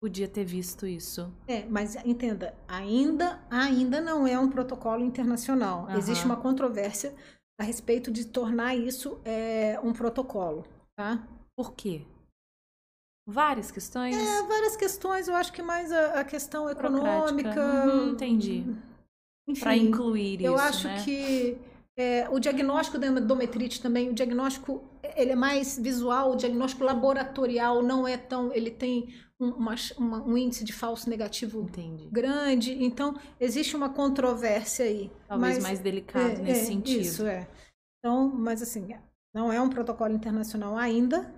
Podia 0.00 0.26
ter 0.26 0.44
visto 0.44 0.86
isso. 0.86 1.30
É, 1.46 1.66
mas 1.66 1.94
entenda, 2.06 2.54
ainda, 2.66 3.38
ainda 3.50 4.00
não 4.00 4.26
é 4.26 4.38
um 4.38 4.48
protocolo 4.48 5.04
internacional. 5.04 5.84
Aham. 5.84 5.98
Existe 5.98 6.24
uma 6.24 6.36
controvérsia 6.36 7.14
a 7.60 7.62
respeito 7.62 8.10
de 8.10 8.24
tornar 8.24 8.74
isso 8.74 9.20
é, 9.22 9.78
um 9.82 9.92
protocolo, 9.92 10.64
tá? 10.96 11.22
Por 11.54 11.74
quê? 11.74 12.00
Várias 13.28 13.70
questões. 13.70 14.16
É, 14.16 14.42
várias 14.44 14.76
questões, 14.76 15.28
eu 15.28 15.36
acho 15.36 15.52
que 15.52 15.60
mais 15.60 15.92
a, 15.92 16.20
a 16.20 16.24
questão 16.24 16.70
econômica. 16.70 17.60
Uhum, 17.60 18.12
entendi. 18.12 18.64
Enfim, 19.46 19.60
Pra 19.60 19.76
incluir 19.76 20.42
eu 20.42 20.54
isso, 20.54 20.64
acho 20.64 20.88
né? 20.88 21.04
que 21.04 21.58
é, 21.98 22.28
o 22.30 22.38
diagnóstico 22.38 22.98
da 22.98 23.06
endometrite 23.08 23.80
também, 23.82 24.08
o 24.08 24.14
diagnóstico 24.14 24.82
ele 25.16 25.32
é 25.32 25.36
mais 25.36 25.78
visual, 25.78 26.32
o 26.32 26.36
diagnóstico 26.36 26.84
laboratorial 26.84 27.82
não 27.82 28.06
é 28.06 28.16
tão, 28.16 28.52
ele 28.52 28.70
tem 28.70 29.08
um, 29.38 29.48
uma- 29.50 29.74
uma- 29.98 30.22
um 30.24 30.36
índice 30.36 30.64
de 30.64 30.72
falso 30.72 31.08
negativo 31.10 31.62
Entendi. 31.62 32.08
grande, 32.10 32.82
então 32.84 33.18
existe 33.38 33.74
uma 33.76 33.88
controvérsia 33.90 34.84
aí. 34.84 35.10
Talvez 35.26 35.54
Mas- 35.56 35.62
mais 35.64 35.78
delicado 35.78 36.40
é, 36.40 36.42
nesse 36.42 36.60
é, 36.62 36.64
sentido. 36.64 37.00
Isso 37.00 37.26
é. 37.26 37.48
Então, 37.98 38.28
mas 38.28 38.62
assim, 38.62 38.88
não 39.34 39.52
é 39.52 39.60
um 39.60 39.68
protocolo 39.68 40.14
internacional 40.14 40.76
ainda 40.76 41.34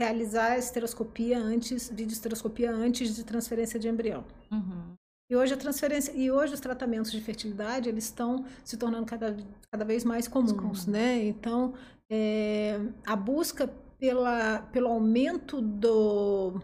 realizar 0.00 0.52
a 0.52 0.58
esteroscopia 0.58 1.38
antes, 1.38 1.88
videoesteroscopia 1.88 2.70
antes 2.72 3.14
de 3.14 3.24
transferência 3.24 3.78
de 3.78 3.88
embrião. 3.88 4.24
Uhum. 4.50 4.94
E 5.34 5.36
hoje 5.36 5.52
a 5.52 5.56
transferência 5.56 6.12
e 6.12 6.30
hoje 6.30 6.54
os 6.54 6.60
tratamentos 6.60 7.10
de 7.10 7.20
fertilidade 7.20 7.88
eles 7.88 8.04
estão 8.04 8.44
se 8.64 8.76
tornando 8.76 9.04
cada, 9.04 9.36
cada 9.68 9.84
vez 9.84 10.04
mais 10.04 10.28
comuns, 10.28 10.86
né? 10.86 11.24
Então 11.24 11.74
é, 12.08 12.78
a 13.04 13.16
busca 13.16 13.68
pela, 13.98 14.60
pelo 14.70 14.86
aumento 14.86 15.60
do, 15.60 16.60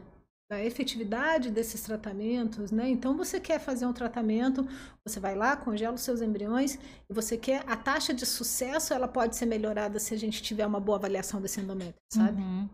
da 0.49 0.65
efetividade 0.65 1.51
desses 1.51 1.83
tratamentos, 1.83 2.71
né? 2.71 2.89
Então 2.89 3.17
você 3.17 3.41
quer 3.41 3.59
fazer 3.59 3.87
um 3.87 3.93
tratamento, 3.93 4.65
você 5.05 5.19
vai 5.19 5.35
lá, 5.35 5.57
congela 5.57 5.95
os 5.95 6.03
seus 6.03 6.23
embriões 6.23 6.79
e 7.09 7.13
você 7.13 7.37
quer 7.37 7.65
a 7.67 7.75
taxa 7.77 8.15
de 8.15 8.25
sucesso 8.25 8.95
ela 8.95 9.09
pode 9.09 9.35
ser 9.35 9.47
melhorada 9.47 9.99
se 9.99 10.15
a 10.15 10.17
gente 10.17 10.41
tiver 10.41 10.65
uma 10.65 10.79
boa 10.79 10.97
avaliação 10.97 11.41
desse 11.41 11.61
endométrio, 11.61 12.01
sabe? 12.09 12.41
Uhum. 12.41 12.69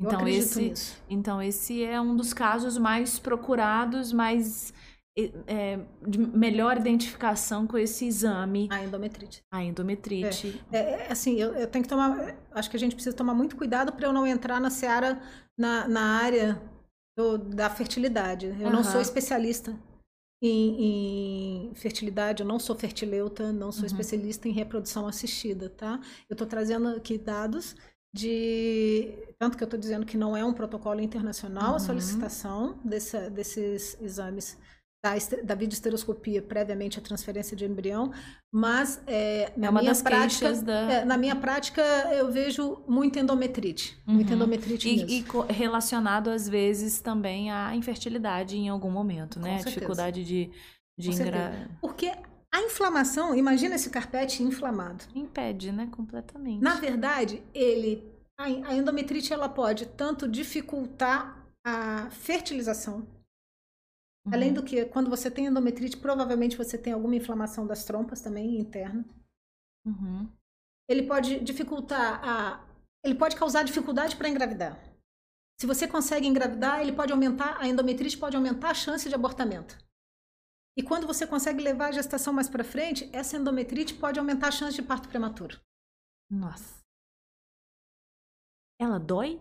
Então 0.00 0.26
esse, 0.28 0.70
nisso. 0.70 1.02
então 1.08 1.40
esse 1.40 1.82
é 1.84 1.98
um 2.00 2.16
dos 2.16 2.34
casos 2.34 2.76
mais 2.76 3.20
procurados, 3.20 4.12
mais 4.12 4.74
é, 5.18 5.30
é, 5.46 5.80
de 6.06 6.18
melhor 6.18 6.76
identificação 6.76 7.66
com 7.66 7.78
esse 7.78 8.04
exame, 8.06 8.68
A 8.70 8.84
endometrite. 8.84 9.42
a 9.50 9.62
endometrite. 9.64 10.62
É, 10.70 10.78
é, 10.78 11.12
assim, 11.12 11.36
eu, 11.40 11.54
eu 11.54 11.66
tenho 11.66 11.82
que 11.82 11.88
tomar. 11.88 12.36
Acho 12.52 12.70
que 12.70 12.76
a 12.76 12.80
gente 12.80 12.94
precisa 12.94 13.16
tomar 13.16 13.34
muito 13.34 13.56
cuidado 13.56 13.92
para 13.92 14.06
eu 14.06 14.12
não 14.12 14.26
entrar 14.26 14.60
na 14.60 14.68
seara, 14.70 15.20
na, 15.56 15.88
na 15.88 16.02
área 16.20 16.60
do- 17.16 17.38
da 17.38 17.70
fertilidade. 17.70 18.46
Eu 18.60 18.70
não 18.70 18.80
Aham. 18.80 18.92
sou 18.92 19.00
especialista 19.00 19.74
em, 20.42 21.70
em 21.70 21.74
fertilidade, 21.74 22.42
eu 22.42 22.46
não 22.46 22.58
sou 22.58 22.76
fertileuta, 22.76 23.50
não 23.52 23.72
sou 23.72 23.80
Uhum. 23.82 23.86
especialista 23.86 24.46
em 24.48 24.52
reprodução 24.52 25.08
assistida, 25.08 25.70
tá? 25.70 25.98
Eu 26.28 26.34
estou 26.34 26.46
trazendo 26.46 26.88
aqui 26.88 27.16
dados 27.16 27.74
de. 28.14 29.12
Tanto 29.38 29.56
que 29.56 29.62
eu 29.62 29.66
estou 29.66 29.80
dizendo 29.80 30.04
que 30.04 30.16
não 30.18 30.36
é 30.36 30.44
um 30.44 30.52
protocolo 30.52 31.00
internacional 31.00 31.70
a 31.70 31.72
Uhum. 31.74 31.78
solicitação 31.78 32.78
dessa- 32.84 33.30
desses 33.30 33.96
exames 34.00 34.58
da, 35.14 35.42
da 35.42 35.54
videoesteroscopia 35.54 36.42
previamente 36.42 36.98
à 36.98 37.02
transferência 37.02 37.56
de 37.56 37.64
embrião, 37.64 38.12
mas 38.52 39.00
é, 39.06 39.52
na 39.56 39.68
É 39.68 39.72
minha 39.72 39.94
prática, 39.94 40.52
da- 40.52 40.92
é, 40.92 41.04
na 41.04 41.16
minha 41.16 41.36
prática 41.36 41.82
eu 42.12 42.30
vejo 42.32 42.82
muita 42.88 43.20
endometrite, 43.20 43.98
muita 44.06 44.30
Uhum. 44.30 44.36
endometrite 44.36 44.88
mesmo. 44.88 45.08
E, 45.10 45.24
e 45.50 45.52
relacionado 45.52 46.28
às 46.30 46.48
vezes 46.48 47.00
também 47.00 47.50
à 47.50 47.74
infertilidade 47.74 48.56
em 48.56 48.68
algum 48.68 48.90
momento, 48.90 49.38
né? 49.38 49.48
Com 49.50 49.54
A 49.54 49.58
certeza. 49.58 49.74
dificuldade 49.74 50.24
de, 50.24 50.50
de 50.98 51.10
engra... 51.10 51.68
Porque 51.80 52.12
a 52.52 52.62
inflamação, 52.62 53.34
imagina 53.34 53.74
esse 53.74 53.90
carpete 53.90 54.42
inflamado. 54.42 55.04
impede, 55.14 55.70
né? 55.72 55.88
Completamente. 55.90 56.62
Na 56.62 56.74
verdade, 56.76 57.42
ele 57.54 58.02
a 58.38 58.44
a 58.44 58.74
endometrite 58.74 59.32
ela 59.32 59.48
pode 59.48 59.86
tanto 59.86 60.28
dificultar 60.28 61.42
a 61.64 62.08
fertilização, 62.10 63.06
Uhum. 64.26 64.34
além 64.34 64.52
do 64.52 64.62
que 64.62 64.84
quando 64.86 65.08
você 65.08 65.30
tem 65.30 65.46
endometrite, 65.46 65.96
provavelmente 65.96 66.56
você 66.56 66.76
tem 66.76 66.92
alguma 66.92 67.14
inflamação 67.14 67.66
das 67.66 67.84
trompas 67.84 68.20
também 68.20 68.58
interna. 68.58 69.04
Uhum. 69.86 70.28
Ele 70.88 71.06
pode 71.06 71.40
dificultar 71.40 72.20
a 72.24 72.66
ele 73.04 73.14
pode 73.14 73.36
causar 73.36 73.62
dificuldade 73.62 74.16
para 74.16 74.28
engravidar. 74.28 74.82
Se 75.60 75.66
você 75.66 75.86
consegue 75.86 76.26
engravidar, 76.26 76.80
ele 76.80 76.92
pode 76.92 77.12
aumentar 77.12 77.56
a 77.60 77.68
endometrite 77.68 78.18
pode 78.18 78.36
aumentar 78.36 78.70
a 78.70 78.74
chance 78.74 79.08
de 79.08 79.14
abortamento. 79.14 79.78
E 80.76 80.82
quando 80.82 81.06
você 81.06 81.24
consegue 81.24 81.62
levar 81.62 81.86
a 81.86 81.92
gestação 81.92 82.32
mais 82.32 82.48
para 82.48 82.64
frente, 82.64 83.08
essa 83.14 83.36
endometrite 83.36 83.94
pode 83.94 84.18
aumentar 84.18 84.48
a 84.48 84.52
chance 84.52 84.74
de 84.74 84.82
parto 84.82 85.08
prematuro. 85.08 85.60
Nossa. 86.28 86.84
Ela 88.78 88.98
dói? 88.98 89.40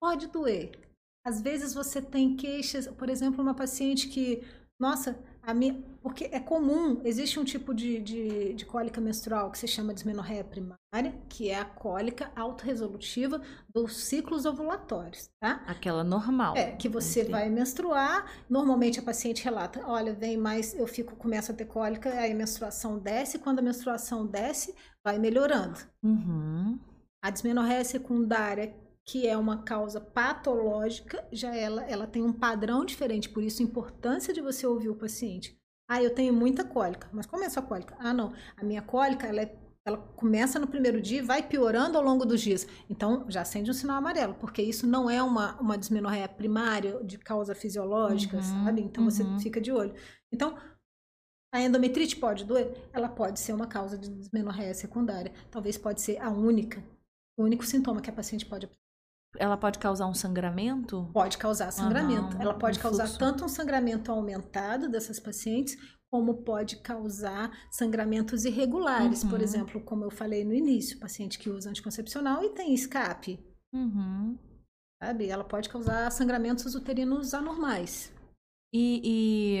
Pode 0.00 0.26
doer. 0.26 0.87
Às 1.28 1.42
vezes 1.42 1.74
você 1.74 2.00
tem 2.00 2.34
queixas, 2.34 2.88
por 2.88 3.10
exemplo, 3.10 3.42
uma 3.42 3.52
paciente 3.52 4.08
que, 4.08 4.42
nossa, 4.80 5.18
a 5.42 5.52
minha, 5.52 5.78
porque 6.00 6.24
é 6.32 6.40
comum, 6.40 7.02
existe 7.04 7.38
um 7.38 7.44
tipo 7.44 7.74
de, 7.74 8.00
de, 8.00 8.54
de 8.54 8.64
cólica 8.64 8.98
menstrual 8.98 9.50
que 9.50 9.58
se 9.58 9.68
chama 9.68 9.92
dismenorreia 9.92 10.42
primária, 10.42 11.20
que 11.28 11.50
é 11.50 11.58
a 11.58 11.66
cólica 11.66 12.32
autorresolutiva 12.34 13.42
dos 13.68 13.94
ciclos 13.94 14.46
ovulatórios, 14.46 15.28
tá? 15.38 15.62
Aquela 15.66 16.02
normal. 16.02 16.56
É, 16.56 16.72
que 16.72 16.88
você 16.88 17.24
vai 17.24 17.50
menstruar, 17.50 18.24
normalmente 18.48 18.98
a 18.98 19.02
paciente 19.02 19.44
relata, 19.44 19.82
olha, 19.86 20.14
vem 20.14 20.38
mais, 20.38 20.72
eu 20.72 20.86
fico, 20.86 21.14
começo 21.14 21.52
a 21.52 21.54
ter 21.54 21.66
cólica, 21.66 22.08
aí 22.08 22.32
a 22.32 22.34
menstruação 22.34 22.98
desce, 22.98 23.38
quando 23.38 23.58
a 23.58 23.62
menstruação 23.62 24.26
desce, 24.26 24.74
vai 25.04 25.18
melhorando. 25.18 25.78
Uhum. 26.02 26.78
A 27.22 27.28
dismenorreia 27.28 27.84
secundária, 27.84 28.74
que 29.08 29.26
é 29.26 29.36
uma 29.36 29.62
causa 29.64 30.00
patológica, 30.00 31.26
já 31.32 31.54
ela, 31.56 31.82
ela 31.84 32.06
tem 32.06 32.22
um 32.22 32.32
padrão 32.32 32.84
diferente, 32.84 33.28
por 33.30 33.42
isso 33.42 33.62
a 33.62 33.66
importância 33.66 34.34
de 34.34 34.40
você 34.42 34.66
ouvir 34.66 34.90
o 34.90 34.96
paciente. 34.96 35.58
Ah, 35.88 36.02
eu 36.02 36.14
tenho 36.14 36.34
muita 36.34 36.64
cólica, 36.64 37.08
mas 37.12 37.26
como 37.26 37.42
é 37.42 37.46
a 37.46 37.50
sua 37.50 37.62
cólica? 37.62 37.96
Ah, 37.98 38.12
não, 38.12 38.32
a 38.56 38.64
minha 38.64 38.82
cólica, 38.82 39.26
ela, 39.26 39.40
é- 39.42 39.56
ela 39.84 39.96
começa 39.96 40.58
no 40.58 40.66
primeiro 40.66 41.00
dia 41.00 41.18
e 41.20 41.22
vai 41.22 41.42
piorando 41.42 41.96
ao 41.96 42.04
longo 42.04 42.26
dos 42.26 42.42
dias. 42.42 42.66
Então, 42.90 43.24
já 43.30 43.40
acende 43.40 43.70
um 43.70 43.74
sinal 43.74 43.96
amarelo, 43.96 44.34
porque 44.34 44.60
isso 44.62 44.86
não 44.86 45.08
é 45.08 45.22
uma, 45.22 45.58
uma 45.60 45.78
dismenorreia 45.78 46.28
primária 46.28 47.02
de 47.02 47.16
causa 47.18 47.54
fisiológica, 47.54 48.36
Uhum, 48.36 48.42
sabe? 48.42 48.82
Então, 48.82 49.04
você 49.04 49.24
uhum. 49.24 49.38
fica 49.40 49.60
de 49.60 49.72
olho. 49.72 49.94
Então, 50.30 50.58
a 51.52 51.60
endometrite 51.62 52.16
pode 52.16 52.44
doer? 52.44 52.88
Ela 52.92 53.08
pode 53.08 53.40
ser 53.40 53.52
uma 53.52 53.66
causa 53.66 53.98
de 53.98 54.08
dismenorreia 54.10 54.74
secundária. 54.74 55.32
Talvez 55.50 55.78
pode 55.78 56.00
ser 56.00 56.18
a 56.20 56.30
única, 56.30 56.82
o 57.38 57.44
único 57.44 57.64
sintoma 57.66 58.00
que 58.02 58.10
a 58.10 58.12
paciente 58.12 58.46
pode 58.46 58.68
Ela 59.36 59.56
pode 59.56 59.78
causar 59.78 60.06
um 60.06 60.14
sangramento? 60.14 61.10
pode 61.12 61.36
causar 61.36 61.70
sangramento. 61.70 62.36
Aham, 62.36 62.42
Ela 62.42 62.54
pode 62.54 62.78
um 62.78 62.82
causar 62.82 63.04
fluxo. 63.06 63.18
tanto 63.18 63.44
um 63.44 63.48
sangramento 63.48 64.10
aumentado 64.10 64.88
dessas 64.88 65.20
pacientes, 65.20 65.76
como 66.10 66.42
pode 66.42 66.76
causar 66.80 67.50
sangramentos 67.70 68.44
irregulares. 68.44 69.22
Por 69.24 69.34
Uhum. 69.34 69.42
exemplo, 69.42 69.84
como 69.84 70.04
eu 70.04 70.10
falei 70.10 70.44
no 70.44 70.54
início, 70.54 70.98
paciente 70.98 71.38
que 71.38 71.50
usa 71.50 71.68
anticoncepcional 71.70 72.42
e 72.42 72.50
tem 72.54 72.72
escape, 72.72 73.38
Uhum. 73.74 74.38
sabe? 75.02 75.28
Ela 75.28 75.44
pode 75.44 75.68
causar 75.68 76.10
sangramentos 76.10 76.74
uterinos 76.74 77.34
anormais. 77.34 78.10
E, 78.72 79.00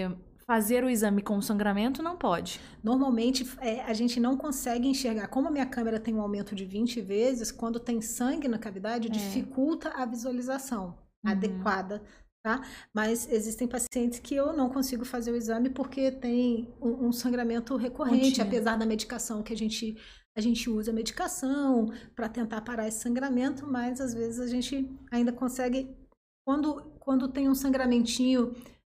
e 0.04 0.18
fazer 0.48 0.82
o 0.82 0.88
exame 0.88 1.20
com 1.20 1.40
sangramento 1.42 2.02
não 2.02 2.16
pode. 2.16 2.58
Normalmente, 2.82 3.46
é, 3.60 3.82
a 3.82 3.92
gente 3.92 4.18
não 4.18 4.34
consegue 4.36 4.88
enxergar. 4.88 5.28
Como 5.28 5.46
a 5.46 5.50
minha 5.50 5.66
câmera 5.66 6.00
tem 6.00 6.14
um 6.14 6.22
aumento 6.22 6.54
de 6.54 6.64
20 6.64 7.02
vezes, 7.02 7.52
quando 7.52 7.78
tem 7.78 8.00
sangue 8.00 8.48
na 8.48 8.58
cavidade, 8.58 9.08
É. 9.08 9.10
dificulta 9.10 9.90
a 9.90 10.06
visualização 10.06 10.96
Uhum. 11.24 11.32
adequada, 11.32 12.02
tá? 12.42 12.62
Mas 12.94 13.28
existem 13.30 13.68
pacientes 13.68 14.20
que 14.20 14.34
eu 14.34 14.52
não 14.54 14.70
consigo 14.70 15.04
fazer 15.04 15.32
o 15.32 15.36
exame 15.36 15.68
porque 15.68 16.10
tem 16.10 16.72
um, 16.80 17.08
um 17.08 17.12
sangramento 17.12 17.76
recorrente, 17.76 18.26
Contínuo. 18.30 18.46
apesar 18.48 18.76
da 18.78 18.86
medicação 18.86 19.42
que 19.42 19.52
a 19.52 19.56
gente 19.56 19.96
a 20.36 20.40
gente 20.40 20.70
usa 20.70 20.92
medicação 20.92 21.90
para 22.14 22.28
tentar 22.28 22.60
parar 22.60 22.86
esse 22.86 23.00
sangramento, 23.00 23.66
mas 23.66 24.00
às 24.00 24.14
vezes 24.14 24.38
a 24.38 24.46
gente 24.46 24.88
ainda 25.10 25.32
consegue 25.32 25.90
quando 26.46 26.80
quando 27.00 27.26
tem 27.28 27.48
um 27.48 27.54
sangramentinho 27.56 28.54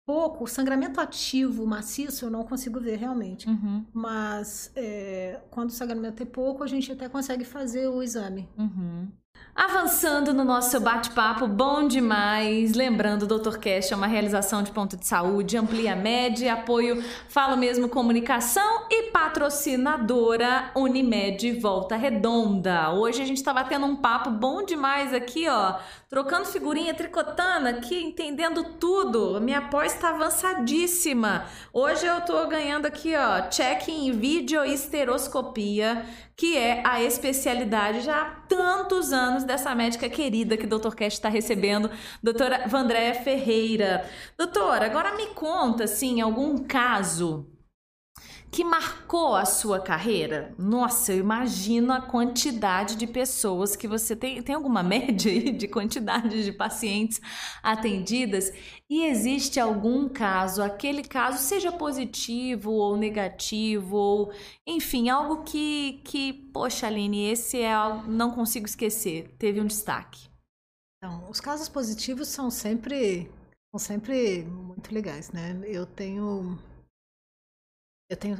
pouco, 0.08 0.46
sangramento 0.46 1.02
ativo, 1.02 1.66
maciço, 1.66 2.24
eu 2.24 2.30
não 2.30 2.42
consigo 2.42 2.80
ver 2.80 2.96
realmente. 2.96 3.46
Uhum. 3.46 3.84
Mas 3.92 4.72
é, 4.74 5.38
quando 5.50 5.68
o 5.68 5.72
sangramento 5.72 6.22
é 6.22 6.26
pouco, 6.26 6.64
a 6.64 6.66
gente 6.66 6.90
até 6.90 7.10
consegue 7.10 7.44
fazer 7.44 7.88
o 7.88 8.02
exame. 8.02 8.48
Uhum. 8.56 9.08
Avançando 9.58 10.32
no 10.32 10.44
nosso 10.44 10.78
bate-papo, 10.78 11.48
bom 11.48 11.88
demais. 11.88 12.74
Lembrando, 12.74 13.24
o 13.24 13.26
Dr. 13.26 13.58
Cash 13.58 13.90
é 13.90 13.96
uma 13.96 14.06
realização 14.06 14.62
de 14.62 14.70
ponto 14.70 14.96
de 14.96 15.04
saúde, 15.04 15.56
amplia 15.56 15.96
média, 15.96 16.52
apoio 16.52 17.02
Falo 17.28 17.56
Mesmo 17.56 17.88
Comunicação 17.88 18.86
e 18.88 19.10
patrocinadora 19.10 20.70
Unimed 20.76 21.58
Volta 21.58 21.96
Redonda. 21.96 22.92
Hoje 22.92 23.20
a 23.20 23.24
gente 23.24 23.38
está 23.38 23.52
batendo 23.52 23.84
um 23.84 23.96
papo 23.96 24.30
bom 24.30 24.64
demais 24.64 25.12
aqui, 25.12 25.48
ó, 25.48 25.74
trocando 26.08 26.44
figurinha, 26.44 26.94
tricotando 26.94 27.66
aqui, 27.66 28.00
entendendo 28.00 28.62
tudo. 28.78 29.40
Minha 29.40 29.62
pós 29.62 29.92
está 29.92 30.10
avançadíssima. 30.10 31.46
Hoje 31.72 32.06
eu 32.06 32.20
tô 32.20 32.46
ganhando 32.46 32.86
aqui, 32.86 33.12
ó, 33.16 33.48
check 33.48 33.88
em 33.88 34.12
videoesteroscopia 34.12 36.06
que 36.38 36.56
é 36.56 36.82
a 36.86 37.02
especialidade 37.02 38.02
já 38.02 38.37
tantos 38.48 39.12
anos 39.12 39.44
dessa 39.44 39.74
médica 39.74 40.08
querida 40.08 40.56
que 40.56 40.66
o 40.66 40.68
Dr. 40.68 40.94
Cash 40.94 41.14
está 41.14 41.28
recebendo, 41.28 41.90
doutora 42.22 42.66
Vandréia 42.66 43.14
Ferreira. 43.14 44.04
Doutora, 44.36 44.86
agora 44.86 45.14
me 45.16 45.26
conta, 45.28 45.84
assim, 45.84 46.20
algum 46.20 46.58
caso 46.58 47.46
que 48.50 48.64
marcou 48.64 49.34
a 49.34 49.44
sua 49.44 49.80
carreira? 49.80 50.54
Nossa, 50.58 51.12
eu 51.12 51.18
imagino 51.18 51.92
a 51.92 52.00
quantidade 52.00 52.96
de 52.96 53.06
pessoas 53.06 53.76
que 53.76 53.86
você 53.86 54.16
tem. 54.16 54.42
Tem 54.42 54.54
alguma 54.54 54.82
média 54.84 55.30
aí 55.30 55.52
de 55.52 55.68
quantidade 55.68 56.44
de 56.44 56.52
pacientes 56.52 57.20
atendidas? 57.62 58.50
E 58.88 59.04
existe 59.04 59.60
algum 59.60 60.08
caso, 60.08 60.62
aquele 60.62 61.02
caso, 61.02 61.38
seja 61.38 61.70
positivo 61.70 62.72
ou 62.72 62.96
negativo, 62.96 63.96
ou 63.96 64.32
enfim, 64.66 65.10
algo 65.10 65.42
que, 65.44 66.00
que 66.04 66.32
poxa, 66.32 66.86
Aline, 66.86 67.30
esse 67.30 67.60
é 67.60 67.72
algo 67.72 68.10
não 68.10 68.30
consigo 68.30 68.66
esquecer, 68.66 69.34
teve 69.38 69.60
um 69.60 69.66
destaque. 69.66 70.28
Então, 70.96 71.28
os 71.30 71.40
casos 71.40 71.68
positivos 71.68 72.28
são 72.28 72.50
sempre, 72.50 73.30
são 73.70 73.78
sempre 73.78 74.42
muito 74.44 74.92
legais, 74.92 75.30
né? 75.30 75.60
Eu 75.64 75.84
tenho 75.84 76.58
eu 78.10 78.16
tenho 78.16 78.38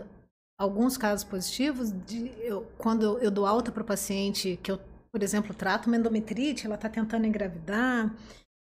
alguns 0.59 0.97
casos 0.97 1.25
positivos 1.25 1.93
de 2.05 2.29
eu, 2.41 2.65
quando 2.77 3.19
eu 3.19 3.31
dou 3.31 3.47
alta 3.47 3.71
para 3.71 3.83
o 3.83 3.87
paciente 3.87 4.57
que 4.63 4.73
eu, 4.73 4.79
por 5.13 5.23
exemplo, 5.23 5.55
trato 5.55 5.87
uma 5.87 5.97
endometrite, 5.97 6.67
ela 6.67 6.75
está 6.75 6.89
tentando 6.89 7.27
engravidar, 7.27 8.15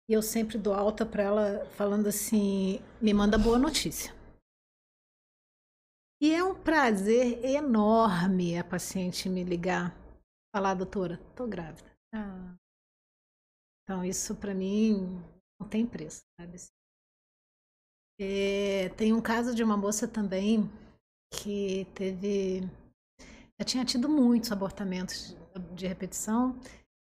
e 0.09 0.12
eu 0.12 0.22
sempre 0.22 0.59
dou 0.59 0.74
alta 0.74 1.05
para 1.05 1.22
ela 1.22 1.66
falando 1.77 2.09
assim: 2.09 2.81
me 3.01 3.12
manda 3.12 3.39
boa 3.39 3.59
notícia. 3.59 4.14
E 6.22 6.35
é 6.35 6.44
um 6.44 6.55
prazer 6.55 7.43
enorme 7.44 8.59
a 8.59 8.62
paciente 8.62 9.28
me 9.28 9.43
ligar, 9.43 9.97
falar, 10.55 10.74
doutora, 10.74 11.18
tô 11.35 11.47
grávida. 11.47 11.90
Ah. 12.14 12.55
Então, 13.82 14.05
isso 14.05 14.36
para 14.36 14.55
mim 14.55 15.18
não 15.59 15.66
tem 15.66 15.86
preço, 15.86 16.22
sabe? 16.39 16.59
É, 18.20 18.90
tem 18.90 19.14
um 19.14 19.22
caso 19.22 19.55
de 19.55 19.64
uma 19.64 19.78
moça 19.78 20.06
também 20.06 20.70
que 21.31 21.86
teve. 21.94 22.69
Já 23.59 23.65
tinha 23.65 23.85
tido 23.85 24.09
muitos 24.09 24.51
abortamentos 24.51 25.36
de 25.74 25.86
repetição 25.86 26.59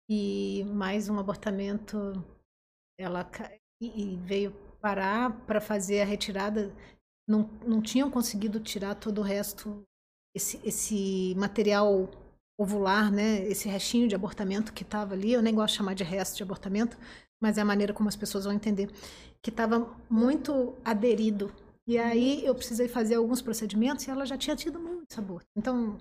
e 0.08 0.64
mais 0.68 1.08
um 1.08 1.18
abortamento 1.18 2.24
ela 2.98 3.28
e 3.80 4.16
veio 4.24 4.52
parar 4.80 5.32
para 5.46 5.60
fazer 5.60 6.00
a 6.00 6.04
retirada 6.04 6.72
não, 7.28 7.50
não 7.66 7.82
tinham 7.82 8.10
conseguido 8.10 8.60
tirar 8.60 8.94
todo 8.94 9.18
o 9.18 9.24
resto 9.24 9.82
esse, 10.34 10.60
esse 10.64 11.34
material 11.36 12.08
ovular 12.58 13.10
né 13.10 13.44
esse 13.48 13.68
restinho 13.68 14.06
de 14.06 14.14
abortamento 14.14 14.72
que 14.72 14.82
estava 14.82 15.14
ali 15.14 15.32
eu 15.32 15.42
nem 15.42 15.54
gosto 15.54 15.72
de 15.72 15.78
chamar 15.78 15.94
de 15.94 16.04
resto 16.04 16.36
de 16.36 16.42
abortamento 16.42 16.96
mas 17.42 17.58
é 17.58 17.62
a 17.62 17.64
maneira 17.64 17.92
como 17.92 18.08
as 18.08 18.16
pessoas 18.16 18.44
vão 18.44 18.52
entender 18.52 18.88
que 19.42 19.50
estava 19.50 19.92
muito 20.08 20.74
aderido 20.84 21.52
e 21.86 21.98
aí 21.98 22.44
eu 22.44 22.54
precisei 22.54 22.88
fazer 22.88 23.14
alguns 23.14 23.40
procedimentos 23.40 24.06
e 24.06 24.10
ela 24.10 24.26
já 24.26 24.36
tinha 24.36 24.56
tido 24.56 24.80
muito 24.80 25.18
aborto. 25.18 25.46
Então, 25.56 25.96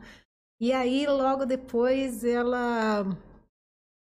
e 0.60 0.72
aí 0.72 1.06
logo 1.06 1.46
depois 1.46 2.24
ela 2.24 3.06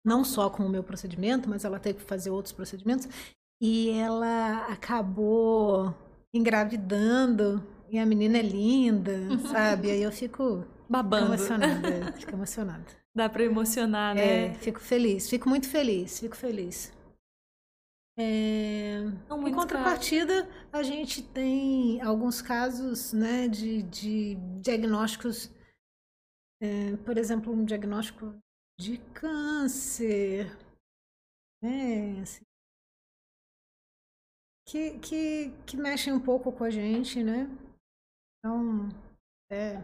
não 0.04 0.24
só 0.24 0.48
com 0.48 0.64
o 0.64 0.68
meu 0.68 0.82
procedimento, 0.82 1.50
mas 1.50 1.64
ela 1.64 1.78
teve 1.78 1.98
que 1.98 2.04
fazer 2.04 2.30
outros 2.30 2.52
procedimentos 2.52 3.08
e 3.60 3.90
ela 3.90 4.66
acabou 4.66 5.94
engravidando 6.32 7.62
e 7.90 7.98
a 7.98 8.06
menina 8.06 8.38
é 8.38 8.42
linda, 8.42 9.12
uhum. 9.12 9.38
sabe? 9.48 9.90
Aí 9.90 10.02
eu 10.02 10.12
fico 10.12 10.64
babando, 10.88 11.26
emocionada, 11.26 12.12
fico 12.12 12.32
emocionada. 12.32 12.84
Dá 13.14 13.28
para 13.28 13.44
emocionar, 13.44 14.14
né? 14.14 14.46
É, 14.46 14.54
fico 14.54 14.80
feliz, 14.80 15.28
fico 15.28 15.48
muito 15.48 15.68
feliz, 15.68 16.20
fico 16.20 16.36
feliz. 16.36 16.92
É, 18.18 18.98
em 18.98 19.54
contrapartida, 19.54 20.48
a 20.72 20.82
gente 20.82 21.22
tem 21.22 22.00
alguns 22.00 22.40
casos 22.40 23.12
né, 23.12 23.46
de, 23.46 23.82
de 23.82 24.36
diagnósticos, 24.62 25.50
é, 26.62 26.96
por 27.04 27.18
exemplo, 27.18 27.52
um 27.52 27.64
diagnóstico 27.64 28.34
de 28.80 28.96
câncer, 29.12 30.46
né, 31.62 32.20
assim, 32.22 32.44
que, 34.66 34.98
que, 34.98 35.50
que 35.66 35.76
mexem 35.76 36.12
um 36.12 36.20
pouco 36.20 36.50
com 36.50 36.64
a 36.64 36.70
gente, 36.70 37.22
né? 37.22 37.48
Então, 38.38 38.88
é, 39.50 39.76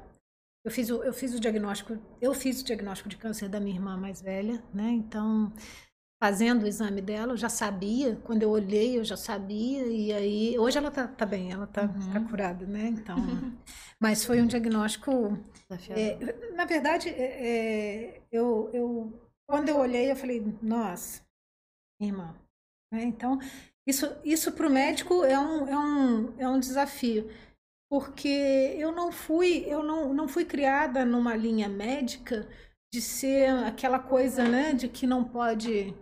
eu 0.64 0.70
fiz 0.70 0.90
o, 0.90 1.02
eu 1.04 1.12
fiz 1.12 1.34
o 1.34 1.40
diagnóstico, 1.40 1.94
eu 2.20 2.34
fiz 2.34 2.60
o 2.60 2.64
diagnóstico 2.64 3.08
de 3.08 3.16
câncer 3.16 3.48
da 3.48 3.60
minha 3.60 3.76
irmã 3.76 3.96
mais 3.96 4.20
velha, 4.20 4.62
né? 4.74 4.90
Então, 4.90 5.52
fazendo 6.22 6.62
o 6.62 6.68
exame 6.68 7.02
dela, 7.02 7.32
eu 7.32 7.36
já 7.36 7.48
sabia, 7.48 8.14
quando 8.22 8.44
eu 8.44 8.50
olhei, 8.50 8.96
eu 8.96 9.02
já 9.02 9.16
sabia, 9.16 9.84
e 9.88 10.12
aí, 10.12 10.56
hoje 10.56 10.78
ela 10.78 10.88
tá, 10.88 11.08
tá 11.08 11.26
bem, 11.26 11.50
ela 11.50 11.66
tá, 11.66 11.88
tá 11.88 11.98
uhum. 11.98 12.12
tá 12.12 12.20
curada, 12.20 12.64
né, 12.64 12.94
então, 12.96 13.16
mas 13.98 14.24
foi 14.24 14.40
um 14.40 14.46
diagnóstico, 14.46 15.36
é, 15.90 16.52
na 16.54 16.64
verdade, 16.64 17.08
é, 17.08 17.24
é, 18.14 18.22
eu, 18.30 18.70
eu, 18.72 19.20
quando 19.48 19.68
eu 19.68 19.80
olhei, 19.80 20.12
eu 20.12 20.14
falei, 20.14 20.46
nossa, 20.62 21.22
irmã, 22.00 22.32
né, 22.92 23.02
então, 23.02 23.40
isso, 23.84 24.06
isso 24.24 24.52
para 24.52 24.68
o 24.68 24.70
médico 24.70 25.24
é 25.24 25.36
um, 25.36 25.66
é, 25.66 25.76
um, 25.76 26.34
é 26.38 26.48
um 26.48 26.60
desafio, 26.60 27.28
porque 27.90 28.76
eu 28.78 28.92
não 28.92 29.10
fui, 29.10 29.64
eu 29.66 29.82
não, 29.82 30.14
não 30.14 30.28
fui 30.28 30.44
criada 30.44 31.04
numa 31.04 31.34
linha 31.34 31.68
médica 31.68 32.48
de 32.92 33.00
ser 33.00 33.48
aquela 33.64 33.98
coisa, 33.98 34.46
né, 34.46 34.74
de 34.74 34.88
que 34.88 35.06
não 35.06 35.24
pode 35.24 35.94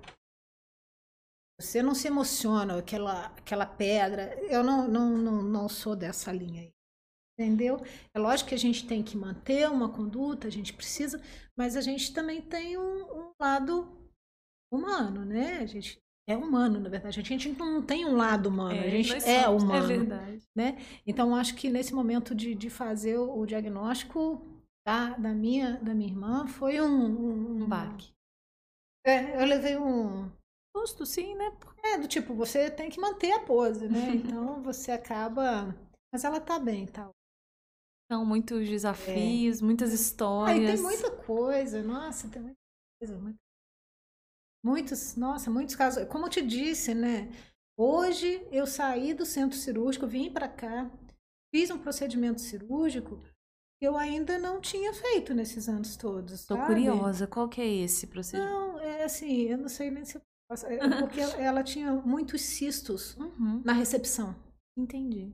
você 1.61 1.83
não 1.83 1.95
se 1.95 2.09
emociona, 2.09 2.79
aquela, 2.79 3.27
aquela 3.27 3.67
pedra. 3.67 4.35
Eu 4.49 4.65
não, 4.65 4.89
não, 4.89 5.19
não, 5.19 5.43
não 5.43 5.69
sou 5.69 5.95
dessa 5.95 6.33
linha 6.33 6.63
aí. 6.63 6.73
Entendeu? 7.39 7.81
É 8.15 8.19
lógico 8.19 8.49
que 8.49 8.55
a 8.55 8.59
gente 8.59 8.87
tem 8.87 9.03
que 9.03 9.17
manter 9.17 9.69
uma 9.69 9.91
conduta, 9.91 10.49
a 10.49 10.51
gente 10.51 10.73
precisa, 10.73 11.23
mas 11.57 11.77
a 11.77 11.81
gente 11.81 12.13
também 12.13 12.41
tem 12.41 12.79
um, 12.79 13.03
um 13.03 13.33
lado 13.39 13.89
humano, 14.73 15.25
né? 15.25 15.59
A 15.59 15.67
gente 15.67 16.03
é 16.27 16.37
humano, 16.37 16.79
na 16.79 16.89
verdade. 16.89 17.21
A 17.21 17.23
gente 17.23 17.49
não 17.53 17.83
tem 17.83 18.07
um 18.07 18.17
lado 18.17 18.49
humano, 18.49 18.77
é, 18.77 18.87
a 18.87 18.91
gente 18.91 19.13
é 19.29 19.49
humano. 19.49 19.85
É 19.85 19.99
verdade. 19.99 20.43
Né? 20.55 20.79
Então, 21.07 21.35
acho 21.35 21.55
que 21.55 21.69
nesse 21.69 21.95
momento 21.95 22.35
de, 22.35 22.55
de 22.55 22.71
fazer 22.71 23.19
o 23.19 23.45
diagnóstico, 23.45 24.50
da, 24.87 25.11
da, 25.15 25.35
minha, 25.35 25.79
da 25.79 25.95
minha 25.95 26.11
irmã 26.11 26.47
foi 26.47 26.81
um, 26.81 26.87
um, 26.87 27.63
um 27.63 27.69
baque. 27.69 28.13
É, 29.05 29.41
eu 29.41 29.47
levei 29.47 29.77
um. 29.77 30.31
Susto, 30.77 31.05
sim, 31.05 31.35
né? 31.35 31.57
É, 31.83 31.99
do 31.99 32.07
tipo, 32.07 32.35
você 32.35 32.71
tem 32.71 32.91
que 32.91 33.01
manter 33.01 33.33
a 33.33 33.41
pose, 33.41 33.89
né? 33.89 34.15
Então 34.15 34.63
você 34.63 34.93
acaba. 34.93 35.75
Mas 36.13 36.25
ela 36.25 36.41
tá 36.41 36.59
bem, 36.59 36.87
tá? 36.87 37.11
São 38.11 38.25
muitos 38.25 38.69
desafios, 38.69 39.61
é. 39.61 39.65
muitas 39.65 39.93
histórias. 39.93 40.59
Aí 40.59 40.75
tem 40.75 40.83
muita 40.83 41.11
coisa, 41.25 41.83
nossa, 41.83 42.29
tem 42.29 42.43
muita 42.43 42.59
coisa. 43.01 43.19
Muita... 43.19 43.39
Muitos, 44.63 45.17
nossa, 45.17 45.51
muitos 45.51 45.75
casos. 45.75 46.07
Como 46.09 46.27
eu 46.27 46.31
te 46.31 46.43
disse, 46.43 46.95
né? 46.95 47.31
Hoje 47.79 48.47
eu 48.51 48.67
saí 48.67 49.15
do 49.15 49.25
centro 49.25 49.57
cirúrgico, 49.57 50.07
vim 50.07 50.31
para 50.31 50.49
cá, 50.49 50.91
fiz 51.55 51.71
um 51.71 51.79
procedimento 51.79 52.41
cirúrgico 52.41 53.19
eu 53.81 53.97
ainda 53.97 54.39
não 54.39 54.61
tinha 54.61 54.93
feito 54.93 55.33
nesses 55.33 55.69
anos 55.69 55.97
todos. 55.97 56.33
Estou 56.33 56.59
curiosa, 56.67 57.27
qual 57.27 57.49
que 57.49 57.61
é 57.61 57.67
esse 57.67 58.07
procedimento? 58.07 58.53
Não, 58.53 58.79
é 58.79 59.05
assim, 59.05 59.43
eu 59.43 59.59
não 59.59 59.69
sei 59.69 59.91
nem 59.91 60.05
se 60.05 60.19
é 60.19 61.01
porque 61.01 61.21
ela 61.41 61.63
tinha 61.63 61.93
muitos 61.93 62.43
cistos 62.43 63.17
uhum. 63.17 63.63
na 63.65 63.73
recepção. 63.73 64.35
Entendi. 64.77 65.33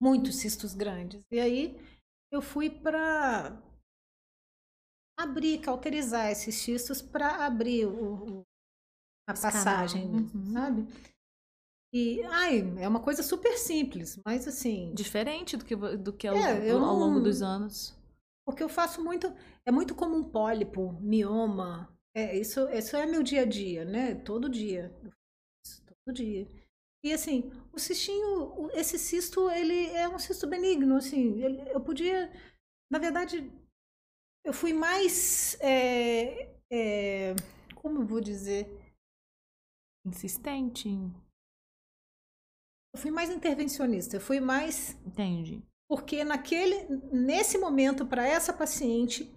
Muitos 0.00 0.36
cistos 0.36 0.74
grandes. 0.74 1.20
E 1.32 1.40
aí 1.40 1.76
eu 2.30 2.42
fui 2.42 2.70
para 2.70 3.60
abrir, 5.18 5.60
cauterizar 5.60 6.30
esses 6.30 6.54
cistos 6.54 7.02
para 7.02 7.44
abrir 7.44 7.86
o, 7.86 8.40
o, 8.40 8.42
a 9.28 9.32
passagem, 9.32 10.06
uhum. 10.06 10.52
sabe? 10.52 10.86
E, 11.92 12.22
ai, 12.24 12.60
é 12.78 12.86
uma 12.86 13.00
coisa 13.00 13.22
super 13.22 13.56
simples, 13.56 14.20
mas 14.24 14.46
assim. 14.46 14.92
Diferente 14.94 15.56
do 15.56 15.64
que, 15.64 15.74
do 15.74 16.12
que 16.12 16.26
ao, 16.26 16.36
é, 16.36 16.70
ao, 16.70 16.84
ao 16.84 16.96
longo 16.96 17.20
dos 17.20 17.40
anos. 17.40 17.96
Porque 18.44 18.62
eu 18.62 18.68
faço 18.68 19.02
muito. 19.02 19.32
É 19.64 19.70
muito 19.70 19.94
comum 19.94 20.24
pólipo, 20.24 20.92
mioma, 21.00 21.94
É, 22.14 22.36
isso, 22.36 22.68
isso 22.70 22.96
é 22.96 23.06
meu 23.06 23.22
dia 23.22 23.42
a 23.42 23.44
dia, 23.44 23.84
né? 23.84 24.14
Todo 24.14 24.48
dia. 24.48 24.92
Todo 26.04 26.14
dia. 26.14 26.48
E 27.04 27.12
assim, 27.12 27.50
o 27.72 27.78
cistinho, 27.78 28.70
esse 28.72 28.98
cisto, 28.98 29.50
ele 29.50 29.86
é 29.90 30.08
um 30.08 30.18
cisto 30.18 30.46
benigno, 30.48 30.96
assim, 30.96 31.40
ele, 31.42 31.62
eu 31.70 31.80
podia, 31.80 32.30
na 32.90 32.98
verdade, 32.98 33.52
eu 34.44 34.52
fui 34.52 34.72
mais, 34.72 35.56
é, 35.60 36.50
é, 36.72 37.34
como 37.76 38.00
eu 38.02 38.06
vou 38.06 38.20
dizer? 38.20 38.66
Insistente. 40.04 40.88
Eu 40.88 41.27
fui 42.98 43.10
mais 43.10 43.30
intervencionista, 43.30 44.16
eu 44.16 44.20
fui 44.20 44.40
mais... 44.40 44.96
Entendi. 45.06 45.62
Porque 45.88 46.22
naquele, 46.22 46.86
nesse 47.10 47.56
momento, 47.56 48.04
para 48.04 48.28
essa 48.28 48.52
paciente, 48.52 49.32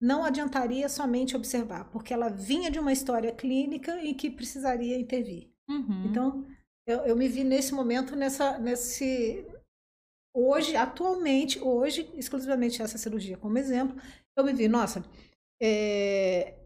não 0.00 0.24
adiantaria 0.24 0.88
somente 0.88 1.36
observar, 1.36 1.90
porque 1.90 2.12
ela 2.12 2.28
vinha 2.28 2.70
de 2.70 2.78
uma 2.78 2.92
história 2.92 3.32
clínica 3.32 4.02
e 4.02 4.14
que 4.14 4.30
precisaria 4.30 4.98
intervir. 4.98 5.50
Uhum. 5.68 6.06
Então, 6.06 6.46
eu, 6.86 6.98
eu, 7.00 7.16
me 7.16 7.28
vi 7.28 7.44
nesse 7.44 7.74
momento, 7.74 8.16
nessa, 8.16 8.58
nesse. 8.58 9.46
Hoje, 10.34 10.76
atualmente, 10.76 11.60
hoje, 11.60 12.10
exclusivamente 12.14 12.80
essa 12.80 12.96
cirurgia 12.96 13.36
como 13.36 13.58
exemplo, 13.58 14.00
eu 14.36 14.44
me 14.44 14.52
vi, 14.52 14.68
nossa, 14.68 15.04
é, 15.60 16.57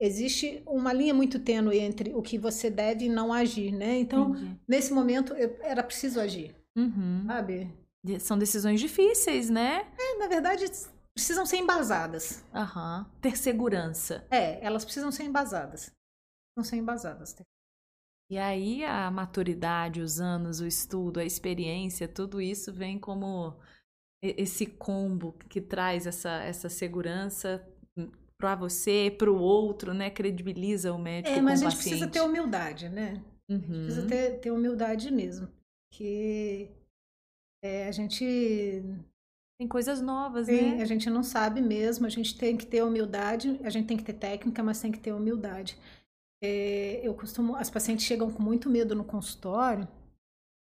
existe 0.00 0.62
uma 0.66 0.92
linha 0.92 1.12
muito 1.12 1.38
tênue 1.38 1.78
entre 1.78 2.14
o 2.14 2.22
que 2.22 2.38
você 2.38 2.70
deve 2.70 3.06
e 3.06 3.08
não 3.08 3.32
agir, 3.32 3.72
né? 3.72 3.98
Então, 3.98 4.30
Entendi. 4.30 4.60
nesse 4.66 4.92
momento, 4.92 5.32
eu, 5.34 5.56
era 5.60 5.82
preciso 5.82 6.20
agir, 6.20 6.54
uhum. 6.76 7.24
sabe? 7.26 7.70
São 8.20 8.38
decisões 8.38 8.80
difíceis, 8.80 9.50
né? 9.50 9.86
É, 9.98 10.18
na 10.18 10.28
verdade, 10.28 10.64
precisam 11.14 11.44
ser 11.44 11.56
embasadas. 11.56 12.44
Uhum. 12.54 13.04
Ter 13.20 13.36
segurança. 13.36 14.24
É, 14.30 14.64
elas 14.64 14.84
precisam 14.84 15.10
ser 15.10 15.24
embasadas. 15.24 15.92
Precisam 16.54 16.70
ser 16.70 16.76
embasadas. 16.76 17.36
E 18.30 18.38
aí 18.38 18.84
a 18.84 19.10
maturidade, 19.10 20.00
os 20.00 20.20
anos, 20.20 20.60
o 20.60 20.66
estudo, 20.66 21.18
a 21.18 21.24
experiência, 21.24 22.06
tudo 22.06 22.40
isso 22.40 22.72
vem 22.72 22.98
como 22.98 23.56
esse 24.22 24.66
combo 24.66 25.32
que 25.48 25.60
traz 25.60 26.06
essa, 26.06 26.42
essa 26.42 26.68
segurança 26.68 27.66
para 28.38 28.54
você, 28.54 29.14
para 29.18 29.30
o 29.30 29.38
outro, 29.38 29.92
né? 29.92 30.10
Credibiliza 30.10 30.92
o 30.92 30.98
médico. 30.98 31.36
É, 31.36 31.42
mas 31.42 31.60
a 31.60 31.64
gente 31.64 31.76
paciente. 31.76 31.98
precisa 31.98 32.10
ter 32.10 32.20
humildade, 32.20 32.88
né? 32.88 33.22
Uhum. 33.50 33.56
A 33.58 33.60
gente 33.60 33.84
precisa 33.84 34.06
ter, 34.06 34.38
ter 34.38 34.50
humildade 34.52 35.10
mesmo. 35.10 35.48
Porque 35.90 36.70
é, 37.64 37.88
a 37.88 37.92
gente 37.92 38.24
tem 39.58 39.66
coisas 39.66 40.00
novas, 40.00 40.46
Sim, 40.46 40.76
né? 40.76 40.82
A 40.82 40.84
gente 40.84 41.10
não 41.10 41.24
sabe 41.24 41.60
mesmo, 41.60 42.06
a 42.06 42.10
gente 42.10 42.38
tem 42.38 42.56
que 42.56 42.64
ter 42.64 42.82
humildade, 42.82 43.58
a 43.64 43.70
gente 43.70 43.86
tem 43.86 43.96
que 43.96 44.04
ter 44.04 44.12
técnica, 44.12 44.62
mas 44.62 44.80
tem 44.80 44.92
que 44.92 45.00
ter 45.00 45.12
humildade. 45.12 45.76
É, 46.42 47.00
eu 47.02 47.12
costumo, 47.14 47.56
as 47.56 47.68
pacientes 47.68 48.06
chegam 48.06 48.30
com 48.30 48.40
muito 48.40 48.70
medo 48.70 48.94
no 48.94 49.04
consultório 49.04 49.88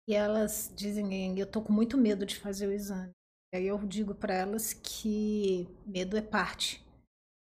e 0.09 0.13
elas 0.13 0.73
dizem, 0.75 1.39
eu 1.39 1.47
tô 1.47 1.61
com 1.61 1.71
muito 1.71 1.97
medo 1.97 2.25
de 2.25 2.35
fazer 2.35 2.67
o 2.67 2.73
exame. 2.73 3.11
Aí 3.55 3.67
eu 3.67 3.77
digo 3.79 4.13
para 4.13 4.33
elas 4.33 4.73
que 4.73 5.69
medo 5.85 6.17
é 6.17 6.21
parte 6.21 6.83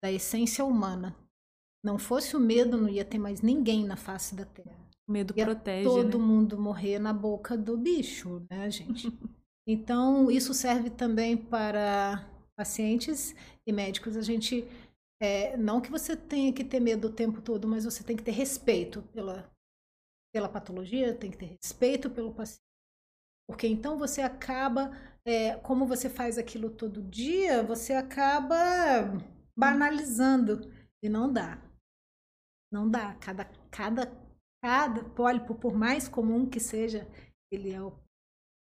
da 0.02 0.10
essência 0.10 0.64
humana. 0.64 1.16
Não 1.84 1.98
fosse 1.98 2.36
o 2.36 2.40
medo, 2.40 2.76
não 2.76 2.88
ia 2.88 3.04
ter 3.04 3.18
mais 3.18 3.40
ninguém 3.40 3.84
na 3.84 3.96
face 3.96 4.34
da 4.34 4.44
Terra. 4.44 4.76
O 5.08 5.12
medo 5.12 5.34
ia 5.36 5.44
protege, 5.44 5.84
todo 5.84 6.18
né? 6.18 6.24
mundo 6.24 6.58
morrer 6.58 6.98
na 6.98 7.12
boca 7.12 7.56
do 7.56 7.76
bicho, 7.76 8.44
né, 8.50 8.70
gente? 8.70 9.08
Então, 9.64 10.28
isso 10.28 10.52
serve 10.52 10.90
também 10.90 11.36
para 11.36 12.28
pacientes 12.56 13.32
e 13.64 13.72
médicos. 13.72 14.16
A 14.16 14.20
gente, 14.20 14.66
é, 15.20 15.56
não 15.56 15.80
que 15.80 15.88
você 15.88 16.16
tenha 16.16 16.52
que 16.52 16.64
ter 16.64 16.80
medo 16.80 17.06
o 17.06 17.12
tempo 17.12 17.40
todo, 17.40 17.68
mas 17.68 17.84
você 17.84 18.02
tem 18.02 18.16
que 18.16 18.24
ter 18.24 18.32
respeito 18.32 19.02
pela, 19.14 19.48
pela 20.34 20.48
patologia, 20.48 21.14
tem 21.14 21.30
que 21.30 21.38
ter 21.38 21.56
respeito 21.62 22.10
pelo 22.10 22.34
paciente. 22.34 22.60
Porque 23.48 23.68
então 23.68 23.96
você 23.96 24.20
acaba, 24.20 24.90
é, 25.24 25.54
como 25.58 25.86
você 25.86 26.10
faz 26.10 26.38
aquilo 26.38 26.68
todo 26.68 27.00
dia, 27.00 27.62
você 27.62 27.92
acaba 27.92 29.16
banalizando. 29.62 30.72
E 31.02 31.08
não 31.08 31.32
dá. 31.32 31.58
Não 32.72 32.88
dá. 32.88 33.14
Cada, 33.14 33.44
cada, 33.70 34.12
cada 34.62 35.04
pólipo, 35.04 35.54
por 35.54 35.74
mais 35.74 36.08
comum 36.08 36.48
que 36.48 36.60
seja, 36.60 37.08
ele 37.50 37.70
é 37.70 37.80
o 37.80 37.92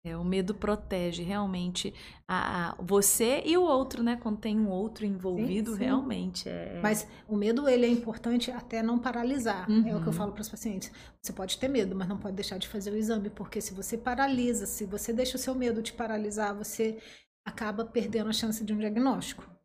é, 0.05 0.17
o 0.17 0.25
medo 0.25 0.55
protege 0.55 1.23
realmente 1.25 1.93
a, 2.27 2.71
a, 2.71 2.75
você 2.77 3.43
e 3.45 3.59
o 3.59 3.63
outro, 3.63 4.03
né? 4.03 4.17
Quando 4.17 4.39
tem 4.39 4.59
um 4.59 4.69
outro 4.69 5.05
envolvido, 5.05 5.73
sim, 5.73 5.79
sim. 5.79 5.85
realmente 5.85 6.49
é. 6.49 6.79
Mas 6.81 7.07
o 7.27 7.37
medo 7.37 7.69
ele 7.69 7.85
é 7.85 7.89
importante 7.89 8.51
até 8.51 8.81
não 8.81 8.99
paralisar. 8.99 9.69
Uhum. 9.69 9.89
É 9.89 9.97
o 9.97 10.01
que 10.01 10.09
eu 10.09 10.13
falo 10.13 10.33
para 10.33 10.41
os 10.41 10.49
pacientes. 10.49 10.93
Você 11.21 11.33
pode 11.33 11.59
ter 11.59 11.69
medo, 11.69 11.97
mas 11.97 12.09
não 12.09 12.17
pode 12.17 12.37
deixar 12.37 12.59
de 12.59 12.69
fazer 12.69 12.93
o 12.93 12.97
exame, 12.97 13.29
porque 13.29 13.61
se 13.61 13.75
você 13.75 13.99
paralisa, 13.99 14.67
se 14.67 14.85
você 14.85 15.13
deixa 15.13 15.37
o 15.37 15.41
seu 15.41 15.55
medo 15.55 15.83
te 15.83 15.93
paralisar, 15.93 16.55
você 16.55 16.99
acaba 17.45 17.85
perdendo 17.85 18.31
a 18.31 18.33
chance 18.33 18.65
de 18.65 18.73
um 18.73 18.79
diagnóstico. 18.79 19.58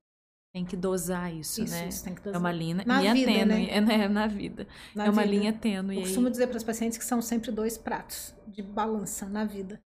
Tem 0.53 0.63
que 0.63 0.77
dosar 0.77 1.33
isso, 1.33 1.63
isso 1.63 1.73
né? 1.73 1.87
Isso, 1.87 2.03
tem 2.03 2.13
que 2.13 2.21
dosar. 2.21 2.35
É 2.35 2.37
uma 2.37 2.51
linha, 2.51 2.83
na 2.85 2.99
linha 2.99 3.13
vida, 3.15 3.31
tênue, 3.31 3.45
né? 3.45 3.69
é, 3.73 3.81
né? 3.81 4.07
na 4.07 4.27
vida. 4.27 4.67
Na 4.93 5.05
é 5.05 5.09
uma 5.09 5.23
vida. 5.23 5.33
linha 5.35 5.53
tênue. 5.53 5.95
Eu 5.95 6.01
costumo 6.03 6.29
dizer 6.29 6.47
para 6.47 6.57
os 6.57 6.63
pacientes 6.63 6.97
que 6.97 7.03
são 7.03 7.23
sempre 7.23 7.51
dois 7.51 7.75
pratos 7.75 8.35
de 8.47 8.61
balança 8.61 9.25
na 9.27 9.45
vida. 9.45 9.81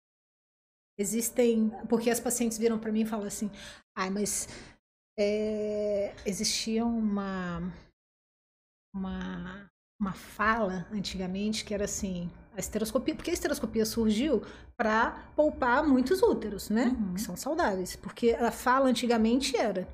Existem, 0.99 1.71
porque 1.87 2.09
as 2.09 2.19
pacientes 2.19 2.57
viram 2.57 2.77
para 2.77 2.91
mim 2.91 3.01
e 3.01 3.05
falam 3.05 3.27
assim, 3.27 3.49
ai, 3.95 4.09
mas 4.09 4.49
é, 5.17 6.13
existia 6.25 6.85
uma, 6.85 7.61
uma, 8.93 9.71
uma 10.01 10.13
fala 10.13 10.85
antigamente 10.91 11.63
que 11.63 11.73
era 11.73 11.85
assim, 11.85 12.29
a 12.53 12.59
esteroscopia, 12.59 13.15
porque 13.15 13.29
a 13.29 13.33
esteroscopia 13.33 13.85
surgiu 13.85 14.41
para 14.75 15.11
poupar 15.35 15.87
muitos 15.87 16.21
úteros, 16.21 16.69
né? 16.69 16.87
Uhum. 16.87 17.13
Que 17.13 17.21
são 17.21 17.37
saudáveis. 17.37 17.95
Porque 17.95 18.31
a 18.31 18.51
fala 18.51 18.89
antigamente 18.89 19.55
era, 19.55 19.87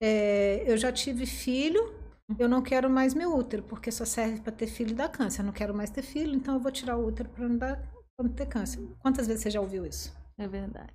é, 0.00 0.70
eu 0.70 0.76
já 0.76 0.92
tive 0.92 1.26
filho, 1.26 1.94
eu 2.38 2.48
não 2.48 2.62
quero 2.62 2.90
mais 2.90 3.14
meu 3.14 3.34
útero, 3.34 3.62
porque 3.62 3.90
só 3.90 4.04
serve 4.04 4.40
para 4.40 4.52
ter 4.52 4.66
filho 4.66 4.90
e 4.90 4.94
dar 4.94 5.08
câncer. 5.08 5.40
Eu 5.40 5.46
não 5.46 5.52
quero 5.52 5.74
mais 5.74 5.90
ter 5.90 6.02
filho, 6.02 6.34
então 6.34 6.54
eu 6.54 6.60
vou 6.60 6.72
tirar 6.72 6.96
o 6.96 7.06
útero 7.06 7.28
para 7.28 7.48
não 7.48 7.56
dar 7.56 7.80
quando 8.16 8.34
ter 8.34 8.46
câncer. 8.46 8.80
Quantas 8.98 9.26
vezes 9.26 9.42
você 9.42 9.50
já 9.50 9.60
ouviu 9.60 9.86
isso? 9.86 10.14
É 10.38 10.46
verdade. 10.48 10.92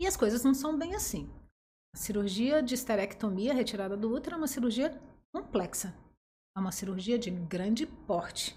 E 0.00 0.06
as 0.06 0.16
coisas 0.16 0.42
não 0.42 0.54
são 0.54 0.76
bem 0.76 0.94
assim. 0.94 1.30
A 1.94 1.98
cirurgia 1.98 2.62
de 2.62 2.74
esterectomia, 2.74 3.54
retirada 3.54 3.96
do 3.96 4.12
útero, 4.12 4.34
é 4.34 4.38
uma 4.38 4.48
cirurgia 4.48 5.00
complexa. 5.32 5.94
É 6.56 6.60
uma 6.60 6.72
cirurgia 6.72 7.18
de 7.18 7.30
grande 7.30 7.86
porte, 7.86 8.56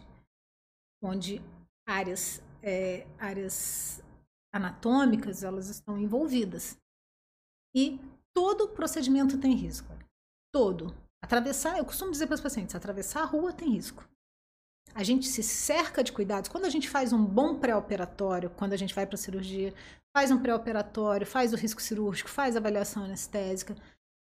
onde 1.01 1.41
áreas, 1.87 2.41
é, 2.61 3.05
áreas 3.17 4.03
anatômicas 4.53 5.43
elas 5.43 5.69
estão 5.69 5.97
envolvidas. 5.97 6.77
E 7.75 7.99
todo 8.35 8.67
procedimento 8.67 9.37
tem 9.37 9.55
risco. 9.55 9.87
Todo. 10.53 10.95
Atravessar, 11.23 11.77
eu 11.77 11.85
costumo 11.85 12.11
dizer 12.11 12.27
para 12.27 12.35
os 12.35 12.41
pacientes, 12.41 12.75
atravessar 12.75 13.21
a 13.21 13.25
rua 13.25 13.53
tem 13.53 13.69
risco 13.69 14.07
a 14.95 15.03
gente 15.03 15.27
se 15.27 15.43
cerca 15.43 16.01
de 16.01 16.13
cuidados. 16.13 16.49
Quando 16.49 16.63
a 16.63 16.69
gente 16.69 16.89
faz 16.89 17.11
um 17.11 17.23
bom 17.23 17.59
pré-operatório, 17.59 18.49
quando 18.49 18.71
a 18.71 18.77
gente 18.77 18.95
vai 18.95 19.05
para 19.05 19.15
a 19.15 19.17
cirurgia, 19.17 19.73
faz 20.15 20.31
um 20.31 20.41
pré-operatório, 20.41 21.27
faz 21.27 21.51
o 21.51 21.57
risco 21.57 21.81
cirúrgico, 21.81 22.29
faz 22.29 22.55
a 22.55 22.59
avaliação 22.59 23.03
anestésica. 23.03 23.75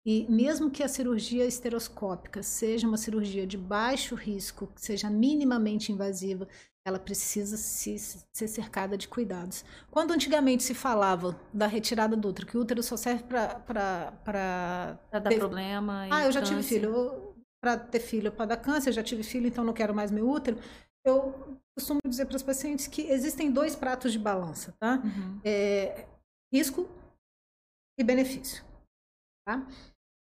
E 0.04 0.26
mesmo 0.28 0.68
que 0.68 0.82
a 0.82 0.88
cirurgia 0.88 1.46
esteroscópica 1.46 2.42
seja 2.42 2.88
uma 2.88 2.96
cirurgia 2.96 3.46
de 3.46 3.56
baixo 3.56 4.16
risco, 4.16 4.68
seja 4.74 5.08
minimamente 5.08 5.92
invasiva, 5.92 6.48
ela 6.88 6.98
precisa 6.98 7.56
se, 7.56 7.96
ser 8.32 8.48
cercada 8.48 8.96
de 8.96 9.06
cuidados. 9.06 9.64
Quando 9.90 10.12
antigamente 10.12 10.62
se 10.62 10.74
falava 10.74 11.38
da 11.52 11.66
retirada 11.66 12.16
do 12.16 12.28
útero, 12.28 12.46
que 12.46 12.56
o 12.56 12.60
útero 12.60 12.82
só 12.82 12.96
serve 12.96 13.24
para 13.24 14.98
dar 15.12 15.20
ter... 15.22 15.38
problema. 15.38 16.08
Ah, 16.10 16.24
eu 16.24 16.32
já 16.32 16.42
tive 16.42 16.62
filho 16.62 17.34
para 17.60 17.76
ter 17.76 18.00
filho 18.00 18.32
para 18.32 18.46
dar 18.46 18.56
câncer, 18.56 18.92
já 18.92 19.02
tive 19.02 19.22
filho, 19.22 19.46
então 19.46 19.64
não 19.64 19.72
quero 19.72 19.94
mais 19.94 20.10
meu 20.10 20.28
útero. 20.28 20.58
Eu 21.04 21.58
costumo 21.76 22.00
dizer 22.06 22.26
para 22.26 22.36
os 22.36 22.42
pacientes 22.42 22.86
que 22.86 23.02
existem 23.02 23.50
dois 23.50 23.74
pratos 23.76 24.12
de 24.12 24.18
balança, 24.18 24.74
tá? 24.78 25.00
Uhum. 25.04 25.40
É, 25.44 26.06
risco 26.52 26.88
e 27.98 28.04
benefício, 28.04 28.64
tá? 29.46 29.66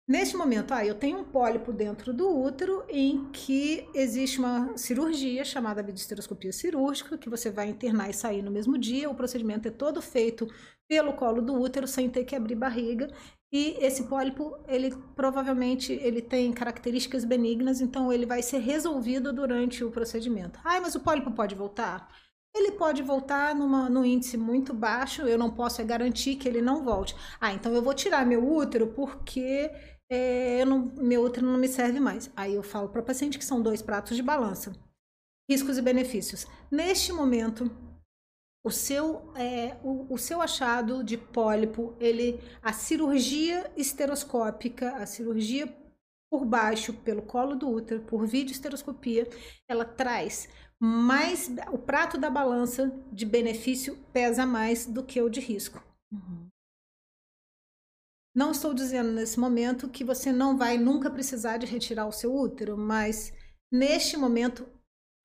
Neste 0.10 0.36
momento, 0.36 0.73
ah, 0.73 0.84
eu 0.84 0.95
tenho 0.95 1.19
um 1.19 1.23
pólipo 1.23 1.72
dentro 1.72 2.11
do 2.11 2.36
útero 2.36 2.84
em 2.90 3.30
que 3.31 3.88
existe 3.94 4.40
uma 4.40 4.76
cirurgia 4.76 5.45
chamada 5.45 5.84
videosteroscopia 5.84 6.52
cirúrgica, 6.52 7.15
que 7.15 7.30
você 7.30 7.52
vai 7.52 7.69
internar 7.69 8.10
e 8.10 8.14
sair 8.14 8.41
no 8.41 8.49
mesmo 8.49 8.76
dia. 8.76 9.07
O 9.07 9.14
procedimento 9.14 9.68
é 9.68 9.72
todo 9.72 10.02
feito 10.02 10.48
pelo 10.88 11.14
colo 11.14 11.44
do 11.44 11.53
útero, 11.53 11.86
sem 11.86 12.10
ter 12.10 12.26
que 12.26 12.36
abrir 12.36 12.56
barriga. 12.56 13.07
E 13.53 13.77
esse 13.86 14.06
pólipo, 14.06 14.57
ele 14.68 14.95
provavelmente 15.15 15.94
ele 15.94 16.23
tem 16.23 16.52
características 16.53 17.23
benignas, 17.23 17.80
então 17.80 18.11
ele 18.11 18.26
vai 18.26 18.41
ser 18.41 18.61
resolvido 18.61 19.31
durante 19.31 19.84
o 19.84 19.91
procedimento. 19.91 20.60
Ah, 20.64 20.81
mas 20.81 20.95
o 20.95 21.02
pólipo 21.02 21.30
pode 21.30 21.53
voltar? 21.53 22.10
Ele 22.56 22.72
pode 22.72 23.03
voltar 23.03 23.53
numa, 23.53 23.88
num 23.88 24.03
índice 24.03 24.38
muito 24.38 24.73
baixo, 24.73 25.22
eu 25.22 25.38
não 25.38 25.52
posso 25.52 25.86
garantir 25.86 26.36
que 26.36 26.49
ele 26.49 26.64
não 26.64 26.84
volte. 26.84 27.15
Ah, 27.40 27.53
então 27.53 27.72
eu 27.76 27.81
vou 27.84 27.94
tirar 27.94 28.26
meu 28.26 28.44
útero 28.44 28.88
porque 28.88 29.69
é, 30.10 30.65
não, 30.65 30.91
meu 30.98 31.23
útero 31.23 31.45
não 31.45 31.57
me 31.57 31.68
serve 31.68 31.99
mais. 31.99 32.31
Aí 32.36 32.56
eu 32.56 32.64
falo 32.64 32.90
para 32.90 33.02
o 33.02 33.06
paciente 33.06 33.38
que 33.38 33.45
são 33.45 33.61
dois 33.61 33.81
pratos 33.81 34.18
de 34.18 34.23
balança. 34.23 34.73
Riscos 35.49 35.77
e 35.77 35.81
benefícios. 35.81 36.48
Neste 36.72 37.14
momento, 37.14 37.72
o 38.64 38.72
seu, 38.72 39.31
é, 39.36 39.77
o, 39.84 40.14
o, 40.14 40.18
seu 40.18 40.41
achado 40.41 41.03
de 41.03 41.18
pólipo, 41.18 41.95
ele, 41.99 42.40
a 42.61 42.73
cirurgia 42.73 43.72
esteroscópica, 43.77 44.95
a 44.95 45.06
cirurgia 45.06 45.73
por 46.30 46.45
baixo, 46.45 46.94
pelo 46.94 47.22
colo 47.22 47.56
do 47.56 47.69
útero, 47.69 48.02
por 48.02 48.27
videoesteroscopia, 48.27 49.27
ela 49.68 49.86
traz 49.86 50.48
mais. 50.80 51.49
O 51.72 51.77
prato 51.77 52.18
da 52.18 52.30
balança 52.30 52.91
de 53.11 53.26
benefício 53.26 53.98
pesa 54.14 54.45
mais 54.45 54.86
do 54.86 55.03
que 55.03 55.22
o 55.22 55.30
de 55.30 55.40
risco. 55.40 55.84
Uhum. 56.11 56.48
Não 58.35 58.51
estou 58.51 58.73
dizendo 58.73 59.11
nesse 59.11 59.39
momento 59.39 59.89
que 59.89 60.03
você 60.03 60.31
não 60.31 60.57
vai 60.57 60.77
nunca 60.77 61.10
precisar 61.10 61.57
de 61.57 61.65
retirar 61.65 62.06
o 62.06 62.11
seu 62.11 62.34
útero, 62.34 62.77
mas 62.77 63.34
neste 63.72 64.15
momento 64.15 64.64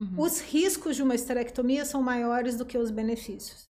uhum. 0.00 0.20
os 0.20 0.40
riscos 0.40 0.96
de 0.96 1.02
uma 1.02 1.14
esterectomia 1.14 1.84
são 1.84 2.02
maiores 2.02 2.56
do 2.56 2.66
que 2.66 2.78
os 2.78 2.90
benefícios. 2.90 3.68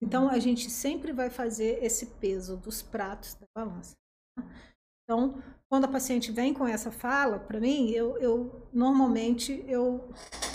Então 0.00 0.28
a 0.28 0.38
gente 0.38 0.68
sempre 0.68 1.12
vai 1.12 1.30
fazer 1.30 1.82
esse 1.82 2.06
peso 2.18 2.56
dos 2.56 2.82
pratos 2.82 3.34
da 3.34 3.46
balança. 3.54 3.94
Então, 5.04 5.42
quando 5.68 5.84
a 5.84 5.88
paciente 5.88 6.30
vem 6.30 6.52
com 6.52 6.66
essa 6.66 6.90
fala, 6.90 7.38
para 7.38 7.58
mim, 7.58 7.90
eu, 7.90 8.18
eu, 8.18 8.68
normalmente 8.72 9.64
eu 9.66 10.12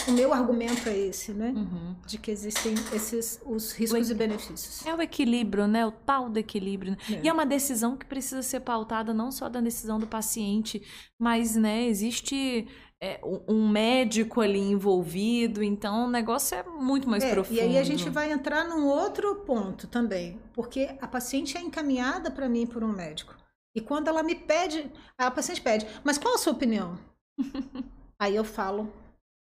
o 0.08 0.12
meu 0.12 0.34
argumento 0.34 0.88
é 0.88 0.98
esse, 0.98 1.34
né? 1.34 1.50
Uhum. 1.50 1.96
De 2.06 2.18
que 2.18 2.32
existem 2.32 2.74
esses 2.94 3.42
os 3.46 3.74
riscos 3.74 4.10
e 4.10 4.14
benefícios. 4.14 4.86
É 4.86 4.96
o 4.96 5.02
equilíbrio, 5.02 5.68
né? 5.68 5.86
O 5.86 5.92
tal 5.92 6.30
do 6.30 6.40
equilíbrio. 6.40 6.92
Né? 6.92 6.98
É. 7.16 7.22
E 7.26 7.28
é 7.28 7.34
uma 7.34 7.46
decisão 7.46 7.98
que 7.98 8.06
precisa 8.06 8.42
ser 8.42 8.62
pautada 8.62 9.14
não 9.14 9.32
só 9.32 9.50
da 9.50 9.60
decisão 9.60 10.00
do 10.00 10.08
paciente, 10.08 10.82
mas, 11.20 11.56
né? 11.56 11.86
Existe 11.88 12.68
é, 13.02 13.20
um 13.48 13.68
médico 13.68 14.40
ali 14.40 14.60
envolvido, 14.60 15.62
então 15.62 16.06
o 16.06 16.10
negócio 16.10 16.56
é 16.58 16.64
muito 16.64 17.10
mais 17.10 17.24
é, 17.24 17.32
profundo. 17.32 17.58
E 17.58 17.60
aí 17.60 17.78
a 17.78 17.84
gente 17.84 18.10
vai 18.10 18.32
entrar 18.32 18.64
num 18.64 18.88
outro 18.88 19.36
ponto 19.38 19.88
também, 19.88 20.40
porque 20.54 20.96
a 21.02 21.08
paciente 21.08 21.58
é 21.58 21.62
encaminhada 21.62 22.32
para 22.32 22.48
mim 22.48 22.66
por 22.66 22.84
um 22.84 22.92
médico. 22.92 23.36
E 23.78 23.82
quando 23.82 24.08
ela 24.08 24.24
me 24.24 24.34
pede, 24.34 24.92
a 25.20 25.30
paciente 25.30 25.62
pede, 25.62 25.86
mas 26.04 26.18
qual 26.18 26.34
a 26.34 26.38
sua 26.40 26.52
opinião? 26.52 26.98
aí 28.20 28.36
eu 28.36 28.44
falo, 28.44 28.92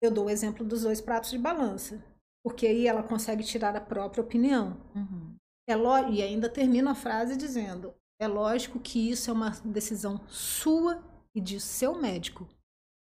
eu 0.02 0.10
dou 0.10 0.26
o 0.26 0.30
exemplo 0.30 0.66
dos 0.66 0.82
dois 0.82 1.00
pratos 1.00 1.30
de 1.30 1.38
balança, 1.38 2.04
porque 2.44 2.66
aí 2.66 2.88
ela 2.88 3.00
consegue 3.00 3.44
tirar 3.44 3.76
a 3.76 3.80
própria 3.80 4.20
opinião. 4.20 4.76
Uhum. 4.92 5.36
É 5.68 5.76
lo... 5.76 6.08
E 6.12 6.20
ainda 6.20 6.48
termino 6.48 6.90
a 6.90 6.96
frase 6.96 7.36
dizendo: 7.36 7.94
é 8.20 8.26
lógico 8.26 8.80
que 8.80 9.08
isso 9.08 9.30
é 9.30 9.32
uma 9.32 9.50
decisão 9.64 10.20
sua 10.26 11.00
e 11.32 11.40
de 11.40 11.60
seu 11.60 11.94
médico, 11.94 12.48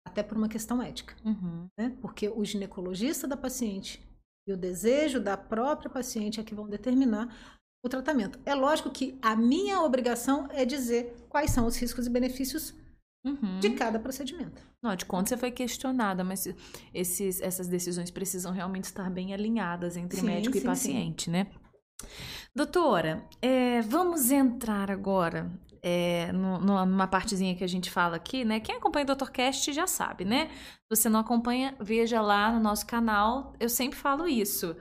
até 0.06 0.22
por 0.22 0.36
uma 0.36 0.48
questão 0.48 0.80
ética, 0.80 1.16
uhum. 1.24 1.66
né? 1.76 1.98
Porque 2.00 2.28
o 2.28 2.44
ginecologista 2.44 3.26
da 3.26 3.36
paciente 3.36 4.00
e 4.48 4.52
o 4.52 4.56
desejo 4.56 5.18
da 5.18 5.36
própria 5.36 5.90
paciente 5.90 6.38
é 6.38 6.44
que 6.44 6.54
vão 6.54 6.68
determinar 6.68 7.59
o 7.82 7.88
tratamento. 7.88 8.38
É 8.44 8.54
lógico 8.54 8.90
que 8.90 9.18
a 9.22 9.34
minha 9.34 9.80
obrigação 9.80 10.48
é 10.50 10.64
dizer 10.64 11.14
quais 11.28 11.50
são 11.50 11.66
os 11.66 11.76
riscos 11.76 12.06
e 12.06 12.10
benefícios 12.10 12.74
uhum. 13.24 13.58
de 13.58 13.70
cada 13.70 13.98
procedimento. 13.98 14.62
Não, 14.82 14.94
de 14.94 15.04
conta 15.04 15.30
você 15.30 15.36
foi 15.36 15.50
questionada, 15.50 16.22
mas 16.24 16.46
esses, 16.92 17.40
essas 17.40 17.68
decisões 17.68 18.10
precisam 18.10 18.52
realmente 18.52 18.84
estar 18.84 19.10
bem 19.10 19.32
alinhadas 19.32 19.96
entre 19.96 20.20
sim, 20.20 20.26
médico 20.26 20.56
sim, 20.56 20.62
e 20.62 20.64
paciente, 20.64 21.24
sim. 21.24 21.30
né? 21.30 21.46
Doutora, 22.54 23.24
é, 23.40 23.80
vamos 23.82 24.30
entrar 24.30 24.90
agora 24.90 25.50
é, 25.82 26.32
numa 26.32 27.06
partezinha 27.06 27.54
que 27.54 27.64
a 27.64 27.68
gente 27.68 27.90
fala 27.90 28.16
aqui, 28.16 28.44
né? 28.44 28.60
Quem 28.60 28.76
acompanha 28.76 29.06
o 29.08 29.14
Dr. 29.14 29.30
Cast 29.30 29.72
já 29.72 29.86
sabe, 29.86 30.24
né? 30.24 30.48
Se 30.48 30.96
você 30.96 31.08
não 31.08 31.20
acompanha, 31.20 31.74
veja 31.80 32.20
lá 32.20 32.50
no 32.52 32.60
nosso 32.60 32.86
canal. 32.86 33.54
Eu 33.60 33.68
sempre 33.68 33.98
falo 33.98 34.26
isso. 34.26 34.76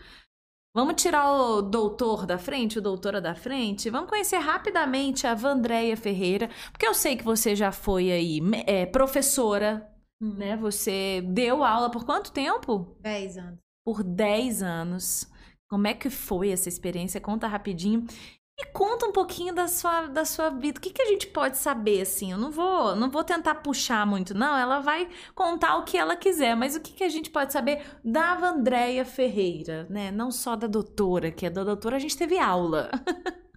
Vamos 0.80 1.02
tirar 1.02 1.30
o 1.30 1.62
doutor 1.62 2.26
da 2.26 2.38
frente, 2.38 2.80
o 2.80 2.82
doutora 2.82 3.20
da 3.20 3.36
frente? 3.36 3.90
Vamos 3.90 4.10
conhecer 4.10 4.38
rapidamente 4.38 5.28
a 5.28 5.36
Vandréia 5.36 5.98
Ferreira, 5.98 6.50
porque 6.72 6.88
eu 6.88 6.94
sei 6.94 7.18
que 7.18 7.24
você 7.24 7.54
já 7.54 7.70
foi 7.70 8.10
aí 8.10 8.40
é, 8.66 8.86
professora, 8.86 9.86
hum. 10.22 10.36
né? 10.36 10.56
Você 10.56 11.22
deu 11.34 11.66
aula 11.66 11.92
por 11.92 12.06
quanto 12.06 12.32
tempo? 12.32 12.96
Dez 13.02 13.38
anos. 13.38 13.60
Por 13.86 14.02
dez 14.02 14.64
anos. 14.64 15.30
Como 15.70 15.86
é 15.86 15.94
que 15.94 16.10
foi 16.10 16.50
essa 16.50 16.70
experiência? 16.70 17.20
Conta 17.20 17.46
rapidinho. 17.46 18.08
E 18.62 18.66
conta 18.74 19.06
um 19.06 19.12
pouquinho 19.14 19.56
da 19.56 19.70
sua, 19.70 20.08
da 20.08 20.26
sua 20.26 20.50
vida. 20.50 20.78
O 20.78 20.82
que, 20.82 20.90
que 20.90 21.02
a 21.02 21.06
gente 21.06 21.28
pode 21.28 21.58
saber, 21.58 22.02
assim? 22.02 22.34
Eu 22.34 22.38
não 22.38 22.52
vou, 22.52 22.94
não 22.94 23.10
vou 23.10 23.24
tentar 23.24 23.56
puxar 23.56 24.06
muito, 24.06 24.34
não. 24.34 24.58
Ela 24.58 24.82
vai 24.82 25.08
contar 25.34 25.78
o 25.78 25.86
que 25.86 25.98
ela 25.98 26.18
quiser. 26.18 26.56
Mas 26.56 26.76
o 26.76 26.82
que, 26.82 26.92
que 26.92 27.06
a 27.06 27.10
gente 27.10 27.30
pode 27.30 27.54
saber 27.54 27.82
da 28.04 28.36
Vandréia 28.36 29.06
Ferreira, 29.06 29.88
né? 29.90 30.12
Não 30.12 30.30
só 30.30 30.58
da 30.58 30.68
doutora, 30.68 31.32
que 31.32 31.46
é 31.46 31.50
da 31.50 31.64
doutora 31.64 31.96
a 31.96 32.00
gente 32.00 32.18
teve 32.18 32.38
aula. 32.38 32.92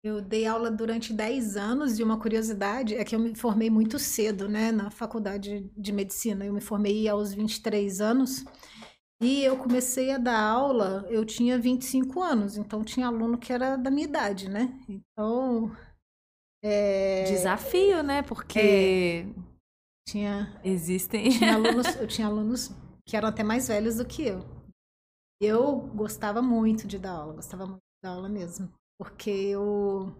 Eu 0.00 0.20
dei 0.20 0.46
aula 0.46 0.70
durante 0.70 1.12
10 1.12 1.56
anos 1.56 1.98
e 1.98 2.04
uma 2.04 2.20
curiosidade 2.20 2.94
é 2.94 3.04
que 3.04 3.16
eu 3.16 3.18
me 3.18 3.34
formei 3.34 3.68
muito 3.68 3.98
cedo, 3.98 4.48
né, 4.48 4.70
na 4.70 4.92
faculdade 4.92 5.68
de 5.76 5.92
medicina. 5.92 6.46
Eu 6.46 6.52
me 6.52 6.60
formei 6.60 7.08
aos 7.08 7.34
23 7.34 8.00
anos. 8.00 8.44
E 9.20 9.42
eu 9.42 9.58
comecei 9.58 10.12
a 10.12 10.18
dar 10.18 10.40
aula, 10.40 11.04
eu 11.08 11.24
tinha 11.24 11.58
25 11.58 12.22
anos, 12.22 12.56
então 12.56 12.84
tinha 12.84 13.08
aluno 13.08 13.36
que 13.36 13.52
era 13.52 13.76
da 13.76 13.90
minha 13.90 14.06
idade, 14.06 14.48
né? 14.48 14.78
Então. 14.88 15.72
É... 16.62 17.24
Desafio, 17.24 18.02
né? 18.02 18.22
Porque. 18.22 18.58
É... 18.60 19.26
Tinha. 20.08 20.60
Existem. 20.62 21.30
Tinha 21.30 21.54
alunos, 21.56 21.96
eu 21.96 22.06
tinha 22.06 22.28
alunos 22.28 22.70
que 23.04 23.16
eram 23.16 23.28
até 23.28 23.42
mais 23.42 23.66
velhos 23.66 23.96
do 23.96 24.06
que 24.06 24.22
eu. 24.22 24.44
Eu 25.40 25.80
gostava 25.94 26.40
muito 26.40 26.86
de 26.86 26.98
dar 26.98 27.12
aula, 27.12 27.34
gostava 27.34 27.66
muito 27.66 27.78
de 27.78 28.02
dar 28.02 28.10
aula 28.10 28.28
mesmo. 28.28 28.72
Porque 29.00 29.30
eu. 29.30 30.14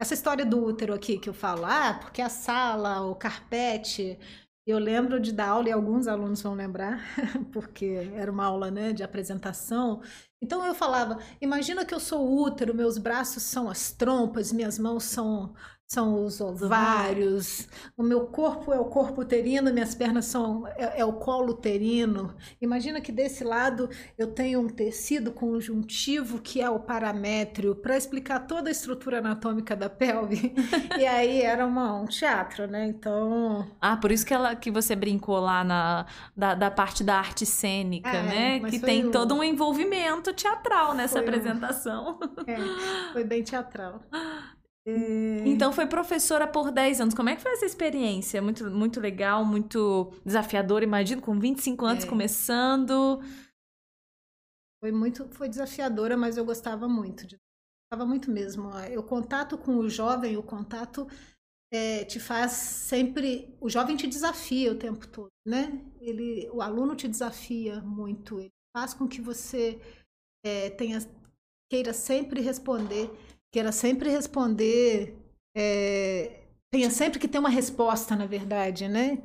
Essa 0.00 0.12
história 0.12 0.44
do 0.44 0.62
útero 0.62 0.92
aqui 0.92 1.18
que 1.18 1.28
eu 1.28 1.34
falo, 1.34 1.64
ah, 1.64 1.98
porque 2.00 2.20
a 2.20 2.28
sala, 2.28 3.02
o 3.06 3.14
carpete, 3.14 4.18
eu 4.66 4.78
lembro 4.78 5.20
de 5.20 5.32
dar 5.32 5.48
aula, 5.48 5.68
e 5.68 5.72
alguns 5.72 6.06
alunos 6.06 6.40
vão 6.42 6.54
lembrar, 6.54 7.00
porque 7.52 8.10
era 8.14 8.30
uma 8.32 8.46
aula 8.46 8.70
né, 8.70 8.92
de 8.92 9.02
apresentação. 9.02 10.00
Então 10.40 10.64
eu 10.64 10.74
falava: 10.74 11.18
imagina 11.40 11.84
que 11.84 11.94
eu 11.94 12.00
sou 12.00 12.42
útero, 12.42 12.74
meus 12.74 12.98
braços 12.98 13.42
são 13.42 13.68
as 13.68 13.92
trompas, 13.92 14.52
minhas 14.52 14.78
mãos 14.78 15.04
são 15.04 15.54
são 15.86 16.24
os 16.24 16.40
ovários, 16.40 17.68
o 17.96 18.02
meu 18.02 18.26
corpo 18.26 18.72
é 18.72 18.78
o 18.78 18.86
corpo 18.86 19.20
uterino, 19.20 19.72
minhas 19.72 19.94
pernas 19.94 20.24
são 20.24 20.66
é, 20.66 21.00
é, 21.00 21.04
o 21.04 21.12
colo 21.12 21.52
uterino. 21.52 22.34
Imagina 22.60 23.00
que 23.00 23.12
desse 23.12 23.44
lado 23.44 23.88
eu 24.16 24.28
tenho 24.28 24.60
um 24.60 24.68
tecido 24.68 25.30
conjuntivo 25.30 26.40
que 26.40 26.60
é 26.60 26.70
o 26.70 26.80
paramétrio 26.80 27.74
para 27.74 27.96
explicar 27.96 28.40
toda 28.40 28.70
a 28.70 28.72
estrutura 28.72 29.18
anatômica 29.18 29.76
da 29.76 29.90
pelve. 29.90 30.54
e 30.98 31.06
aí 31.06 31.42
era 31.42 31.66
uma, 31.66 31.94
um 32.00 32.06
teatro, 32.06 32.66
né? 32.66 32.86
Então. 32.86 33.70
Ah, 33.80 33.96
por 33.96 34.10
isso 34.10 34.24
que 34.24 34.32
ela 34.32 34.56
que 34.56 34.70
você 34.70 34.96
brincou 34.96 35.38
lá 35.38 35.62
na 35.62 36.06
da, 36.36 36.54
da 36.54 36.70
parte 36.70 37.04
da 37.04 37.16
arte 37.16 37.44
cênica, 37.44 38.08
é, 38.08 38.22
né? 38.22 38.70
Que 38.70 38.78
tem 38.78 39.06
um... 39.06 39.10
todo 39.10 39.34
um 39.34 39.44
envolvimento 39.44 40.32
teatral 40.32 40.94
nessa 40.94 41.18
foi 41.18 41.28
apresentação. 41.28 42.18
Um... 42.20 42.50
É, 42.50 43.12
foi 43.12 43.24
bem 43.24 43.42
teatral. 43.42 44.00
É. 44.86 45.48
Então 45.48 45.72
foi 45.72 45.86
professora 45.86 46.46
por 46.46 46.70
10 46.70 47.00
anos. 47.00 47.14
Como 47.14 47.28
é 47.28 47.36
que 47.36 47.42
foi 47.42 47.52
essa 47.52 47.64
experiência? 47.64 48.42
Muito, 48.42 48.70
muito 48.70 49.00
legal, 49.00 49.44
muito 49.44 50.12
desafiadora, 50.24 50.84
imagino, 50.84 51.22
com 51.22 51.38
25 51.38 51.84
anos 51.86 52.04
é. 52.04 52.08
começando. 52.08 53.20
Foi 54.82 54.92
muito, 54.92 55.26
foi 55.30 55.48
desafiadora, 55.48 56.16
mas 56.16 56.36
eu 56.36 56.44
gostava 56.44 56.86
muito. 56.86 57.26
De, 57.26 57.38
gostava 57.90 58.06
muito 58.06 58.30
mesmo. 58.30 58.70
O 58.98 59.02
contato 59.02 59.56
com 59.56 59.76
o 59.78 59.88
jovem, 59.88 60.36
o 60.36 60.42
contato 60.42 61.06
é, 61.72 62.04
te 62.04 62.20
faz 62.20 62.52
sempre. 62.52 63.56
O 63.60 63.70
jovem 63.70 63.96
te 63.96 64.06
desafia 64.06 64.70
o 64.70 64.78
tempo 64.78 65.08
todo, 65.08 65.30
né? 65.46 65.82
Ele, 66.00 66.50
o 66.52 66.60
aluno 66.60 66.94
te 66.94 67.08
desafia 67.08 67.80
muito. 67.80 68.38
Ele 68.38 68.52
faz 68.76 68.92
com 68.92 69.08
que 69.08 69.22
você 69.22 69.80
é, 70.44 70.68
tenha, 70.68 70.98
queira 71.70 71.94
sempre 71.94 72.42
responder 72.42 73.10
queira 73.54 73.70
sempre 73.70 74.10
responder, 74.10 75.16
é, 75.56 76.40
tenha 76.72 76.90
sempre 76.90 77.20
que 77.20 77.28
ter 77.28 77.38
uma 77.38 77.48
resposta, 77.48 78.16
na 78.16 78.26
verdade, 78.26 78.88
né? 78.88 79.22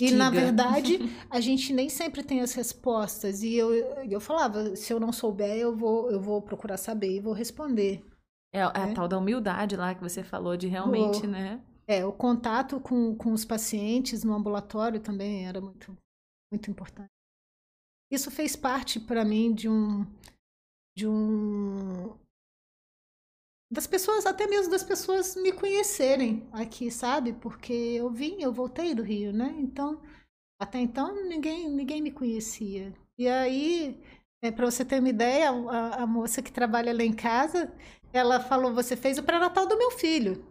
E, 0.00 0.10
na 0.12 0.30
verdade, 0.30 0.98
a 1.28 1.40
gente 1.40 1.74
nem 1.74 1.90
sempre 1.90 2.22
tem 2.22 2.40
as 2.40 2.54
respostas. 2.54 3.42
E 3.42 3.54
eu, 3.54 3.74
eu 4.08 4.18
falava, 4.18 4.74
se 4.74 4.90
eu 4.90 4.98
não 4.98 5.12
souber, 5.12 5.58
eu 5.58 5.76
vou, 5.76 6.10
eu 6.10 6.18
vou 6.18 6.40
procurar 6.40 6.78
saber 6.78 7.16
e 7.16 7.20
vou 7.20 7.34
responder. 7.34 8.02
É, 8.50 8.62
a 8.62 8.86
né? 8.86 8.94
tal 8.94 9.06
da 9.06 9.18
humildade 9.18 9.76
lá 9.76 9.94
que 9.94 10.00
você 10.00 10.24
falou 10.24 10.56
de 10.56 10.68
realmente, 10.68 11.26
o, 11.26 11.28
né? 11.28 11.60
É, 11.86 12.02
o 12.02 12.12
contato 12.12 12.80
com, 12.80 13.14
com 13.14 13.30
os 13.32 13.44
pacientes 13.44 14.24
no 14.24 14.32
ambulatório 14.32 15.00
também 15.00 15.46
era 15.46 15.60
muito, 15.60 15.94
muito 16.50 16.70
importante. 16.70 17.10
Isso 18.10 18.30
fez 18.30 18.56
parte 18.56 18.98
para 18.98 19.22
mim 19.22 19.52
de 19.52 19.68
um, 19.68 20.06
de 20.96 21.06
um 21.06 22.16
das 23.70 23.86
pessoas, 23.86 24.26
até 24.26 24.46
mesmo 24.46 24.70
das 24.70 24.84
pessoas 24.84 25.34
me 25.36 25.52
conhecerem 25.52 26.48
aqui, 26.52 26.90
sabe? 26.90 27.32
Porque 27.32 27.72
eu 27.72 28.10
vim, 28.10 28.40
eu 28.40 28.52
voltei 28.52 28.94
do 28.94 29.02
Rio, 29.02 29.32
né? 29.32 29.54
Então, 29.58 30.00
até 30.60 30.78
então 30.78 31.14
ninguém, 31.28 31.68
ninguém 31.68 32.00
me 32.00 32.10
conhecia. 32.10 32.92
E 33.18 33.28
aí, 33.28 34.00
é, 34.42 34.50
para 34.50 34.66
você 34.66 34.84
ter 34.84 35.00
uma 35.00 35.08
ideia, 35.08 35.50
a, 35.50 36.02
a, 36.02 36.06
moça 36.06 36.42
que 36.42 36.52
trabalha 36.52 36.94
lá 36.94 37.02
em 37.02 37.12
casa, 37.12 37.72
ela 38.12 38.40
falou: 38.40 38.72
Você 38.74 38.96
fez 38.96 39.18
o 39.18 39.22
pré-natal 39.22 39.66
do 39.66 39.76
meu 39.76 39.90
filho. 39.90 40.44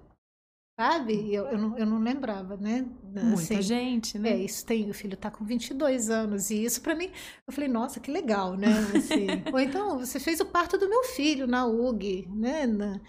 Sabe? 0.77 1.33
Eu, 1.33 1.45
eu, 1.45 1.57
não, 1.57 1.77
eu 1.77 1.85
não 1.85 1.99
lembrava, 1.99 2.57
né? 2.57 2.85
Muita 3.01 3.33
assim, 3.33 3.61
gente, 3.61 4.19
né? 4.19 4.31
É, 4.31 4.37
isso 4.37 4.65
tem. 4.65 4.89
O 4.89 4.93
filho 4.93 5.15
tá 5.15 5.31
com 5.31 5.45
22 5.45 6.09
anos. 6.09 6.49
E 6.49 6.65
isso 6.65 6.81
para 6.81 6.93
mim, 6.93 7.09
eu 7.47 7.53
falei: 7.53 7.69
Nossa, 7.69 7.99
que 8.01 8.11
legal, 8.11 8.57
né? 8.57 8.67
Assim, 8.93 9.25
Ou 9.53 9.59
então, 9.59 9.99
você 9.99 10.19
fez 10.19 10.41
o 10.41 10.45
parto 10.45 10.77
do 10.77 10.89
meu 10.89 11.03
filho 11.03 11.47
na 11.47 11.65
UG, 11.65 12.27
né? 12.29 12.67
Na, 12.67 12.99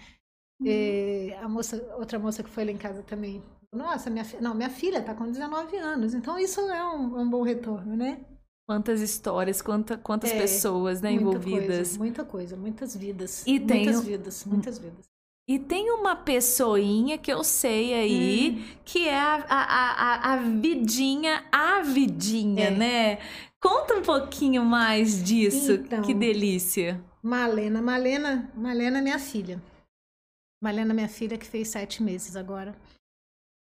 uhum. 0.61 1.43
a 1.43 1.49
moça, 1.49 1.95
outra 1.97 2.17
moça 2.17 2.41
que 2.41 2.49
foi 2.49 2.63
lá 2.63 2.71
em 2.71 2.77
casa 2.77 3.03
também. 3.03 3.43
Nossa, 3.73 4.09
minha, 4.09 4.25
não, 4.39 4.55
minha 4.55 4.69
filha 4.69 5.01
tá 5.01 5.13
com 5.13 5.29
19 5.29 5.75
anos. 5.75 6.13
Então, 6.13 6.39
isso 6.39 6.61
é 6.61 6.83
um, 6.85 7.19
um 7.19 7.29
bom 7.29 7.41
retorno, 7.41 7.97
né? 7.97 8.21
Quantas 8.65 9.01
histórias, 9.01 9.61
quanta, 9.61 9.97
quantas 9.97 10.31
é, 10.31 10.39
pessoas 10.39 11.01
né, 11.01 11.11
muita 11.11 11.37
envolvidas. 11.37 11.77
Coisa, 11.77 11.99
muita 11.99 12.25
coisa, 12.25 12.55
muitas 12.55 12.95
vidas. 12.95 13.45
E 13.45 13.59
muitas 13.59 13.67
tem, 13.67 14.01
vidas, 14.01 14.45
muitas 14.45 14.77
vidas. 14.77 15.16
E 15.47 15.57
tem 15.57 15.89
uma 15.91 16.13
pessoinha 16.13 17.17
que 17.17 17.31
eu 17.31 17.41
sei 17.41 17.93
aí, 17.93 18.51
hum. 18.51 18.77
que 18.83 19.07
é 19.07 19.17
a, 19.17 19.35
a, 19.47 19.61
a, 19.61 20.33
a 20.33 20.37
vidinha, 20.37 21.45
a 21.49 21.81
vidinha, 21.81 22.65
é. 22.65 22.71
né? 22.71 23.19
Conta 23.61 23.95
um 23.95 24.01
pouquinho 24.01 24.65
mais 24.65 25.23
disso. 25.23 25.73
Então, 25.73 26.01
que 26.01 26.13
delícia. 26.13 27.01
Malena, 27.23 27.81
Malena, 27.81 28.51
Malena, 28.53 29.01
minha 29.01 29.17
filha. 29.17 29.61
Malena, 30.61 30.93
minha 30.93 31.07
filha, 31.07 31.37
que 31.37 31.45
fez 31.45 31.69
sete 31.69 32.03
meses 32.03 32.35
agora. 32.35 32.75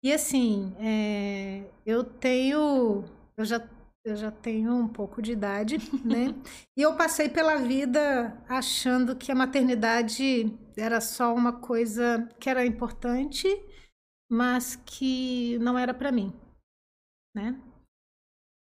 E 0.03 0.13
assim, 0.13 0.75
é, 0.79 1.63
eu 1.85 2.03
tenho. 2.05 3.05
Eu 3.37 3.45
já 3.45 3.61
eu 4.07 4.15
já 4.15 4.31
tenho 4.31 4.73
um 4.73 4.87
pouco 4.87 5.21
de 5.21 5.33
idade, 5.33 5.79
né? 6.05 6.27
e 6.79 6.83
eu 6.83 6.97
passei 6.97 7.29
pela 7.29 7.57
vida 7.57 8.41
achando 8.49 9.17
que 9.17 9.33
a 9.33 9.35
maternidade 9.35 10.57
era 10.77 11.01
só 11.01 11.35
uma 11.35 11.61
coisa 11.61 12.25
que 12.39 12.49
era 12.49 12.65
importante, 12.65 13.49
mas 14.31 14.77
que 14.77 15.59
não 15.59 15.77
era 15.77 15.93
para 15.93 16.13
mim, 16.13 16.33
né? 17.35 17.61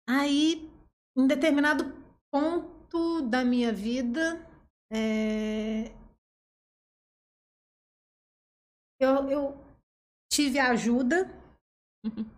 Aí, 0.08 0.70
em 1.18 1.26
determinado 1.26 1.92
ponto 2.32 3.24
da 3.24 3.44
minha 3.44 3.74
vida, 3.74 4.48
é... 4.94 5.86
eu, 9.00 9.28
eu 9.28 9.58
tive 10.32 10.60
ajuda 10.60 11.26
uhum. 12.06 12.30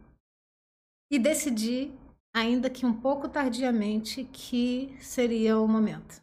e 1.12 1.20
decidi 1.20 1.92
ainda 2.34 2.70
que 2.70 2.86
um 2.86 3.00
pouco 3.00 3.30
tardiamente, 3.30 4.26
que 4.26 4.98
seria 5.00 5.60
o 5.60 5.68
momento. 5.68 6.22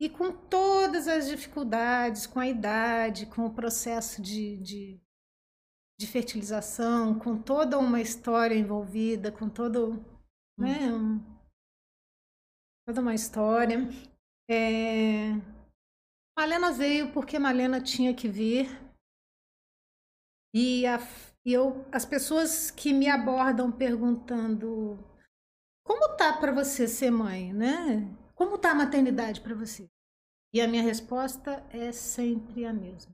E 0.00 0.08
com 0.08 0.32
todas 0.32 1.06
as 1.06 1.28
dificuldades, 1.28 2.26
com 2.26 2.40
a 2.40 2.46
idade, 2.46 3.26
com 3.26 3.46
o 3.46 3.54
processo 3.54 4.20
de, 4.20 4.56
de, 4.56 5.00
de 5.98 6.06
fertilização, 6.06 7.18
com 7.18 7.40
toda 7.40 7.78
uma 7.78 8.00
história 8.00 8.54
envolvida, 8.54 9.30
com 9.30 9.48
todo, 9.48 10.04
né, 10.58 10.92
um, 10.92 11.20
toda 12.86 13.00
uma 13.00 13.14
história. 13.14 13.78
É... 14.50 15.30
Malena 16.36 16.72
veio 16.72 17.12
porque 17.12 17.38
Malena 17.38 17.80
tinha 17.80 18.14
que 18.14 18.28
vir. 18.28 18.68
E 20.54 20.84
a 20.84 20.98
e 21.44 21.52
eu, 21.52 21.84
as 21.90 22.04
pessoas 22.04 22.70
que 22.70 22.92
me 22.92 23.08
abordam 23.08 23.70
perguntando 23.70 24.98
como 25.84 26.16
tá 26.16 26.38
para 26.38 26.52
você 26.52 26.86
ser 26.86 27.10
mãe, 27.10 27.52
né? 27.52 28.16
Como 28.34 28.56
tá 28.58 28.70
a 28.70 28.74
maternidade 28.74 29.40
para 29.40 29.54
você? 29.54 29.90
E 30.54 30.60
a 30.60 30.68
minha 30.68 30.82
resposta 30.82 31.66
é 31.70 31.90
sempre 31.90 32.64
a 32.64 32.72
mesma. 32.72 33.12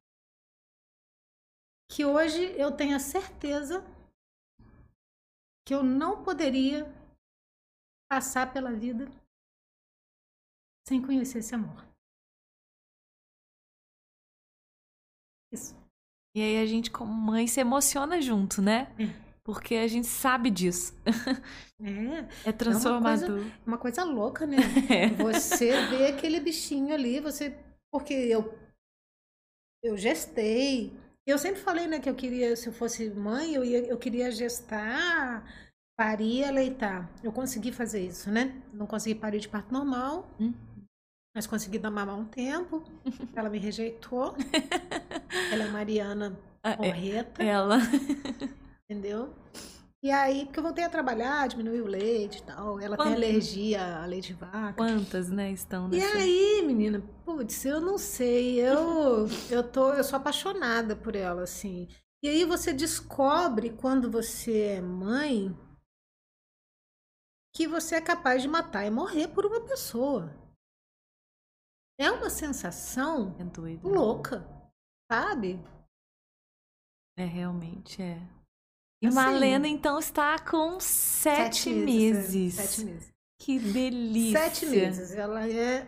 Que 1.90 2.04
hoje 2.04 2.42
eu 2.60 2.70
tenho 2.76 2.94
a 2.94 3.00
certeza 3.00 3.82
que 5.66 5.74
eu 5.74 5.82
não 5.82 6.22
poderia 6.22 6.84
passar 8.10 8.52
pela 8.52 8.72
vida 8.72 9.06
sem 10.86 11.00
conhecer 11.00 11.38
esse 11.38 11.54
amor. 11.54 11.87
E 16.34 16.42
aí 16.42 16.62
a 16.62 16.66
gente, 16.66 16.90
como 16.90 17.12
mãe, 17.12 17.46
se 17.46 17.60
emociona 17.60 18.20
junto, 18.20 18.60
né? 18.60 18.92
É. 18.98 19.28
Porque 19.42 19.76
a 19.76 19.88
gente 19.88 20.06
sabe 20.06 20.50
disso. 20.50 20.94
É. 21.80 22.50
É 22.50 22.52
transformador. 22.52 23.28
É 23.28 23.30
uma, 23.30 23.38
coisa, 23.38 23.62
uma 23.66 23.78
coisa 23.78 24.04
louca, 24.04 24.46
né? 24.46 24.56
É. 24.90 25.08
Você 25.10 25.86
vê 25.86 26.06
aquele 26.08 26.40
bichinho 26.40 26.92
ali, 26.92 27.20
você. 27.20 27.56
Porque 27.90 28.12
eu. 28.12 28.52
Eu 29.82 29.96
gestei. 29.96 30.92
Eu 31.24 31.38
sempre 31.38 31.60
falei, 31.60 31.86
né, 31.86 32.00
que 32.00 32.10
eu 32.10 32.14
queria, 32.14 32.56
se 32.56 32.68
eu 32.68 32.72
fosse 32.72 33.10
mãe, 33.10 33.54
eu, 33.54 33.64
ia, 33.64 33.86
eu 33.86 33.96
queria 33.96 34.30
gestar, 34.30 35.44
parir, 35.96 36.42
aleitar. 36.42 37.08
Eu 37.22 37.30
consegui 37.30 37.70
fazer 37.70 38.04
isso, 38.04 38.30
né? 38.30 38.60
Não 38.72 38.86
consegui 38.86 39.14
parir 39.14 39.38
de 39.38 39.48
parto 39.48 39.72
normal. 39.72 40.28
Hum 40.40 40.52
mas 41.38 41.46
consegui 41.46 41.78
dar 41.78 41.88
mamar 41.88 42.18
um 42.18 42.24
tempo. 42.24 42.82
Ela 43.36 43.48
me 43.48 43.60
rejeitou. 43.60 44.34
ela 45.52 45.64
é 45.64 45.68
Mariana 45.68 46.36
Correta. 46.76 47.40
Ah, 47.40 47.44
ela. 47.44 47.78
Entendeu? 48.90 49.32
E 50.02 50.10
aí, 50.10 50.46
porque 50.46 50.58
eu 50.58 50.64
voltei 50.64 50.82
a 50.82 50.88
trabalhar, 50.88 51.46
diminuiu 51.46 51.84
o 51.84 51.88
leite 51.88 52.38
e 52.38 52.42
tal. 52.42 52.80
Ela 52.80 52.96
Quantas? 52.96 53.14
tem 53.14 53.24
alergia 53.24 53.98
a 54.02 54.06
leite 54.06 54.28
de 54.28 54.34
vaca. 54.34 54.72
Quantas, 54.72 55.30
né, 55.30 55.52
estão 55.52 55.86
nessa... 55.86 56.18
E 56.18 56.22
aí, 56.22 56.66
menina, 56.66 57.00
putz, 57.24 57.64
eu 57.64 57.80
não 57.80 57.98
sei. 57.98 58.58
Eu, 58.58 59.28
eu, 59.48 59.62
tô, 59.62 59.92
eu 59.92 60.02
sou 60.02 60.16
apaixonada 60.16 60.96
por 60.96 61.14
ela, 61.14 61.42
assim. 61.42 61.86
E 62.20 62.28
aí 62.28 62.44
você 62.44 62.72
descobre, 62.72 63.70
quando 63.70 64.10
você 64.10 64.60
é 64.62 64.80
mãe, 64.80 65.56
que 67.54 67.68
você 67.68 67.94
é 67.94 68.00
capaz 68.00 68.42
de 68.42 68.48
matar 68.48 68.84
e 68.84 68.90
morrer 68.90 69.28
por 69.28 69.46
uma 69.46 69.60
pessoa. 69.60 70.47
É 71.98 72.10
uma 72.12 72.30
sensação 72.30 73.34
é 73.40 73.44
doido, 73.44 73.88
louca, 73.88 74.46
sabe? 75.10 75.58
É, 77.18 77.24
realmente, 77.24 78.00
é. 78.00 78.20
E 79.02 79.06
assim, 79.08 79.16
Malena, 79.16 79.66
então, 79.66 79.98
está 79.98 80.38
com 80.38 80.78
sete, 80.78 81.64
sete 81.64 81.70
meses. 81.70 82.34
meses. 82.34 82.54
Sete 82.54 82.84
meses. 82.84 83.12
Que 83.40 83.58
delícia. 83.58 84.38
Sete 84.38 84.66
meses. 84.66 85.12
Ela 85.12 85.48
é. 85.48 85.86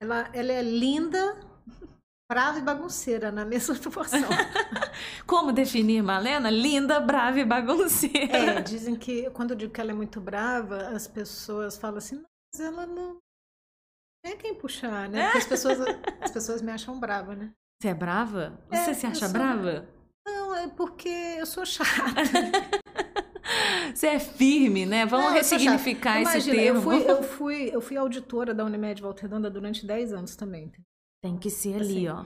Ela, 0.00 0.30
ela 0.32 0.52
é 0.52 0.62
linda, 0.62 1.40
brava 2.30 2.58
e 2.58 2.62
bagunceira 2.62 3.32
na 3.32 3.44
mesma 3.44 3.74
proporção. 3.78 4.20
Como 5.26 5.52
definir 5.52 6.02
Malena? 6.02 6.50
Linda, 6.50 7.00
brava 7.00 7.40
e 7.40 7.44
bagunceira. 7.44 8.36
É, 8.36 8.60
dizem 8.60 8.96
que 8.96 9.30
quando 9.30 9.52
eu 9.52 9.56
digo 9.56 9.72
que 9.72 9.80
ela 9.80 9.90
é 9.90 9.94
muito 9.94 10.20
brava, 10.20 10.88
as 10.88 11.06
pessoas 11.06 11.76
falam 11.76 11.98
assim, 11.98 12.22
mas 12.52 12.60
ela 12.60 12.86
não, 12.86 13.18
é 14.24 14.36
quem 14.36 14.54
puxar, 14.54 15.08
né? 15.08 15.24
Porque 15.24 15.38
as 15.38 15.46
pessoas, 15.46 15.78
as 16.20 16.30
pessoas 16.30 16.62
me 16.62 16.72
acham 16.72 16.98
brava, 16.98 17.34
né? 17.34 17.52
Você 17.80 17.88
é 17.88 17.94
brava? 17.94 18.58
Você 18.70 18.90
é, 18.90 18.94
se 18.94 19.06
acha 19.06 19.26
sou... 19.26 19.28
brava? 19.28 19.86
Não, 20.26 20.56
é 20.56 20.68
porque 20.68 21.08
eu 21.08 21.46
sou 21.46 21.66
chata. 21.66 21.84
Você 23.94 24.06
é 24.06 24.18
firme, 24.18 24.86
né? 24.86 25.06
Vamos 25.06 25.26
Não, 25.26 25.32
ressignificar 25.34 26.20
esse 26.20 26.32
Imagina, 26.32 26.56
termo. 26.56 26.78
Eu 26.78 26.82
fui, 26.82 27.10
eu, 27.10 27.22
fui, 27.22 27.70
eu 27.74 27.80
fui 27.80 27.96
auditora 27.96 28.54
da 28.54 28.64
Unimed 28.64 29.00
Volta 29.00 29.22
Redonda 29.22 29.50
durante 29.50 29.86
10 29.86 30.12
anos 30.14 30.34
também. 30.34 30.72
Tem 31.22 31.36
que 31.36 31.50
ser 31.50 31.76
ali, 31.76 32.08
assim, 32.08 32.08
ó. 32.08 32.24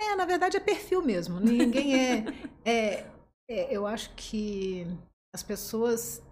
É, 0.00 0.16
na 0.16 0.24
verdade 0.24 0.56
é 0.56 0.60
perfil 0.60 1.02
mesmo. 1.02 1.38
Ninguém 1.40 1.94
é, 1.94 2.24
é, 2.64 3.06
é. 3.48 3.76
Eu 3.76 3.86
acho 3.86 4.14
que 4.14 4.86
as 5.34 5.42
pessoas 5.42 6.22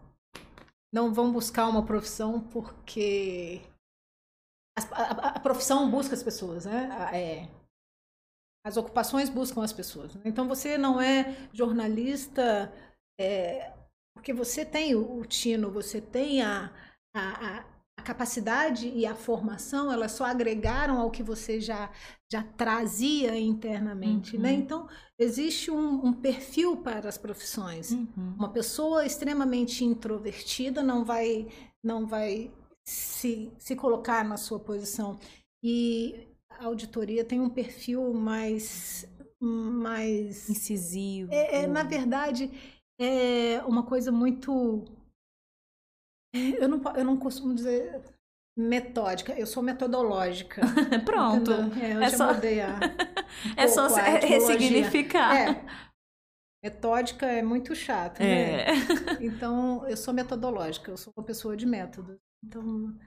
não 0.93 1.13
vão 1.13 1.33
buscar 1.33 1.69
uma 1.69 1.85
profissão 1.85 2.41
porque 2.41 3.61
a, 4.93 5.03
a, 5.03 5.29
a, 5.31 5.41
profissão 5.41 5.91
busca 5.91 6.15
as 6.15 6.23
pessoas, 6.23 6.65
né? 6.65 6.89
É, 7.13 7.49
as 8.65 8.77
ocupações 8.77 9.29
buscam 9.29 9.63
as 9.63 9.73
pessoas. 9.73 10.15
Né? 10.15 10.23
Então 10.27 10.47
você 10.47 10.77
não 10.77 11.01
é 11.01 11.37
jornalista 11.53 12.73
é, 13.19 13.73
porque 14.15 14.33
você 14.33 14.65
tem 14.65 14.95
o, 14.95 15.19
o 15.19 15.25
tino, 15.25 15.71
você 15.71 16.01
tem 16.01 16.43
a, 16.43 16.73
a, 17.15 17.65
a, 17.97 18.03
capacidade 18.03 18.89
e 18.89 19.05
a 19.05 19.15
formação, 19.15 19.93
elas 19.93 20.13
só 20.13 20.25
agregaram 20.25 20.99
ao 20.99 21.11
que 21.11 21.23
você 21.23 21.61
já, 21.61 21.91
já 22.31 22.43
trazia 22.43 23.39
internamente. 23.39 24.37
Né? 24.37 24.51
Uhum. 24.51 24.57
Né? 24.57 24.63
Então 24.65 24.89
existe 25.19 25.71
um, 25.71 26.07
um, 26.07 26.13
perfil 26.13 26.79
para 26.79 27.09
as 27.09 27.19
profissões. 27.19 27.93
Uhum. 27.93 28.35
Uma 28.37 28.49
pessoa 28.51 29.07
extremamente 29.07 29.85
introvertida 29.85 30.83
não 30.83 31.05
vai 31.05 31.49
não 31.83 32.07
vai 32.07 32.51
se, 32.89 33.53
se 33.59 33.77
colocar 33.77 34.25
na 34.25 34.37
sua 34.37 34.59
posição. 34.59 35.19
E 35.63 36.27
a 36.51 36.65
auditoria 36.65 37.25
tem 37.25 37.41
um 37.41 37.51
perfil 37.51 38.13
mais. 38.15 39.07
mais 39.41 40.49
Incisivo. 40.49 41.33
é, 41.33 41.63
é, 41.63 41.67
na 41.67 41.83
verdade, 41.83 42.51
é 43.01 43.61
uma 43.67 43.85
coisa 43.85 44.11
muito. 44.11 44.85
é, 46.35 46.63
Eu 46.65 46.69
não, 46.69 46.83
eu 46.97 47.05
não 47.05 47.17
costumo 47.17 47.55
dizer 47.55 48.01
metódica, 48.57 49.39
eu 49.39 49.47
sou 49.47 49.63
metodológica. 49.63 50.63
Pronto. 51.05 51.51
entendeu? 51.53 51.83
É, 51.85 51.95
eu 51.95 52.03
É 52.03 52.11
já 52.11 52.17
só- 52.17 52.35
mudei 52.35 52.61
a. 52.61 52.79
É 53.57 53.69
só 53.69 53.87
a 53.95 54.19
ressignificar. 54.19 55.37
É. 55.37 55.65
Metódica 56.65 57.27
é 57.27 57.41
muito 57.43 57.75
chato, 57.77 58.19
né? 58.21 58.63
É. 58.63 58.67
Então, 59.21 59.87
eu 59.87 59.97
sou 59.97 60.13
metodológica, 60.13 60.91
eu 60.91 60.97
sou 60.97 61.13
uma 61.17 61.25
pessoa 61.25 61.57
de 61.57 61.65
método. 61.67 62.19
Então, 62.49 62.99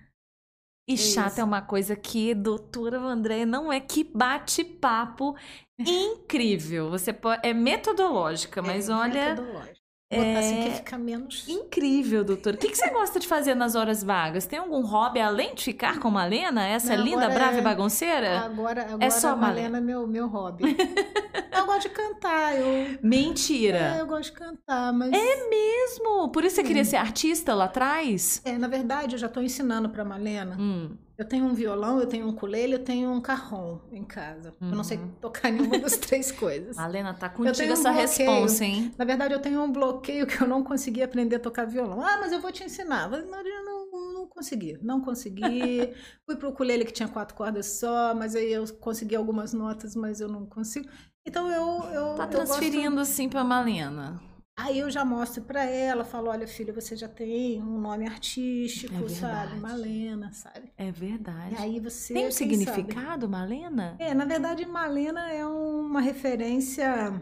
E 0.88 0.94
É 0.94 0.98
chato 0.98 1.38
isso. 1.38 1.40
é 1.40 1.44
uma 1.44 1.62
coisa 1.62 1.96
que, 1.96 2.34
doutora 2.36 3.00
André, 3.00 3.46
não 3.46 3.72
é 3.72 3.80
que 3.80 4.04
bate-papo 4.04 5.36
incrível. 5.80 6.90
Você 6.90 7.14
pode, 7.14 7.48
é 7.48 7.54
metodológica, 7.54 8.62
mas 8.62 8.90
é 8.90 8.94
olha, 8.94 9.36
metodológica. 9.36 9.81
Botar 10.18 10.40
assim 10.40 10.60
é 10.60 10.64
que 10.70 10.76
fica 10.76 10.98
menos. 10.98 11.48
incrível, 11.48 12.24
doutora. 12.24 12.56
O 12.56 12.60
que, 12.60 12.70
que 12.70 12.76
você 12.78 12.90
gosta 12.90 13.20
de 13.20 13.28
fazer 13.28 13.56
nas 13.56 13.76
horas 13.76 14.04
vagas? 14.04 14.46
Tem 14.46 14.60
algum 14.60 14.82
hobby 14.82 15.20
além 15.22 15.56
de 15.56 15.64
ficar 15.64 16.00
com 16.00 16.10
Malena, 16.12 16.68
essa 16.68 16.96
Não, 16.98 17.04
linda, 17.04 17.30
brava 17.30 17.56
é- 17.56 17.60
e 17.60 17.62
bagunceira? 17.62 18.40
Agora, 18.42 18.84
agora 18.92 19.12
só 19.12 19.30
a 19.30 19.36
Malena. 19.36 19.78
É 19.78 19.82
meu, 19.82 20.06
meu 20.06 20.28
hobby. 20.28 20.64
eu 21.56 21.66
gosto 21.66 21.84
de 21.88 21.90
cantar, 21.90 22.58
eu, 22.58 22.66
é, 22.68 23.00
Mentira. 23.02 23.96
eu 24.00 24.06
gosto 24.08 24.32
de 24.32 24.38
cantar, 24.38 24.92
mas 24.94 25.12
É 25.14 25.50
mesmo? 25.50 26.30
Por 26.30 26.44
isso 26.44 26.58
você 26.58 26.64
queria 26.64 26.84
ser 26.86 26.98
artista 26.98 27.54
lá 27.56 27.66
atrás? 27.66 28.42
é, 28.44 28.58
na 28.58 28.68
verdade 28.68 29.16
eu 29.16 29.20
já 29.20 29.28
estou 29.28 29.42
ensinando 29.42 29.90
para 29.90 30.04
Malena. 30.04 30.58
Hum. 30.60 30.96
Eu 31.22 31.28
tenho 31.28 31.46
um 31.46 31.54
violão, 31.54 32.00
eu 32.00 32.08
tenho 32.08 32.26
um 32.26 32.30
ukulele, 32.30 32.74
eu 32.74 32.84
tenho 32.84 33.12
um 33.12 33.22
carrom 33.22 33.78
em 33.92 34.04
casa. 34.04 34.56
Eu 34.60 34.76
não 34.76 34.84
sei 34.84 34.98
Uhum. 34.98 35.12
tocar 35.22 35.52
nenhuma 35.52 35.78
das 35.78 35.96
três 35.98 36.32
coisas. 36.32 36.76
Malena, 36.82 37.14
tá 37.14 37.30
contigo 37.30 37.70
um 37.70 37.74
essa 37.74 37.92
bloqueio. 37.92 38.28
responsa, 38.42 38.66
hein? 38.66 38.92
Na 38.98 39.06
verdade, 39.06 39.32
eu 39.32 39.40
tenho 39.40 39.62
um 39.62 39.72
bloqueio 39.72 40.26
que 40.26 40.42
eu 40.42 40.48
não 40.48 40.64
consegui 40.64 41.04
aprender 41.04 41.36
a 41.36 41.40
tocar 41.40 41.66
violão. 41.68 42.02
Ah, 42.04 42.18
mas 42.20 42.32
eu 42.32 42.42
vou 42.42 42.52
te 42.52 42.64
ensinar. 42.64 43.08
Mas 43.08 43.24
eu 43.24 43.64
não, 43.64 44.14
não 44.14 44.28
consegui, 44.28 44.80
não 44.82 45.00
consegui. 45.00 45.94
Fui 46.26 46.36
pro 46.36 46.50
ukulele 46.50 46.86
que 46.86 46.92
tinha 46.92 47.08
quatro 47.08 47.36
cordas 47.36 47.68
só, 47.68 48.16
mas 48.16 48.36
aí 48.36 48.52
eu 48.52 48.66
consegui 48.80 49.16
algumas 49.16 49.54
notas, 49.54 49.96
mas 49.96 50.20
eu 50.22 50.28
não 50.28 50.48
consigo. 50.48 50.90
Então 51.24 51.52
eu 51.52 51.84
eu 51.94 52.16
Tá 52.16 52.24
eu 52.24 52.30
transferindo 52.30 53.00
assim 53.00 53.30
pra 53.30 53.44
Malena. 53.44 54.20
Aí 54.58 54.80
eu 54.80 54.92
já 54.92 55.04
mostro 55.04 55.44
pra 55.44 55.64
ela, 55.64 56.04
falo, 56.04 56.30
olha 56.30 56.48
filha, 56.48 56.74
você 56.74 56.96
já 56.96 57.08
tem 57.08 57.62
um 57.62 57.80
nome 57.80 58.06
artístico, 58.06 58.94
É 59.06 59.10
sabe. 59.10 59.60
Malena, 59.60 60.32
sabe? 60.34 60.72
É 60.78 60.92
verdade. 60.92 61.56
E 61.56 61.58
aí 61.58 61.80
você 61.80 62.14
Tem 62.14 62.28
um 62.28 62.32
significado, 62.32 63.28
Malena? 63.28 63.92
sabe? 63.92 64.04
É, 64.04 64.14
na 64.14 64.26
verdade, 64.26 64.66
Malena 64.66 65.32
é 65.32 65.46
uma 65.46 66.02
referência. 66.02 67.10
Na 67.12 67.22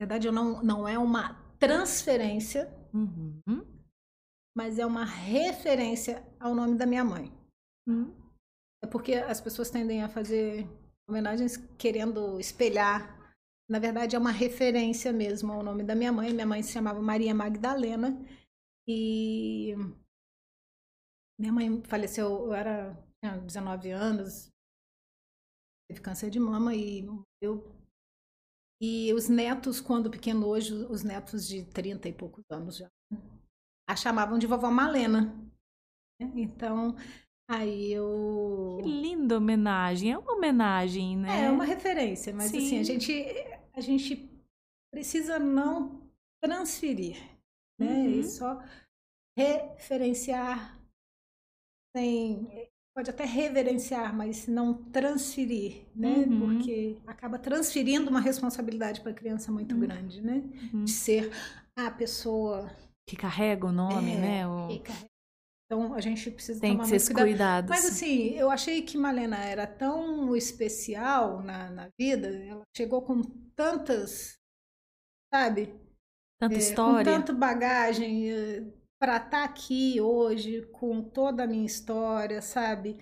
verdade, 0.00 0.26
eu 0.26 0.32
não, 0.32 0.62
não 0.62 0.88
é 0.88 0.98
uma 0.98 1.34
transferência, 1.58 2.70
Uhum. 2.92 3.40
mas 4.56 4.78
é 4.78 4.84
uma 4.84 5.04
referência 5.04 6.26
ao 6.40 6.54
nome 6.54 6.76
da 6.76 6.84
minha 6.86 7.04
mãe. 7.04 7.32
Hum. 7.88 8.12
É 8.82 8.86
porque 8.86 9.14
as 9.14 9.40
pessoas 9.40 9.70
tendem 9.70 10.02
a 10.02 10.08
fazer 10.08 10.66
homenagens 11.08 11.56
querendo 11.78 12.40
espelhar. 12.40 13.19
Na 13.70 13.78
verdade, 13.78 14.16
é 14.16 14.18
uma 14.18 14.32
referência 14.32 15.12
mesmo 15.12 15.52
ao 15.52 15.62
nome 15.62 15.84
da 15.84 15.94
minha 15.94 16.12
mãe. 16.12 16.32
Minha 16.32 16.46
mãe 16.46 16.60
se 16.60 16.72
chamava 16.72 17.00
Maria 17.00 17.32
Magdalena 17.32 18.20
e 18.88 19.76
minha 21.38 21.52
mãe 21.52 21.80
faleceu, 21.84 22.46
eu 22.46 22.52
era 22.52 22.92
tinha 23.22 23.38
19 23.38 23.90
anos, 23.90 24.50
teve 25.88 26.00
câncer 26.00 26.30
de 26.30 26.40
mama 26.40 26.74
e 26.74 27.06
eu 27.40 27.64
e 28.82 29.12
os 29.12 29.28
netos, 29.28 29.78
quando 29.80 30.10
pequeno 30.10 30.46
hoje, 30.46 30.72
os 30.74 31.02
netos 31.02 31.46
de 31.46 31.64
30 31.66 32.08
e 32.08 32.12
poucos 32.14 32.42
anos 32.50 32.78
já, 32.78 32.90
a 33.88 33.94
chamavam 33.94 34.38
de 34.38 34.46
vovó 34.46 34.70
Malena. 34.70 35.34
né? 36.18 36.32
Então, 36.34 36.96
aí 37.48 37.92
eu 37.92 38.78
Que 38.82 38.88
linda 38.88 39.36
homenagem. 39.36 40.12
É 40.12 40.18
uma 40.18 40.32
homenagem, 40.32 41.16
né? 41.18 41.44
é 41.44 41.50
uma 41.50 41.64
referência, 41.64 42.32
mas 42.32 42.46
assim, 42.46 42.68
Sim. 42.68 42.78
a 42.78 42.82
gente, 42.82 43.12
a 43.80 43.82
gente 43.82 44.30
precisa 44.92 45.38
não 45.38 46.02
transferir, 46.42 47.16
né? 47.78 47.92
Uhum. 47.92 48.10
E 48.20 48.24
só 48.24 48.62
referenciar 49.36 50.78
sem. 51.96 52.68
Pode 52.94 53.08
até 53.08 53.24
reverenciar, 53.24 54.14
mas 54.14 54.48
não 54.48 54.74
transferir, 54.74 55.86
né? 55.94 56.08
Uhum. 56.26 56.40
Porque 56.40 56.98
acaba 57.06 57.38
transferindo 57.38 58.10
uma 58.10 58.20
responsabilidade 58.20 59.00
para 59.00 59.12
a 59.12 59.14
criança 59.14 59.50
muito 59.52 59.74
Uhum. 59.74 59.80
grande, 59.80 60.20
né? 60.20 60.42
Uhum. 60.72 60.84
De 60.84 60.90
ser 60.90 61.30
a 61.78 61.90
pessoa 61.90 62.68
Que 63.08 63.16
carrega 63.16 63.66
o 63.66 63.72
nome, 63.72 64.12
é, 64.12 64.20
né? 64.20 64.46
O- 64.48 64.66
que. 64.68 64.82
Então 65.70 65.94
a 65.94 66.00
gente 66.00 66.28
precisa 66.32 66.60
Tem 66.60 66.72
tomar 66.72 66.90
que 66.90 66.98
ser 66.98 67.14
cuidado. 67.14 67.68
Mas 67.68 67.84
assim, 67.84 68.30
eu 68.30 68.50
achei 68.50 68.82
que 68.82 68.98
Malena 68.98 69.36
era 69.36 69.68
tão 69.68 70.34
especial 70.34 71.40
na, 71.40 71.70
na 71.70 71.88
vida, 71.96 72.26
ela 72.44 72.64
chegou 72.76 73.02
com 73.02 73.22
tantas, 73.54 74.36
sabe? 75.32 75.72
Tanta 76.40 76.56
É, 76.56 76.58
história. 76.58 77.04
Com 77.04 77.18
tanta 77.20 77.32
bagagem 77.32 78.72
para 78.98 79.18
estar 79.18 79.44
aqui 79.44 80.00
hoje 80.00 80.62
com 80.72 81.04
toda 81.04 81.44
a 81.44 81.46
minha 81.46 81.64
história, 81.66 82.42
sabe? 82.42 82.98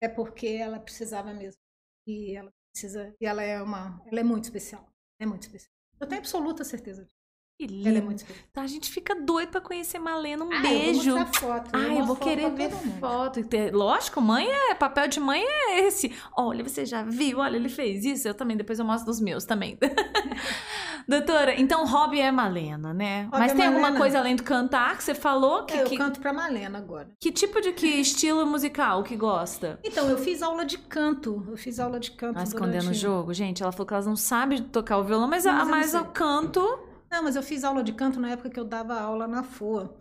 É 0.00 0.08
porque 0.08 0.46
ela 0.46 0.78
precisava 0.78 1.34
mesmo. 1.34 1.60
E 2.06 2.36
ela 2.36 2.52
precisa, 2.72 3.12
e 3.20 3.26
ela 3.26 3.42
é 3.42 3.60
uma, 3.60 4.00
ela 4.06 4.20
é 4.20 4.22
muito 4.22 4.44
especial. 4.44 4.86
É 5.20 5.26
muito 5.26 5.42
especial. 5.42 5.72
Eu 6.00 6.06
tenho 6.06 6.20
absoluta 6.20 6.62
certeza 6.64 7.04
disso. 7.04 7.21
Que 7.68 7.88
Ela 7.88 7.98
é 7.98 8.00
muito 8.00 8.18
especial. 8.18 8.46
Tá, 8.52 8.62
a 8.62 8.66
gente 8.66 8.90
fica 8.90 9.14
doido 9.14 9.50
pra 9.50 9.60
conhecer 9.60 9.98
Malena. 9.98 10.44
Um 10.44 10.52
Ah, 10.52 10.60
beijo. 10.60 11.10
Eu 11.10 11.16
vou 11.16 11.24
mostrar 11.26 11.40
foto. 11.40 11.70
Ai, 11.72 11.82
eu 11.84 11.88
mostro 11.90 12.06
vou 12.06 12.16
querer 12.16 12.50
ver 12.50 12.70
foto. 13.00 13.40
Lógico, 13.72 14.20
mãe 14.20 14.46
é. 14.48 14.74
Papel 14.74 15.08
de 15.08 15.20
mãe 15.20 15.42
é 15.44 15.80
esse. 15.86 16.12
Olha, 16.36 16.62
você 16.62 16.84
já 16.86 17.02
viu? 17.02 17.38
Olha, 17.38 17.56
ele 17.56 17.68
fez 17.68 18.04
isso. 18.04 18.26
Eu 18.28 18.34
também. 18.34 18.56
Depois 18.56 18.78
eu 18.78 18.84
mostro 18.84 19.06
dos 19.06 19.20
meus 19.20 19.44
também. 19.44 19.78
Doutora, 21.08 21.60
então 21.60 21.84
hobby 21.86 22.20
é 22.20 22.30
Malena, 22.30 22.94
né? 22.94 23.24
Hobby 23.24 23.38
Mas 23.38 23.52
é 23.52 23.54
tem 23.56 23.66
alguma 23.66 23.82
Malena. 23.88 24.00
coisa 24.00 24.18
além 24.20 24.36
do 24.36 24.42
cantar 24.44 24.96
que 24.96 25.02
você 25.04 25.14
falou? 25.14 25.64
Que, 25.64 25.74
É, 25.74 25.82
eu 25.82 25.86
que, 25.86 25.96
canto 25.96 26.20
pra 26.20 26.32
Malena 26.32 26.78
agora. 26.78 27.10
que 27.20 27.32
tipo 27.32 27.60
de 27.60 27.72
que 27.72 27.86
estilo 28.00 28.46
musical 28.46 29.02
que 29.02 29.16
gosta? 29.16 29.80
Então, 29.82 30.08
eu 30.08 30.16
fiz 30.18 30.42
aula 30.42 30.64
de 30.64 30.78
canto. 30.78 31.44
Eu 31.48 31.56
fiz 31.56 31.80
aula 31.80 31.98
de 31.98 32.12
canto 32.12 32.34
Tá 32.36 32.42
escondendo 32.44 32.90
o 32.90 32.94
jogo? 32.94 33.34
Gente, 33.34 33.62
ela 33.62 33.72
falou 33.72 33.86
que 33.86 33.94
elas 33.94 34.06
não 34.06 34.16
sabem 34.16 34.62
tocar 34.62 34.98
o 34.98 35.04
violão, 35.04 35.26
mas, 35.28 35.46
a, 35.46 35.52
mas 35.52 35.64
eu 35.66 35.70
mas 35.70 35.90
sei. 35.90 36.00
o 36.00 36.04
canto. 36.06 36.78
Não, 37.12 37.22
mas 37.22 37.36
eu 37.36 37.42
fiz 37.42 37.62
aula 37.62 37.84
de 37.84 37.92
canto 37.92 38.18
na 38.18 38.30
época 38.30 38.48
que 38.48 38.58
eu 38.58 38.64
dava 38.64 38.98
aula 38.98 39.28
na 39.28 39.42
FOA. 39.42 39.94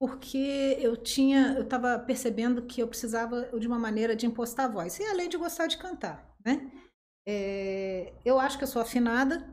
Porque 0.00 0.76
eu 0.80 0.96
tinha, 0.96 1.54
eu 1.56 1.62
estava 1.62 1.96
percebendo 1.96 2.62
que 2.62 2.82
eu 2.82 2.88
precisava 2.88 3.44
de 3.56 3.68
uma 3.68 3.78
maneira 3.78 4.16
de 4.16 4.26
impostar 4.26 4.66
a 4.66 4.68
voz. 4.68 4.98
E 4.98 5.04
além 5.04 5.28
de 5.28 5.36
gostar 5.36 5.68
de 5.68 5.78
cantar, 5.78 6.36
né? 6.44 6.68
É, 7.26 8.12
eu 8.24 8.40
acho 8.40 8.58
que 8.58 8.64
eu 8.64 8.68
sou 8.68 8.82
afinada. 8.82 9.48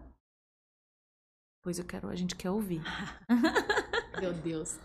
Pois 1.62 1.78
eu 1.78 1.86
quero, 1.86 2.10
a 2.10 2.16
gente 2.16 2.36
quer 2.36 2.50
ouvir. 2.50 2.82
Meu 4.20 4.34
Deus. 4.34 4.80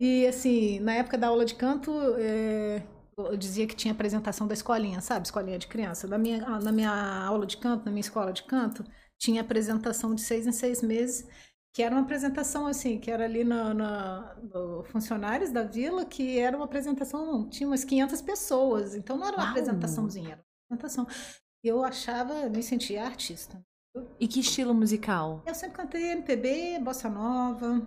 E 0.00 0.26
assim, 0.26 0.80
na 0.80 0.94
época 0.94 1.16
da 1.16 1.28
aula 1.28 1.44
de 1.44 1.54
canto, 1.54 1.92
é, 2.18 2.82
eu 3.16 3.36
dizia 3.36 3.66
que 3.66 3.76
tinha 3.76 3.94
apresentação 3.94 4.46
da 4.46 4.54
escolinha, 4.54 5.00
sabe? 5.00 5.24
Escolinha 5.24 5.58
de 5.58 5.68
criança. 5.68 6.08
Na 6.08 6.18
minha, 6.18 6.40
na 6.58 6.72
minha 6.72 7.24
aula 7.24 7.46
de 7.46 7.56
canto, 7.56 7.84
na 7.84 7.92
minha 7.92 8.00
escola 8.00 8.32
de 8.32 8.42
canto, 8.42 8.84
tinha 9.18 9.40
apresentação 9.42 10.14
de 10.14 10.20
seis 10.22 10.46
em 10.46 10.52
seis 10.52 10.82
meses, 10.82 11.26
que 11.72 11.82
era 11.82 11.94
uma 11.94 12.02
apresentação 12.02 12.66
assim, 12.66 12.98
que 13.00 13.10
era 13.10 13.24
ali 13.24 13.42
no, 13.44 13.74
no- 13.74 14.34
no 14.78 14.84
funcionários 14.84 15.50
da 15.50 15.62
vila, 15.64 16.04
que 16.04 16.38
era 16.38 16.56
uma 16.56 16.66
apresentação, 16.66 17.48
tinha 17.48 17.66
umas 17.66 17.84
500 17.84 18.22
pessoas, 18.22 18.94
então 18.94 19.16
não 19.16 19.26
era 19.26 19.36
uma 19.36 19.42
Uau! 19.44 19.50
apresentaçãozinha, 19.50 20.30
era 20.32 20.44
uma 20.70 20.76
apresentação. 20.76 21.06
Eu 21.62 21.82
achava, 21.84 22.48
me 22.48 22.62
sentia 22.62 23.04
artista. 23.04 23.60
E 24.20 24.26
que 24.28 24.40
estilo 24.40 24.74
musical? 24.74 25.42
Eu 25.46 25.54
sempre 25.54 25.76
cantei 25.76 26.10
MPB, 26.10 26.78
bossa 26.80 27.08
nova. 27.08 27.80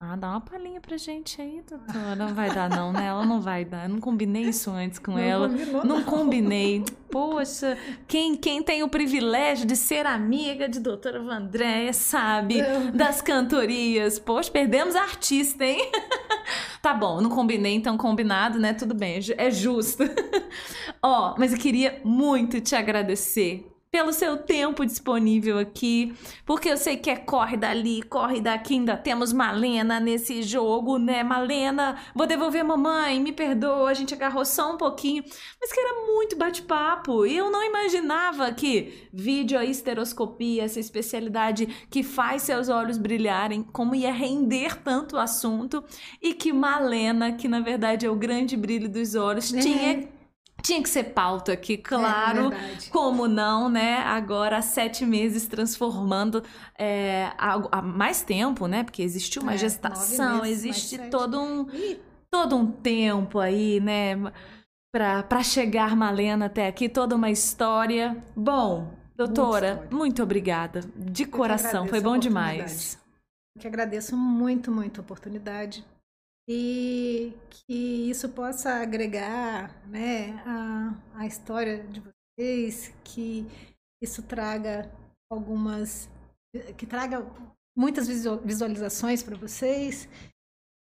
Ah, 0.00 0.14
dá 0.14 0.28
uma 0.30 0.40
palhinha 0.40 0.80
pra 0.80 0.96
gente 0.96 1.42
aí, 1.42 1.60
doutora. 1.68 2.14
Não 2.14 2.32
vai 2.32 2.54
dar, 2.54 2.70
não, 2.70 2.92
né? 2.92 3.06
Ela 3.06 3.26
não 3.26 3.40
vai 3.40 3.64
dar. 3.64 3.82
Eu 3.82 3.88
não 3.88 4.00
combinei 4.00 4.44
isso 4.44 4.70
antes 4.70 4.96
com 4.96 5.10
Não 5.10 5.18
ela. 5.18 5.48
combinou, 5.48 5.84
Não 5.84 5.96
não. 5.96 6.04
combinei. 6.04 6.84
Poxa, 7.10 7.76
quem, 8.06 8.36
quem 8.36 8.62
tem 8.62 8.84
o 8.84 8.88
privilégio 8.88 9.66
de 9.66 9.74
ser 9.74 10.06
amiga 10.06 10.68
de 10.68 10.78
doutora 10.78 11.20
Vandréia 11.20 11.92
sabe 11.92 12.60
Eu- 12.60 12.92
das 12.92 13.20
cantorias. 13.20 14.20
Poxa, 14.20 14.48
perdemos 14.52 14.94
a 14.94 15.02
artista, 15.02 15.64
hein? 15.64 15.80
Tá 16.80 16.94
bom, 16.94 17.20
não 17.20 17.28
combinei, 17.28 17.74
então 17.74 17.98
combinado, 17.98 18.56
né? 18.58 18.72
Tudo 18.72 18.94
bem, 18.94 19.16
é 19.36 19.46
é 19.48 19.50
justo. 19.50 20.04
Ó, 21.02 21.34
mas 21.36 21.52
eu 21.52 21.58
queria 21.58 22.00
muito 22.04 22.60
te 22.60 22.74
agradecer 22.76 23.67
pelo 23.90 24.12
seu 24.12 24.36
tempo 24.36 24.84
disponível 24.84 25.58
aqui, 25.58 26.14
porque 26.44 26.68
eu 26.68 26.76
sei 26.76 26.96
que 26.96 27.08
é 27.08 27.16
corre 27.16 27.56
dali, 27.56 28.02
corre 28.02 28.40
daqui, 28.40 28.74
ainda 28.74 28.96
temos 28.96 29.32
Malena 29.32 29.98
nesse 29.98 30.42
jogo, 30.42 30.98
né? 30.98 31.22
Malena, 31.22 31.96
vou 32.14 32.26
devolver 32.26 32.60
a 32.60 32.64
mamãe, 32.64 33.18
me 33.18 33.32
perdoa, 33.32 33.90
a 33.90 33.94
gente 33.94 34.12
agarrou 34.12 34.44
só 34.44 34.74
um 34.74 34.76
pouquinho, 34.76 35.24
mas 35.60 35.72
que 35.72 35.80
era 35.80 36.06
muito 36.06 36.36
bate-papo. 36.36 37.24
E 37.24 37.36
eu 37.36 37.50
não 37.50 37.64
imaginava 37.64 38.52
que 38.52 39.08
vídeo 39.12 39.58
esteroscopia, 39.62 40.64
essa 40.64 40.78
especialidade 40.78 41.66
que 41.90 42.02
faz 42.02 42.42
seus 42.42 42.68
olhos 42.68 42.98
brilharem, 42.98 43.62
como 43.62 43.94
ia 43.94 44.12
render 44.12 44.76
tanto 44.82 45.16
o 45.16 45.18
assunto, 45.18 45.82
e 46.20 46.34
que 46.34 46.52
Malena, 46.52 47.32
que 47.32 47.48
na 47.48 47.60
verdade 47.60 48.04
é 48.04 48.10
o 48.10 48.16
grande 48.16 48.56
brilho 48.56 48.88
dos 48.88 49.14
olhos, 49.14 49.52
é. 49.52 49.60
tinha 49.60 50.17
tinha 50.68 50.82
que 50.82 50.88
ser 50.90 51.04
pauta 51.04 51.52
aqui, 51.52 51.78
claro. 51.78 52.52
É 52.52 52.90
como 52.90 53.26
não, 53.26 53.70
né? 53.70 53.96
Agora, 54.00 54.58
há 54.58 54.62
sete 54.62 55.06
meses 55.06 55.46
transformando 55.46 56.44
é, 56.78 57.32
há, 57.38 57.54
há, 57.72 57.82
mais 57.82 58.20
tempo, 58.20 58.66
né? 58.66 58.84
Porque 58.84 59.02
existiu 59.02 59.40
uma 59.40 59.54
é, 59.54 59.58
gestação, 59.58 60.42
meses, 60.42 60.64
existe 60.66 60.98
todo 61.10 61.40
um, 61.40 61.66
todo 62.30 62.54
um 62.54 62.70
tempo 62.70 63.38
aí, 63.38 63.80
né? 63.80 64.14
Para 64.92 65.42
chegar 65.42 65.96
Malena 65.96 66.46
até 66.46 66.66
aqui, 66.66 66.86
toda 66.86 67.16
uma 67.16 67.30
história. 67.30 68.22
Bom, 68.36 68.92
doutora, 69.16 69.88
muito 69.90 70.22
obrigada. 70.22 70.80
De 70.94 71.22
Eu 71.22 71.30
coração, 71.30 71.86
foi 71.86 72.00
bom 72.00 72.18
demais. 72.18 72.98
Eu 73.56 73.62
que 73.62 73.66
agradeço 73.66 74.14
muito, 74.14 74.70
muito 74.70 75.00
a 75.00 75.02
oportunidade 75.02 75.82
e 76.48 77.34
que 77.50 78.08
isso 78.08 78.30
possa 78.30 78.76
agregar 78.80 79.86
né, 79.86 80.42
a, 80.46 80.94
a 81.20 81.26
história 81.26 81.84
de 81.84 82.00
vocês, 82.00 82.94
que 83.04 83.46
isso 84.02 84.22
traga 84.22 84.90
algumas. 85.30 86.08
que 86.78 86.86
traga 86.86 87.26
muitas 87.76 88.08
visualizações 88.08 89.22
para 89.22 89.36
vocês. 89.36 90.08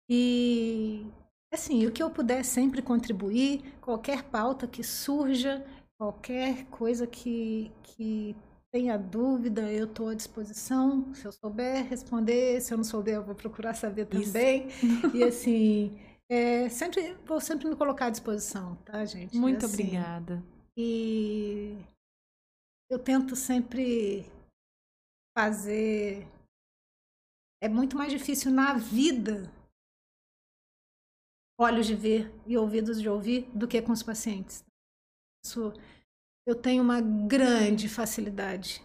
E 0.10 1.06
assim, 1.54 1.86
o 1.86 1.92
que 1.92 2.02
eu 2.02 2.10
puder 2.10 2.46
sempre 2.46 2.82
contribuir, 2.82 3.76
qualquer 3.82 4.24
pauta 4.24 4.66
que 4.66 4.82
surja, 4.82 5.66
qualquer 6.00 6.66
coisa 6.68 7.06
que, 7.06 7.70
que 7.84 8.34
tenha 8.72 8.98
dúvida, 8.98 9.72
eu 9.72 9.86
estou 9.86 10.10
à 10.10 10.14
disposição. 10.14 11.14
Se 11.14 11.26
eu 11.26 11.32
souber 11.32 11.88
responder, 11.88 12.62
se 12.62 12.74
eu 12.74 12.78
não 12.78 12.84
souber, 12.84 13.16
eu 13.16 13.24
vou 13.24 13.36
procurar 13.36 13.74
saber 13.74 14.06
também. 14.06 14.68
e 15.14 15.24
assim, 15.24 16.00
é, 16.30 16.70
sempre, 16.70 17.16
vou 17.26 17.40
sempre 17.42 17.68
me 17.68 17.76
colocar 17.76 18.08
à 18.08 18.10
disposição, 18.10 18.76
tá, 18.78 19.04
gente? 19.06 19.36
Muito 19.36 19.66
assim, 19.66 19.84
obrigada. 19.84 20.44
E 20.78 21.78
eu 22.90 23.00
tento 23.00 23.36
sempre 23.36 24.26
fazer. 25.38 26.28
É 27.62 27.68
muito 27.68 27.98
mais 27.98 28.12
difícil 28.12 28.52
na 28.52 28.74
vida 28.74 29.52
olhos 31.60 31.88
de 31.88 31.94
ver 31.94 32.32
e 32.48 32.58
ouvidos 32.58 33.02
de 33.02 33.10
ouvir 33.10 33.42
do 33.54 33.68
que 33.68 33.82
com 33.82 33.92
os 33.92 34.02
pacientes. 34.02 34.64
Isso 35.44 35.74
eu 36.50 36.56
tenho 36.56 36.82
uma 36.82 37.00
grande 37.00 37.88
facilidade 37.88 38.84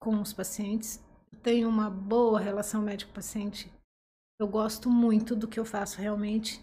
com 0.00 0.22
os 0.22 0.32
pacientes, 0.32 0.98
tenho 1.42 1.68
uma 1.68 1.90
boa 1.90 2.40
relação 2.40 2.80
médico-paciente. 2.80 3.70
Eu 4.40 4.48
gosto 4.48 4.88
muito 4.88 5.36
do 5.36 5.46
que 5.46 5.60
eu 5.60 5.66
faço 5.66 6.00
realmente. 6.00 6.62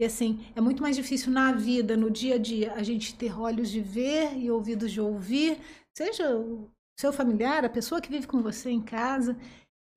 E 0.00 0.04
assim, 0.04 0.46
é 0.54 0.60
muito 0.60 0.80
mais 0.80 0.94
difícil 0.94 1.32
na 1.32 1.50
vida, 1.50 1.96
no 1.96 2.08
dia 2.08 2.36
a 2.36 2.38
dia, 2.38 2.72
a 2.74 2.84
gente 2.84 3.16
ter 3.16 3.36
olhos 3.36 3.68
de 3.68 3.80
ver 3.80 4.36
e 4.38 4.48
ouvidos 4.48 4.92
de 4.92 5.00
ouvir, 5.00 5.58
seja 5.92 6.36
o 6.36 6.70
seu 6.96 7.12
familiar, 7.12 7.64
a 7.64 7.68
pessoa 7.68 8.00
que 8.00 8.10
vive 8.10 8.28
com 8.28 8.40
você 8.42 8.70
em 8.70 8.80
casa. 8.80 9.36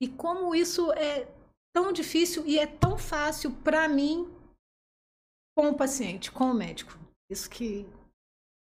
E 0.02 0.08
como 0.08 0.56
isso 0.56 0.92
é 0.94 1.32
tão 1.72 1.94
difícil 1.94 2.44
e 2.48 2.58
é 2.58 2.66
tão 2.66 2.98
fácil 2.98 3.52
para 3.52 3.88
mim 3.88 4.28
com 5.56 5.70
o 5.70 5.78
paciente, 5.78 6.32
com 6.32 6.46
o 6.46 6.54
médico. 6.54 6.98
Isso 7.30 7.48
que 7.48 7.86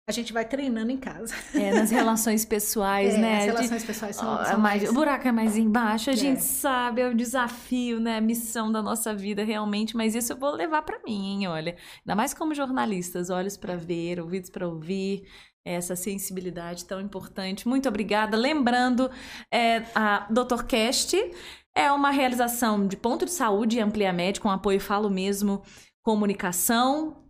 a 0.06 0.12
gente 0.12 0.32
vai 0.32 0.44
treinando 0.44 0.90
em 0.90 0.98
casa. 0.98 1.34
É, 1.54 1.72
nas 1.72 1.90
relações 1.90 2.44
pessoais, 2.44 3.14
é, 3.14 3.18
né? 3.18 3.38
As 3.38 3.44
relações 3.46 3.80
de... 3.80 3.86
pessoais 3.86 4.16
são, 4.16 4.34
oh, 4.34 4.44
são 4.44 4.58
mais... 4.58 4.82
mais... 4.82 4.90
O 4.90 4.94
buraco 4.94 5.26
é 5.26 5.32
mais 5.32 5.56
embaixo, 5.56 6.10
a 6.10 6.12
é. 6.12 6.16
gente 6.16 6.42
sabe, 6.42 7.00
é 7.00 7.08
o 7.08 7.14
desafio, 7.14 7.98
né? 7.98 8.18
A 8.18 8.20
missão 8.20 8.70
da 8.70 8.82
nossa 8.82 9.14
vida 9.14 9.42
realmente, 9.42 9.96
mas 9.96 10.14
isso 10.14 10.32
eu 10.32 10.36
vou 10.36 10.50
levar 10.50 10.82
para 10.82 10.98
mim, 11.06 11.42
hein? 11.42 11.48
Olha, 11.48 11.76
ainda 12.00 12.14
mais 12.14 12.34
como 12.34 12.54
jornalistas, 12.54 13.30
olhos 13.30 13.56
para 13.56 13.76
ver, 13.76 14.20
ouvidos 14.20 14.50
para 14.50 14.68
ouvir, 14.68 15.26
essa 15.64 15.96
sensibilidade 15.96 16.84
tão 16.84 17.00
importante. 17.00 17.66
Muito 17.66 17.88
obrigada. 17.88 18.36
Lembrando, 18.36 19.10
é, 19.50 19.84
a 19.94 20.26
Dr. 20.30 20.64
Cast 20.66 21.16
é 21.74 21.90
uma 21.90 22.10
realização 22.10 22.86
de 22.86 22.96
ponto 22.96 23.24
de 23.24 23.32
saúde 23.32 23.78
e 23.78 23.80
Ampliamed, 23.80 24.40
com 24.40 24.50
apoio 24.50 24.80
Falo 24.80 25.08
Mesmo 25.08 25.62
Comunicação, 26.02 27.23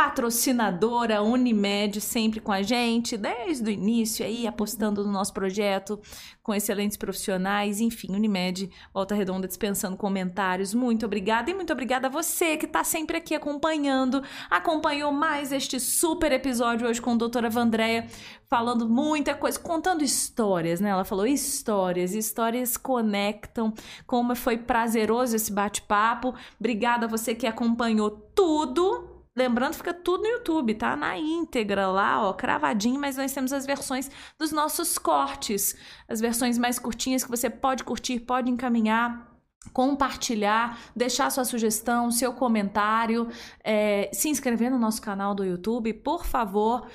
patrocinadora 0.00 1.20
Unimed 1.20 2.00
sempre 2.00 2.40
com 2.40 2.50
a 2.50 2.62
gente, 2.62 3.18
desde 3.18 3.68
o 3.68 3.70
início 3.70 4.24
aí, 4.24 4.46
apostando 4.46 5.04
no 5.04 5.12
nosso 5.12 5.30
projeto, 5.34 6.00
com 6.42 6.54
excelentes 6.54 6.96
profissionais, 6.96 7.82
enfim, 7.82 8.14
Unimed, 8.14 8.70
Volta 8.94 9.14
Redonda 9.14 9.46
dispensando 9.46 9.98
comentários. 9.98 10.72
Muito 10.72 11.04
obrigada 11.04 11.50
e 11.50 11.54
muito 11.54 11.70
obrigada 11.70 12.06
a 12.06 12.10
você 12.10 12.56
que 12.56 12.64
está 12.64 12.82
sempre 12.82 13.18
aqui 13.18 13.34
acompanhando, 13.34 14.22
acompanhou 14.48 15.12
mais 15.12 15.52
este 15.52 15.78
super 15.78 16.32
episódio 16.32 16.88
hoje 16.88 17.02
com 17.02 17.10
a 17.10 17.16
doutora 17.16 17.50
Vandréia, 17.50 18.06
falando 18.48 18.88
muita 18.88 19.34
coisa, 19.34 19.58
contando 19.58 20.02
histórias, 20.02 20.80
né? 20.80 20.88
Ela 20.88 21.04
falou 21.04 21.26
histórias, 21.26 22.14
histórias 22.14 22.78
conectam, 22.78 23.70
como 24.06 24.34
foi 24.34 24.56
prazeroso 24.56 25.36
esse 25.36 25.52
bate-papo. 25.52 26.34
Obrigada 26.58 27.04
a 27.04 27.08
você 27.08 27.34
que 27.34 27.46
acompanhou 27.46 28.10
tudo 28.10 29.09
Lembrando, 29.36 29.74
fica 29.74 29.94
tudo 29.94 30.24
no 30.24 30.28
YouTube, 30.28 30.74
tá? 30.74 30.96
Na 30.96 31.16
íntegra 31.16 31.86
lá, 31.86 32.28
ó, 32.28 32.32
cravadinho, 32.32 33.00
mas 33.00 33.16
nós 33.16 33.32
temos 33.32 33.52
as 33.52 33.64
versões 33.64 34.10
dos 34.38 34.50
nossos 34.50 34.98
cortes, 34.98 35.76
as 36.08 36.20
versões 36.20 36.58
mais 36.58 36.78
curtinhas 36.78 37.22
que 37.22 37.30
você 37.30 37.48
pode 37.48 37.84
curtir, 37.84 38.20
pode 38.20 38.50
encaminhar 38.50 39.30
compartilhar, 39.72 40.78
deixar 40.96 41.30
sua 41.30 41.44
sugestão, 41.44 42.10
seu 42.10 42.32
comentário, 42.32 43.28
é, 43.62 44.10
se 44.12 44.28
inscrever 44.28 44.70
no 44.70 44.78
nosso 44.78 45.02
canal 45.02 45.34
do 45.34 45.44
YouTube, 45.44 45.92
por 45.92 46.24
favor. 46.24 46.88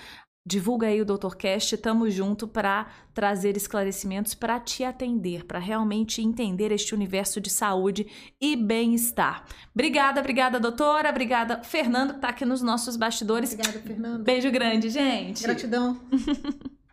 Divulga 0.48 0.88
aí 0.88 1.02
o 1.02 1.06
DoutorCast, 1.06 1.76
tamo 1.78 2.08
junto 2.10 2.48
para 2.48 2.86
trazer 3.16 3.58
esclarecimentos 3.58 4.36
para 4.36 4.60
te 4.60 4.84
atender, 4.84 5.44
para 5.46 5.58
realmente 5.58 6.22
entender 6.22 6.72
este 6.72 6.94
universo 6.94 7.42
de 7.42 7.50
saúde 7.50 8.06
e 8.40 8.56
bem-estar. 8.56 9.44
Obrigada, 9.74 10.20
obrigada, 10.20 10.60
doutora, 10.60 11.10
obrigada, 11.10 11.64
Fernando, 11.64 12.14
que 12.14 12.20
tá 12.20 12.30
aqui 12.30 12.46
nos 12.46 12.62
nossos 12.62 12.96
bastidores. 12.96 13.54
Obrigada, 13.54 13.80
Fernando. 13.80 14.24
Beijo 14.24 14.52
grande, 14.52 14.92
gente. 14.92 15.42
Gratidão. 15.42 16.00